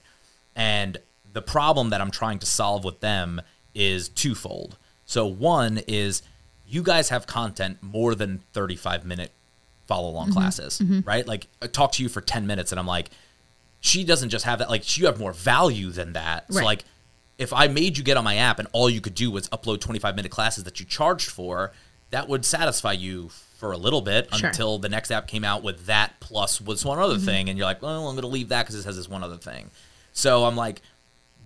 And 0.56 0.96
the 1.30 1.42
problem 1.42 1.90
that 1.90 2.00
I'm 2.00 2.10
trying 2.10 2.38
to 2.38 2.46
solve 2.46 2.84
with 2.84 3.00
them 3.00 3.42
is 3.74 4.08
twofold. 4.08 4.78
So 5.04 5.26
one 5.26 5.82
is 5.86 6.22
you 6.66 6.82
guys 6.82 7.10
have 7.10 7.26
content 7.26 7.82
more 7.82 8.14
than 8.14 8.40
35 8.54 9.04
minute 9.04 9.30
follow 9.86 10.08
along 10.08 10.28
Mm-hmm. 10.28 10.38
classes, 10.38 10.80
right? 11.04 11.26
Like 11.26 11.48
I 11.60 11.66
talk 11.66 11.92
to 11.92 12.02
you 12.02 12.08
for 12.08 12.22
10 12.22 12.46
minutes 12.46 12.72
and 12.72 12.78
I'm 12.78 12.86
like, 12.86 13.10
she 13.80 14.02
doesn't 14.02 14.30
just 14.30 14.46
have 14.46 14.60
that, 14.60 14.70
like 14.70 14.96
you 14.96 15.04
have 15.04 15.20
more 15.20 15.34
value 15.34 15.90
than 15.90 16.14
that. 16.14 16.50
So 16.50 16.60
like 16.64 16.84
if 17.36 17.52
I 17.52 17.68
made 17.68 17.98
you 17.98 18.04
get 18.04 18.16
on 18.16 18.24
my 18.24 18.36
app 18.36 18.58
and 18.58 18.68
all 18.72 18.88
you 18.88 19.02
could 19.02 19.14
do 19.14 19.30
was 19.30 19.50
upload 19.50 19.82
25 19.82 20.16
minute 20.16 20.30
classes 20.30 20.64
that 20.64 20.80
you 20.80 20.86
charged 20.86 21.28
for, 21.28 21.72
that 22.08 22.26
would 22.26 22.46
satisfy 22.46 22.92
you 22.92 23.28
for 23.60 23.72
a 23.72 23.76
little 23.76 24.00
bit 24.00 24.34
Sure. 24.34 24.48
until 24.48 24.78
the 24.78 24.88
next 24.88 25.10
app 25.10 25.28
came 25.28 25.44
out 25.44 25.62
with 25.62 25.84
that 25.84 26.18
plus 26.18 26.62
was 26.62 26.82
one 26.82 26.98
other 26.98 27.16
mm-hmm. 27.16 27.26
thing. 27.26 27.48
And 27.50 27.58
you're 27.58 27.66
like, 27.66 27.82
well, 27.82 28.08
I'm 28.08 28.14
going 28.14 28.22
to 28.22 28.26
leave 28.26 28.48
that 28.48 28.62
because 28.62 28.74
it 28.74 28.86
has 28.86 28.96
this 28.96 29.08
one 29.08 29.22
other 29.22 29.36
thing. 29.36 29.70
So 30.14 30.46
I'm 30.46 30.56
like, 30.56 30.80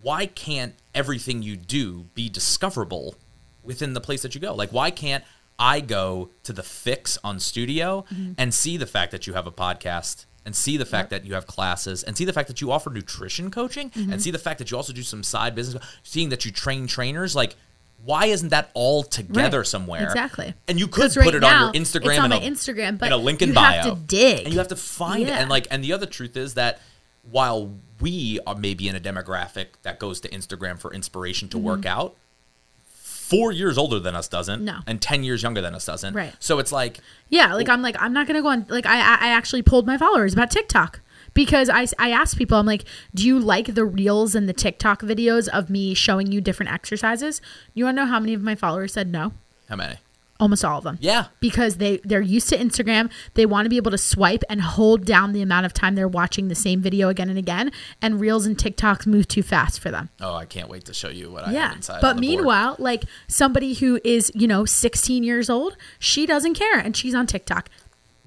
why 0.00 0.26
can't 0.26 0.74
everything 0.94 1.42
you 1.42 1.56
do 1.56 2.06
be 2.14 2.28
discoverable 2.28 3.16
within 3.64 3.94
the 3.94 4.00
place 4.00 4.22
that 4.22 4.34
you 4.34 4.40
go? 4.40 4.54
Like, 4.54 4.70
why 4.70 4.92
can't 4.92 5.24
I 5.58 5.80
go 5.80 6.30
to 6.44 6.52
the 6.52 6.62
FYX 6.62 7.18
on 7.24 7.40
studio 7.40 8.04
mm-hmm. 8.12 8.34
and 8.38 8.54
see 8.54 8.76
the 8.76 8.86
fact 8.86 9.10
that 9.10 9.26
you 9.26 9.32
have 9.32 9.48
a 9.48 9.52
podcast 9.52 10.26
and 10.46 10.54
see 10.54 10.76
the 10.76 10.84
fact 10.84 11.10
that 11.10 11.24
you 11.24 11.34
have 11.34 11.48
classes 11.48 12.04
and 12.04 12.16
see 12.16 12.24
the 12.24 12.32
fact 12.32 12.46
that 12.48 12.60
you 12.60 12.70
offer 12.70 12.90
nutrition 12.90 13.50
coaching 13.50 13.90
and 13.94 14.06
mm-hmm. 14.06 14.18
see 14.18 14.30
the 14.30 14.38
fact 14.38 14.58
that 14.58 14.70
you 14.70 14.76
also 14.76 14.92
do 14.92 15.02
some 15.02 15.24
side 15.24 15.54
business, 15.54 15.82
seeing 16.04 16.28
that 16.28 16.44
you 16.44 16.52
train 16.52 16.86
trainers? 16.86 17.34
Like, 17.34 17.56
why 18.04 18.26
isn't 18.26 18.50
that 18.50 18.70
all 18.74 19.02
together 19.02 19.58
Right. 19.60 19.66
somewhere? 19.66 20.02
Exactly. 20.04 20.54
And 20.68 20.78
you 20.78 20.86
could 20.88 21.12
put 21.12 21.16
right 21.16 21.34
it 21.34 21.40
now, 21.40 21.68
on 21.68 21.74
your 21.74 21.82
Instagram 21.82 22.18
on 22.20 22.32
and 22.32 22.44
a, 22.44 22.46
Instagram, 22.50 22.98
but 22.98 23.06
and 23.06 23.14
a 23.14 23.16
link 23.16 23.40
in 23.42 23.48
you 23.50 23.54
bio. 23.54 23.82
have 23.82 23.84
to 23.94 24.00
dig. 24.06 24.44
And 24.44 24.52
you 24.52 24.58
have 24.58 24.68
to 24.68 24.76
find 24.76 25.22
it. 25.22 25.30
And 25.30 25.48
like, 25.48 25.66
and 25.70 25.82
the 25.82 25.92
other 25.92 26.06
truth 26.06 26.36
is 26.36 26.54
that 26.54 26.80
while 27.30 27.72
we 28.00 28.38
are 28.46 28.54
maybe 28.54 28.88
in 28.88 28.94
a 28.94 29.00
demographic 29.00 29.66
that 29.82 29.98
goes 29.98 30.20
to 30.20 30.28
Instagram 30.28 30.78
for 30.78 30.92
inspiration 30.92 31.48
to 31.50 31.58
work 31.58 31.86
out, 31.86 32.14
four 32.84 33.52
years 33.52 33.78
older 33.78 33.98
than 33.98 34.14
us 34.14 34.28
doesn't, 34.28 34.56
Mm-hmm. 34.58 34.64
No. 34.66 34.78
and 34.86 35.00
ten 35.00 35.24
years 35.24 35.42
younger 35.42 35.60
than 35.60 35.74
us 35.74 35.86
doesn't. 35.86 36.14
Right. 36.14 36.34
So 36.40 36.58
it's 36.58 36.72
like, 36.72 37.00
Yeah, 37.30 37.54
like 37.54 37.68
I'm 37.68 37.80
like 37.82 37.96
I'm 38.00 38.12
not 38.12 38.26
gonna 38.26 38.42
go 38.42 38.48
on. 38.48 38.66
Like 38.68 38.86
I 38.86 38.98
I 39.00 39.14
I 39.14 39.28
actually 39.28 39.62
pulled 39.62 39.86
my 39.86 39.96
followers 39.96 40.32
about 40.34 40.50
TikTok 40.50 41.00
because 41.34 41.68
I 41.68 41.86
I 41.98 42.10
asked 42.10 42.38
people 42.38 42.58
I'm 42.58 42.66
like, 42.66 42.84
do 43.14 43.26
you 43.26 43.38
like 43.38 43.74
the 43.74 43.84
reels 43.84 44.34
and 44.34 44.48
the 44.48 44.52
TikTok 44.54 45.02
videos 45.02 45.48
of 45.48 45.68
me 45.68 45.92
showing 45.94 46.32
you 46.32 46.40
different 46.40 46.72
exercises? 46.72 47.40
You 47.74 47.84
want 47.84 47.96
to 47.96 48.04
know 48.04 48.10
how 48.10 48.20
many 48.20 48.34
of 48.34 48.42
my 48.42 48.54
followers 48.54 48.92
said 48.94 49.08
no? 49.10 49.32
how 49.68 49.76
many? 49.76 49.96
Almost 50.40 50.64
all 50.64 50.78
of 50.78 50.84
them. 50.84 50.98
Yeah. 51.00 51.26
Because 51.38 51.76
they 51.76 51.98
they're 52.04 52.20
used 52.20 52.48
to 52.48 52.58
Instagram. 52.58 53.08
They 53.34 53.46
want 53.46 53.66
to 53.66 53.70
be 53.70 53.76
able 53.76 53.92
to 53.92 53.98
swipe 53.98 54.42
and 54.50 54.60
hold 54.60 55.04
down 55.04 55.32
the 55.32 55.40
amount 55.42 55.64
of 55.64 55.72
time 55.72 55.94
they're 55.94 56.08
watching 56.08 56.48
the 56.48 56.56
same 56.56 56.80
video 56.82 57.08
again 57.08 57.28
and 57.30 57.38
again. 57.38 57.70
And 58.02 58.20
reels 58.20 58.44
and 58.44 58.58
TikToks 58.58 59.06
move 59.06 59.28
too 59.28 59.44
fast 59.44 59.78
for 59.78 59.92
them. 59.92 60.10
Oh, 60.20 60.34
I 60.34 60.44
can't 60.44 60.68
wait 60.68 60.84
to 60.86 60.92
show 60.92 61.08
you 61.08 61.30
what 61.30 61.44
I 61.44 61.46
have 61.46 61.54
Yeah. 61.54 61.72
inside. 61.74 62.00
But 62.00 62.14
the 62.14 62.14
board. 62.14 62.20
meanwhile, 62.20 62.76
like 62.80 63.04
somebody 63.28 63.74
who 63.74 64.00
is, 64.02 64.32
you 64.34 64.48
know, 64.48 64.64
16 64.64 65.22
years 65.22 65.48
old, 65.48 65.76
she 66.00 66.26
doesn't 66.26 66.54
care 66.54 66.78
and 66.80 66.96
she's 66.96 67.14
on 67.14 67.26
TikTok. 67.28 67.70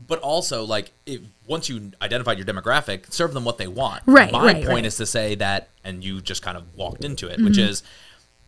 But 0.05 0.19
also 0.19 0.63
like 0.65 0.91
if, 1.05 1.21
once 1.47 1.69
you 1.69 1.91
identified 2.01 2.37
your 2.37 2.45
demographic, 2.45 3.11
serve 3.11 3.33
them 3.33 3.43
what 3.45 3.57
they 3.57 3.67
want. 3.67 4.03
Right, 4.05 4.31
My 4.31 4.43
right, 4.43 4.55
point 4.57 4.67
right. 4.69 4.85
is 4.85 4.97
to 4.97 5.05
say 5.05 5.35
that, 5.35 5.69
and 5.83 6.03
you 6.03 6.21
just 6.21 6.41
kind 6.41 6.57
of 6.57 6.75
walked 6.75 7.03
into 7.03 7.27
it, 7.27 7.41
which 7.41 7.53
Mm-hmm. 7.57 7.69
is 7.69 7.83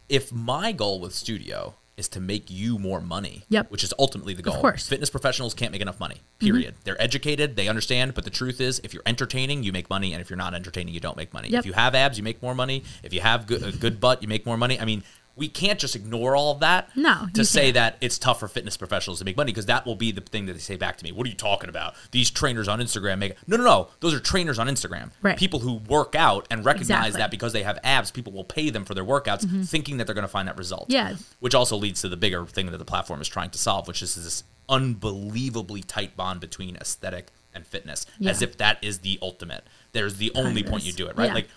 if 0.07 0.31
my 0.31 0.71
goal 0.71 0.99
with 0.99 1.13
Studio 1.13 1.75
is 1.97 2.07
to 2.07 2.19
make 2.21 2.49
you 2.49 2.79
more 2.79 3.01
money, 3.01 3.43
Yep. 3.49 3.71
which 3.71 3.83
is 3.83 3.93
ultimately 3.99 4.33
the 4.33 4.41
goal. 4.41 4.53
Of 4.55 4.61
course. 4.61 4.83
Mm-hmm. 4.83 4.89
Fitness 4.89 5.09
professionals 5.09 5.53
can't 5.53 5.71
make 5.73 5.81
enough 5.81 5.99
money. 5.99 6.21
Period. 6.39 6.75
They're 6.85 7.01
educated, 7.01 7.57
they 7.57 7.67
understand, 7.67 8.13
but 8.13 8.23
the 8.23 8.29
truth 8.29 8.61
is, 8.61 8.79
if 8.85 8.93
you're 8.93 9.03
entertaining, 9.05 9.63
you 9.63 9.73
make 9.73 9.89
money, 9.89 10.13
and 10.13 10.21
if 10.21 10.29
you're 10.29 10.37
not 10.37 10.53
entertaining, 10.53 10.93
you 10.93 11.01
don't 11.01 11.17
make 11.17 11.33
money. 11.33 11.49
Yep. 11.49 11.59
If 11.59 11.65
you 11.65 11.73
have 11.73 11.95
abs, 11.95 12.17
you 12.17 12.23
make 12.23 12.41
more 12.41 12.55
money. 12.55 12.83
If 13.03 13.11
you 13.13 13.19
have 13.19 13.47
good, 13.47 13.63
a 13.63 13.71
good 13.73 13.99
butt, 13.99 14.21
you 14.21 14.27
make 14.29 14.45
more 14.45 14.57
money. 14.57 14.79
I 14.79 14.85
mean. 14.85 15.03
We 15.39 15.47
can't 15.47 15.79
just 15.79 15.95
ignore 15.95 16.35
all 16.35 16.51
of 16.51 16.59
that 16.59 16.89
No, 16.95 17.27
to 17.33 17.43
say 17.43 17.63
can't. 17.65 17.73
that 17.75 17.97
it's 18.01 18.17
tough 18.19 18.39
for 18.39 18.47
fitness 18.47 18.77
professionals 18.77 19.19
to 19.19 19.25
make 19.25 19.37
money 19.37 19.51
because 19.51 19.65
that 19.67 19.85
will 19.85 19.95
be 19.95 20.11
the 20.11 20.21
thing 20.21 20.45
that 20.45 20.53
they 20.53 20.59
say 20.59 20.75
back 20.75 20.97
to 20.97 21.03
me. 21.03 21.11
What 21.11 21.25
are 21.25 21.29
you 21.29 21.35
talking 21.35 21.69
about? 21.69 21.95
These 22.11 22.29
trainers 22.29 22.67
on 22.67 22.79
Instagram 22.79 23.17
make 23.19 23.35
no, 23.47 23.57
no, 23.57 23.63
no. 23.63 23.87
Those 24.01 24.13
are 24.13 24.19
trainers 24.19 24.59
on 24.59 24.67
Instagram. 24.67 25.09
Right. 25.23 25.37
People 25.37 25.59
who 25.61 25.75
work 25.75 26.13
out 26.15 26.45
and 26.51 26.63
recognize 26.63 26.89
Exactly. 26.89 27.09
Mm-hmm. 27.11 27.17
that 27.19 27.31
because 27.31 27.53
they 27.53 27.63
have 27.63 27.79
abs, 27.83 28.11
people 28.11 28.33
will 28.33 28.43
pay 28.43 28.69
them 28.69 28.85
for 28.85 28.93
their 28.93 29.05
workouts, 29.05 29.67
thinking 29.67 29.97
that 29.97 30.05
they're 30.05 30.13
going 30.13 30.21
to 30.23 30.27
find 30.27 30.47
that 30.47 30.57
result. 30.57 30.87
Yeah. 30.89 31.15
Which 31.39 31.55
also 31.55 31.77
leads 31.77 32.01
to 32.01 32.09
the 32.09 32.17
bigger 32.17 32.45
thing 32.45 32.69
that 32.71 32.77
the 32.77 32.85
platform 32.85 33.21
is 33.21 33.27
trying 33.27 33.49
to 33.51 33.57
solve, 33.57 33.87
which 33.87 34.01
is 34.01 34.15
this 34.15 34.43
unbelievably 34.67 35.83
tight 35.83 36.15
bond 36.15 36.39
between 36.39 36.75
aesthetic 36.75 37.29
and 37.53 37.65
fitness, 37.65 38.05
Yeah. 38.19 38.31
as 38.31 38.41
if 38.41 38.57
that 38.57 38.77
is 38.83 38.99
the 38.99 39.17
ultimate. 39.21 39.63
There's 39.93 40.17
the 40.17 40.31
only 40.35 40.63
point 40.63 40.83
you 40.83 40.93
do 40.93 41.07
it, 41.07 41.17
right? 41.17 41.27
Yeah. 41.27 41.33
Like 41.33 41.49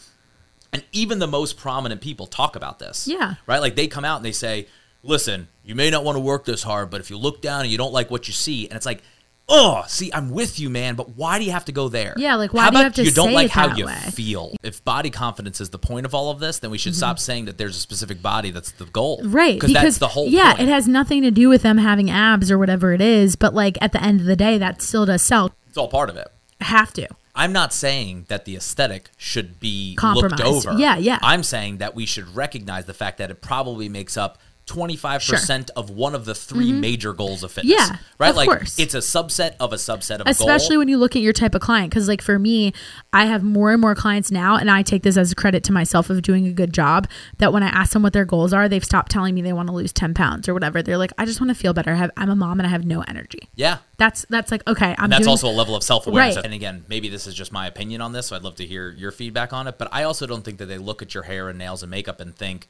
and 0.73 0.85
even 0.93 1.19
the 1.19 1.27
most 1.27 1.57
prominent 1.57 2.01
people 2.01 2.27
talk 2.27 2.57
about 2.57 2.79
this. 2.79 3.07
Yeah. 3.09 3.35
Right? 3.47 3.61
Like 3.61 3.77
they 3.77 3.87
come 3.89 4.05
out 4.05 4.17
and 4.17 4.25
they 4.25 4.33
say, 4.33 4.67
listen, 5.03 5.49
you 5.65 5.75
may 5.75 5.91
not 5.91 6.05
want 6.05 6.17
to 6.17 6.21
work 6.21 6.45
this 6.45 6.63
hard, 6.63 6.91
but 6.91 7.01
if 7.01 7.11
you 7.11 7.17
look 7.19 7.43
down 7.43 7.63
and 7.63 7.71
you 7.71 7.79
don't 7.79 7.93
like 7.93 8.11
what 8.11 8.27
you 8.29 8.35
see, 8.35 8.67
and 8.69 8.77
it's 8.77 8.87
like, 8.87 9.03
oh, 9.49 9.83
see, 9.87 10.11
I'm 10.15 10.31
with 10.31 10.59
you, 10.59 10.71
man, 10.71 10.95
but 10.95 11.11
why 11.11 11.39
do 11.39 11.45
you 11.45 11.51
have 11.51 11.65
to 11.67 11.73
go 11.73 11.89
there? 11.89 12.15
Yeah, 12.17 12.37
like, 12.37 12.55
why 12.55 12.63
how 12.63 12.71
do 12.71 12.79
you 12.79 12.85
have 12.85 12.95
to 12.95 13.05
you 13.05 13.11
don't 13.11 13.29
say 13.31 13.35
like 13.35 13.51
how 13.51 13.75
you 13.75 13.85
way? 13.87 13.93
Mm-hmm. 13.93 14.11
feel? 14.11 14.57
If 14.63 14.83
body 14.85 15.11
confidence 15.11 15.61
is 15.61 15.69
the 15.71 15.79
point 15.79 16.07
of 16.07 16.15
all 16.15 16.31
of 16.31 16.39
this, 16.41 16.61
then 16.61 16.71
we 16.71 16.79
should 16.79 16.95
stop 16.95 17.19
saying 17.19 17.45
that 17.47 17.59
there's 17.59 17.77
a 17.77 17.81
specific 17.81 18.23
body 18.23 18.51
that's 18.51 18.71
the 18.73 18.87
goal. 18.87 19.21
Right. 19.25 19.55
Because 19.61 19.75
that's 19.75 19.99
the 19.99 20.09
whole 20.09 20.29
Yeah, 20.29 20.55
point. 20.55 20.69
it 20.69 20.73
has 20.73 20.89
nothing 20.89 21.23
to 21.23 21.31
do 21.31 21.49
with 21.49 21.63
them 21.63 21.77
having 21.79 22.09
abs 22.09 22.51
or 22.51 22.57
whatever 22.59 22.93
it 22.95 23.01
is, 23.03 23.37
but 23.37 23.53
like 23.53 23.77
at 23.83 23.93
the 23.93 24.03
end 24.03 24.21
of 24.21 24.27
the 24.27 24.37
day, 24.37 24.57
that 24.59 24.81
still 24.81 25.05
does 25.05 25.23
sell. 25.23 25.53
it's 25.69 25.77
all 25.77 25.89
part 25.89 26.09
of 26.09 26.17
it. 26.17 26.29
Have 26.61 26.93
to. 26.95 27.09
I'm 27.35 27.53
not 27.53 27.73
saying 27.73 28.27
that 28.29 28.45
the 28.45 28.57
aesthetic 28.57 29.11
should 29.17 29.59
be 29.59 29.97
looked 30.03 30.41
over. 30.41 30.75
Yeah, 30.75 30.99
yeah. 30.99 31.19
I'm 31.23 31.43
saying 31.43 31.79
that 31.79 31.95
we 31.95 32.05
should 32.05 32.35
recognize 32.35 32.85
the 32.85 32.95
fact 32.95 33.19
that 33.19 33.31
it 33.31 33.41
probably 33.41 33.89
makes 33.89 34.17
up 34.17 34.39
25% 34.67 35.71
of 35.77 35.91
one 35.91 36.15
of 36.15 36.25
the 36.25 36.35
3 36.35 36.73
major 36.73 37.13
goals 37.13 37.43
of 37.43 37.53
fitness. 37.53 37.75
Mm-hmm. 37.81 37.93
Yeah, 37.95 37.99
Right? 38.19 38.35
like 38.35 38.49
course. 38.49 38.79
it's 38.79 38.95
a 38.95 38.99
subset 38.99 39.57
of 39.59 39.73
a 39.73 39.77
subset 39.77 40.21
of 40.21 40.27
a 40.27 40.31
especially 40.31 40.77
when 40.77 40.89
you 40.89 40.97
look 40.97 41.17
at 41.17 41.23
your 41.23 41.33
type 41.33 41.55
of 41.55 41.61
client 41.61 41.91
because 41.91 42.09
like 42.09 42.23
for 42.23 42.39
me 42.39 42.73
i 43.13 43.27
have 43.27 43.43
more 43.43 43.73
and 43.73 43.81
more 43.81 43.95
clients 43.95 44.31
now 44.31 44.57
and 44.57 44.71
i 44.71 44.81
take 44.83 45.03
this 45.03 45.17
as 45.17 45.33
a 45.33 45.35
credit 45.35 45.65
to 45.65 45.73
myself 45.73 46.09
of 46.09 46.23
doing 46.23 46.47
a 46.47 46.53
good 46.53 46.73
job 46.73 47.09
that 47.39 47.53
when 47.53 47.63
i 47.63 47.67
ask 47.69 47.93
them 47.93 48.03
what 48.03 48.13
their 48.13 48.25
goals 48.25 48.53
are 48.53 48.69
they've 48.69 48.85
stopped 48.85 49.11
telling 49.11 49.35
me 49.35 49.43
they 49.43 49.53
want 49.53 49.69
to 49.69 49.75
lose 49.75 49.93
10 49.93 50.15
pounds 50.15 50.49
or 50.49 50.55
whatever 50.55 50.83
they're 50.83 50.97
like 50.97 51.13
i 51.19 51.25
just 51.25 51.41
want 51.41 51.49
to 51.49 51.55
feel 51.55 51.73
better 51.73 51.93
I 51.93 51.97
have, 51.97 52.11
i'm 52.17 52.31
a 52.31 52.37
mom 52.37 52.61
and 52.61 52.67
i 52.67 52.71
have 52.71 52.85
no 52.85 53.03
energy 53.03 53.49
yeah. 53.57 53.79
that's 53.99 54.25
that's 54.31 54.53
like 54.53 54.67
okay 54.69 54.95
i'm 54.99 55.05
And 55.05 55.13
that's 55.13 55.23
doing, 55.23 55.31
also 55.31 55.49
a 55.49 55.57
level 55.57 55.75
of 55.75 55.83
self 55.83 56.07
awareness. 56.07 56.37
Right. 56.37 56.45
And 56.45 56.55
again, 56.55 56.85
maybe 56.89 57.09
this 57.09 57.27
is 57.27 57.35
just 57.35 57.53
my 57.53 57.67
opinion 57.67 58.01
on 58.01 58.13
this, 58.13 58.27
so 58.27 58.37
I'd 58.37 58.43
love 58.43 58.57
to 58.57 58.67
hear 58.67 58.91
your 58.91 59.11
feedback 59.11 59.53
on 59.53 59.67
it. 59.67 59.79
But 59.79 59.89
I 59.93 60.05
also 60.05 60.27
don't 60.27 60.43
think 60.45 60.59
that 60.59 60.67
they 60.67 60.79
look 60.79 61.03
at 61.03 61.15
your 61.15 61.25
hair 61.25 61.49
and 61.49 61.59
nails 61.59 61.83
and 61.83 61.91
makeup 61.91 62.21
and 62.21 62.35
think, 62.35 62.69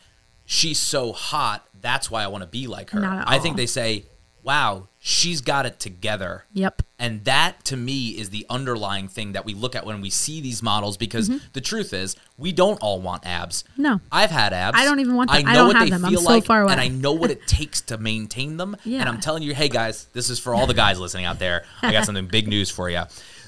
she's 0.53 0.79
so 0.79 1.13
hot, 1.13 1.67
that's 1.81 2.11
why 2.11 2.23
I 2.23 2.27
want 2.27 2.43
to 2.43 2.49
be 2.49 2.67
like 2.67 2.91
her. 2.91 3.01
Not 3.01 3.21
at 3.21 3.29
I 3.29 3.39
think 3.39 3.57
they 3.57 3.67
say, 3.67 4.05
wow, 4.43 4.89
she's 4.99 5.41
got 5.41 5.67
it 5.67 5.81
together. 5.81 6.45
yep 6.53 6.83
And 6.99 7.25
that 7.25 7.65
to 7.67 7.77
me 7.77 8.09
is 8.11 8.31
the 8.31 8.45
underlying 8.51 9.09
thing 9.09 9.33
that 9.33 9.45
we 9.45 9.55
look 9.55 9.75
at 9.75 9.87
when 9.87 10.01
we 10.01 10.11
see 10.11 10.41
these 10.41 10.63
models 10.63 10.97
because 10.97 11.31
the 11.53 11.61
truth 11.61 11.93
is 11.95 12.17
we 12.37 12.53
don't 12.53 12.79
all 12.83 13.01
want 13.01 13.25
abs. 13.25 13.63
Mm-hmm. 13.73 13.83
No. 13.83 14.01
I've 14.11 14.31
had 14.31 14.53
abs. 14.53 14.79
I 14.79 14.85
don't 14.85 15.01
even 15.01 15.15
want 15.15 15.31
them. 15.31 15.39
I 15.47 15.53
know 15.53 15.55
don't 15.55 15.67
what 15.69 15.77
have 15.77 15.87
they 15.87 15.91
them. 15.91 16.05
I'm 16.05 16.11
feel 16.11 16.21
so 16.21 16.41
far 16.43 16.63
away. 16.63 16.73
and 16.73 16.81
I 16.81 16.89
know 16.89 17.13
what 17.13 17.31
it 17.31 17.47
takes 17.47 17.81
to 17.83 17.97
maintain 17.99 18.59
them. 18.59 18.77
Yeah. 18.85 19.01
And 19.01 19.09
I'm 19.09 19.21
telling 19.21 19.43
you, 19.43 19.55
hey 19.55 19.69
guys, 19.69 20.07
this 20.13 20.29
is 20.29 20.39
for 20.39 20.55
all 20.55 20.67
the 20.67 20.75
guys 20.75 21.01
listening 21.01 21.25
out 21.25 21.39
there. 21.39 21.65
I 21.81 21.93
got 21.93 22.05
something 22.09 22.27
big 22.27 22.47
news 22.47 22.71
for 22.71 22.91
you. 22.91 23.05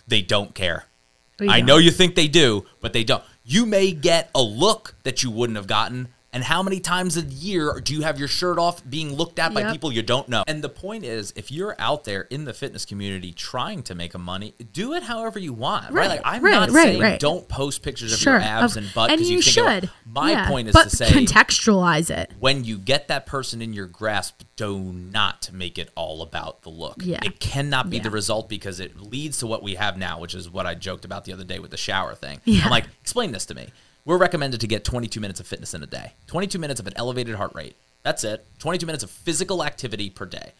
They 0.09 0.23
don't 0.23 0.55
care. 0.55 0.87
I 1.41 1.59
don't. 1.59 1.67
know 1.67 1.77
you 1.79 1.91
think 1.91 2.15
they 2.15 2.29
do, 2.29 2.65
but 2.81 2.93
they 2.93 3.05
don't. 3.05 3.23
You 3.45 3.67
may 3.67 3.91
get 3.93 4.31
a 4.35 4.41
look 4.43 4.95
that 5.03 5.23
you 5.23 5.31
wouldn't 5.31 5.57
have 5.57 5.67
gotten 5.67 6.09
And 6.35 6.43
how 6.43 6.63
many 6.65 6.81
times 6.81 7.17
a 7.17 7.23
year 7.23 7.81
do 7.81 7.95
you 7.95 8.03
have 8.03 8.19
your 8.19 8.27
shirt 8.29 8.59
off 8.59 8.83
being 8.89 9.15
looked 9.15 9.39
at 9.39 9.55
by 9.55 9.71
people 9.73 9.93
you 9.93 10.03
don't 10.03 10.29
know? 10.29 10.43
And 10.49 10.63
the 10.63 10.69
point 10.69 11.05
is, 11.05 11.33
if 11.37 11.53
you're 11.53 11.77
out 11.79 12.03
there 12.05 12.23
in 12.23 12.45
the 12.45 12.53
fitness 12.53 12.85
community 12.85 13.33
trying 13.33 13.85
to 13.85 13.95
make 13.95 14.15
a 14.15 14.19
money, 14.19 14.55
do 14.73 14.95
it 14.95 15.05
however 15.05 15.39
you 15.39 15.53
want, 15.53 15.93
right? 15.93 15.95
Right, 15.95 16.09
Like 16.11 16.21
I'm 16.25 16.45
right, 16.45 16.51
not 16.53 16.71
right, 16.71 16.99
saying 16.99 17.19
don't 17.19 17.49
post 17.49 17.83
pictures 17.83 18.13
of 18.13 18.19
Sure. 18.19 18.33
your 18.35 18.43
abs 18.43 18.77
of- 18.77 18.83
and 18.83 18.93
butt 18.95 19.11
and 19.11 19.19
because 19.19 19.31
you, 19.31 19.37
you, 19.37 19.43
should. 19.43 19.91
My 20.05 20.33
Yeah. 20.33 20.49
point 20.49 20.69
is 20.69 20.75
to 20.75 20.91
say 20.91 21.07
contextualize 21.07 22.11
it. 22.11 22.33
when 22.41 22.65
you 22.65 22.79
get 22.79 23.09
that 23.09 23.27
person 23.27 23.63
in 23.63 23.73
your 23.73 23.87
grasp, 23.87 24.43
do 24.57 24.79
not 24.79 25.51
make 25.53 25.79
it 25.79 25.91
all 25.95 26.21
about 26.23 26.63
the 26.63 26.69
look. 26.71 26.97
Yeah. 27.05 27.21
It 27.23 27.39
cannot 27.41 27.91
be 27.91 27.99
Yeah. 27.99 28.03
the 28.05 28.11
result 28.11 28.49
because 28.49 28.81
it 28.81 29.01
leads 29.01 29.39
to 29.39 29.47
what 29.47 29.63
we 29.63 29.75
have 29.77 29.97
now, 29.97 30.19
which 30.19 30.35
is 30.35 30.51
what 30.51 30.67
I 30.67 30.75
joked 30.75 31.05
about 31.05 31.25
the 31.25 31.33
other 31.33 31.45
day 31.45 31.59
with 31.61 31.71
the 31.71 31.77
shower 31.77 32.15
thing. 32.15 32.41
Yeah. 32.45 32.65
I'm 32.65 32.71
like, 32.71 32.87
explain 33.01 33.33
this 33.33 33.47
to 33.47 33.55
me. 33.55 33.69
We're 34.05 34.19
recommended 34.19 34.61
to 34.61 34.67
get 34.67 34.85
22 34.85 35.19
minutes 35.21 35.41
of 35.41 35.47
fitness 35.47 35.73
in 35.75 35.83
a 35.83 35.87
day, 35.87 36.13
22 36.27 36.59
minutes 36.59 36.79
of 36.81 36.87
an 36.87 36.93
elevated 36.97 37.37
heart 37.37 37.53
rate. 37.55 37.77
That's 38.03 38.23
it. 38.25 38.47
22 38.59 38.85
minutes 38.85 39.03
of 39.03 39.11
physical 39.11 39.65
activity 39.65 40.11
per 40.11 40.27
day. 40.27 40.53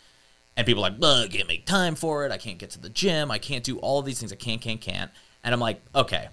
And 0.57 0.67
people 0.67 0.85
are 0.85 0.91
like, 0.91 0.99
"Ugh, 1.03 1.25
I 1.25 1.29
can't 1.29 1.49
make 1.49 1.67
time 1.67 1.95
for 1.95 2.25
it. 2.25 2.33
I 2.33 2.39
can't 2.39 2.59
get 2.59 2.71
to 2.71 2.81
the 2.81 2.89
gym. 2.89 3.31
I 3.31 3.39
can't 3.39 3.65
do 3.65 3.79
all 3.79 3.99
of 3.99 4.07
these 4.07 4.19
things. 4.21 4.33
I 4.33 4.37
can't, 4.37 4.61
can't, 4.63 4.81
can't. 4.81 5.11
And 5.43 5.53
I'm 5.53 5.61
like, 5.61 5.83
okay, 5.95 6.29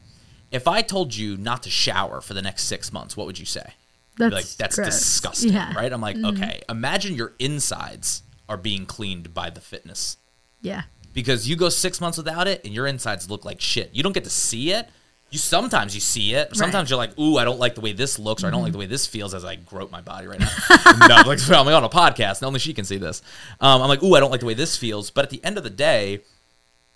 if 0.52 0.68
I 0.68 0.82
told 0.84 1.14
you 1.16 1.36
not 1.38 1.64
to 1.64 1.70
shower 1.70 2.22
for 2.22 2.34
the 2.34 2.42
next 2.42 2.64
six 2.66 2.94
months, 2.94 3.18
what 3.18 3.26
would 3.26 3.40
you 3.40 3.46
say? 3.46 3.74
That's 4.18 4.34
like 4.34 4.46
that's 4.58 4.76
gross. 4.76 4.88
disgusting, 5.00 5.54
Yeah. 5.54 5.68
Mm-hmm. 5.70 5.78
right? 5.78 5.92
I'm 5.92 6.02
like, 6.02 6.18
okay, 6.18 6.62
imagine 6.70 7.16
your 7.16 7.34
insides 7.40 8.24
are 8.48 8.58
being 8.58 8.86
cleaned 8.86 9.34
by 9.34 9.50
the 9.50 9.62
fitness 9.62 10.18
Yeah. 10.62 10.84
because 11.14 11.48
you 11.50 11.56
go 11.56 11.70
six 11.70 12.00
months 12.00 12.18
without 12.18 12.48
it 12.48 12.64
and 12.64 12.74
your 12.74 12.86
insides 12.88 13.30
look 13.30 13.44
like 13.44 13.60
shit. 13.60 13.90
You 13.94 14.04
don't 14.04 14.12
get 14.14 14.26
to 14.26 14.30
see 14.30 14.72
it. 14.72 14.88
You 15.32 15.40
sometimes 15.40 15.96
you 15.96 16.02
see 16.02 16.34
it. 16.34 16.54
Sometimes 16.58 16.90
you're 16.90 16.98
like, 16.98 17.18
ooh, 17.18 17.38
I 17.38 17.46
don't 17.46 17.60
like 17.60 17.76
the 17.76 17.82
way 17.82 17.94
this 17.94 18.20
looks, 18.20 18.44
or 18.44 18.48
I 18.48 18.50
don't 18.50 18.64
like 18.64 18.74
the 18.74 18.78
way 18.78 18.86
this 18.86 19.08
feels 19.08 19.34
as 19.34 19.46
I 19.46 19.56
grope 19.56 19.90
my 19.90 20.02
body 20.02 20.28
right 20.28 20.40
now. 20.40 20.50
no, 21.08 21.24
like 21.26 21.40
I'm 21.50 21.68
on 21.70 21.84
a 21.86 21.90
podcast, 21.90 22.40
and 22.40 22.48
only 22.48 22.60
she 22.60 22.74
can 22.74 22.84
see 22.84 22.98
this. 22.98 23.22
Um, 23.62 23.82
I'm 23.82 23.88
like, 23.88 24.04
ooh, 24.04 24.14
I 24.14 24.20
don't 24.20 24.30
like 24.30 24.42
the 24.42 24.46
way 24.46 24.56
this 24.56 24.76
feels. 24.76 25.10
But 25.10 25.24
at 25.24 25.30
the 25.30 25.42
end 25.44 25.58
of 25.58 25.64
the 25.64 25.70
day, 25.70 26.20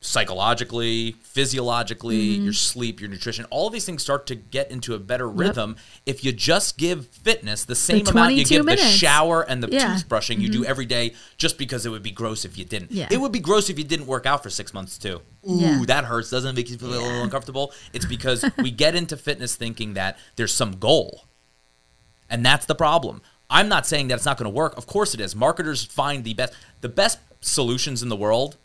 psychologically, 0.05 1.13
physiologically, 1.23 2.35
Mm-hmm. 2.35 2.43
your 2.45 2.53
sleep, 2.53 2.99
your 3.01 3.09
nutrition, 3.09 3.45
all 3.49 3.67
of 3.67 3.73
these 3.73 3.85
things 3.85 4.01
start 4.01 4.25
to 4.27 4.35
get 4.35 4.69
into 4.71 4.93
a 4.93 4.99
better 4.99 5.27
rhythm 5.29 5.75
if 6.05 6.23
you 6.23 6.31
just 6.31 6.77
give 6.77 7.07
fitness 7.07 7.65
the 7.65 7.75
same 7.75 8.05
amount 8.07 8.35
you 8.35 8.45
22 8.45 8.55
give 8.55 8.65
the 8.65 8.77
shower 8.77 9.41
and 9.41 9.61
the 9.63 9.69
Yeah. 9.71 9.95
toothbrushing 9.95 10.39
you 10.39 10.49
do 10.49 10.63
every 10.65 10.85
day 10.85 11.13
just 11.37 11.57
because 11.57 11.85
it 11.85 11.89
would 11.89 12.03
be 12.03 12.11
gross 12.11 12.45
if 12.45 12.57
you 12.57 12.65
didn't. 12.65 12.91
Yeah. 12.91 13.07
It 13.11 13.19
would 13.19 13.31
be 13.31 13.39
gross 13.39 13.69
if 13.69 13.77
you 13.77 13.83
didn't 13.83 14.05
work 14.07 14.25
out 14.25 14.43
for 14.43 14.49
six 14.49 14.73
months 14.73 14.97
too. 14.97 15.21
Ooh, 15.49 15.59
Yeah. 15.59 15.83
that 15.87 16.05
hurts. 16.05 16.29
Doesn't 16.29 16.49
it 16.49 16.55
make 16.55 16.69
you 16.69 16.77
feel 16.77 16.89
a 16.89 16.91
little 16.91 17.23
uncomfortable? 17.23 17.71
It's 17.93 18.05
because 18.05 18.45
we 18.57 18.71
get 18.71 18.95
into 18.95 19.17
fitness 19.17 19.55
thinking 19.55 19.93
that 19.95 20.17
there's 20.35 20.53
some 20.53 20.73
goal. 20.77 21.25
And 22.29 22.45
that's 22.45 22.65
the 22.65 22.75
problem. 22.75 23.21
I'm 23.49 23.69
not 23.69 23.85
saying 23.85 24.07
that 24.07 24.15
it's 24.15 24.25
not 24.25 24.37
going 24.37 24.45
to 24.51 24.55
work. 24.55 24.75
Of 24.77 24.87
course 24.87 25.13
it 25.13 25.19
is. 25.21 25.35
Marketers 25.35 25.83
find 25.83 26.23
the 26.23 26.33
best 26.33 26.53
the 26.81 26.89
best 26.89 27.19
solutions 27.41 28.01
in 28.01 28.09
the 28.09 28.15
world, 28.15 28.57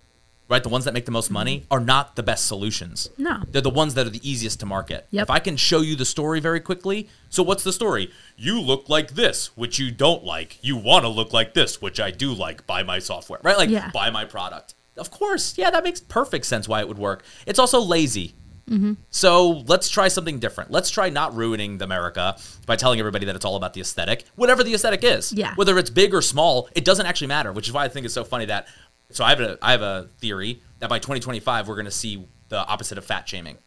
right? 0.51 0.63
The 0.63 0.69
ones 0.69 0.85
that 0.85 0.93
make 0.93 1.07
the 1.07 1.13
most 1.13 1.31
money 1.31 1.65
are 1.71 1.81
not 1.81 2.17
the 2.17 2.23
best 2.23 2.47
solutions. 2.47 3.09
Mm-hmm. 3.13 3.23
No. 3.23 3.43
They're 3.51 3.63
the 3.63 3.71
ones 3.71 3.95
that 3.95 4.07
are 4.07 4.11
the 4.11 4.29
easiest 4.29 4.61
to 4.61 4.67
market. 4.67 5.07
Yep. 5.11 5.23
If 5.23 5.31
I 5.31 5.39
can 5.39 5.57
show 5.57 5.81
you 5.81 5.97
the 5.97 6.05
story 6.05 6.41
very 6.41 6.61
quickly, 6.61 7.09
so 7.31 7.43
what's 7.43 7.65
the 7.65 7.73
story? 7.73 8.11
You 8.37 8.61
look 8.61 8.89
like 8.89 9.13
this, 9.13 9.57
which 9.57 9.79
you 9.79 9.91
don't 9.91 10.25
like. 10.25 10.59
You 10.63 10.77
want 10.77 11.05
to 11.05 11.09
look 11.09 11.33
like 11.33 11.55
this, 11.55 11.81
which 11.81 12.01
I 12.01 12.11
do 12.11 12.35
like. 12.35 12.67
Buy 12.67 12.83
my 12.83 12.99
software, 12.99 13.41
right? 13.43 13.57
Like 13.57 13.71
Yeah. 13.71 13.91
buy 13.95 14.11
my 14.11 14.25
product. 14.25 14.75
Of 14.97 15.11
course, 15.11 15.57
yeah, 15.57 15.71
that 15.71 15.85
makes 15.85 16.01
perfect 16.01 16.45
sense 16.45 16.69
why 16.69 16.81
it 16.81 16.89
would 16.89 16.99
work. 16.99 17.23
It's 17.47 17.59
also 17.61 17.81
lazy. 17.81 18.35
Mm-hmm. 18.69 18.95
So 19.11 19.65
let's 19.67 19.89
try 19.89 20.07
something 20.09 20.39
different. 20.39 20.71
Let's 20.71 20.91
try 20.91 21.09
not 21.11 21.35
ruining 21.35 21.79
the 21.79 21.85
America 21.85 22.37
by 22.67 22.77
telling 22.77 23.01
everybody 23.01 23.27
that 23.27 23.35
it's 23.35 23.45
all 23.45 23.57
about 23.57 23.73
the 23.75 23.81
aesthetic, 23.81 24.25
whatever 24.37 24.63
the 24.63 24.75
aesthetic 24.75 25.03
is. 25.03 25.33
Yeah. 25.33 25.55
Whether 25.57 25.77
it's 25.79 25.91
big 25.91 26.15
or 26.15 26.23
small, 26.23 26.69
it 26.77 26.85
doesn't 26.85 27.07
actually 27.07 27.27
matter. 27.29 27.53
Which 27.53 27.67
is 27.67 27.73
why 27.73 27.85
I 27.85 27.89
think 27.89 28.05
it's 28.05 28.15
so 28.15 28.25
funny 28.25 28.45
that. 28.47 28.67
So 29.11 29.25
I 29.25 29.31
have 29.31 29.41
a 29.41 29.59
I 29.63 29.73
have 29.73 29.83
a 29.83 30.09
theory 30.19 30.63
that 30.79 30.89
by 30.89 30.99
2025 30.99 31.69
we're 31.69 31.75
going 31.75 31.85
to 31.85 31.91
see 31.91 32.27
the 32.49 32.65
opposite 32.67 32.99
of 32.99 33.05
fat 33.05 33.29
shaming. 33.29 33.59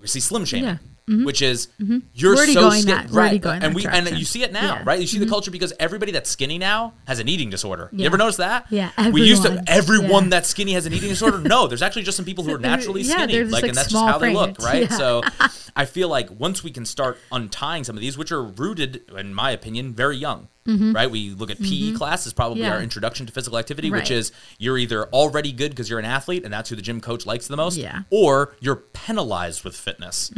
To 0.00 0.08
see 0.08 0.20
slim 0.20 0.44
shaming. 0.44 0.64
Yeah. 0.70 0.76
Mm-hmm. 1.12 1.24
Which 1.24 1.42
is 1.42 1.68
you're 2.14 2.34
We're 2.36 2.46
so 2.46 2.60
going 2.60 2.82
skinny, 2.82 2.92
that- 2.96 3.10
we're 3.10 3.20
already 3.20 3.38
right? 3.40 3.62
and 3.62 3.74
we 3.74 3.82
direction. 3.82 4.06
and 4.08 4.18
you 4.18 4.24
see 4.24 4.42
it 4.42 4.52
now, 4.52 4.62
Yeah. 4.62 4.78
Mm-hmm. 4.78 4.88
right? 4.88 5.00
You 5.00 5.06
see 5.06 5.18
the 5.18 5.26
culture 5.26 5.50
because 5.50 5.72
everybody 5.78 6.12
that's 6.12 6.30
skinny 6.30 6.58
now 6.58 6.94
has 7.06 7.18
an 7.18 7.28
eating 7.28 7.50
disorder. 7.50 7.90
You 7.92 8.06
ever 8.06 8.16
notice 8.16 8.36
that? 8.36 8.66
Yeah, 8.70 8.90
we 9.10 9.22
used 9.22 9.42
to 9.42 9.48
everyone. 9.50 9.64
everyone 9.68 10.24
Yeah. 10.24 10.30
that's 10.30 10.48
skinny 10.48 10.72
has 10.72 10.86
an 10.86 10.92
eating 10.94 11.10
disorder. 11.10 11.38
No, 11.38 11.66
there's 11.66 11.82
actually 11.82 12.02
just 12.04 12.16
some 12.16 12.24
people 12.24 12.44
who 12.44 12.54
are 12.54 12.58
naturally 12.72 13.02
Yeah, 13.02 13.14
skinny, 13.18 13.44
like, 13.44 13.52
like, 13.62 13.64
and 13.64 13.74
that's 13.76 13.90
just 13.90 14.04
how 14.04 14.18
they 14.18 14.32
look, 14.32 14.58
right? 14.60 14.90
Yeah. 14.90 14.96
So 14.96 15.22
I 15.76 15.84
feel 15.84 16.08
like 16.08 16.28
once 16.38 16.62
we 16.64 16.70
can 16.70 16.84
start 16.86 17.18
untying 17.30 17.84
some 17.84 17.96
of 17.96 18.00
these, 18.00 18.16
which 18.16 18.32
are 18.32 18.42
rooted, 18.42 19.10
in 19.16 19.34
my 19.34 19.50
opinion, 19.50 19.92
very 19.94 20.16
young, 20.16 20.48
right? 20.66 21.10
We 21.10 21.30
look 21.30 21.50
at 21.50 21.58
PE 21.60 21.92
class 21.94 22.26
is 22.26 22.32
probably 22.32 22.52
Mm-hmm. 22.52 22.62
Yeah. 22.68 22.74
our 22.76 22.82
introduction 22.82 23.26
to 23.26 23.32
physical 23.32 23.58
activity, 23.58 23.90
which 23.90 24.10
is 24.10 24.30
you're 24.58 24.78
either 24.78 25.06
already 25.06 25.50
good 25.52 25.70
because 25.72 25.88
you're 25.90 25.98
an 25.98 26.04
athlete 26.04 26.44
and 26.44 26.52
that's 26.52 26.68
who 26.70 26.76
the 26.76 26.82
gym 26.82 27.00
coach 27.00 27.26
likes 27.26 27.48
the 27.48 27.56
most, 27.56 27.76
Yeah. 27.76 28.02
or 28.10 28.54
you're 28.60 28.76
penalized 28.76 29.64
with 29.64 29.74
fitness. 29.74 30.30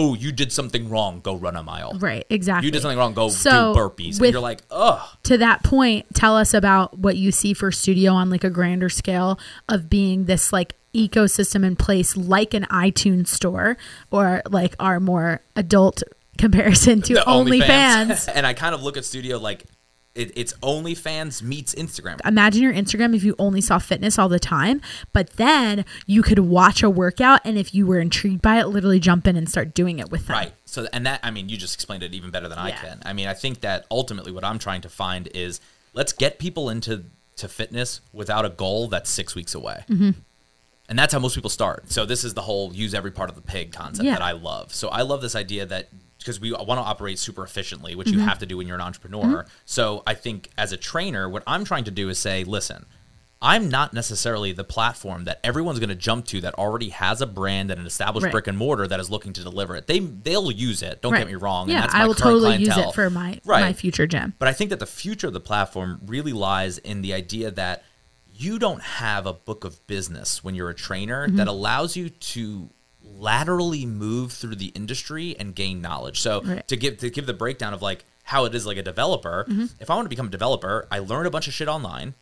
Oh, 0.00 0.14
you 0.14 0.30
did 0.30 0.52
something 0.52 0.88
wrong, 0.88 1.20
go 1.20 1.34
run 1.34 1.56
a 1.56 1.62
mile. 1.62 1.92
Right. 1.98 2.24
Exactly. 2.30 2.66
You 2.66 2.70
did 2.70 2.82
something 2.82 2.96
wrong, 2.96 3.14
go 3.14 3.28
So, 3.30 3.74
do 3.74 3.80
burpees. 3.80 4.20
And 4.20 4.32
you're 4.32 4.40
like, 4.40 4.62
ugh. 4.70 5.00
to 5.24 5.36
that 5.38 5.64
point, 5.64 6.06
tell 6.14 6.36
us 6.36 6.54
about 6.54 6.96
what 6.98 7.16
you 7.16 7.32
see 7.32 7.52
for 7.52 7.72
studio 7.72 8.12
on 8.12 8.30
like 8.30 8.44
a 8.44 8.50
grander 8.50 8.88
scale 8.88 9.40
of 9.68 9.90
being 9.90 10.26
this 10.26 10.52
like 10.52 10.74
ecosystem 10.94 11.64
in 11.64 11.74
place, 11.74 12.16
like 12.16 12.54
an 12.54 12.64
iTunes 12.70 13.26
store 13.26 13.76
or 14.12 14.40
like 14.48 14.76
our 14.78 15.00
more 15.00 15.40
adult 15.56 16.02
comparison 16.38 17.02
to 17.02 17.14
The 17.14 17.20
OnlyFans. 17.20 18.28
and 18.34 18.46
I 18.46 18.54
kind 18.54 18.76
of 18.76 18.82
look 18.84 18.96
at 18.96 19.04
studio 19.04 19.38
like 19.38 19.64
it, 20.18 20.32
it's 20.36 20.52
OnlyFans 20.54 21.42
meets 21.42 21.74
Instagram. 21.74 22.18
Imagine 22.26 22.62
your 22.62 22.72
Instagram 22.72 23.14
if 23.14 23.22
you 23.22 23.34
only 23.38 23.60
saw 23.60 23.78
fitness 23.78 24.18
all 24.18 24.28
the 24.28 24.38
time, 24.40 24.80
but 25.12 25.30
then 25.36 25.84
you 26.06 26.22
could 26.22 26.40
watch 26.40 26.82
a 26.82 26.90
workout 26.90 27.40
and 27.44 27.56
if 27.56 27.74
you 27.74 27.86
were 27.86 28.00
intrigued 28.00 28.42
by 28.42 28.58
it, 28.58 28.66
literally 28.66 28.98
jump 29.00 29.26
in 29.26 29.36
and 29.36 29.48
start 29.48 29.74
doing 29.74 29.98
it 29.98 30.10
with 30.10 30.26
them. 30.26 30.34
Right. 30.34 30.52
So, 30.64 30.86
and 30.92 31.06
that, 31.06 31.20
I 31.22 31.30
mean, 31.30 31.48
you 31.48 31.56
just 31.56 31.74
explained 31.74 32.02
it 32.02 32.12
even 32.14 32.30
better 32.30 32.48
than 32.48 32.58
I 32.58 32.72
can. 32.72 33.00
I 33.04 33.12
mean, 33.12 33.28
I 33.28 33.34
think 33.34 33.60
that 33.60 33.86
ultimately 33.90 34.32
what 34.32 34.44
I'm 34.44 34.58
trying 34.58 34.80
to 34.82 34.88
find 34.88 35.28
is 35.34 35.60
let's 35.94 36.12
get 36.12 36.38
people 36.38 36.68
into 36.68 37.04
to 37.36 37.48
fitness 37.48 38.00
without 38.12 38.44
a 38.44 38.50
goal 38.50 38.88
that's 38.88 39.08
six 39.08 39.34
weeks 39.34 39.54
away. 39.54 39.84
Mm-hmm. 39.88 40.10
And 40.88 40.98
that's 40.98 41.12
how 41.12 41.20
most 41.20 41.34
people 41.34 41.50
start. 41.50 41.92
So 41.92 42.06
this 42.06 42.24
is 42.24 42.34
the 42.34 42.42
whole 42.42 42.74
use 42.74 42.94
every 42.94 43.10
part 43.10 43.28
of 43.30 43.36
the 43.36 43.42
pig 43.42 43.72
concept 43.72 44.04
Yeah. 44.06 44.14
that 44.14 44.22
I 44.22 44.32
love. 44.32 44.74
So 44.74 44.88
I 44.88 45.02
love 45.02 45.20
this 45.20 45.36
idea 45.36 45.66
that 45.66 45.90
because 46.28 46.40
we 46.40 46.52
want 46.52 46.78
to 46.78 46.84
operate 46.84 47.18
super 47.18 47.42
efficiently, 47.42 47.94
which 47.94 48.08
Mm-hmm. 48.08 48.18
you 48.20 48.24
have 48.26 48.38
to 48.38 48.46
do 48.46 48.58
when 48.58 48.66
you're 48.66 48.76
an 48.76 48.82
entrepreneur. 48.82 49.46
So 49.64 50.02
I 50.06 50.14
think 50.14 50.50
as 50.58 50.72
a 50.72 50.76
trainer, 50.76 51.28
what 51.28 51.42
I'm 51.46 51.64
trying 51.64 51.84
to 51.84 51.90
do 51.90 52.08
is 52.10 52.18
say, 52.18 52.44
listen, 52.44 52.84
I'm 53.40 53.68
not 53.68 53.94
necessarily 53.94 54.50
the 54.52 54.64
platform 54.64 55.24
that 55.24 55.38
everyone's 55.44 55.78
going 55.78 55.90
to 55.90 55.94
jump 55.94 56.24
to 56.26 56.40
that 56.40 56.54
already 56.54 56.88
has 56.88 57.20
a 57.20 57.26
brand 57.26 57.70
and 57.70 57.80
an 57.80 57.86
established 57.86 58.24
Right. 58.24 58.32
brick 58.32 58.46
and 58.48 58.58
mortar 58.58 58.86
that 58.88 58.98
is 58.98 59.10
looking 59.10 59.32
to 59.34 59.42
deliver 59.42 59.76
it. 59.76 59.86
They 59.86 60.00
they'll 60.00 60.50
use 60.50 60.82
it. 60.82 61.00
Don't 61.02 61.12
Right. 61.12 61.20
get 61.20 61.28
me 61.28 61.34
wrong. 61.36 61.68
Yeah, 61.68 61.74
and 61.76 61.82
that's 61.84 61.94
my 61.94 62.00
I 62.00 62.06
will 62.06 62.14
totally 62.14 62.56
use 62.56 62.76
it 62.76 62.92
for 62.94 63.08
my 63.10 63.40
right. 63.44 63.60
my 63.60 63.72
future 63.72 64.06
gym. 64.08 64.34
But 64.40 64.48
I 64.48 64.52
think 64.52 64.70
that 64.70 64.80
the 64.80 64.86
future 64.86 65.28
of 65.28 65.32
the 65.34 65.40
platform 65.40 66.00
really 66.04 66.32
lies 66.32 66.78
in 66.78 67.00
the 67.02 67.14
idea 67.14 67.50
that 67.52 67.84
you 68.34 68.58
don't 68.58 68.82
have 68.82 69.24
a 69.26 69.32
book 69.32 69.64
of 69.64 69.86
business 69.86 70.42
when 70.42 70.54
you're 70.56 70.70
a 70.70 70.74
trainer 70.74 71.26
Mm-hmm. 71.28 71.36
that 71.36 71.46
allows 71.48 71.96
you 71.96 72.08
to 72.10 72.70
laterally 73.18 73.84
move 73.84 74.32
through 74.32 74.54
the 74.56 74.66
industry 74.68 75.36
and 75.38 75.54
gain 75.54 75.80
knowledge. 75.82 76.20
So 76.20 76.40
Right. 76.42 76.66
to 76.68 76.76
give 76.76 76.98
to 76.98 77.10
give 77.10 77.26
the 77.26 77.34
breakdown 77.34 77.74
of 77.74 77.82
like 77.82 78.04
how 78.24 78.44
it 78.44 78.54
is 78.54 78.64
like 78.66 78.76
a 78.76 78.82
developer, 78.82 79.44
Mm-hmm. 79.48 79.64
if 79.80 79.90
I 79.90 79.94
want 79.94 80.04
to 80.06 80.10
become 80.10 80.26
a 80.28 80.30
developer, 80.30 80.86
I 80.90 80.98
learn 81.00 81.26
a 81.26 81.30
bunch 81.30 81.48
of 81.48 81.54
shit 81.54 81.68
online. 81.68 82.14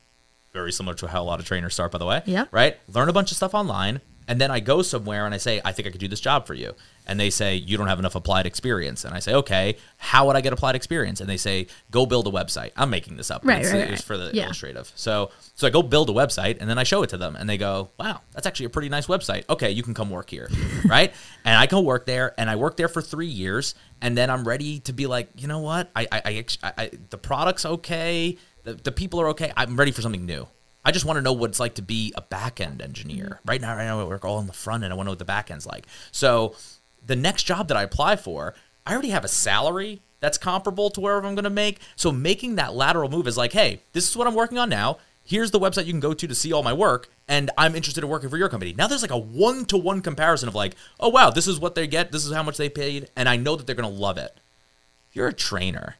Very 0.53 0.73
similar 0.73 0.95
to 0.97 1.09
how 1.09 1.23
a 1.23 1.27
lot 1.27 1.39
of 1.41 1.45
trainers 1.47 1.75
start, 1.75 1.93
by 1.93 1.99
the 1.99 2.07
way. 2.07 2.23
Yeah. 2.25 2.47
Right? 2.51 2.79
Learn 2.89 3.09
a 3.09 3.13
bunch 3.13 3.31
of 3.31 3.37
stuff 3.37 3.55
online, 3.55 4.01
and 4.29 4.41
then 4.41 4.51
I 4.51 4.61
go 4.61 4.83
somewhere 4.83 5.25
and 5.27 5.35
I 5.35 5.39
say, 5.39 5.61
I 5.65 5.73
think 5.73 5.87
I 5.87 5.91
could 5.91 6.01
do 6.01 6.09
this 6.09 6.21
job 6.21 6.47
for 6.47 6.55
you. 6.55 6.75
And 7.07 7.21
they 7.21 7.31
say, 7.31 7.55
You 7.55 7.77
don't 7.77 7.87
have 7.87 7.99
enough 8.01 8.15
applied 8.17 8.47
experience. 8.47 9.05
And 9.05 9.15
I 9.15 9.21
say, 9.21 9.33
Okay, 9.35 9.77
how 9.99 10.27
would 10.27 10.35
I 10.37 10.41
get 10.41 10.53
applied 10.53 10.75
experience? 10.75 11.21
And 11.21 11.29
they 11.31 11.37
say, 11.37 11.69
Go 11.91 12.05
build 12.07 12.27
a 12.27 12.31
website. 12.31 12.73
I'm 12.77 12.91
making 12.91 13.17
this 13.17 13.31
up. 13.31 13.43
Right, 13.45 13.63
it's, 13.63 13.73
right, 13.73 13.83
it's 13.83 13.91
right. 13.91 14.03
for 14.03 14.17
the 14.17 14.31
Yeah. 14.35 14.45
illustrative. 14.47 14.93
So 14.97 15.31
so 15.55 15.67
I 15.67 15.71
go 15.71 15.83
build 15.83 16.11
a 16.11 16.13
website 16.13 16.57
and 16.61 16.69
then 16.69 16.79
I 16.79 16.83
show 16.83 17.03
it 17.05 17.11
to 17.11 17.17
them 17.17 17.37
and 17.37 17.49
they 17.49 17.57
go, 17.59 17.91
Wow, 17.99 18.23
that's 18.33 18.47
actually 18.47 18.67
a 18.67 18.71
pretty 18.71 18.89
nice 18.89 19.07
website. 19.07 19.45
Okay, 19.49 19.71
you 19.71 19.83
can 19.85 19.95
come 19.95 20.11
work 20.11 20.29
here. 20.31 20.49
right? 20.89 21.15
And 21.45 21.57
I 21.57 21.67
go 21.67 21.81
work 21.81 22.07
there 22.07 22.35
and 22.39 22.51
I 22.51 22.57
work 22.57 22.77
there 22.77 22.89
for 22.89 23.01
three 23.03 23.29
years 23.29 23.75
and 24.03 24.17
then 24.19 24.29
I'm 24.31 24.47
ready 24.47 24.81
to 24.81 24.93
be 24.93 25.07
like, 25.07 25.29
you 25.37 25.47
know 25.47 25.61
what? 25.61 25.91
I 25.95 26.09
I, 26.11 26.23
I, 26.25 26.45
I, 26.65 26.73
I 26.77 26.91
the 27.11 27.19
product's 27.19 27.65
okay, 27.65 28.37
the, 28.65 28.75
the 28.75 28.91
people 28.93 29.21
are 29.21 29.29
okay. 29.29 29.53
I'm 29.57 29.77
ready 29.77 29.93
for 29.93 30.03
something 30.03 30.27
new. 30.27 30.49
I 30.87 30.93
just 30.93 31.05
want 31.05 31.17
to 31.17 31.21
know 31.21 31.33
what 31.33 31.51
it's 31.51 31.59
like 31.59 31.75
to 31.75 31.83
be 31.83 32.15
a 32.17 32.23
back 32.23 32.61
end 32.61 32.81
engineer. 32.81 33.25
Mm-hmm. 33.25 33.49
Right 33.49 33.61
now, 33.61 33.77
right 33.77 33.87
now, 33.87 34.01
I 34.01 34.05
work 34.05 34.25
all 34.25 34.37
on 34.37 34.47
the 34.47 34.53
front 34.53 34.85
end. 34.85 34.93
I 34.93 34.97
want 34.97 35.07
to 35.07 35.09
know 35.09 35.13
what 35.13 35.19
the 35.19 35.25
back 35.25 35.51
end's 35.51 35.67
like. 35.67 35.85
So, 36.13 36.55
the 37.05 37.17
next 37.17 37.43
job 37.43 37.67
that 37.69 37.77
I 37.77 37.83
apply 37.83 38.15
for, 38.15 38.55
I 38.87 38.93
already 38.93 39.11
have 39.11 39.25
a 39.25 39.29
salary 39.29 40.01
that's 40.21 40.39
comparable 40.39 40.91
to 40.91 41.01
wherever 41.01 41.27
I'm 41.27 41.35
going 41.35 41.43
to 41.43 41.51
make. 41.51 41.81
So, 41.97 42.13
making 42.13 42.55
that 42.55 42.77
lateral 42.77 43.11
move 43.11 43.27
is 43.27 43.37
like, 43.37 43.53
hey, 43.53 43.81
this 43.95 44.09
is 44.09 44.17
what 44.17 44.29
I'm 44.29 44.35
working 44.37 44.59
on 44.59 44.69
now. 44.69 44.99
Here's 45.25 45.51
the 45.51 45.59
website 45.59 45.87
you 45.87 45.93
can 45.93 45.99
go 45.99 46.15
to 46.15 46.27
to 46.29 46.35
see 46.37 46.53
all 46.53 46.63
my 46.63 46.73
work, 46.73 47.09
and 47.27 47.51
I'm 47.59 47.75
interested 47.75 48.05
in 48.05 48.09
working 48.09 48.31
for 48.31 48.37
your 48.37 48.49
company. 48.49 48.73
Now, 48.73 48.87
there's 48.87 49.03
like 49.03 49.11
a 49.11 49.19
one 49.19 49.65
to 49.67 49.77
one 49.77 50.03
comparison 50.03 50.49
of 50.49 50.55
like, 50.55 50.77
oh, 51.01 51.09
wow, 51.09 51.31
this 51.31 51.49
is 51.49 51.59
what 51.59 51.75
they 51.75 51.89
get, 51.89 52.13
this 52.13 52.25
is 52.25 52.33
how 52.33 52.45
much 52.45 52.59
they 52.59 52.69
paid, 52.69 53.11
and 53.17 53.29
I 53.29 53.37
know 53.37 53.57
that 53.57 53.67
they're 53.67 53.75
going 53.75 53.93
to 53.93 54.01
love 54.01 54.19
it. 54.19 54.39
You're 55.13 55.27
a 55.27 55.33
trainer. 55.33 55.97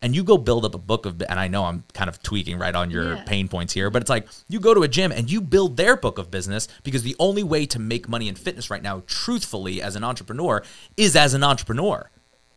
And 0.00 0.14
you 0.14 0.22
go 0.22 0.38
build 0.38 0.64
up 0.64 0.74
a 0.74 0.78
book 0.78 1.06
of 1.06 1.20
and 1.28 1.40
I 1.40 1.48
know 1.48 1.64
I'm 1.64 1.84
kind 1.92 2.08
of 2.08 2.22
tweaking 2.22 2.58
right 2.58 2.74
on 2.74 2.90
your 2.90 3.14
Yeah. 3.16 3.24
pain 3.24 3.48
points 3.48 3.72
here, 3.72 3.90
but 3.90 4.00
it's 4.02 4.10
like 4.10 4.28
you 4.48 4.60
go 4.60 4.72
to 4.74 4.82
a 4.82 4.88
gym 4.88 5.10
and 5.12 5.30
you 5.30 5.40
build 5.40 5.76
their 5.76 5.96
book 5.96 6.18
of 6.18 6.30
business 6.30 6.68
because 6.84 7.02
the 7.02 7.16
only 7.18 7.42
way 7.42 7.66
to 7.66 7.78
make 7.78 8.08
money 8.08 8.28
in 8.28 8.34
fitness 8.34 8.70
right 8.70 8.82
now, 8.82 9.02
truthfully, 9.06 9.82
as 9.82 9.96
an 9.96 10.04
entrepreneur, 10.04 10.62
is 10.96 11.16
as 11.16 11.34
an 11.34 11.42
entrepreneur. 11.42 12.10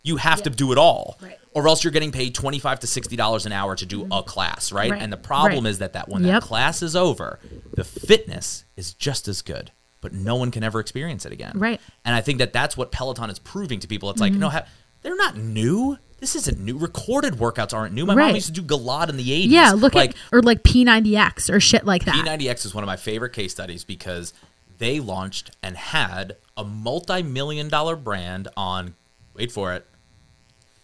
You 0.03 0.17
have 0.17 0.41
to 0.43 0.49
do 0.49 0.71
it 0.71 0.77
all. 0.79 1.17
Right. 1.21 1.37
Or 1.53 1.67
else 1.67 1.83
you're 1.83 1.91
getting 1.91 2.11
paid 2.11 2.33
twenty 2.33 2.59
five 2.59 2.79
to 2.79 2.87
sixty 2.87 3.15
dollars 3.15 3.45
an 3.45 3.51
hour 3.51 3.75
to 3.75 3.85
do 3.85 4.07
a 4.11 4.23
class, 4.23 4.71
right? 4.71 4.85
Mm-hmm. 4.85 4.91
Right. 4.93 5.01
And 5.01 5.11
the 5.13 5.17
problem 5.17 5.65
Right. 5.65 5.69
is 5.71 5.79
that 5.79 5.93
that 5.93 6.09
when 6.09 6.23
Yep. 6.23 6.41
that 6.43 6.47
class 6.47 6.81
is 6.81 6.95
over, 6.95 7.39
the 7.75 7.83
fitness 7.83 8.65
is 8.77 8.93
just 8.93 9.27
as 9.27 9.41
good, 9.41 9.71
but 9.99 10.13
no 10.13 10.35
one 10.35 10.49
can 10.49 10.63
ever 10.63 10.79
experience 10.79 11.25
it 11.25 11.31
again. 11.33 11.53
Right. 11.55 11.79
Mm-hmm. 11.79 11.91
And 12.05 12.15
I 12.15 12.21
think 12.21 12.39
that 12.39 12.53
that's 12.53 12.75
what 12.77 12.91
Peloton 12.91 13.29
is 13.29 13.37
proving 13.37 13.79
to 13.81 13.87
people. 13.87 14.09
It's 14.09 14.21
like, 14.21 14.33
no, 14.33 14.49
ha- 14.49 14.65
they're 15.03 15.15
not 15.15 15.37
new. 15.37 15.97
This 16.21 16.35
isn't 16.35 16.59
new. 16.59 16.77
Recorded 16.77 17.33
workouts 17.33 17.73
aren't 17.73 17.95
new. 17.95 18.05
My 18.05 18.13
mom 18.13 18.35
used 18.35 18.45
to 18.45 18.53
do 18.53 18.61
Galad 18.61 19.09
in 19.09 19.17
the 19.17 19.27
80s. 19.27 19.49
Yeah, 19.49 19.71
look 19.71 19.95
like, 19.95 20.11
at 20.11 20.15
or 20.31 20.43
like 20.43 20.61
P90X 20.61 21.51
or 21.51 21.59
shit 21.59 21.83
like 21.83 22.05
that. 22.05 22.13
P90X 22.13 22.63
is 22.63 22.75
one 22.75 22.83
of 22.83 22.87
my 22.87 22.95
favorite 22.95 23.33
case 23.33 23.51
studies 23.51 23.83
because 23.83 24.31
they 24.77 24.99
launched 24.99 25.49
and 25.63 25.75
had 25.75 26.37
a 26.55 26.63
multi-million 26.63 27.69
dollar 27.69 27.95
brand 27.95 28.49
on 28.55 28.93
wait 29.33 29.51
for 29.51 29.73
it. 29.73 29.87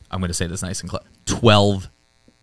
I'm 0.09 0.19
going 0.21 0.29
to 0.29 0.33
say 0.33 0.47
this 0.47 0.63
nice 0.63 0.81
and 0.81 0.89
clear. 0.89 1.03
12 1.27 1.91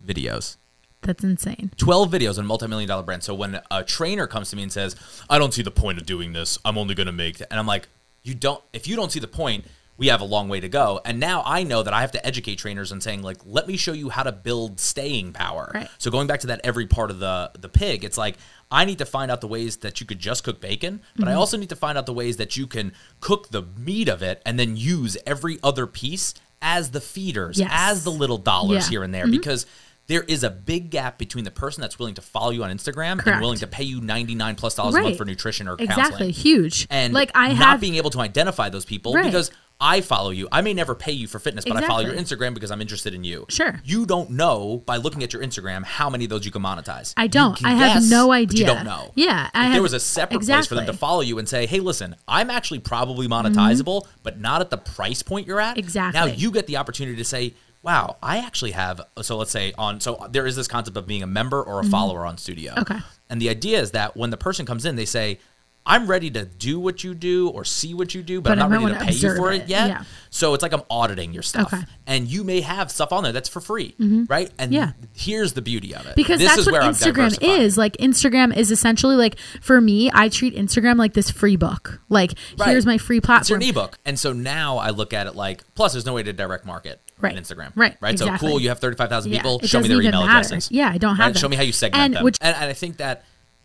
videos. 0.07 0.57
That's 1.01 1.25
insane. 1.25 1.73
12 1.77 2.13
videos 2.13 2.39
on 2.39 2.45
a 2.45 2.47
multi-million 2.47 2.87
dollar 2.87 3.03
brand. 3.03 3.25
So 3.25 3.35
when 3.35 3.61
a 3.73 3.83
trainer 3.83 4.29
comes 4.29 4.51
to 4.51 4.57
me 4.57 4.63
and 4.63 4.73
says, 4.73 4.95
"I 5.29 5.39
don't 5.39 5.53
see 5.53 5.63
the 5.63 5.73
point 5.73 5.99
of 5.99 6.07
doing 6.07 6.33
this. 6.33 6.59
I'm 6.65 6.79
only 6.79 6.95
going 6.95 7.09
to 7.09 7.13
make," 7.13 7.39
th-" 7.39 7.49
and 7.51 7.59
I'm 7.59 7.67
like, 7.67 7.89
"You 8.23 8.37
don't. 8.37 8.63
If 8.73 8.87
you 8.87 8.95
don't 8.95 9.11
see 9.11 9.21
the 9.21 9.27
point." 9.27 9.65
We 9.97 10.09
have 10.09 10.21
a 10.21 10.25
long 10.25 10.49
way 10.49 10.59
to 10.59 10.69
go. 10.69 11.01
And 11.05 11.21
now 11.21 11.43
I 11.47 11.63
know 11.63 11.83
that 11.85 11.95
I 11.95 12.01
have 12.01 12.11
to 12.13 12.27
educate 12.27 12.57
trainers 12.57 12.91
and 12.91 13.01
saying, 13.01 13.23
like, 13.23 13.39
let 13.47 13.69
me 13.69 13.77
show 13.77 13.93
you 13.93 14.09
how 14.09 14.25
to 14.25 14.33
build 14.33 14.81
staying 14.81 15.33
power. 15.35 15.71
Right. 15.73 15.89
So 15.99 16.11
going 16.11 16.27
back 16.27 16.41
to 16.41 16.49
that 16.49 16.61
every 16.65 16.87
part 16.87 17.11
of 17.13 17.21
the 17.21 17.53
the 17.59 17.69
pig, 17.69 18.03
it's 18.05 18.19
like 18.19 18.37
I 18.73 18.85
need 18.87 18.99
to 18.99 19.07
find 19.07 19.31
out 19.31 19.41
the 19.41 19.47
ways 19.49 19.77
that 19.79 20.01
you 20.01 20.07
could 20.07 20.19
just 20.19 20.43
cook 20.43 20.61
bacon, 20.61 21.01
but 21.15 21.23
Mm-hmm. 21.27 21.29
I 21.29 21.35
also 21.35 21.57
need 21.57 21.69
to 21.69 21.77
find 21.77 21.97
out 21.97 22.07
the 22.07 22.13
ways 22.15 22.39
that 22.39 22.57
you 22.57 22.67
can 22.67 22.93
cook 23.21 23.51
the 23.51 23.63
meat 23.79 24.09
of 24.09 24.21
it 24.23 24.43
and 24.45 24.59
then 24.59 24.77
use 24.77 25.17
every 25.27 25.59
other 25.63 25.87
piece 25.87 26.35
as 26.61 26.91
the 26.91 27.01
feeders, 27.01 27.59
Yes. 27.61 27.69
as 27.73 28.05
the 28.05 28.11
little 28.11 28.39
dollars 28.39 28.71
Yeah. 28.73 28.81
Mm-hmm. 28.81 28.91
here 28.91 29.03
and 29.05 29.15
there, 29.15 29.27
because 29.29 29.65
there 30.07 30.23
is 30.25 30.43
a 30.45 30.51
big 30.51 30.91
gap 30.91 31.17
between 31.17 31.45
the 31.45 31.51
person 31.51 31.81
that's 31.81 31.99
willing 31.99 32.15
to 32.17 32.21
follow 32.21 32.51
you 32.51 32.63
on 32.65 32.71
Instagram 32.71 33.25
and 33.27 33.41
willing 33.41 33.59
to 33.61 33.67
pay 33.67 33.85
you 33.85 34.01
ninety 34.03 34.35
nine 34.35 34.55
plus 34.55 34.75
dollars 34.75 34.95
a 34.97 35.01
month 35.01 35.17
for 35.17 35.25
nutrition 35.25 35.67
or 35.69 35.75
Exactly. 35.79 36.03
counseling. 36.03 36.31
Huge. 36.31 36.87
And 36.91 37.15
like 37.15 37.31
I 37.35 37.49
not 37.49 37.57
have 37.57 37.81
being 37.81 37.95
able 37.95 38.11
to 38.11 38.21
identify 38.21 38.69
those 38.69 38.85
people 38.85 39.15
Right. 39.15 39.25
because 39.25 39.51
I 39.81 40.01
follow 40.01 40.31
you. 40.31 40.49
I 40.53 40.61
may 40.63 40.73
never 40.73 40.95
pay 40.95 41.13
you 41.13 41.27
for 41.27 41.39
fitness, 41.39 41.65
but 41.65 41.77
I 41.77 41.87
follow 41.87 42.01
your 42.01 42.15
Instagram 42.15 42.55
because 42.55 42.71
I'm 42.71 42.81
interested 42.81 43.13
in 43.13 43.25
you. 43.25 43.45
Sure. 43.49 43.81
You 43.85 44.07
don't 44.07 44.31
know 44.31 44.83
by 44.87 44.97
looking 44.97 45.23
at 45.23 45.33
your 45.33 45.43
Instagram 45.43 45.85
how 45.85 46.09
many 46.09 46.25
of 46.25 46.31
those 46.31 46.45
you 46.47 46.53
can 46.53 46.63
monetize. 46.63 47.13
I 47.17 47.27
don't. 47.27 47.63
I 47.65 47.73
have 47.73 47.95
guess, 47.95 48.11
no 48.11 48.29
but 48.29 48.33
idea. 48.33 48.61
you 48.61 48.67
don't 48.67 48.85
know. 48.85 49.13
Yeah, 49.15 49.51
have- 49.53 49.73
there 49.73 49.83
was 49.83 49.93
a 49.93 50.01
separate 50.01 50.43
place 50.43 50.67
for 50.67 50.75
them 50.77 50.87
to 50.87 50.93
follow 50.93 51.21
you 51.21 51.39
and 51.39 51.49
say, 51.49 51.67
"Hey, 51.67 51.81
listen, 51.81 52.15
I'm 52.29 52.51
actually 52.51 52.79
probably 52.79 53.27
monetizable, 53.29 54.07
but 54.23 54.41
not 54.41 54.61
at 54.61 54.71
the 54.71 54.79
price 54.79 55.23
point 55.23 55.47
you're 55.47 55.61
at." 55.61 55.73
Mm-hmm. 55.73 55.81
Exactly. 55.81 56.21
Now 56.21 56.27
you 56.27 56.51
get 56.51 56.67
the 56.67 56.77
opportunity 56.77 57.17
to 57.17 57.25
say, 57.25 57.55
"Wow, 57.83 58.17
I 58.23 58.39
actually 58.39 58.71
have." 58.73 59.01
So 59.23 59.37
let's 59.37 59.51
say 59.51 59.73
on. 59.77 60.01
So 60.01 60.27
there 60.31 60.47
is 60.47 60.57
this 60.57 60.69
concept 60.69 60.97
of 60.97 61.07
being 61.07 61.23
a 61.23 61.27
member 61.27 61.61
or 61.63 61.81
a 61.81 61.85
follower 61.85 62.25
on 62.25 62.39
Studio. 62.39 62.73
Mm-hmm. 62.73 62.93
Okay. 62.95 63.01
And 63.29 63.41
the 63.41 63.49
idea 63.49 63.81
is 63.81 63.91
that 63.91 64.17
when 64.17 64.31
the 64.31 64.37
person 64.37 64.65
comes 64.67 64.85
in, 64.87 64.97
they 64.97 65.05
say, 65.07 65.41
I'm 65.87 66.07
ready 66.07 66.31
to 66.31 66.47
do 66.47 66.81
what 66.81 67.05
you 67.05 67.13
do 67.15 67.51
or 67.51 67.63
see 67.65 67.93
what 67.93 68.15
you 68.15 68.23
do, 68.23 68.41
but, 68.41 68.51
But 68.57 68.59
I'm 68.59 68.71
not 68.71 68.83
ready 68.83 68.99
to 68.99 69.05
pay 69.05 69.13
you 69.13 69.37
for 69.37 69.53
it, 69.53 69.63
it. 69.65 69.69
yet. 69.69 69.89
Yeah. 69.89 70.05
So 70.31 70.55
it's 70.55 70.63
like 70.63 70.73
I'm 70.73 70.83
auditing 70.89 71.35
your 71.35 71.43
stuff. 71.43 71.73
Okay. 71.75 71.83
And 72.07 72.27
you 72.27 72.43
may 72.43 72.63
have 72.63 72.91
stuff 72.91 73.13
on 73.13 73.23
there 73.23 73.33
that's 73.33 73.51
for 73.51 73.61
free, 73.61 73.95
right? 74.29 74.51
And 74.59 74.73
Mm-hmm. 74.73 74.73
Yeah. 74.73 74.93
here's 75.15 75.53
the 75.53 75.61
beauty 75.61 75.95
of 75.95 76.07
it. 76.07 76.17
because 76.17 76.39
this 76.41 76.49
that's 76.49 76.61
is 76.61 76.67
what 76.67 76.81
where 76.81 76.91
Instagram 76.91 77.37
is. 77.43 77.77
Like 77.77 77.99
Instagram 77.99 78.57
is 78.57 78.71
essentially 78.71 79.15
like 79.17 79.37
for 79.61 79.79
me, 79.81 80.11
I 80.15 80.31
treat 80.31 80.57
Instagram 80.57 80.97
like 80.97 81.13
this 81.13 81.31
free 81.31 81.57
book. 81.57 82.01
Like 82.09 82.33
Right. 82.57 82.71
here's 82.71 82.87
my 82.87 82.97
free 82.97 83.21
platform. 83.21 83.61
It's 83.61 83.69
an 83.69 83.71
ebook. 83.71 83.99
And 84.07 84.19
so 84.19 84.33
now 84.33 84.79
I 84.79 84.89
look 84.91 85.13
at 85.13 85.27
it 85.27 85.35
like, 85.37 85.63
plus 85.75 85.93
there's 85.93 86.07
no 86.07 86.15
way 86.15 86.23
to 86.23 86.33
direct 86.33 86.65
market 86.65 87.01
Right. 87.21 87.37
Instagram. 87.37 87.73
Right. 87.77 87.97
Right. 88.01 88.19
So 88.19 88.35
cool, 88.39 88.59
you 88.59 88.71
have 88.71 88.79
35,000 88.81 89.31
people. 89.33 89.61
it 89.63 89.69
Show 89.69 89.81
me 89.81 89.89
their 89.89 90.01
email 90.01 90.25
matter. 90.27 90.39
addresses. 90.47 90.71
Yeah, 90.73 90.89
I 90.91 90.97
don't 90.99 91.17
have 91.17 91.27
Right? 91.35 91.39
Show 91.39 91.49
me 91.49 91.57
how 91.57 91.63
you 91.63 91.73
segment 91.73 92.03
And 92.03 92.15
them. 92.17 92.25
which- 92.25 92.39
and, 92.41 92.57
and 92.57 92.65
I 92.71 92.73
think 92.73 92.97
that 92.97 93.25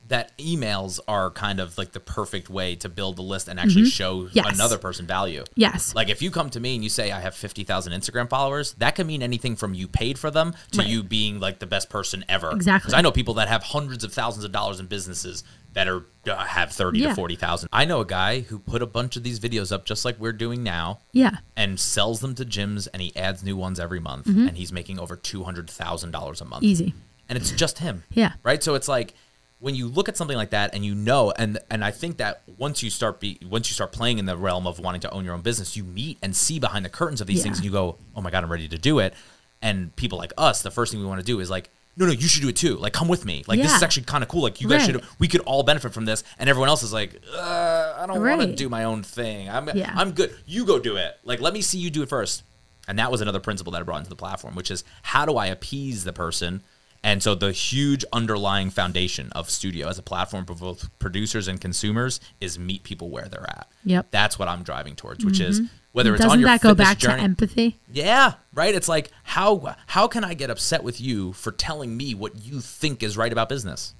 that 0.10 0.38
emails 0.38 1.00
are 1.08 1.30
kind 1.32 1.60
of 1.60 1.78
like 1.78 1.92
the 1.94 2.00
perfect 2.00 2.50
way 2.50 2.76
to 2.76 2.90
build 2.90 3.18
a 3.20 3.22
list 3.22 3.48
and 3.48 3.60
actually 3.60 3.86
show 3.86 4.24
Mm-hmm. 4.24 4.30
Yes. 4.34 4.56
another 4.56 4.78
person 4.78 5.06
value. 5.08 5.44
Yes. 5.56 5.94
Like 5.96 6.10
if 6.10 6.22
you 6.22 6.32
come 6.32 6.50
to 6.50 6.60
me 6.60 6.76
and 6.76 6.84
you 6.84 6.90
say 6.90 7.12
I 7.12 7.20
have 7.20 7.36
50,000 7.36 7.94
Instagram 7.94 8.28
followers, 8.30 8.74
that 8.80 8.96
could 8.96 9.06
mean 9.08 9.22
anything 9.24 9.56
from 9.56 9.74
you 9.74 9.88
paid 9.88 10.18
for 10.20 10.30
them 10.32 10.54
to 10.72 10.80
Right. 10.80 10.88
you 10.88 11.04
being 11.04 11.40
like 11.40 11.60
the 11.60 11.68
best 11.68 11.90
person 11.90 12.26
ever. 12.28 12.52
Exactly. 12.52 12.88
Because 12.88 12.94
I 12.96 13.02
know 13.02 13.12
people 13.12 13.36
that 13.36 13.48
have 13.48 13.64
hundreds 13.64 14.04
of 14.04 14.12
thousands 14.12 14.44
of 14.46 14.52
dollars 14.52 14.80
in 14.80 14.88
businesses 14.88 15.44
that 15.74 15.88
are 15.88 16.06
uh, 16.28 16.36
have 16.38 16.72
30 16.72 17.00
Yeah. 17.00 17.10
to 17.10 17.16
40,000. 17.16 17.70
I 17.72 17.86
know 17.86 18.00
a 18.02 18.06
guy 18.06 18.40
who 18.42 18.58
put 18.58 18.82
a 18.82 18.88
bunch 18.88 19.16
of 19.16 19.22
these 19.24 19.40
videos 19.40 19.72
up 19.72 19.86
just 19.86 20.04
like 20.06 20.20
we're 20.20 20.34
doing 20.34 20.64
now 20.64 21.02
yeah. 21.14 21.38
and 21.56 21.80
sells 21.80 22.20
them 22.22 22.34
to 22.36 22.44
gyms 22.46 22.88
and 22.92 23.02
he 23.02 23.16
adds 23.16 23.44
new 23.44 23.56
ones 23.56 23.80
every 23.80 24.00
month 24.00 24.26
Mm-hmm. 24.26 24.48
and 24.48 24.58
he's 24.58 24.72
making 24.74 24.98
over 25.00 25.16
$200,000 25.16 26.42
a 26.42 26.46
month. 26.46 26.64
Easy. 26.64 26.94
And 27.28 27.38
it's 27.38 27.52
just 27.52 27.78
him. 27.80 28.04
Yeah. 28.10 28.34
Right? 28.44 28.64
So 28.64 28.74
it's 28.74 28.88
like 28.88 29.14
when 29.60 29.76
you 29.76 29.88
look 29.88 30.08
at 30.08 30.16
something 30.18 30.38
like 30.38 30.52
that 30.52 30.74
and 30.74 30.86
you 30.86 30.96
know 30.96 31.32
and 31.38 31.60
and 31.70 31.84
I 31.84 31.92
think 31.92 32.18
that 32.18 32.42
once 32.58 32.82
you 32.82 32.90
start 32.90 33.20
be 33.20 33.38
once 33.48 33.70
you 33.70 33.74
start 33.74 33.92
playing 33.92 34.18
in 34.20 34.26
the 34.26 34.38
realm 34.38 34.66
of 34.66 34.80
wanting 34.80 35.02
to 35.02 35.12
own 35.12 35.26
your 35.26 35.34
own 35.34 35.42
business, 35.42 35.76
you 35.76 35.84
meet 35.84 36.18
and 36.22 36.36
see 36.36 36.60
behind 36.60 36.86
the 36.86 36.90
curtains 36.90 37.20
of 37.22 37.28
these 37.28 37.38
Yeah. 37.40 37.44
things 37.44 37.58
and 37.58 37.66
you 37.66 37.72
go, 37.72 37.98
"Oh 38.16 38.22
my 38.22 38.32
god, 38.32 38.44
I'm 38.44 38.52
ready 38.52 38.68
to 38.70 38.78
do 38.78 39.00
it." 39.00 39.14
And 39.62 39.94
people 39.98 40.18
like 40.18 40.32
us, 40.38 40.62
the 40.62 40.72
first 40.72 40.92
thing 40.92 41.02
we 41.02 41.08
want 41.08 41.20
to 41.20 41.26
do 41.26 41.40
is 41.40 41.50
like 41.50 41.70
no, 41.98 42.06
no, 42.06 42.14
you 42.14 42.30
should 42.30 42.42
do 42.44 42.48
it 42.48 42.56
too. 42.56 42.78
Like, 42.78 42.94
come 42.94 43.10
with 43.10 43.26
me. 43.26 43.44
Like, 43.46 43.60
this 43.62 43.76
is 43.76 43.84
actually 43.84 44.04
kind 44.04 44.24
of 44.24 44.30
cool. 44.30 44.42
Like, 44.44 44.62
you 44.62 44.70
guys 44.70 44.84
Right. 44.88 44.92
should. 45.02 45.04
We 45.18 45.28
could 45.28 45.42
all 45.42 45.64
benefit 45.64 45.92
from 45.92 46.06
this. 46.06 46.24
And 46.38 46.50
everyone 46.50 46.70
else 46.70 46.82
is 46.82 46.94
like, 46.94 47.20
uh, 47.36 47.94
I 47.98 48.06
don't 48.08 48.22
want 48.24 48.40
to 48.42 48.56
do 48.56 48.70
my 48.70 48.86
own 48.86 49.04
thing. 49.04 49.50
I'm, 49.50 49.68
Yeah. 49.76 49.92
I'm 49.94 50.12
good. 50.14 50.34
You 50.46 50.64
go 50.66 50.80
do 50.80 50.96
it. 50.96 51.18
Like, 51.26 51.42
let 51.42 51.52
me 51.52 51.62
see 51.62 51.78
you 51.78 51.90
do 51.90 52.02
it 52.02 52.08
first. 52.08 52.44
And 52.88 52.98
that 53.00 53.12
was 53.12 53.20
another 53.20 53.42
principle 53.42 53.74
that 53.74 53.80
I 53.82 53.84
brought 53.84 53.98
into 53.98 54.10
the 54.10 54.16
platform, 54.16 54.56
which 54.56 54.72
is 54.72 54.86
how 55.02 55.26
do 55.26 55.36
I 55.36 55.48
appease 55.48 56.06
the 56.06 56.14
person? 56.14 56.64
And 57.04 57.24
so 57.24 57.34
the 57.34 57.52
huge 57.54 58.04
underlying 58.12 58.70
foundation 58.70 59.32
of 59.32 59.50
Studio 59.50 59.88
as 59.88 59.98
a 59.98 60.02
platform 60.04 60.46
for 60.46 60.54
both 60.54 60.90
producers 61.00 61.48
and 61.48 61.60
consumers 61.62 62.20
is 62.42 62.60
meet 62.60 62.84
people 62.84 63.10
where 63.10 63.30
they're 63.30 63.50
at. 63.50 63.70
Yep. 63.86 64.08
That's 64.12 64.38
what 64.38 64.50
I'm 64.50 64.64
driving 64.64 64.96
towards, 64.96 65.24
which 65.24 65.40
is 65.40 65.62
whether 65.94 66.14
it's 66.14 66.22
Doesn't 66.22 66.32
on 66.34 66.40
your 66.42 66.50
that 66.50 66.62
go 66.62 66.76
back 66.76 66.98
journey. 66.98 67.18
to 67.18 67.24
empathy? 67.24 67.80
Yeah, 67.92 68.34
right. 68.54 68.76
It's 68.76 68.90
like 68.90 69.12
how 69.24 69.76
how 69.88 70.08
can 70.08 70.24
I 70.26 70.34
get 70.34 70.50
upset 70.50 70.84
with 70.84 71.00
you 71.00 71.32
for 71.34 71.52
telling 71.54 71.96
me 71.96 72.14
what 72.14 72.36
you 72.44 72.60
think 72.60 73.02
is 73.02 73.16
right 73.16 73.32
about 73.32 73.48
business? 73.48 73.96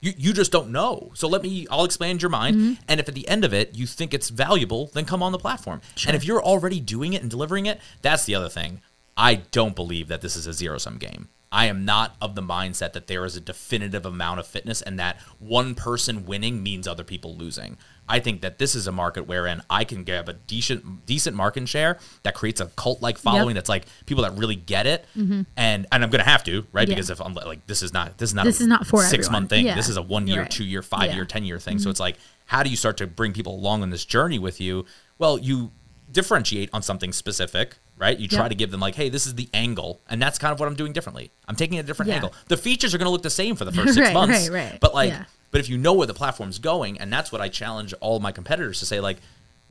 You 0.00 0.12
you 0.16 0.32
just 0.32 0.50
don't 0.50 0.70
know. 0.70 1.10
So 1.14 1.28
let 1.28 1.42
me 1.42 1.66
I'll 1.70 1.84
expand 1.84 2.22
your 2.22 2.30
mind 2.30 2.56
Mm-hmm. 2.56 2.82
and 2.88 2.98
if 2.98 3.08
at 3.08 3.14
the 3.14 3.28
end 3.28 3.44
of 3.44 3.52
it 3.52 3.76
you 3.76 3.86
think 3.86 4.14
it's 4.14 4.30
valuable, 4.30 4.90
then 4.94 5.04
come 5.04 5.22
on 5.22 5.32
the 5.32 5.38
platform. 5.38 5.82
And 6.06 6.16
if 6.16 6.24
you're 6.24 6.42
already 6.42 6.80
doing 6.80 7.12
it 7.12 7.20
and 7.20 7.30
delivering 7.30 7.66
it, 7.66 7.78
that's 8.00 8.24
the 8.24 8.34
other 8.34 8.48
thing. 8.48 8.80
I 9.18 9.34
don't 9.36 9.76
believe 9.76 10.08
that 10.08 10.22
this 10.22 10.34
is 10.34 10.46
a 10.46 10.52
zero 10.54 10.78
sum 10.78 10.96
game. 10.96 11.28
I 11.52 11.66
am 11.66 11.84
not 11.84 12.16
of 12.20 12.34
the 12.34 12.42
mindset 12.42 12.94
that 12.94 13.06
there 13.06 13.24
is 13.26 13.36
a 13.36 13.40
definitive 13.40 14.06
amount 14.06 14.40
of 14.40 14.46
fitness 14.46 14.80
and 14.82 14.98
that 14.98 15.20
one 15.38 15.74
person 15.74 16.24
winning 16.24 16.62
means 16.62 16.88
other 16.88 17.04
people 17.04 17.36
losing. 17.36 17.76
I 18.08 18.18
think 18.20 18.40
that 18.40 18.58
this 18.58 18.74
is 18.74 18.86
a 18.86 18.92
market 18.92 19.26
wherein 19.28 19.62
I 19.70 19.84
can 19.84 20.02
grab 20.02 20.28
a 20.28 20.32
decent 20.32 21.06
decent 21.06 21.36
market 21.36 21.68
share 21.68 21.98
that 22.24 22.34
creates 22.34 22.60
a 22.60 22.66
cult 22.66 23.00
like 23.00 23.16
following 23.18 23.54
that's 23.54 23.68
like 23.68 23.84
people 24.06 24.24
that 24.24 24.32
really 24.36 24.56
get 24.56 24.86
it, 24.86 25.04
and 25.14 25.46
and 25.56 25.86
I'm 25.92 26.10
gonna 26.10 26.24
have 26.24 26.42
to 26.44 26.66
right 26.72 26.82
Mm-hmm. 26.82 26.90
Yeah. 26.90 26.94
because 26.96 27.10
if 27.10 27.20
I'm 27.20 27.34
like 27.34 27.66
this 27.68 27.82
is 27.82 27.92
not 27.92 28.18
this 28.18 28.30
is 28.30 28.34
not 28.34 28.44
This 28.46 28.58
a 28.60 28.64
is 28.64 28.68
not 28.68 28.86
for 28.86 29.02
six 29.02 29.26
everyone. 29.26 29.42
month 29.42 29.50
thing. 29.50 29.66
Yeah. 29.66 29.76
This 29.76 29.88
is 29.88 29.96
a 29.96 30.02
one 30.02 30.26
year, 30.26 30.40
right. 30.42 30.50
two 30.50 30.64
year, 30.64 30.82
five 30.82 31.10
Yeah. 31.10 31.16
year, 31.16 31.24
ten 31.26 31.44
year 31.44 31.58
thing. 31.60 31.76
Mm-hmm. 31.76 31.84
So 31.84 31.90
it's 31.90 32.00
like 32.00 32.16
how 32.46 32.62
do 32.64 32.70
you 32.70 32.76
start 32.76 32.96
to 32.98 33.06
bring 33.06 33.32
people 33.32 33.54
along 33.54 33.82
on 33.82 33.90
this 33.90 34.04
journey 34.04 34.38
with 34.38 34.60
you? 34.60 34.84
Well, 35.18 35.38
you 35.38 35.70
differentiate 36.10 36.68
on 36.72 36.82
something 36.82 37.12
specific, 37.12 37.76
right? 38.02 38.18
You 38.18 38.26
try 38.28 38.48
to 38.48 38.54
give 38.54 38.70
them 38.72 38.80
like, 38.80 38.96
hey, 38.96 39.08
this 39.08 39.26
is 39.26 39.36
the 39.36 39.48
angle, 39.54 40.00
and 40.10 40.20
that's 40.20 40.38
kind 40.38 40.52
of 40.52 40.58
what 40.60 40.68
I'm 40.68 40.74
doing 40.74 40.92
differently. 40.92 41.30
I'm 41.48 41.54
taking 41.56 41.78
a 41.78 41.82
different 41.84 42.08
Yeah. 42.08 42.16
angle. 42.16 42.34
The 42.48 42.56
features 42.56 42.94
are 42.94 42.98
going 42.98 43.06
to 43.06 43.10
look 43.12 43.22
the 43.22 43.30
same 43.30 43.54
for 43.56 43.64
the 43.64 43.72
first 43.78 43.94
six 43.94 44.06
Right, 44.08 44.12
months, 44.14 44.48
right, 44.50 44.70
right. 44.72 44.80
but 44.80 44.92
like, 44.92 45.10
Yeah. 45.10 45.24
but 45.52 45.60
if 45.60 45.68
you 45.68 45.78
know 45.78 45.92
where 45.94 46.06
the 46.08 46.12
platform's 46.14 46.58
going, 46.58 46.98
and 46.98 47.12
that's 47.12 47.30
what 47.30 47.40
I 47.40 47.48
challenge 47.48 47.94
all 48.00 48.18
my 48.18 48.32
competitors 48.32 48.80
to 48.80 48.86
say, 48.86 48.98
like, 49.00 49.18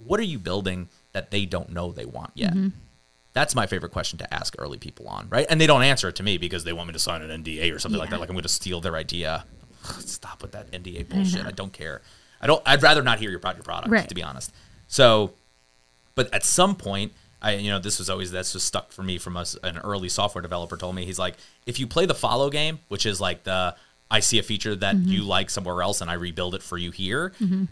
what 0.03 0.19
are 0.19 0.23
you 0.23 0.39
building 0.39 0.87
that 1.11 1.29
they 1.29 1.45
don't 1.45 1.69
know 1.71 1.91
they 1.91 2.05
want 2.05 2.31
yet? 2.33 2.51
Mm-hmm. 2.53 2.69
That's 3.33 3.53
my 3.53 3.67
favorite 3.67 3.91
question 3.91 4.17
to 4.19 4.33
ask 4.33 4.55
early 4.57 4.77
people 4.77 5.07
on, 5.07 5.27
right? 5.29 5.45
And 5.49 5.59
they 5.61 5.67
don't 5.67 5.83
answer 5.83 6.07
it 6.09 6.15
to 6.15 6.23
me 6.23 6.37
because 6.37 6.63
they 6.63 6.73
want 6.73 6.87
me 6.87 6.93
to 6.93 6.99
sign 6.99 7.21
an 7.21 7.43
NDA 7.43 7.73
or 7.75 7.79
something 7.79 7.99
like 7.99 8.09
that. 8.11 8.19
Like 8.19 8.29
I'm 8.29 8.35
going 8.35 8.43
to 8.43 8.49
steal 8.49 8.81
their 8.81 8.95
idea. 8.95 9.45
Stop 9.99 10.41
with 10.41 10.51
that 10.53 10.71
NDA 10.71 11.07
bullshit. 11.09 11.45
I, 11.45 11.51
don't 11.51 11.71
care. 11.73 12.01
I 12.41 12.47
don't. 12.47 12.61
I'd 12.65 12.81
rather 12.81 13.01
not 13.03 13.19
hear 13.19 13.29
your 13.29 13.39
about 13.39 13.55
your 13.55 13.63
product, 13.63 14.09
to 14.09 14.15
be 14.15 14.23
honest. 14.23 14.51
So, 14.87 15.31
but 16.15 16.33
at 16.33 16.43
some 16.43 16.75
point, 16.75 17.13
I 17.41 17.53
you 17.55 17.69
know 17.71 17.79
this 17.79 17.99
was 17.99 18.09
always 18.09 18.31
that's 18.31 18.53
just 18.53 18.65
stuck 18.67 18.91
for 18.91 19.03
me 19.03 19.17
from 19.17 19.35
us. 19.37 19.55
An 19.63 19.77
early 19.79 20.09
software 20.09 20.41
developer 20.41 20.77
told 20.77 20.95
me 20.95 21.05
he's 21.05 21.19
like, 21.19 21.35
if 21.65 21.79
you 21.79 21.87
play 21.87 22.05
the 22.05 22.15
follow 22.15 22.49
game, 22.49 22.79
which 22.87 23.05
is 23.05 23.19
like 23.21 23.43
the 23.43 23.75
I 24.09 24.19
see 24.19 24.39
a 24.39 24.43
feature 24.43 24.75
that 24.75 24.95
Mm-hmm. 24.95 25.07
you 25.09 25.23
like 25.23 25.49
somewhere 25.49 25.81
else 25.81 26.01
and 26.01 26.09
I 26.11 26.15
rebuild 26.15 26.53
it 26.55 26.61
for 26.61 26.77
you 26.77 26.91
here, 26.91 27.31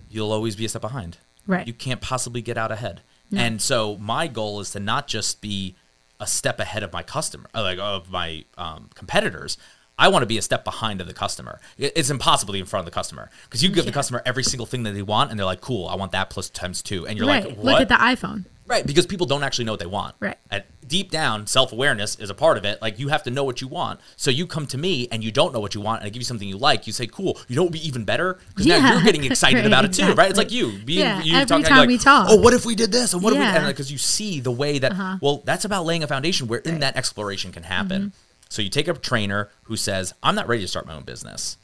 you'll 0.09 0.31
always 0.31 0.55
be 0.55 0.65
a 0.65 0.69
step 0.69 0.81
behind. 0.81 1.17
Right. 1.45 1.67
You 1.67 1.73
can't 1.73 1.99
possibly 2.01 2.41
get 2.41 2.57
out 2.57 2.71
ahead. 2.71 3.01
And 3.35 3.61
so 3.61 3.97
my 3.97 4.27
goal 4.27 4.59
is 4.59 4.71
to 4.71 4.79
not 4.79 5.07
just 5.07 5.39
be 5.41 5.75
a 6.19 6.25
step 6.25 6.59
ahead 6.59 6.81
of 6.81 6.91
my 6.91 7.03
customer, 7.03 7.47
uh, 7.53 7.61
like 7.61 7.77
of 7.77 8.09
my 8.09 8.45
um, 8.57 8.89
competitors. 8.95 9.57
I 9.99 10.07
want 10.07 10.23
to 10.23 10.27
be 10.27 10.37
a 10.37 10.41
step 10.41 10.63
behind 10.63 10.99
of 11.01 11.07
the 11.07 11.13
customer. 11.13 11.59
It's 11.77 12.09
impossible 12.09 12.53
to 12.53 12.55
be 12.55 12.59
in 12.61 12.65
front 12.65 12.87
of 12.87 12.91
the 12.91 12.95
customer 12.95 13.29
because 13.43 13.61
you 13.61 13.69
give 13.69 13.85
the 13.85 13.91
customer 13.91 14.21
every 14.25 14.43
single 14.43 14.65
thing 14.65 14.83
that 14.83 14.93
they 14.93 15.01
want, 15.01 15.29
and 15.29 15.37
they're 15.37 15.45
like, 15.45 15.59
"Cool, 15.61 15.87
I 15.89 15.95
want 15.95 16.13
that 16.13 16.29
plus 16.29 16.49
times 16.49 16.81
two. 16.81 17.05
and 17.05 17.17
you're 17.19 17.27
right. 17.27 17.45
like, 17.45 17.55
"What?" 17.57 17.65
Look 17.65 17.81
at 17.81 17.89
the 17.89 17.95
iPhone. 17.95 18.45
Right, 18.69 18.85
because 18.85 19.07
people 19.07 19.25
don't 19.25 19.43
actually 19.43 19.65
know 19.65 19.73
what 19.73 19.79
they 19.79 19.87
want. 19.87 20.15
Right. 20.19 20.37
At 20.51 20.67
deep 20.87 21.09
down, 21.09 21.47
self 21.47 21.71
awareness 21.73 22.15
is 22.19 22.29
a 22.29 22.35
part 22.35 22.57
of 22.57 22.65
it. 22.65 22.79
Like 22.81 22.99
you 22.99 23.07
have 23.07 23.23
to 23.23 23.31
know 23.31 23.43
what 23.43 23.61
you 23.61 23.67
want. 23.67 23.99
So 24.15 24.29
you 24.29 24.45
come 24.45 24.67
to 24.67 24.77
me 24.77 25.07
and 25.11 25.23
you 25.23 25.31
don't 25.31 25.53
know 25.53 25.59
what 25.59 25.73
you 25.73 25.81
want, 25.81 26.01
and 26.01 26.07
I 26.07 26.09
give 26.09 26.21
you 26.21 26.25
something 26.25 26.47
you 26.47 26.57
like. 26.57 26.85
You 26.85 26.93
say, 26.93 27.07
"Cool." 27.07 27.39
You 27.47 27.55
know 27.55 27.63
what 27.63 27.71
would 27.71 27.81
be 27.81 27.87
even 27.87 28.05
better 28.05 28.37
because 28.49 28.67
now 28.67 28.75
Yeah. 28.77 28.93
you're 28.93 29.01
getting 29.03 29.23
excited 29.23 29.57
Right, 29.59 29.65
about 29.65 29.85
it 29.85 29.93
too, 29.93 30.13
right? 30.13 30.29
It's 30.29 30.37
like 30.37 30.51
you. 30.51 30.77
Being, 30.85 30.99
Yeah, 30.99 31.21
you 31.23 31.33
every 31.35 31.47
talking, 31.47 31.65
time 31.65 31.77
like, 31.79 31.87
we 31.87 31.97
talk. 31.97 32.27
Oh, 32.29 32.35
what 32.39 32.53
if 32.53 32.63
we 32.65 32.75
did 32.75 32.91
this? 32.91 33.13
And 33.13 33.23
what 33.23 33.33
if 33.33 33.39
Yeah. 33.39 33.49
Uh-huh. 33.55 33.65
we? 33.65 33.71
Because 33.73 33.91
you 33.91 33.97
see 33.97 34.39
the 34.39 34.51
way 34.51 34.77
that. 34.79 35.19
Well, 35.21 35.41
that's 35.45 35.65
about 35.65 35.85
laying 35.85 36.03
a 36.03 36.07
foundation 36.07 36.47
where 36.47 36.59
in 36.59 36.79
that 36.81 36.95
exploration 36.95 37.51
can 37.51 37.63
happen. 37.63 38.01
Mm-hmm. 38.01 38.17
So 38.49 38.61
you 38.61 38.69
take 38.69 38.87
a 38.87 38.93
trainer 38.93 39.49
who 39.63 39.75
says, 39.75 40.13
"I'm 40.21 40.35
not 40.35 40.47
ready 40.47 40.61
to 40.61 40.67
start 40.67 40.85
my 40.85 40.93
own 40.93 41.03
business." 41.03 41.57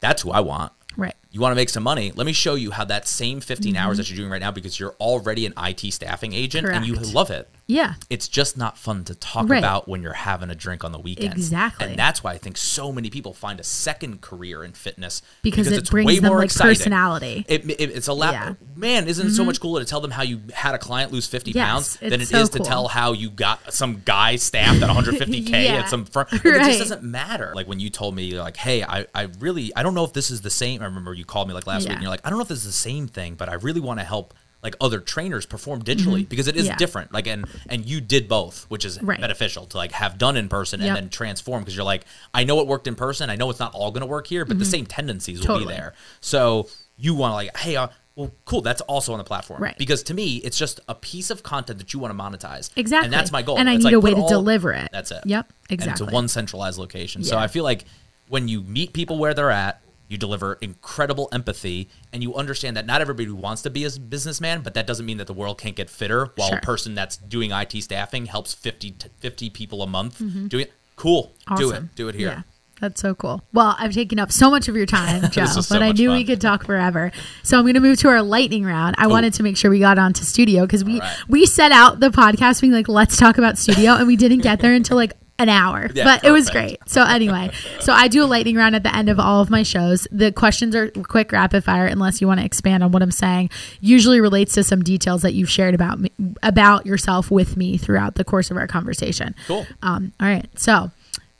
That's 0.00 0.22
who 0.22 0.32
I 0.32 0.40
want. 0.40 0.72
Right. 0.96 1.14
You 1.32 1.40
want 1.40 1.52
to 1.52 1.56
make 1.56 1.70
some 1.70 1.82
money? 1.82 2.12
Let 2.14 2.26
me 2.26 2.32
show 2.34 2.54
you 2.56 2.70
how 2.72 2.84
that 2.84 3.08
same 3.08 3.40
15 3.40 3.74
hours 3.74 3.96
that 3.96 4.10
you're 4.10 4.18
doing 4.18 4.30
right 4.30 4.40
now 4.40 4.50
because 4.50 4.78
you're 4.78 4.94
already 5.00 5.46
an 5.46 5.54
IT 5.56 5.90
staffing 5.92 6.32
agent 6.34 6.68
and 6.68 6.84
you 6.86 6.92
Mm-hmm. 6.92 7.14
Love 7.16 7.30
it. 7.30 7.48
Yeah. 7.66 7.94
It's 8.10 8.28
just 8.28 8.58
not 8.58 8.76
fun 8.76 9.04
to 9.04 9.14
talk 9.14 9.48
Right. 9.48 9.56
about 9.58 9.88
when 9.88 10.02
you're 10.02 10.12
having 10.12 10.50
a 10.50 10.54
drink 10.54 10.84
on 10.84 10.92
the 10.92 10.98
weekend 10.98 11.32
Exactly. 11.32 11.86
And 11.86 11.96
that's 11.98 12.22
why 12.22 12.32
I 12.32 12.38
think 12.38 12.58
so 12.58 12.92
many 12.92 13.08
people 13.08 13.32
find 13.32 13.58
a 13.58 13.64
second 13.64 14.20
career 14.20 14.62
in 14.62 14.72
fitness 14.72 15.22
Because 15.42 15.68
it 15.68 15.78
it's 15.78 15.88
brings 15.90 16.06
way 16.06 16.18
them, 16.18 16.28
more 16.28 16.38
like, 16.40 16.46
exciting. 16.46 16.76
personality. 16.76 17.46
It, 17.48 17.64
it- 17.70 17.90
it's 17.92 18.08
a 18.08 18.12
lot. 18.12 18.34
Yeah. 18.34 18.48
Mm-hmm. 18.50 18.80
Man, 18.80 19.08
isn't 19.08 19.26
it 19.26 19.30
so 19.32 19.44
much 19.44 19.58
cooler 19.60 19.80
to 19.80 19.86
tell 19.86 20.00
them 20.02 20.10
how 20.10 20.22
you 20.22 20.42
had 20.52 20.74
a 20.74 20.78
client 20.78 21.12
lose 21.12 21.26
50 21.26 21.52
Yes, 21.52 21.66
pounds 21.66 21.96
than 21.96 22.20
it 22.20 22.28
so 22.28 22.40
is 22.40 22.48
to 22.50 22.58
cool. 22.58 22.66
tell 22.66 22.88
how 22.88 23.12
you 23.12 23.30
got 23.30 23.72
some 23.72 24.02
guy 24.04 24.36
staffed 24.36 24.82
at 24.82 24.90
150k 24.90 25.48
Yeah. 25.64 25.74
at 25.76 25.88
some 25.88 26.04
firm. 26.04 26.26
Like, 26.30 26.44
It 26.44 26.58
just 26.64 26.78
doesn't 26.80 27.02
matter. 27.02 27.52
Like 27.54 27.66
when 27.68 27.80
you 27.80 27.88
told 27.88 28.14
me, 28.14 28.38
like, 28.38 28.56
hey, 28.58 28.82
I, 28.82 29.06
I 29.14 29.28
really, 29.40 29.74
I 29.74 29.82
don't 29.82 29.94
know 29.94 30.04
if 30.04 30.12
this 30.12 30.30
is 30.30 30.42
the 30.42 30.50
same. 30.50 30.82
I 30.82 30.84
remember 30.86 31.14
you 31.14 31.21
called 31.24 31.48
me 31.48 31.54
like 31.54 31.66
last 31.66 31.82
Yeah. 31.84 31.90
week 31.90 31.96
and 31.96 32.02
you're 32.02 32.10
like, 32.10 32.20
I 32.24 32.30
don't 32.30 32.38
know 32.38 32.42
if 32.42 32.48
this 32.48 32.58
is 32.58 32.64
the 32.64 32.72
same 32.72 33.06
thing, 33.08 33.34
but 33.34 33.48
I 33.48 33.54
really 33.54 33.80
want 33.80 34.00
to 34.00 34.04
help 34.04 34.34
like 34.62 34.76
other 34.80 35.00
trainers 35.00 35.44
perform 35.44 35.82
digitally 35.82 36.28
because 36.28 36.46
it 36.46 36.54
is 36.54 36.62
Mm-hmm. 36.62 36.70
Yeah. 36.70 36.76
different. 36.76 37.12
Like, 37.12 37.26
and, 37.26 37.46
and 37.68 37.84
you 37.84 38.00
did 38.00 38.28
both, 38.28 38.64
which 38.68 38.84
is 38.84 39.02
Right. 39.02 39.20
beneficial 39.20 39.66
to 39.66 39.76
like 39.76 39.90
have 39.92 40.18
done 40.18 40.36
in 40.36 40.48
person 40.48 40.80
Yep. 40.80 40.88
and 40.88 40.96
then 40.96 41.08
transform 41.10 41.62
because 41.62 41.74
you're 41.74 41.84
like, 41.84 42.04
I 42.32 42.44
know 42.44 42.60
it 42.60 42.68
worked 42.68 42.86
in 42.86 42.94
person. 42.94 43.28
I 43.28 43.34
know 43.36 43.50
it's 43.50 43.58
not 43.58 43.74
all 43.74 43.90
going 43.90 44.02
to 44.02 44.06
work 44.06 44.28
here, 44.28 44.44
but 44.44 44.58
the 44.60 44.64
same 44.64 44.86
tendencies 44.86 45.40
will 45.40 45.44
Mm-hmm. 45.46 45.52
Totally. 45.54 45.74
be 45.74 45.78
there. 45.80 45.94
So 46.20 46.68
you 46.96 47.14
want 47.16 47.32
to 47.32 47.34
like, 47.34 47.56
hey, 47.56 47.74
uh, 47.74 47.88
well, 48.14 48.30
cool. 48.44 48.60
That's 48.60 48.82
also 48.82 49.12
on 49.12 49.18
the 49.18 49.24
platform, 49.24 49.60
Right. 49.62 49.76
Because 49.78 50.02
to 50.04 50.14
me, 50.14 50.36
it's 50.36 50.58
just 50.58 50.78
a 50.86 50.94
piece 50.94 51.30
of 51.30 51.42
content 51.42 51.78
that 51.80 51.92
you 51.92 51.98
want 51.98 52.16
to 52.16 52.22
monetize. 52.22 52.70
Exactly. 52.76 53.06
and 53.06 53.12
that's 53.12 53.32
my 53.32 53.42
goal. 53.42 53.58
And 53.58 53.68
I 53.68 53.72
It's 53.74 53.78
need 53.84 53.84
like, 53.86 53.94
a 53.94 54.00
way 54.00 54.10
to 54.12 54.20
all- 54.20 54.28
deliver 54.28 54.70
it. 54.72 54.90
That's 54.92 55.10
it. 55.10 55.22
Yep, 55.24 55.50
And 55.70 55.80
exactly. 55.80 56.04
it's 56.04 56.12
a 56.12 56.14
one 56.14 56.28
centralized 56.28 56.78
location. 56.78 57.24
So 57.24 57.36
I 57.38 57.48
feel 57.48 57.64
like 57.64 57.84
when 58.28 58.46
you 58.48 58.62
meet 58.62 58.92
people 58.92 59.18
where 59.18 59.34
they're 59.34 59.50
at, 59.50 59.80
you 60.08 60.18
deliver 60.18 60.54
incredible 60.60 61.28
empathy, 61.32 61.88
and 62.12 62.22
you 62.22 62.34
understand 62.34 62.76
that 62.76 62.84
not 62.86 63.00
everybody 63.00 63.30
wants 63.30 63.62
to 63.62 63.70
be 63.70 63.84
a 63.84 63.90
businessman, 63.90 64.60
but 64.62 64.74
that 64.74 64.86
doesn't 64.86 65.06
mean 65.06 65.16
that 65.18 65.26
the 65.26 65.32
world 65.32 65.58
can't 65.58 65.76
get 65.76 65.88
fitter. 65.88 66.30
While 66.36 66.48
Sure. 66.48 66.58
a 66.58 66.60
person 66.60 66.94
that's 66.94 67.16
doing 67.16 67.50
IT 67.52 67.80
staffing 67.82 68.26
helps 68.26 68.52
50, 68.52 68.90
to 68.92 69.08
50 69.20 69.50
people 69.50 69.82
a 69.82 69.86
month 69.86 70.18
doing 70.48 70.64
it. 70.64 70.72
Cool. 70.96 71.22
Do 71.22 71.28
Mm-hmm. 71.28 71.52
Awesome. 71.64 71.84
it. 71.86 71.94
Do 71.94 72.08
it 72.08 72.14
here. 72.14 72.28
Yeah. 72.28 72.42
That's 72.80 73.00
so 73.00 73.14
cool. 73.14 73.42
Well, 73.52 73.76
I've 73.78 73.92
taken 73.94 74.18
up 74.18 74.32
so 74.32 74.50
much 74.50 74.66
of 74.66 74.74
your 74.74 74.86
time, 74.86 75.22
Joe, 75.30 75.46
so 75.46 75.62
but 75.72 75.82
I 75.84 75.92
knew 75.92 76.08
fun. 76.08 76.16
we 76.16 76.24
could 76.24 76.40
talk 76.40 76.64
forever. 76.66 77.12
So 77.44 77.56
I'm 77.56 77.62
going 77.62 77.74
to 77.74 77.80
move 77.80 77.98
to 78.00 78.08
our 78.08 78.20
lightning 78.22 78.64
round. 78.64 78.96
I 78.98 79.06
wanted 79.06 79.34
to 79.34 79.44
make 79.44 79.56
sure 79.56 79.70
we 79.70 79.78
got 79.78 79.98
onto 80.00 80.24
studio 80.24 80.62
because 80.66 80.82
we 80.84 80.98
right. 80.98 81.16
we 81.28 81.46
set 81.46 81.70
out 81.70 82.00
the 82.00 82.08
podcast 82.10 82.60
being 82.60 82.72
like, 82.72 82.88
let's 82.88 83.16
talk 83.16 83.38
about 83.38 83.56
studio, 83.56 83.92
and 83.92 84.08
we 84.08 84.16
didn't 84.16 84.40
get 84.40 84.58
there 84.60 84.74
until 84.74 84.96
like 84.96 85.12
an 85.42 85.48
hour, 85.48 85.90
Yeah, 85.94 86.04
but 86.04 86.24
it 86.24 86.30
was 86.30 86.48
great. 86.50 86.78
So 86.86 87.02
anyway, 87.02 87.50
so 87.80 87.92
I 87.92 88.08
do 88.08 88.22
a 88.22 88.26
lightning 88.26 88.56
round 88.56 88.74
at 88.74 88.82
the 88.82 88.94
end 88.94 89.08
of 89.08 89.18
all 89.18 89.42
of 89.42 89.50
my 89.50 89.62
shows. 89.62 90.06
The 90.10 90.32
questions 90.32 90.74
are 90.74 90.90
quick 90.90 91.32
rapid 91.32 91.64
fire, 91.64 91.86
unless 91.86 92.20
you 92.20 92.26
want 92.26 92.40
to 92.40 92.46
expand 92.46 92.82
on 92.82 92.92
what 92.92 93.02
I'm 93.02 93.10
saying. 93.10 93.50
Usually 93.80 94.20
relates 94.20 94.54
to 94.54 94.64
some 94.64 94.82
details 94.82 95.22
that 95.22 95.34
you've 95.34 95.50
shared 95.50 95.74
about 95.74 96.00
me, 96.00 96.12
about 96.42 96.86
yourself 96.86 97.30
with 97.30 97.56
me 97.56 97.76
throughout 97.76 98.14
the 98.14 98.24
course 98.24 98.50
of 98.50 98.56
our 98.56 98.66
conversation. 98.66 99.34
Cool. 99.46 99.66
Um, 99.82 100.12
all 100.20 100.28
right. 100.28 100.46
So, 100.58 100.90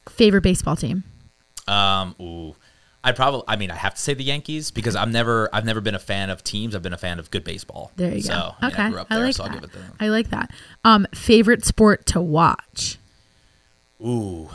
favorite 0.09 0.43
baseball 0.43 0.77
team. 0.77 1.05
Um, 1.69 2.15
ooh. 2.21 2.55
I 3.05 3.11
probably, 3.11 3.43
I 3.49 3.57
mean, 3.57 3.73
I 3.73 3.75
have 3.75 3.95
to 3.95 4.01
say 4.01 4.15
the 4.15 4.23
Yankees 4.23 4.71
because 4.71 4.95
I'm 4.95 5.11
never, 5.11 5.49
I've 5.53 5.65
never 5.65 5.81
been 5.81 5.97
a 5.97 6.01
fan 6.01 6.31
of 6.31 6.45
teams. 6.45 6.77
I've 6.77 6.83
been 6.83 6.93
a 6.93 6.99
fan 6.99 7.19
of 7.19 7.33
good 7.33 7.43
baseball. 7.43 7.91
There 7.97 8.15
you 8.15 8.23
so, 8.23 8.33
go. 8.33 8.55
I 8.61 8.67
mean, 8.67 8.73
okay, 8.73 8.83
I 8.83 8.91
grew 8.91 9.01
up 9.01 9.09
there, 9.09 9.25
like 9.25 9.35
so 9.35 9.43
I'll 9.43 9.49
that. 9.49 9.55
give 9.57 9.65
it 9.65 9.73
to 9.73 9.79
them. 9.79 9.93
I 9.99 10.09
like 10.09 10.31
that. 10.31 10.51
Um, 10.85 11.09
favorite 11.13 11.65
sport 11.65 12.07
to 12.07 12.21
watch. 12.21 12.99
Ooh, 14.05 14.51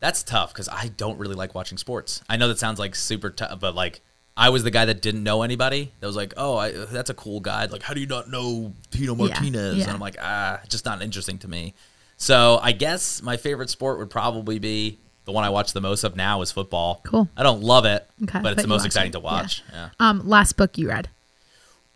that's 0.00 0.22
tough 0.22 0.52
because 0.52 0.68
I 0.68 0.88
don't 0.96 1.18
really 1.18 1.34
like 1.34 1.54
watching 1.54 1.78
sports. 1.78 2.22
I 2.28 2.36
know 2.36 2.48
that 2.48 2.58
sounds 2.58 2.78
like 2.78 2.94
super 2.94 3.30
tough, 3.30 3.58
but 3.60 3.74
like 3.74 4.00
I 4.36 4.50
was 4.50 4.62
the 4.64 4.70
guy 4.70 4.84
that 4.84 5.00
didn't 5.02 5.22
know 5.22 5.42
anybody. 5.42 5.92
That 6.00 6.06
was 6.06 6.16
like, 6.16 6.34
oh, 6.36 6.56
I, 6.56 6.72
that's 6.72 7.08
a 7.10 7.14
cool 7.14 7.40
guy. 7.40 7.64
Like, 7.66 7.82
how 7.82 7.94
do 7.94 8.00
you 8.00 8.06
not 8.06 8.30
know 8.30 8.74
Tino 8.90 9.14
Martinez? 9.14 9.76
yeah. 9.78 9.84
And 9.84 9.92
I'm 9.92 10.00
like, 10.00 10.16
ah, 10.20 10.60
just 10.68 10.84
not 10.84 11.00
interesting 11.02 11.38
to 11.38 11.48
me. 11.48 11.74
So 12.18 12.58
I 12.62 12.72
guess 12.72 13.22
my 13.22 13.36
favorite 13.36 13.70
sport 13.70 13.98
would 13.98 14.10
probably 14.10 14.58
be 14.58 14.98
the 15.24 15.32
one 15.32 15.42
I 15.44 15.50
watch 15.50 15.72
the 15.72 15.80
most 15.80 16.04
of 16.04 16.14
now 16.16 16.40
is 16.42 16.52
football. 16.52 17.00
Cool. 17.04 17.28
I 17.36 17.42
don't 17.42 17.62
love 17.62 17.84
it, 17.86 18.08
Okay, 18.22 18.40
but 18.40 18.52
it's 18.52 18.56
but 18.56 18.62
the 18.62 18.68
most 18.68 18.86
exciting 18.86 19.10
it. 19.10 19.12
to 19.14 19.20
watch. 19.20 19.62
Yeah. 19.72 19.88
Um, 19.98 20.28
last 20.28 20.56
book 20.56 20.78
you 20.78 20.88
read. 20.88 21.08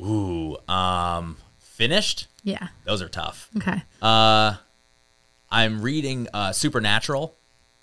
Ooh, 0.01 0.57
um, 0.69 1.37
finished. 1.59 2.27
Yeah. 2.43 2.69
Those 2.85 3.03
are 3.03 3.09
tough. 3.09 3.49
Okay. 3.59 3.83
Uh, 4.03 4.55
I'm 5.51 5.83
reading 5.83 6.29
uh, 6.33 6.53
Supernatural. 6.53 7.35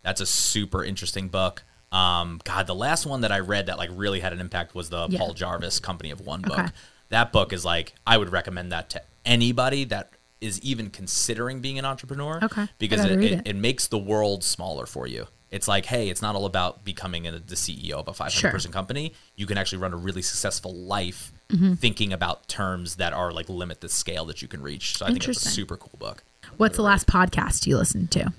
That's 0.04 0.22
a 0.22 0.26
super 0.26 0.84
interesting 0.84 1.28
book. 1.28 1.64
Um, 1.92 2.40
God, 2.44 2.68
the 2.68 2.76
last 2.76 3.06
one 3.06 3.22
that 3.22 3.32
I 3.32 3.40
read 3.40 3.66
that 3.68 3.78
like 3.78 3.90
really 3.94 4.20
had 4.20 4.34
an 4.34 4.40
impact 4.40 4.76
was 4.76 4.90
the 4.90 5.08
Yeah. 5.10 5.20
Paul 5.20 5.34
Jarvis 5.34 5.80
Company 5.80 6.12
of 6.12 6.22
One 6.22 6.42
book. 6.42 6.60
Okay. 6.60 6.70
That 7.10 7.32
book 7.32 7.54
is 7.54 7.64
like 7.66 7.94
I 8.06 8.18
would 8.18 8.32
recommend 8.32 8.72
that 8.72 8.90
to 8.92 9.02
anybody 9.26 9.86
that 9.86 10.12
is 10.40 10.62
even 10.62 10.90
considering 10.90 11.62
being 11.62 11.80
an 11.80 11.86
entrepreneur. 11.86 12.40
Okay. 12.44 12.68
Because 12.78 13.04
it, 13.06 13.12
it, 13.12 13.32
it. 13.32 13.42
it 13.48 13.56
makes 13.56 13.88
the 13.88 13.98
world 13.98 14.44
smaller 14.44 14.86
for 14.86 15.08
you. 15.08 15.28
It's 15.50 15.68
like, 15.68 15.86
hey, 15.86 16.10
it's 16.10 16.22
not 16.22 16.36
all 16.36 16.46
about 16.46 16.84
becoming 16.84 17.26
a, 17.26 17.32
the 17.40 17.56
CEO 17.56 17.94
of 17.94 18.08
a 18.10 18.14
500 18.14 18.32
Sure. 18.32 18.52
person 18.52 18.72
company. 18.74 19.14
You 19.38 19.46
can 19.48 19.58
actually 19.58 19.78
run 19.80 19.94
a 19.94 19.98
really 19.98 20.22
successful 20.22 20.74
life 20.74 21.32
Mm-hmm. 21.50 21.76
thinking 21.76 22.12
about 22.12 22.50
terms 22.50 22.98
that 22.98 23.14
are 23.14 23.32
like 23.32 23.48
limit 23.48 23.80
the 23.80 23.88
scale 23.88 24.26
that 24.26 24.42
you 24.42 24.50
can 24.50 24.62
reach. 24.62 24.98
So 24.98 25.06
I 25.06 25.12
think 25.12 25.26
it's 25.30 25.46
a 25.46 25.50
super 25.50 25.78
cool 25.78 25.98
book. 25.98 26.22
What's 26.56 26.78
the 26.78 26.84
last 26.84 27.08
podcast 27.08 27.68
you 27.68 27.78
listened 27.78 28.12
to? 28.12 28.32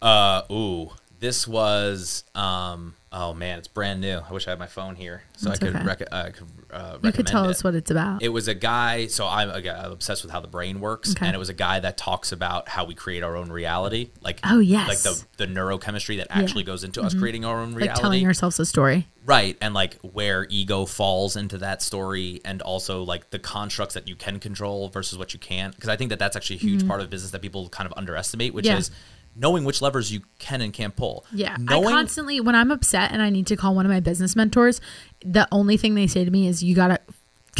Uh, 0.00 0.42
ooh, 0.50 0.90
this 1.18 1.46
was 1.46 2.24
um. 2.34 2.94
Oh 3.12 3.34
man, 3.34 3.58
it's 3.58 3.66
brand 3.66 4.00
new. 4.00 4.18
I 4.28 4.32
wish 4.32 4.46
I 4.46 4.50
had 4.50 4.60
my 4.60 4.68
phone 4.68 4.94
here 4.94 5.24
so 5.36 5.48
That's 5.48 5.60
I 5.60 5.66
could 5.66 5.74
okay. 5.76 5.84
rec- 5.84 6.02
uh, 6.12 6.30
could 6.30 6.46
uh, 6.70 6.98
You 7.02 7.10
could 7.10 7.26
tell 7.26 7.44
it. 7.44 7.50
us 7.50 7.64
what 7.64 7.74
it's 7.74 7.90
about. 7.90 8.22
It 8.22 8.28
was 8.28 8.46
a 8.46 8.54
guy. 8.54 9.08
So 9.08 9.26
I'm, 9.26 9.50
a 9.50 9.60
guy, 9.60 9.82
I'm 9.84 9.90
obsessed 9.90 10.22
with 10.22 10.30
how 10.30 10.38
the 10.38 10.46
brain 10.46 10.78
works, 10.78 11.10
Okay. 11.10 11.26
and 11.26 11.34
it 11.34 11.38
was 11.38 11.48
a 11.48 11.54
guy 11.54 11.80
that 11.80 11.96
talks 11.96 12.30
about 12.30 12.68
how 12.68 12.84
we 12.84 12.94
create 12.94 13.24
our 13.24 13.34
own 13.36 13.50
reality. 13.50 14.10
Like 14.20 14.38
Oh, 14.44 14.60
yes. 14.60 14.88
like 14.88 14.98
the 14.98 15.24
the 15.38 15.46
neurochemistry 15.52 16.18
that 16.18 16.28
actually 16.30 16.62
goes 16.62 16.84
into 16.84 17.02
us 17.02 17.12
creating 17.14 17.44
our 17.44 17.58
own 17.58 17.72
like 17.72 17.80
reality. 17.82 18.00
telling 18.00 18.26
ourselves 18.26 18.60
a 18.60 18.64
story. 18.66 19.08
Right, 19.26 19.56
and 19.60 19.74
like 19.74 19.96
where 20.02 20.46
ego 20.48 20.86
falls 20.86 21.34
into 21.34 21.58
that 21.58 21.82
story, 21.82 22.40
and 22.44 22.62
also 22.62 23.02
like 23.02 23.30
the 23.30 23.40
constructs 23.40 23.94
that 23.94 24.06
you 24.06 24.14
can 24.14 24.38
control 24.38 24.88
versus 24.88 25.18
what 25.18 25.34
you 25.34 25.40
can't. 25.40 25.74
Because 25.74 25.88
I 25.88 25.96
think 25.96 26.10
that 26.10 26.20
that's 26.20 26.36
actually 26.36 26.56
a 26.56 26.60
huge 26.60 26.86
part 26.86 27.00
of 27.00 27.10
business 27.10 27.32
that 27.32 27.42
people 27.42 27.68
kind 27.70 27.90
of 27.90 27.94
underestimate, 27.98 28.54
which 28.54 28.66
Mm-hmm. 28.66 28.72
Yeah. 28.74 28.78
is 28.78 28.90
knowing 29.36 29.64
which 29.64 29.80
levers 29.80 30.12
you 30.12 30.20
can 30.38 30.60
and 30.60 30.72
can't 30.72 30.96
pull. 30.96 31.24
Yeah. 31.32 31.56
knowing 31.58 31.88
I 31.88 31.92
constantly, 31.92 32.40
when 32.40 32.54
I'm 32.54 32.70
upset 32.70 33.12
and 33.12 33.22
I 33.22 33.30
need 33.30 33.46
to 33.48 33.56
call 33.56 33.74
one 33.74 33.86
of 33.86 33.92
my 33.92 34.00
business 34.00 34.34
mentors, 34.36 34.80
the 35.24 35.46
only 35.52 35.76
thing 35.76 35.94
they 35.94 36.06
say 36.06 36.24
to 36.24 36.30
me 36.30 36.46
is, 36.48 36.62
you 36.62 36.74
got 36.74 36.88
to 36.88 37.00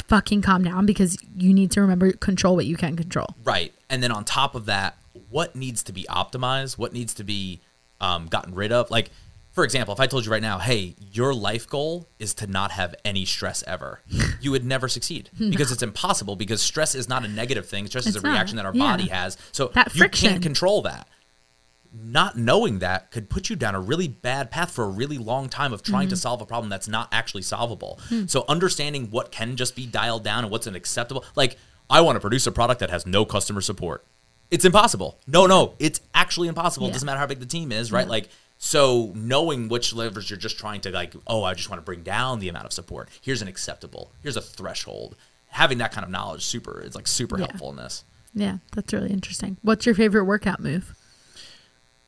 fucking 0.06 0.42
calm 0.42 0.62
down 0.64 0.86
because 0.86 1.16
you 1.36 1.52
need 1.52 1.70
to 1.72 1.80
remember 1.80 2.12
control 2.12 2.56
what 2.56 2.66
you 2.66 2.76
can 2.76 2.96
control. 2.96 3.34
right, 3.44 3.72
and 3.88 4.02
then 4.02 4.12
on 4.12 4.24
top 4.24 4.54
of 4.54 4.66
that, 4.66 4.96
what 5.30 5.56
needs 5.56 5.82
to 5.84 5.92
be 5.92 6.04
optimized, 6.10 6.78
what 6.78 6.92
needs 6.92 7.14
to 7.14 7.24
be 7.24 7.60
um, 8.00 8.26
gotten 8.26 8.54
rid 8.54 8.72
of, 8.72 8.90
like. 8.90 9.10
For 9.52 9.64
example, 9.64 9.92
if 9.92 9.98
I 9.98 10.06
told 10.06 10.24
you 10.24 10.30
right 10.30 10.40
now, 10.40 10.60
hey, 10.60 10.94
your 11.10 11.34
life 11.34 11.68
goal 11.68 12.06
is 12.20 12.34
to 12.34 12.46
not 12.46 12.70
have 12.70 12.94
any 13.04 13.24
stress 13.24 13.64
ever, 13.66 14.00
you 14.40 14.52
would 14.52 14.64
never 14.64 14.86
succeed 14.86 15.28
because 15.36 15.72
it's 15.72 15.82
impossible 15.82 16.36
because 16.36 16.62
stress 16.62 16.94
is 16.94 17.08
not 17.08 17.24
a 17.24 17.28
negative 17.28 17.66
thing. 17.66 17.88
Stress 17.88 18.06
is 18.06 18.14
a 18.14 18.22
not, 18.22 18.30
reaction 18.30 18.56
that 18.58 18.64
our 18.64 18.72
yeah. 18.72 18.92
body 18.92 19.08
has. 19.08 19.36
So 19.50 19.66
That 19.74 19.92
you 19.92 19.98
friction. 19.98 20.30
can't 20.30 20.42
control 20.42 20.82
that. 20.82 21.08
Not 21.92 22.36
knowing 22.38 22.78
that 22.78 23.10
could 23.10 23.28
put 23.28 23.50
you 23.50 23.56
down 23.56 23.74
a 23.74 23.80
really 23.80 24.06
bad 24.08 24.50
path 24.50 24.70
for 24.70 24.84
a 24.84 24.88
really 24.88 25.18
long 25.18 25.48
time 25.48 25.72
of 25.72 25.82
trying 25.82 26.08
to 26.08 26.14
Mm-hmm. 26.14 26.20
solve 26.20 26.40
a 26.40 26.46
problem 26.46 26.68
that's 26.70 26.86
not 26.88 27.08
actually 27.12 27.42
solvable. 27.42 27.98
Hmm. 28.08 28.26
So 28.26 28.44
understanding 28.48 29.10
what 29.10 29.32
can 29.32 29.56
just 29.56 29.74
be 29.74 29.86
dialed 29.86 30.22
down 30.24 30.44
and 30.44 30.50
what's 30.50 30.66
an 30.66 30.74
acceptable 30.76 31.24
like 31.34 31.56
I 31.88 32.00
want 32.02 32.16
to 32.16 32.20
produce 32.20 32.46
a 32.46 32.52
product 32.52 32.78
that 32.80 32.90
has 32.90 33.06
no 33.06 33.24
customer 33.24 33.60
support. 33.60 34.04
It's 34.50 34.64
impossible. 34.64 35.18
No, 35.26 35.46
no, 35.46 35.74
it's 35.78 36.00
actually 36.14 36.46
impossible. 36.48 36.86
It 36.88 36.92
doesn't 36.92 37.06
matter 37.06 37.18
how 37.18 37.26
big 37.26 37.40
the 37.40 37.46
team 37.46 37.72
is, 37.72 37.90
right? 37.90 38.06
Like 38.08 38.28
so 38.58 39.12
knowing 39.16 39.68
which 39.68 39.92
levers 39.94 40.28
you're 40.30 40.38
just 40.38 40.58
trying 40.58 40.80
to 40.82 40.90
like, 40.90 41.14
oh, 41.26 41.42
I 41.42 41.54
just 41.54 41.70
want 41.70 41.80
to 41.80 41.84
bring 41.84 42.02
down 42.02 42.38
the 42.40 42.48
amount 42.48 42.66
of 42.66 42.72
support. 42.72 43.08
Here's 43.20 43.42
an 43.42 43.48
acceptable. 43.48 44.12
Here's 44.22 44.36
a 44.36 44.40
threshold. 44.42 45.16
Having 45.48 45.78
that 45.78 45.90
kind 45.92 46.04
of 46.04 46.10
knowledge 46.10 46.44
super 46.44 46.80
it's 46.82 46.94
like 46.94 47.08
super 47.08 47.36
Yeah. 47.38 47.46
helpful 47.46 47.70
in 47.70 47.76
this. 47.76 48.04
Yeah, 48.34 48.58
that's 48.76 48.92
really 48.92 49.10
interesting. 49.10 49.56
What's 49.62 49.86
your 49.86 49.94
favorite 49.96 50.24
workout 50.24 50.60
move? 50.60 50.94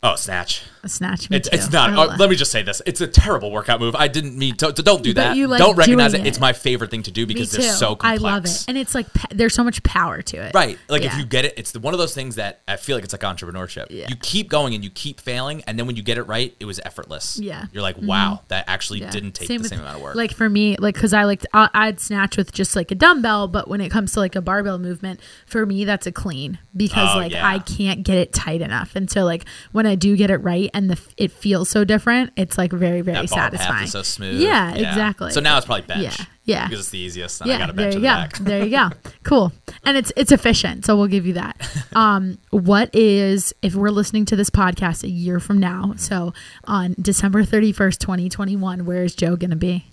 Oh, 0.05 0.17
snatch. 0.17 0.63
A 0.83 0.89
snatch. 0.89 1.31
Me 1.31 1.37
It's, 1.37 1.49
it's 1.53 1.71
not. 1.71 1.93
Oh, 1.97 2.17
let 2.19 2.29
me 2.29 2.35
just 2.35 2.51
say 2.51 2.65
this. 2.65 2.83
It's 2.87 3.01
a 3.01 3.07
terrible 3.07 3.53
workout 3.53 3.79
move. 3.79 3.95
I 3.95 4.09
didn't 4.09 4.37
mean 4.37 4.57
to. 4.57 4.73
to- 4.73 4.83
don't 4.83 5.01
do 5.05 5.15
But 5.15 5.23
that. 5.23 5.37
you 5.37 5.47
like 5.47 5.59
don't 5.61 5.77
recognize 5.77 6.11
doing 6.11 6.25
it. 6.25 6.29
It's 6.29 6.41
my 6.41 6.53
favorite 6.53 6.91
thing 6.91 7.05
to 7.05 7.13
do 7.13 7.25
because 7.25 7.53
they're 7.53 7.63
so 7.73 7.95
complex. 7.95 8.21
I 8.21 8.27
love 8.27 8.45
it, 8.45 8.65
and 8.67 8.77
it's 8.77 8.93
like 8.97 9.07
there's 9.31 9.55
so 9.55 9.63
much 9.63 9.81
power 9.85 10.21
to 10.23 10.37
it. 10.39 10.53
Right. 10.55 10.77
Like 10.89 11.03
if 11.05 11.17
you 11.17 11.25
get 11.25 11.45
it, 11.45 11.55
it's 11.57 11.71
the, 11.71 11.79
one 11.79 11.95
of 11.95 11.99
those 11.99 12.15
things 12.15 12.35
that 12.35 12.63
I 12.67 12.75
feel 12.77 12.97
like 12.97 13.05
it's 13.05 13.15
like 13.15 13.21
entrepreneurship. 13.23 13.87
Yeah. 13.91 14.07
You 14.09 14.17
keep 14.17 14.49
going 14.49 14.75
and 14.75 14.83
you 14.83 14.91
keep 14.91 15.21
failing, 15.21 15.63
and 15.69 15.79
then 15.79 15.87
when 15.87 15.95
you 15.95 16.03
get 16.03 16.19
it 16.19 16.25
right, 16.25 16.53
it 16.59 16.65
was 16.65 16.81
effortless. 16.85 17.39
Yeah. 17.39 17.67
You're 17.73 17.83
like, 17.83 17.97
mm-hmm. 17.97 18.07
wow, 18.09 18.41
that 18.49 18.65
actually 18.67 19.03
Yeah. 19.03 19.11
didn't 19.13 19.33
take 19.37 19.47
Same 19.47 19.59
the 19.59 19.63
with- 19.63 19.71
same 19.71 19.81
amount 19.81 19.99
of 19.99 20.03
work. 20.03 20.17
Like 20.17 20.33
for 20.35 20.51
me, 20.51 20.75
like 20.81 20.97
because 20.97 21.13
I 21.15 21.23
like 21.23 21.45
I'd 21.55 22.01
snatch 22.01 22.37
with 22.37 22.51
just 22.53 22.75
like 22.75 22.91
a 22.91 22.97
dumbbell, 22.97 23.47
but 23.47 23.69
when 23.69 23.81
it 23.81 23.91
comes 23.91 24.15
to 24.15 24.19
like 24.19 24.35
a 24.35 24.43
barbell 24.43 24.81
movement, 24.81 25.21
for 25.47 25.65
me 25.65 25.85
that's 25.85 26.09
a 26.09 26.13
clean 26.13 26.59
because 26.77 27.11
Oh, 27.15 27.19
like 27.19 27.31
yeah. 27.31 27.47
I 27.47 27.61
can't 27.61 28.03
get 28.03 28.19
it 28.19 28.33
tight 28.33 28.63
enough, 28.63 28.97
and 28.97 29.09
so 29.09 29.23
like 29.23 29.45
when 29.71 29.87
I 29.87 29.92
do 29.95 30.17
get 30.17 30.31
it 30.31 30.39
right 30.39 30.71
and 30.75 30.91
the 30.91 31.01
it 31.17 31.31
feels 31.33 31.69
so 31.71 31.85
different, 31.85 32.33
it's 32.37 32.57
like 32.59 32.73
very 32.73 33.01
very 33.01 33.17
that 33.27 33.31
bar 33.31 33.39
path 33.51 33.53
satisfying. 33.53 33.85
is 33.85 33.93
so 33.93 34.03
smooth. 34.03 34.41
Yeah, 34.41 34.75
exactly. 34.75 35.31
So 35.33 35.41
now 35.41 35.57
it's 35.57 35.67
probably 35.67 35.87
bench. 35.87 36.03
Yeah, 36.19 36.25
yeah. 36.45 36.65
Because 36.69 36.81
it's 36.81 36.91
the 36.91 36.99
easiest. 36.99 37.41
And 37.41 37.51
I 37.51 37.55
yeah, 37.55 37.59
got 37.61 37.71
a 37.71 37.73
there 37.75 37.93
you 37.93 38.01
go. 38.01 38.27
the 38.39 38.43
there 38.45 38.65
you 38.65 38.71
go. 38.71 38.91
Cool, 39.23 39.53
and 39.85 39.97
it's 39.97 40.13
it's 40.17 40.33
efficient, 40.33 40.85
so 40.85 40.97
we'll 40.97 41.07
give 41.09 41.27
you 41.27 41.35
that. 41.35 41.57
Um, 41.95 42.39
what 42.51 42.89
is 42.95 43.53
if 43.61 43.75
we're 43.75 43.91
listening 43.91 44.25
to 44.27 44.37
this 44.37 44.49
podcast 44.49 45.05
a 45.05 45.11
year 45.11 45.39
from 45.39 45.59
now? 45.59 45.93
So 45.99 46.33
on 46.65 46.97
December 46.99 47.45
thirty 47.45 47.71
first, 47.73 48.01
twenty 48.01 48.31
twenty 48.31 48.57
one, 48.57 48.87
where 48.87 49.05
is 49.05 49.15
Joe 49.15 49.37
gonna 49.37 49.57
be? 49.57 49.87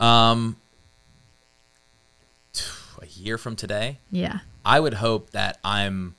Um, 0.00 0.56
a 3.00 3.06
year 3.06 3.38
from 3.38 3.54
today, 3.56 3.98
Yeah. 4.10 4.40
I 4.64 4.80
would 4.80 4.94
hope 4.94 5.30
that 5.30 5.58
I'm. 5.64 6.14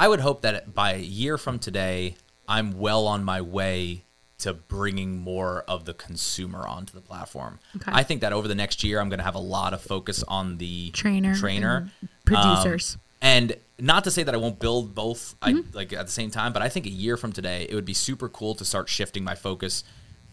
I 0.00 0.08
would 0.08 0.20
hope 0.20 0.40
that 0.42 0.74
by 0.74 0.94
a 0.94 0.98
year 0.98 1.36
from 1.36 1.58
today, 1.58 2.16
I'm 2.48 2.78
well 2.78 3.06
on 3.06 3.22
my 3.22 3.42
way 3.42 4.04
to 4.38 4.54
bringing 4.54 5.18
more 5.18 5.62
of 5.68 5.84
the 5.84 5.92
consumer 5.92 6.66
onto 6.66 6.94
the 6.94 7.02
platform. 7.02 7.58
Okay. 7.76 7.90
I 7.94 8.02
think 8.02 8.22
that 8.22 8.32
over 8.32 8.48
the 8.48 8.54
next 8.54 8.82
year, 8.82 8.98
I'm 8.98 9.10
going 9.10 9.18
to 9.18 9.24
have 9.24 9.34
a 9.34 9.38
lot 9.58 9.74
of 9.74 9.82
focus 9.82 10.22
on 10.26 10.56
the 10.56 10.90
Trainer 10.92 11.34
trainer, 11.34 11.90
and 12.00 12.08
producers. 12.24 12.94
Um, 12.94 13.00
and 13.20 13.56
not 13.78 14.04
to 14.04 14.10
say 14.10 14.22
that 14.22 14.34
I 14.34 14.38
won't 14.38 14.58
build 14.58 14.94
both, 14.94 15.34
Mm-hmm. 15.42 15.76
like 15.76 15.92
at 15.92 16.06
the 16.06 16.12
same 16.12 16.30
time, 16.30 16.54
but 16.54 16.62
I 16.62 16.70
think 16.70 16.86
a 16.86 16.90
year 16.90 17.18
from 17.18 17.32
today, 17.32 17.66
it 17.68 17.74
would 17.74 17.84
be 17.84 17.92
super 17.92 18.30
cool 18.30 18.54
to 18.54 18.64
start 18.64 18.88
shifting 18.88 19.22
my 19.22 19.34
focus 19.34 19.84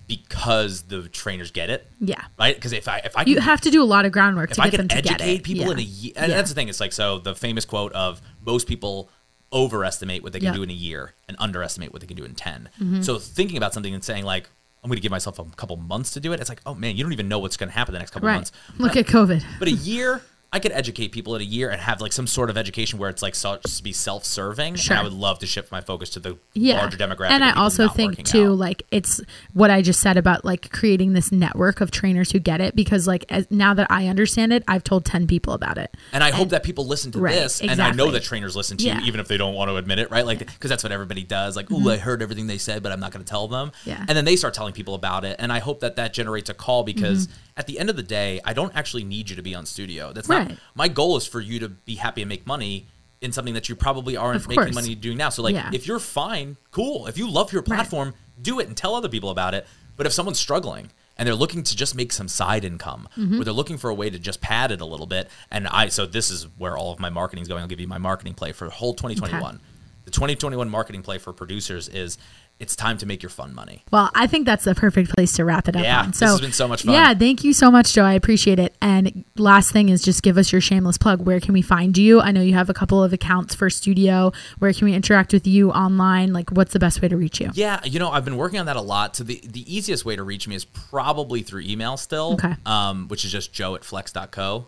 because 0.08 0.84
the 0.84 1.10
trainers 1.10 1.52
get 1.52 1.70
it, 1.70 1.86
Yeah. 2.00 2.24
right? 2.40 2.56
Because 2.56 2.72
if 2.72 2.88
I 2.88 3.00
if 3.00 3.18
I 3.18 3.26
can 3.26 3.34
You 3.34 3.42
have 3.42 3.60
to 3.62 3.70
do 3.70 3.84
a 3.84 3.90
lot 3.96 4.06
of 4.06 4.14
groundwork 4.14 4.52
if 4.52 4.56
to 4.56 4.62
I 4.62 4.70
get 4.70 4.78
can 4.80 4.88
them 4.88 4.98
to 4.98 5.04
get 5.04 5.22
educate 5.22 5.44
people 5.44 5.66
yeah. 5.66 5.72
in 5.74 5.80
a 5.80 5.82
year, 5.82 6.14
and 6.16 6.30
Yeah. 6.32 6.38
that's 6.38 6.50
the 6.50 6.56
thing. 6.56 6.70
It's 6.70 6.80
like 6.80 6.94
so 6.94 7.20
the 7.20 7.36
famous 7.36 7.66
quote 7.66 7.92
of 7.92 8.22
most 8.46 8.68
people 8.68 9.10
overestimate 9.54 10.24
what 10.24 10.34
they 10.34 10.40
can 10.40 10.46
Yeah. 10.48 10.52
Mm-hmm. 10.52 10.58
do 10.58 10.64
in 10.64 10.70
a 10.70 10.74
year 10.74 11.14
and 11.28 11.38
underestimate 11.40 11.92
what 11.94 12.02
they 12.02 12.08
can 12.08 12.18
do 12.18 12.24
in 12.26 12.36
10 12.36 12.70
So 13.02 13.18
thinking 13.20 13.58
about 13.58 13.74
something 13.74 13.94
and 13.94 14.04
saying 14.04 14.24
like, 14.26 14.50
I'm 14.84 14.90
going 14.90 14.98
to 14.98 15.02
give 15.02 15.12
myself 15.12 15.40
a 15.40 15.44
couple 15.56 15.76
months 15.78 16.12
to 16.12 16.20
do 16.20 16.32
it. 16.34 16.40
It's 16.40 16.50
like, 16.50 16.62
oh 16.66 16.76
man, 16.76 16.96
you 16.96 17.04
don't 17.04 17.14
even 17.14 17.28
know 17.28 17.40
what's 17.40 17.58
going 17.58 17.70
to 17.70 17.76
happen 17.76 17.94
the 17.94 18.00
next 18.00 18.12
couple 18.12 18.28
Right. 18.28 18.36
months. 18.36 18.52
Look 18.78 18.96
at 18.96 19.06
COVID. 19.08 19.44
But 19.60 19.68
a 19.68 19.72
year, 19.72 20.22
I 20.54 20.60
could 20.60 20.72
educate 20.72 21.12
people 21.12 21.36
in 21.36 21.42
a 21.42 21.46
year 21.46 21.70
and 21.70 21.82
have 21.82 22.00
like 22.00 22.14
some 22.14 22.26
sort 22.26 22.50
of 22.50 22.58
education 22.58 22.98
where 23.00 23.10
it's 23.10 23.22
like 23.22 23.36
so, 23.36 23.60
be 23.84 23.92
self-serving. 23.92 24.76
Sure. 24.76 24.94
And 24.94 25.02
I 25.02 25.04
would 25.04 25.14
love 25.14 25.40
to 25.40 25.46
shift 25.46 25.74
my 25.74 25.82
focus 25.82 26.10
to 26.12 26.22
the 26.22 26.38
yeah. 26.54 26.78
larger 26.78 26.98
demographic. 26.98 27.32
And 27.32 27.44
I 27.44 27.52
also 27.52 27.90
think 27.90 28.24
too, 28.24 28.52
out. 28.54 28.58
like 28.58 28.84
it's 28.90 29.20
what 29.54 29.72
I 29.72 29.82
just 29.82 30.00
said 30.00 30.16
about 30.16 30.46
like 30.46 30.72
creating 30.72 31.12
this 31.12 31.34
network 31.34 31.82
of 31.82 31.92
trainers 31.92 32.32
who 32.32 32.40
get 32.40 32.62
it 32.62 32.76
because 32.76 33.08
like 33.08 33.26
as, 33.30 33.46
now 33.52 33.74
that 33.74 33.88
I 33.92 34.08
understand 34.08 34.54
it, 34.54 34.64
I've 34.70 34.86
told 34.86 35.04
10 35.04 35.28
people 35.28 35.54
about 35.54 35.78
it. 35.78 35.94
And 36.14 36.24
I 36.24 36.32
hope 36.32 36.50
that 36.50 36.64
people 36.64 36.88
listen 36.88 37.12
to 37.12 37.20
Right, 37.20 37.36
this, 37.36 37.60
and 37.62 37.82
I 37.82 37.92
know 37.92 38.12
that 38.12 38.24
trainers 38.24 38.56
listen 38.56 38.78
to 38.78 38.86
Yeah. 38.86 39.02
you, 39.02 39.08
even 39.08 39.20
if 39.20 39.28
they 39.28 39.38
don't 39.38 39.54
want 39.54 39.70
to 39.70 39.76
admit 39.76 40.00
it, 40.00 40.10
right? 40.12 40.26
Like, 40.26 40.40
because 40.40 40.70
that's 40.70 40.84
what 40.84 40.94
everybody 40.94 41.24
does. 41.24 41.58
Like, 41.58 41.68
oh, 41.72 41.90
I 41.90 41.98
heard 41.98 42.22
everything 42.22 42.48
they 42.48 42.58
said, 42.58 42.84
but 42.84 42.94
I'm 42.94 43.02
not 43.02 43.12
going 43.12 43.24
to 43.24 43.30
tell 43.30 43.50
them. 43.50 43.70
Mm-hmm. 43.70 43.90
Yeah. 43.90 44.06
And 44.08 44.10
then 44.10 44.24
they 44.24 44.38
start 44.38 44.54
telling 44.54 44.74
people 44.74 44.96
about 44.96 45.26
it, 45.26 45.36
and 45.40 45.52
I 45.52 45.60
hope 45.60 45.82
that 45.82 45.98
that 45.98 46.14
generates 46.14 46.50
a 46.50 46.54
call 46.54 46.84
because 46.84 47.28
Mm-hmm. 47.28 47.44
At 47.58 47.68
the 47.68 47.80
end 47.80 47.90
of 47.90 47.96
the 47.96 48.04
day, 48.04 48.40
I 48.46 48.54
don't 48.54 48.74
actually 48.76 49.04
need 49.04 49.30
you 49.30 49.36
to 49.36 49.42
be 49.42 49.54
on 49.56 49.66
studio. 49.66 50.14
That's 50.14 50.30
Right. 50.30 50.48
not 50.50 50.58
my 50.76 50.88
goal. 50.88 51.18
Is 51.18 51.26
for 51.28 51.42
you 51.42 51.60
to 51.60 51.70
be 51.70 51.96
happy 51.96 52.22
and 52.22 52.30
make 52.30 52.46
money 52.48 52.88
in 53.20 53.32
something 53.32 53.56
that 53.56 53.68
you 53.68 53.76
probably 53.76 54.16
aren't 54.16 54.48
making 54.48 54.76
money 54.76 54.94
doing 54.94 55.18
now. 55.18 55.30
So, 55.30 55.42
like, 55.42 55.56
Yeah. 55.56 55.72
if 55.74 55.88
you're 55.88 56.00
fine, 56.00 56.58
cool. 56.72 57.08
If 57.08 57.18
you 57.18 57.28
love 57.30 57.52
your 57.52 57.64
platform, 57.64 58.14
do 58.40 58.60
it 58.60 58.68
and 58.68 58.78
tell 58.78 58.94
other 58.94 59.10
people 59.10 59.32
about 59.32 59.56
it. 59.56 59.66
But 59.96 60.06
if 60.06 60.14
someone's 60.14 60.38
struggling 60.38 60.92
and 61.18 61.26
they're 61.26 61.34
looking 61.34 61.64
to 61.64 61.76
just 61.76 61.96
make 61.96 62.14
some 62.14 62.28
side 62.28 62.64
income, 62.64 63.10
Mm-hmm. 63.18 63.42
or 63.42 63.44
they're 63.44 63.54
looking 63.54 63.80
for 63.80 63.90
a 63.90 63.96
way 63.96 64.12
to 64.12 64.20
just 64.20 64.40
pad 64.40 64.72
it 64.72 64.80
a 64.82 64.86
little 64.86 65.08
bit, 65.08 65.32
and 65.50 65.68
I 65.68 65.90
so 65.90 66.06
this 66.06 66.30
is 66.30 66.46
where 66.60 66.78
all 66.78 66.94
of 66.94 67.00
my 67.00 67.10
marketing 67.10 67.42
is 67.42 67.48
going. 67.48 67.62
I'll 67.64 67.68
give 67.68 67.80
you 67.80 67.88
my 67.88 67.98
marketing 67.98 68.36
play 68.36 68.52
for 68.52 68.66
the 68.66 68.72
whole 68.76 68.94
2021. 68.94 69.60
The 70.06 70.12
2021 70.12 70.70
marketing 70.70 71.02
play 71.02 71.18
for 71.18 71.34
producers 71.34 71.90
is 71.90 72.20
it's 72.60 72.76
time 72.76 72.98
to 72.98 73.06
make 73.06 73.22
your 73.22 73.30
fun 73.30 73.54
money. 73.54 73.84
Well, 73.92 74.10
I 74.16 74.26
think 74.26 74.46
that's 74.48 74.64
the 74.64 74.74
perfect 74.74 75.14
place 75.16 75.34
to 75.34 75.46
wrap 75.46 75.68
it 75.68 75.76
up 75.76 75.84
Yeah, 75.84 76.02
on. 76.02 76.08
this 76.10 76.20
has 76.22 76.42
been 76.42 76.52
so 76.52 76.68
much 76.68 76.84
fun. 76.84 76.94
Yeah, 76.96 77.14
thank 77.14 77.44
you 77.44 77.54
so 77.54 77.70
much, 77.70 77.94
Joe. 77.94 78.04
I 78.04 78.14
appreciate 78.14 78.58
it. 78.58 78.76
And 78.82 79.26
last 79.38 79.72
thing 79.72 79.90
is 79.90 80.02
just 80.02 80.24
give 80.24 80.38
us 80.40 80.52
your 80.52 80.60
shameless 80.60 80.98
plug. 80.98 81.22
Where 81.22 81.40
can 81.40 81.54
we 81.54 81.62
find 81.62 81.96
you? 81.98 82.20
I 82.20 82.32
know 82.32 82.42
you 82.42 82.56
have 82.56 82.68
a 82.70 82.74
couple 82.74 83.04
of 83.04 83.14
accounts 83.14 83.54
for 83.54 83.70
studio. 83.70 84.32
Where 84.58 84.74
can 84.74 84.86
we 84.86 84.94
interact 84.96 85.34
with 85.34 85.46
you 85.46 85.70
online? 85.72 86.34
Like, 86.34 86.50
what's 86.50 86.74
the 86.74 86.80
best 86.80 87.00
way 87.02 87.08
to 87.10 87.16
reach 87.18 87.40
you? 87.40 87.52
Yeah, 87.54 87.80
you 87.86 88.00
know, 88.00 88.10
I've 88.10 88.26
been 88.26 88.38
working 88.38 88.60
on 88.60 88.66
that 88.66 88.76
a 88.76 88.82
lot. 88.82 89.16
So 89.16 89.24
the, 89.24 89.40
the 89.46 89.62
easiest 89.72 90.04
way 90.04 90.16
to 90.16 90.24
reach 90.24 90.48
me 90.48 90.56
is 90.56 90.66
probably 90.66 91.44
through 91.44 91.62
email 91.62 91.96
still, 91.96 92.34
Okay. 92.34 92.56
um, 92.66 93.08
which 93.08 93.24
is 93.24 93.32
just 93.32 93.54
joe 93.54 93.76
at 93.76 93.82
flexx.co. 93.84 94.66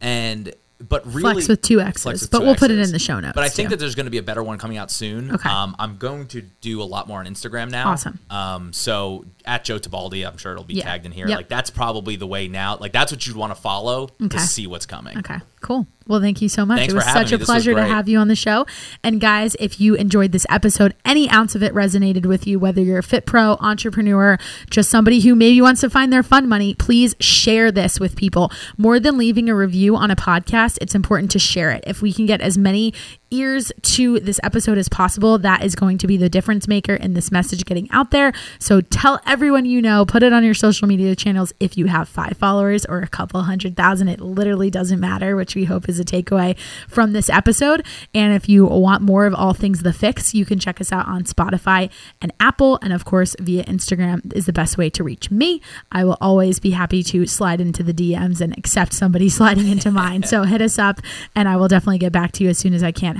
And 0.00 0.52
but 0.88 1.04
really 1.06 1.34
Flex 1.34 1.48
with 1.48 1.62
two 1.62 1.80
X's, 1.80 2.04
with 2.04 2.30
but 2.30 2.38
two 2.40 2.44
we'll 2.46 2.54
put 2.56 2.70
it 2.70 2.78
in 2.78 2.90
the 2.92 2.98
show 2.98 3.20
notes, 3.20 3.34
But 3.34 3.44
I 3.44 3.48
think 3.48 3.68
too. 3.68 3.70
that 3.70 3.80
there's 3.80 3.94
going 3.94 4.06
to 4.06 4.10
be 4.10 4.18
a 4.18 4.22
better 4.22 4.42
one 4.42 4.58
coming 4.58 4.76
out 4.78 4.90
soon. 4.90 5.30
Okay. 5.32 5.48
Um, 5.48 5.76
I'm 5.78 5.96
going 5.98 6.26
to 6.28 6.42
do 6.60 6.80
a 6.82 6.84
lot 6.84 7.06
more 7.06 7.20
on 7.20 7.26
Instagram 7.26 7.70
now. 7.70 7.90
Awesome. 7.90 8.18
Um, 8.30 8.72
so 8.72 9.24
at 9.44 9.64
Joe 9.64 9.78
Tebaldi, 9.78 10.26
I'm 10.26 10.38
sure 10.38 10.52
it'll 10.52 10.64
be 10.64 10.74
Yeah. 10.74 10.84
tagged 10.84 11.06
in 11.06 11.12
here. 11.12 11.28
Yep. 11.28 11.36
Like 11.36 11.48
that's 11.48 11.70
probably 11.70 12.16
the 12.16 12.26
way 12.26 12.48
now. 12.48 12.76
Like 12.78 12.92
that's 12.92 13.12
what 13.12 13.26
you'd 13.26 13.36
want 13.36 13.54
to 13.54 13.60
follow 13.60 14.04
Okay. 14.22 14.28
to 14.28 14.40
see 14.40 14.66
what's 14.66 14.86
coming. 14.86 15.18
Okay, 15.18 15.36
cool. 15.60 15.86
Well, 16.10 16.20
thank 16.20 16.42
you 16.42 16.48
so 16.48 16.66
much. 16.66 16.78
Thanks 16.78 16.92
it 16.92 16.96
was 16.96 17.04
such 17.04 17.30
a 17.30 17.38
pleasure 17.38 17.72
to 17.72 17.84
have 17.84 18.08
you 18.08 18.18
on 18.18 18.26
the 18.26 18.34
show. 18.34 18.66
And 19.04 19.20
guys, 19.20 19.54
if 19.60 19.80
you 19.80 19.94
enjoyed 19.94 20.32
this 20.32 20.44
episode, 20.50 20.92
any 21.04 21.30
ounce 21.30 21.54
of 21.54 21.62
it 21.62 21.72
resonated 21.72 22.26
with 22.26 22.48
you, 22.48 22.58
whether 22.58 22.82
you're 22.82 22.98
a 22.98 23.02
fit 23.02 23.26
pro, 23.26 23.56
entrepreneur, 23.60 24.36
just 24.70 24.90
somebody 24.90 25.20
who 25.20 25.36
maybe 25.36 25.62
wants 25.62 25.82
to 25.82 25.88
find 25.88 26.12
their 26.12 26.24
fun 26.24 26.48
money, 26.48 26.74
please 26.74 27.14
share 27.20 27.70
this 27.70 28.00
with 28.00 28.16
people. 28.16 28.50
More 28.76 28.98
than 28.98 29.18
leaving 29.18 29.48
a 29.48 29.54
review 29.54 29.94
on 29.94 30.10
a 30.10 30.16
podcast, 30.16 30.78
it's 30.80 30.96
important 30.96 31.30
to 31.30 31.38
share 31.38 31.70
it. 31.70 31.84
If 31.86 32.02
we 32.02 32.12
can 32.12 32.26
get 32.26 32.40
as 32.40 32.58
many 32.58 32.92
ears 33.30 33.72
to 33.82 34.20
this 34.20 34.40
episode 34.42 34.78
as 34.78 34.88
possible, 34.88 35.38
that 35.38 35.64
is 35.64 35.74
going 35.74 35.98
to 35.98 36.06
be 36.06 36.16
the 36.16 36.28
difference 36.28 36.66
maker 36.66 36.94
in 36.94 37.14
this 37.14 37.30
message 37.30 37.64
getting 37.64 37.90
out 37.90 38.10
there. 38.10 38.32
So 38.58 38.80
tell 38.80 39.20
everyone 39.26 39.64
you 39.64 39.80
know, 39.80 40.04
put 40.04 40.22
it 40.22 40.32
on 40.32 40.44
your 40.44 40.54
social 40.54 40.88
media 40.88 41.14
channels. 41.14 41.52
If 41.60 41.76
you 41.76 41.86
have 41.86 42.08
five 42.08 42.36
followers 42.36 42.84
or 42.84 43.00
a 43.00 43.08
couple 43.08 43.42
hundred 43.42 43.76
thousand, 43.76 44.08
it 44.08 44.20
literally 44.20 44.70
doesn't 44.70 45.00
matter, 45.00 45.36
which 45.36 45.54
we 45.54 45.64
hope 45.64 45.88
is 45.88 46.00
a 46.00 46.04
takeaway 46.04 46.58
from 46.88 47.12
this 47.12 47.28
episode. 47.28 47.86
And 48.14 48.34
if 48.34 48.48
you 48.48 48.66
want 48.66 49.02
more 49.02 49.26
of 49.26 49.34
all 49.34 49.54
things 49.54 49.82
The 49.82 49.90
FYX, 49.90 50.34
you 50.34 50.44
can 50.44 50.58
check 50.58 50.80
us 50.80 50.92
out 50.92 51.06
on 51.06 51.24
Spotify 51.24 51.90
and 52.20 52.32
Apple. 52.40 52.78
And 52.82 52.92
of 52.92 53.04
course, 53.04 53.36
via 53.38 53.64
Instagram 53.64 54.32
is 54.34 54.46
the 54.46 54.52
best 54.52 54.76
way 54.76 54.90
to 54.90 55.04
reach 55.04 55.30
me. 55.30 55.60
I 55.92 56.04
will 56.04 56.18
always 56.20 56.58
be 56.58 56.70
happy 56.70 57.02
to 57.04 57.26
slide 57.26 57.60
into 57.60 57.82
the 57.82 57.94
DMs 57.94 58.40
and 58.40 58.56
accept 58.58 58.92
somebody 58.92 59.28
sliding 59.40 59.68
into 59.68 59.90
mine. 59.90 60.24
So 60.24 60.42
hit 60.42 60.60
us 60.60 60.78
up 60.78 61.00
and 61.34 61.48
I 61.48 61.56
will 61.56 61.68
definitely 61.68 61.98
get 61.98 62.12
back 62.12 62.32
to 62.32 62.44
you 62.44 62.50
as 62.50 62.58
soon 62.58 62.74
as 62.74 62.82
I 62.82 62.92
can. 62.92 63.19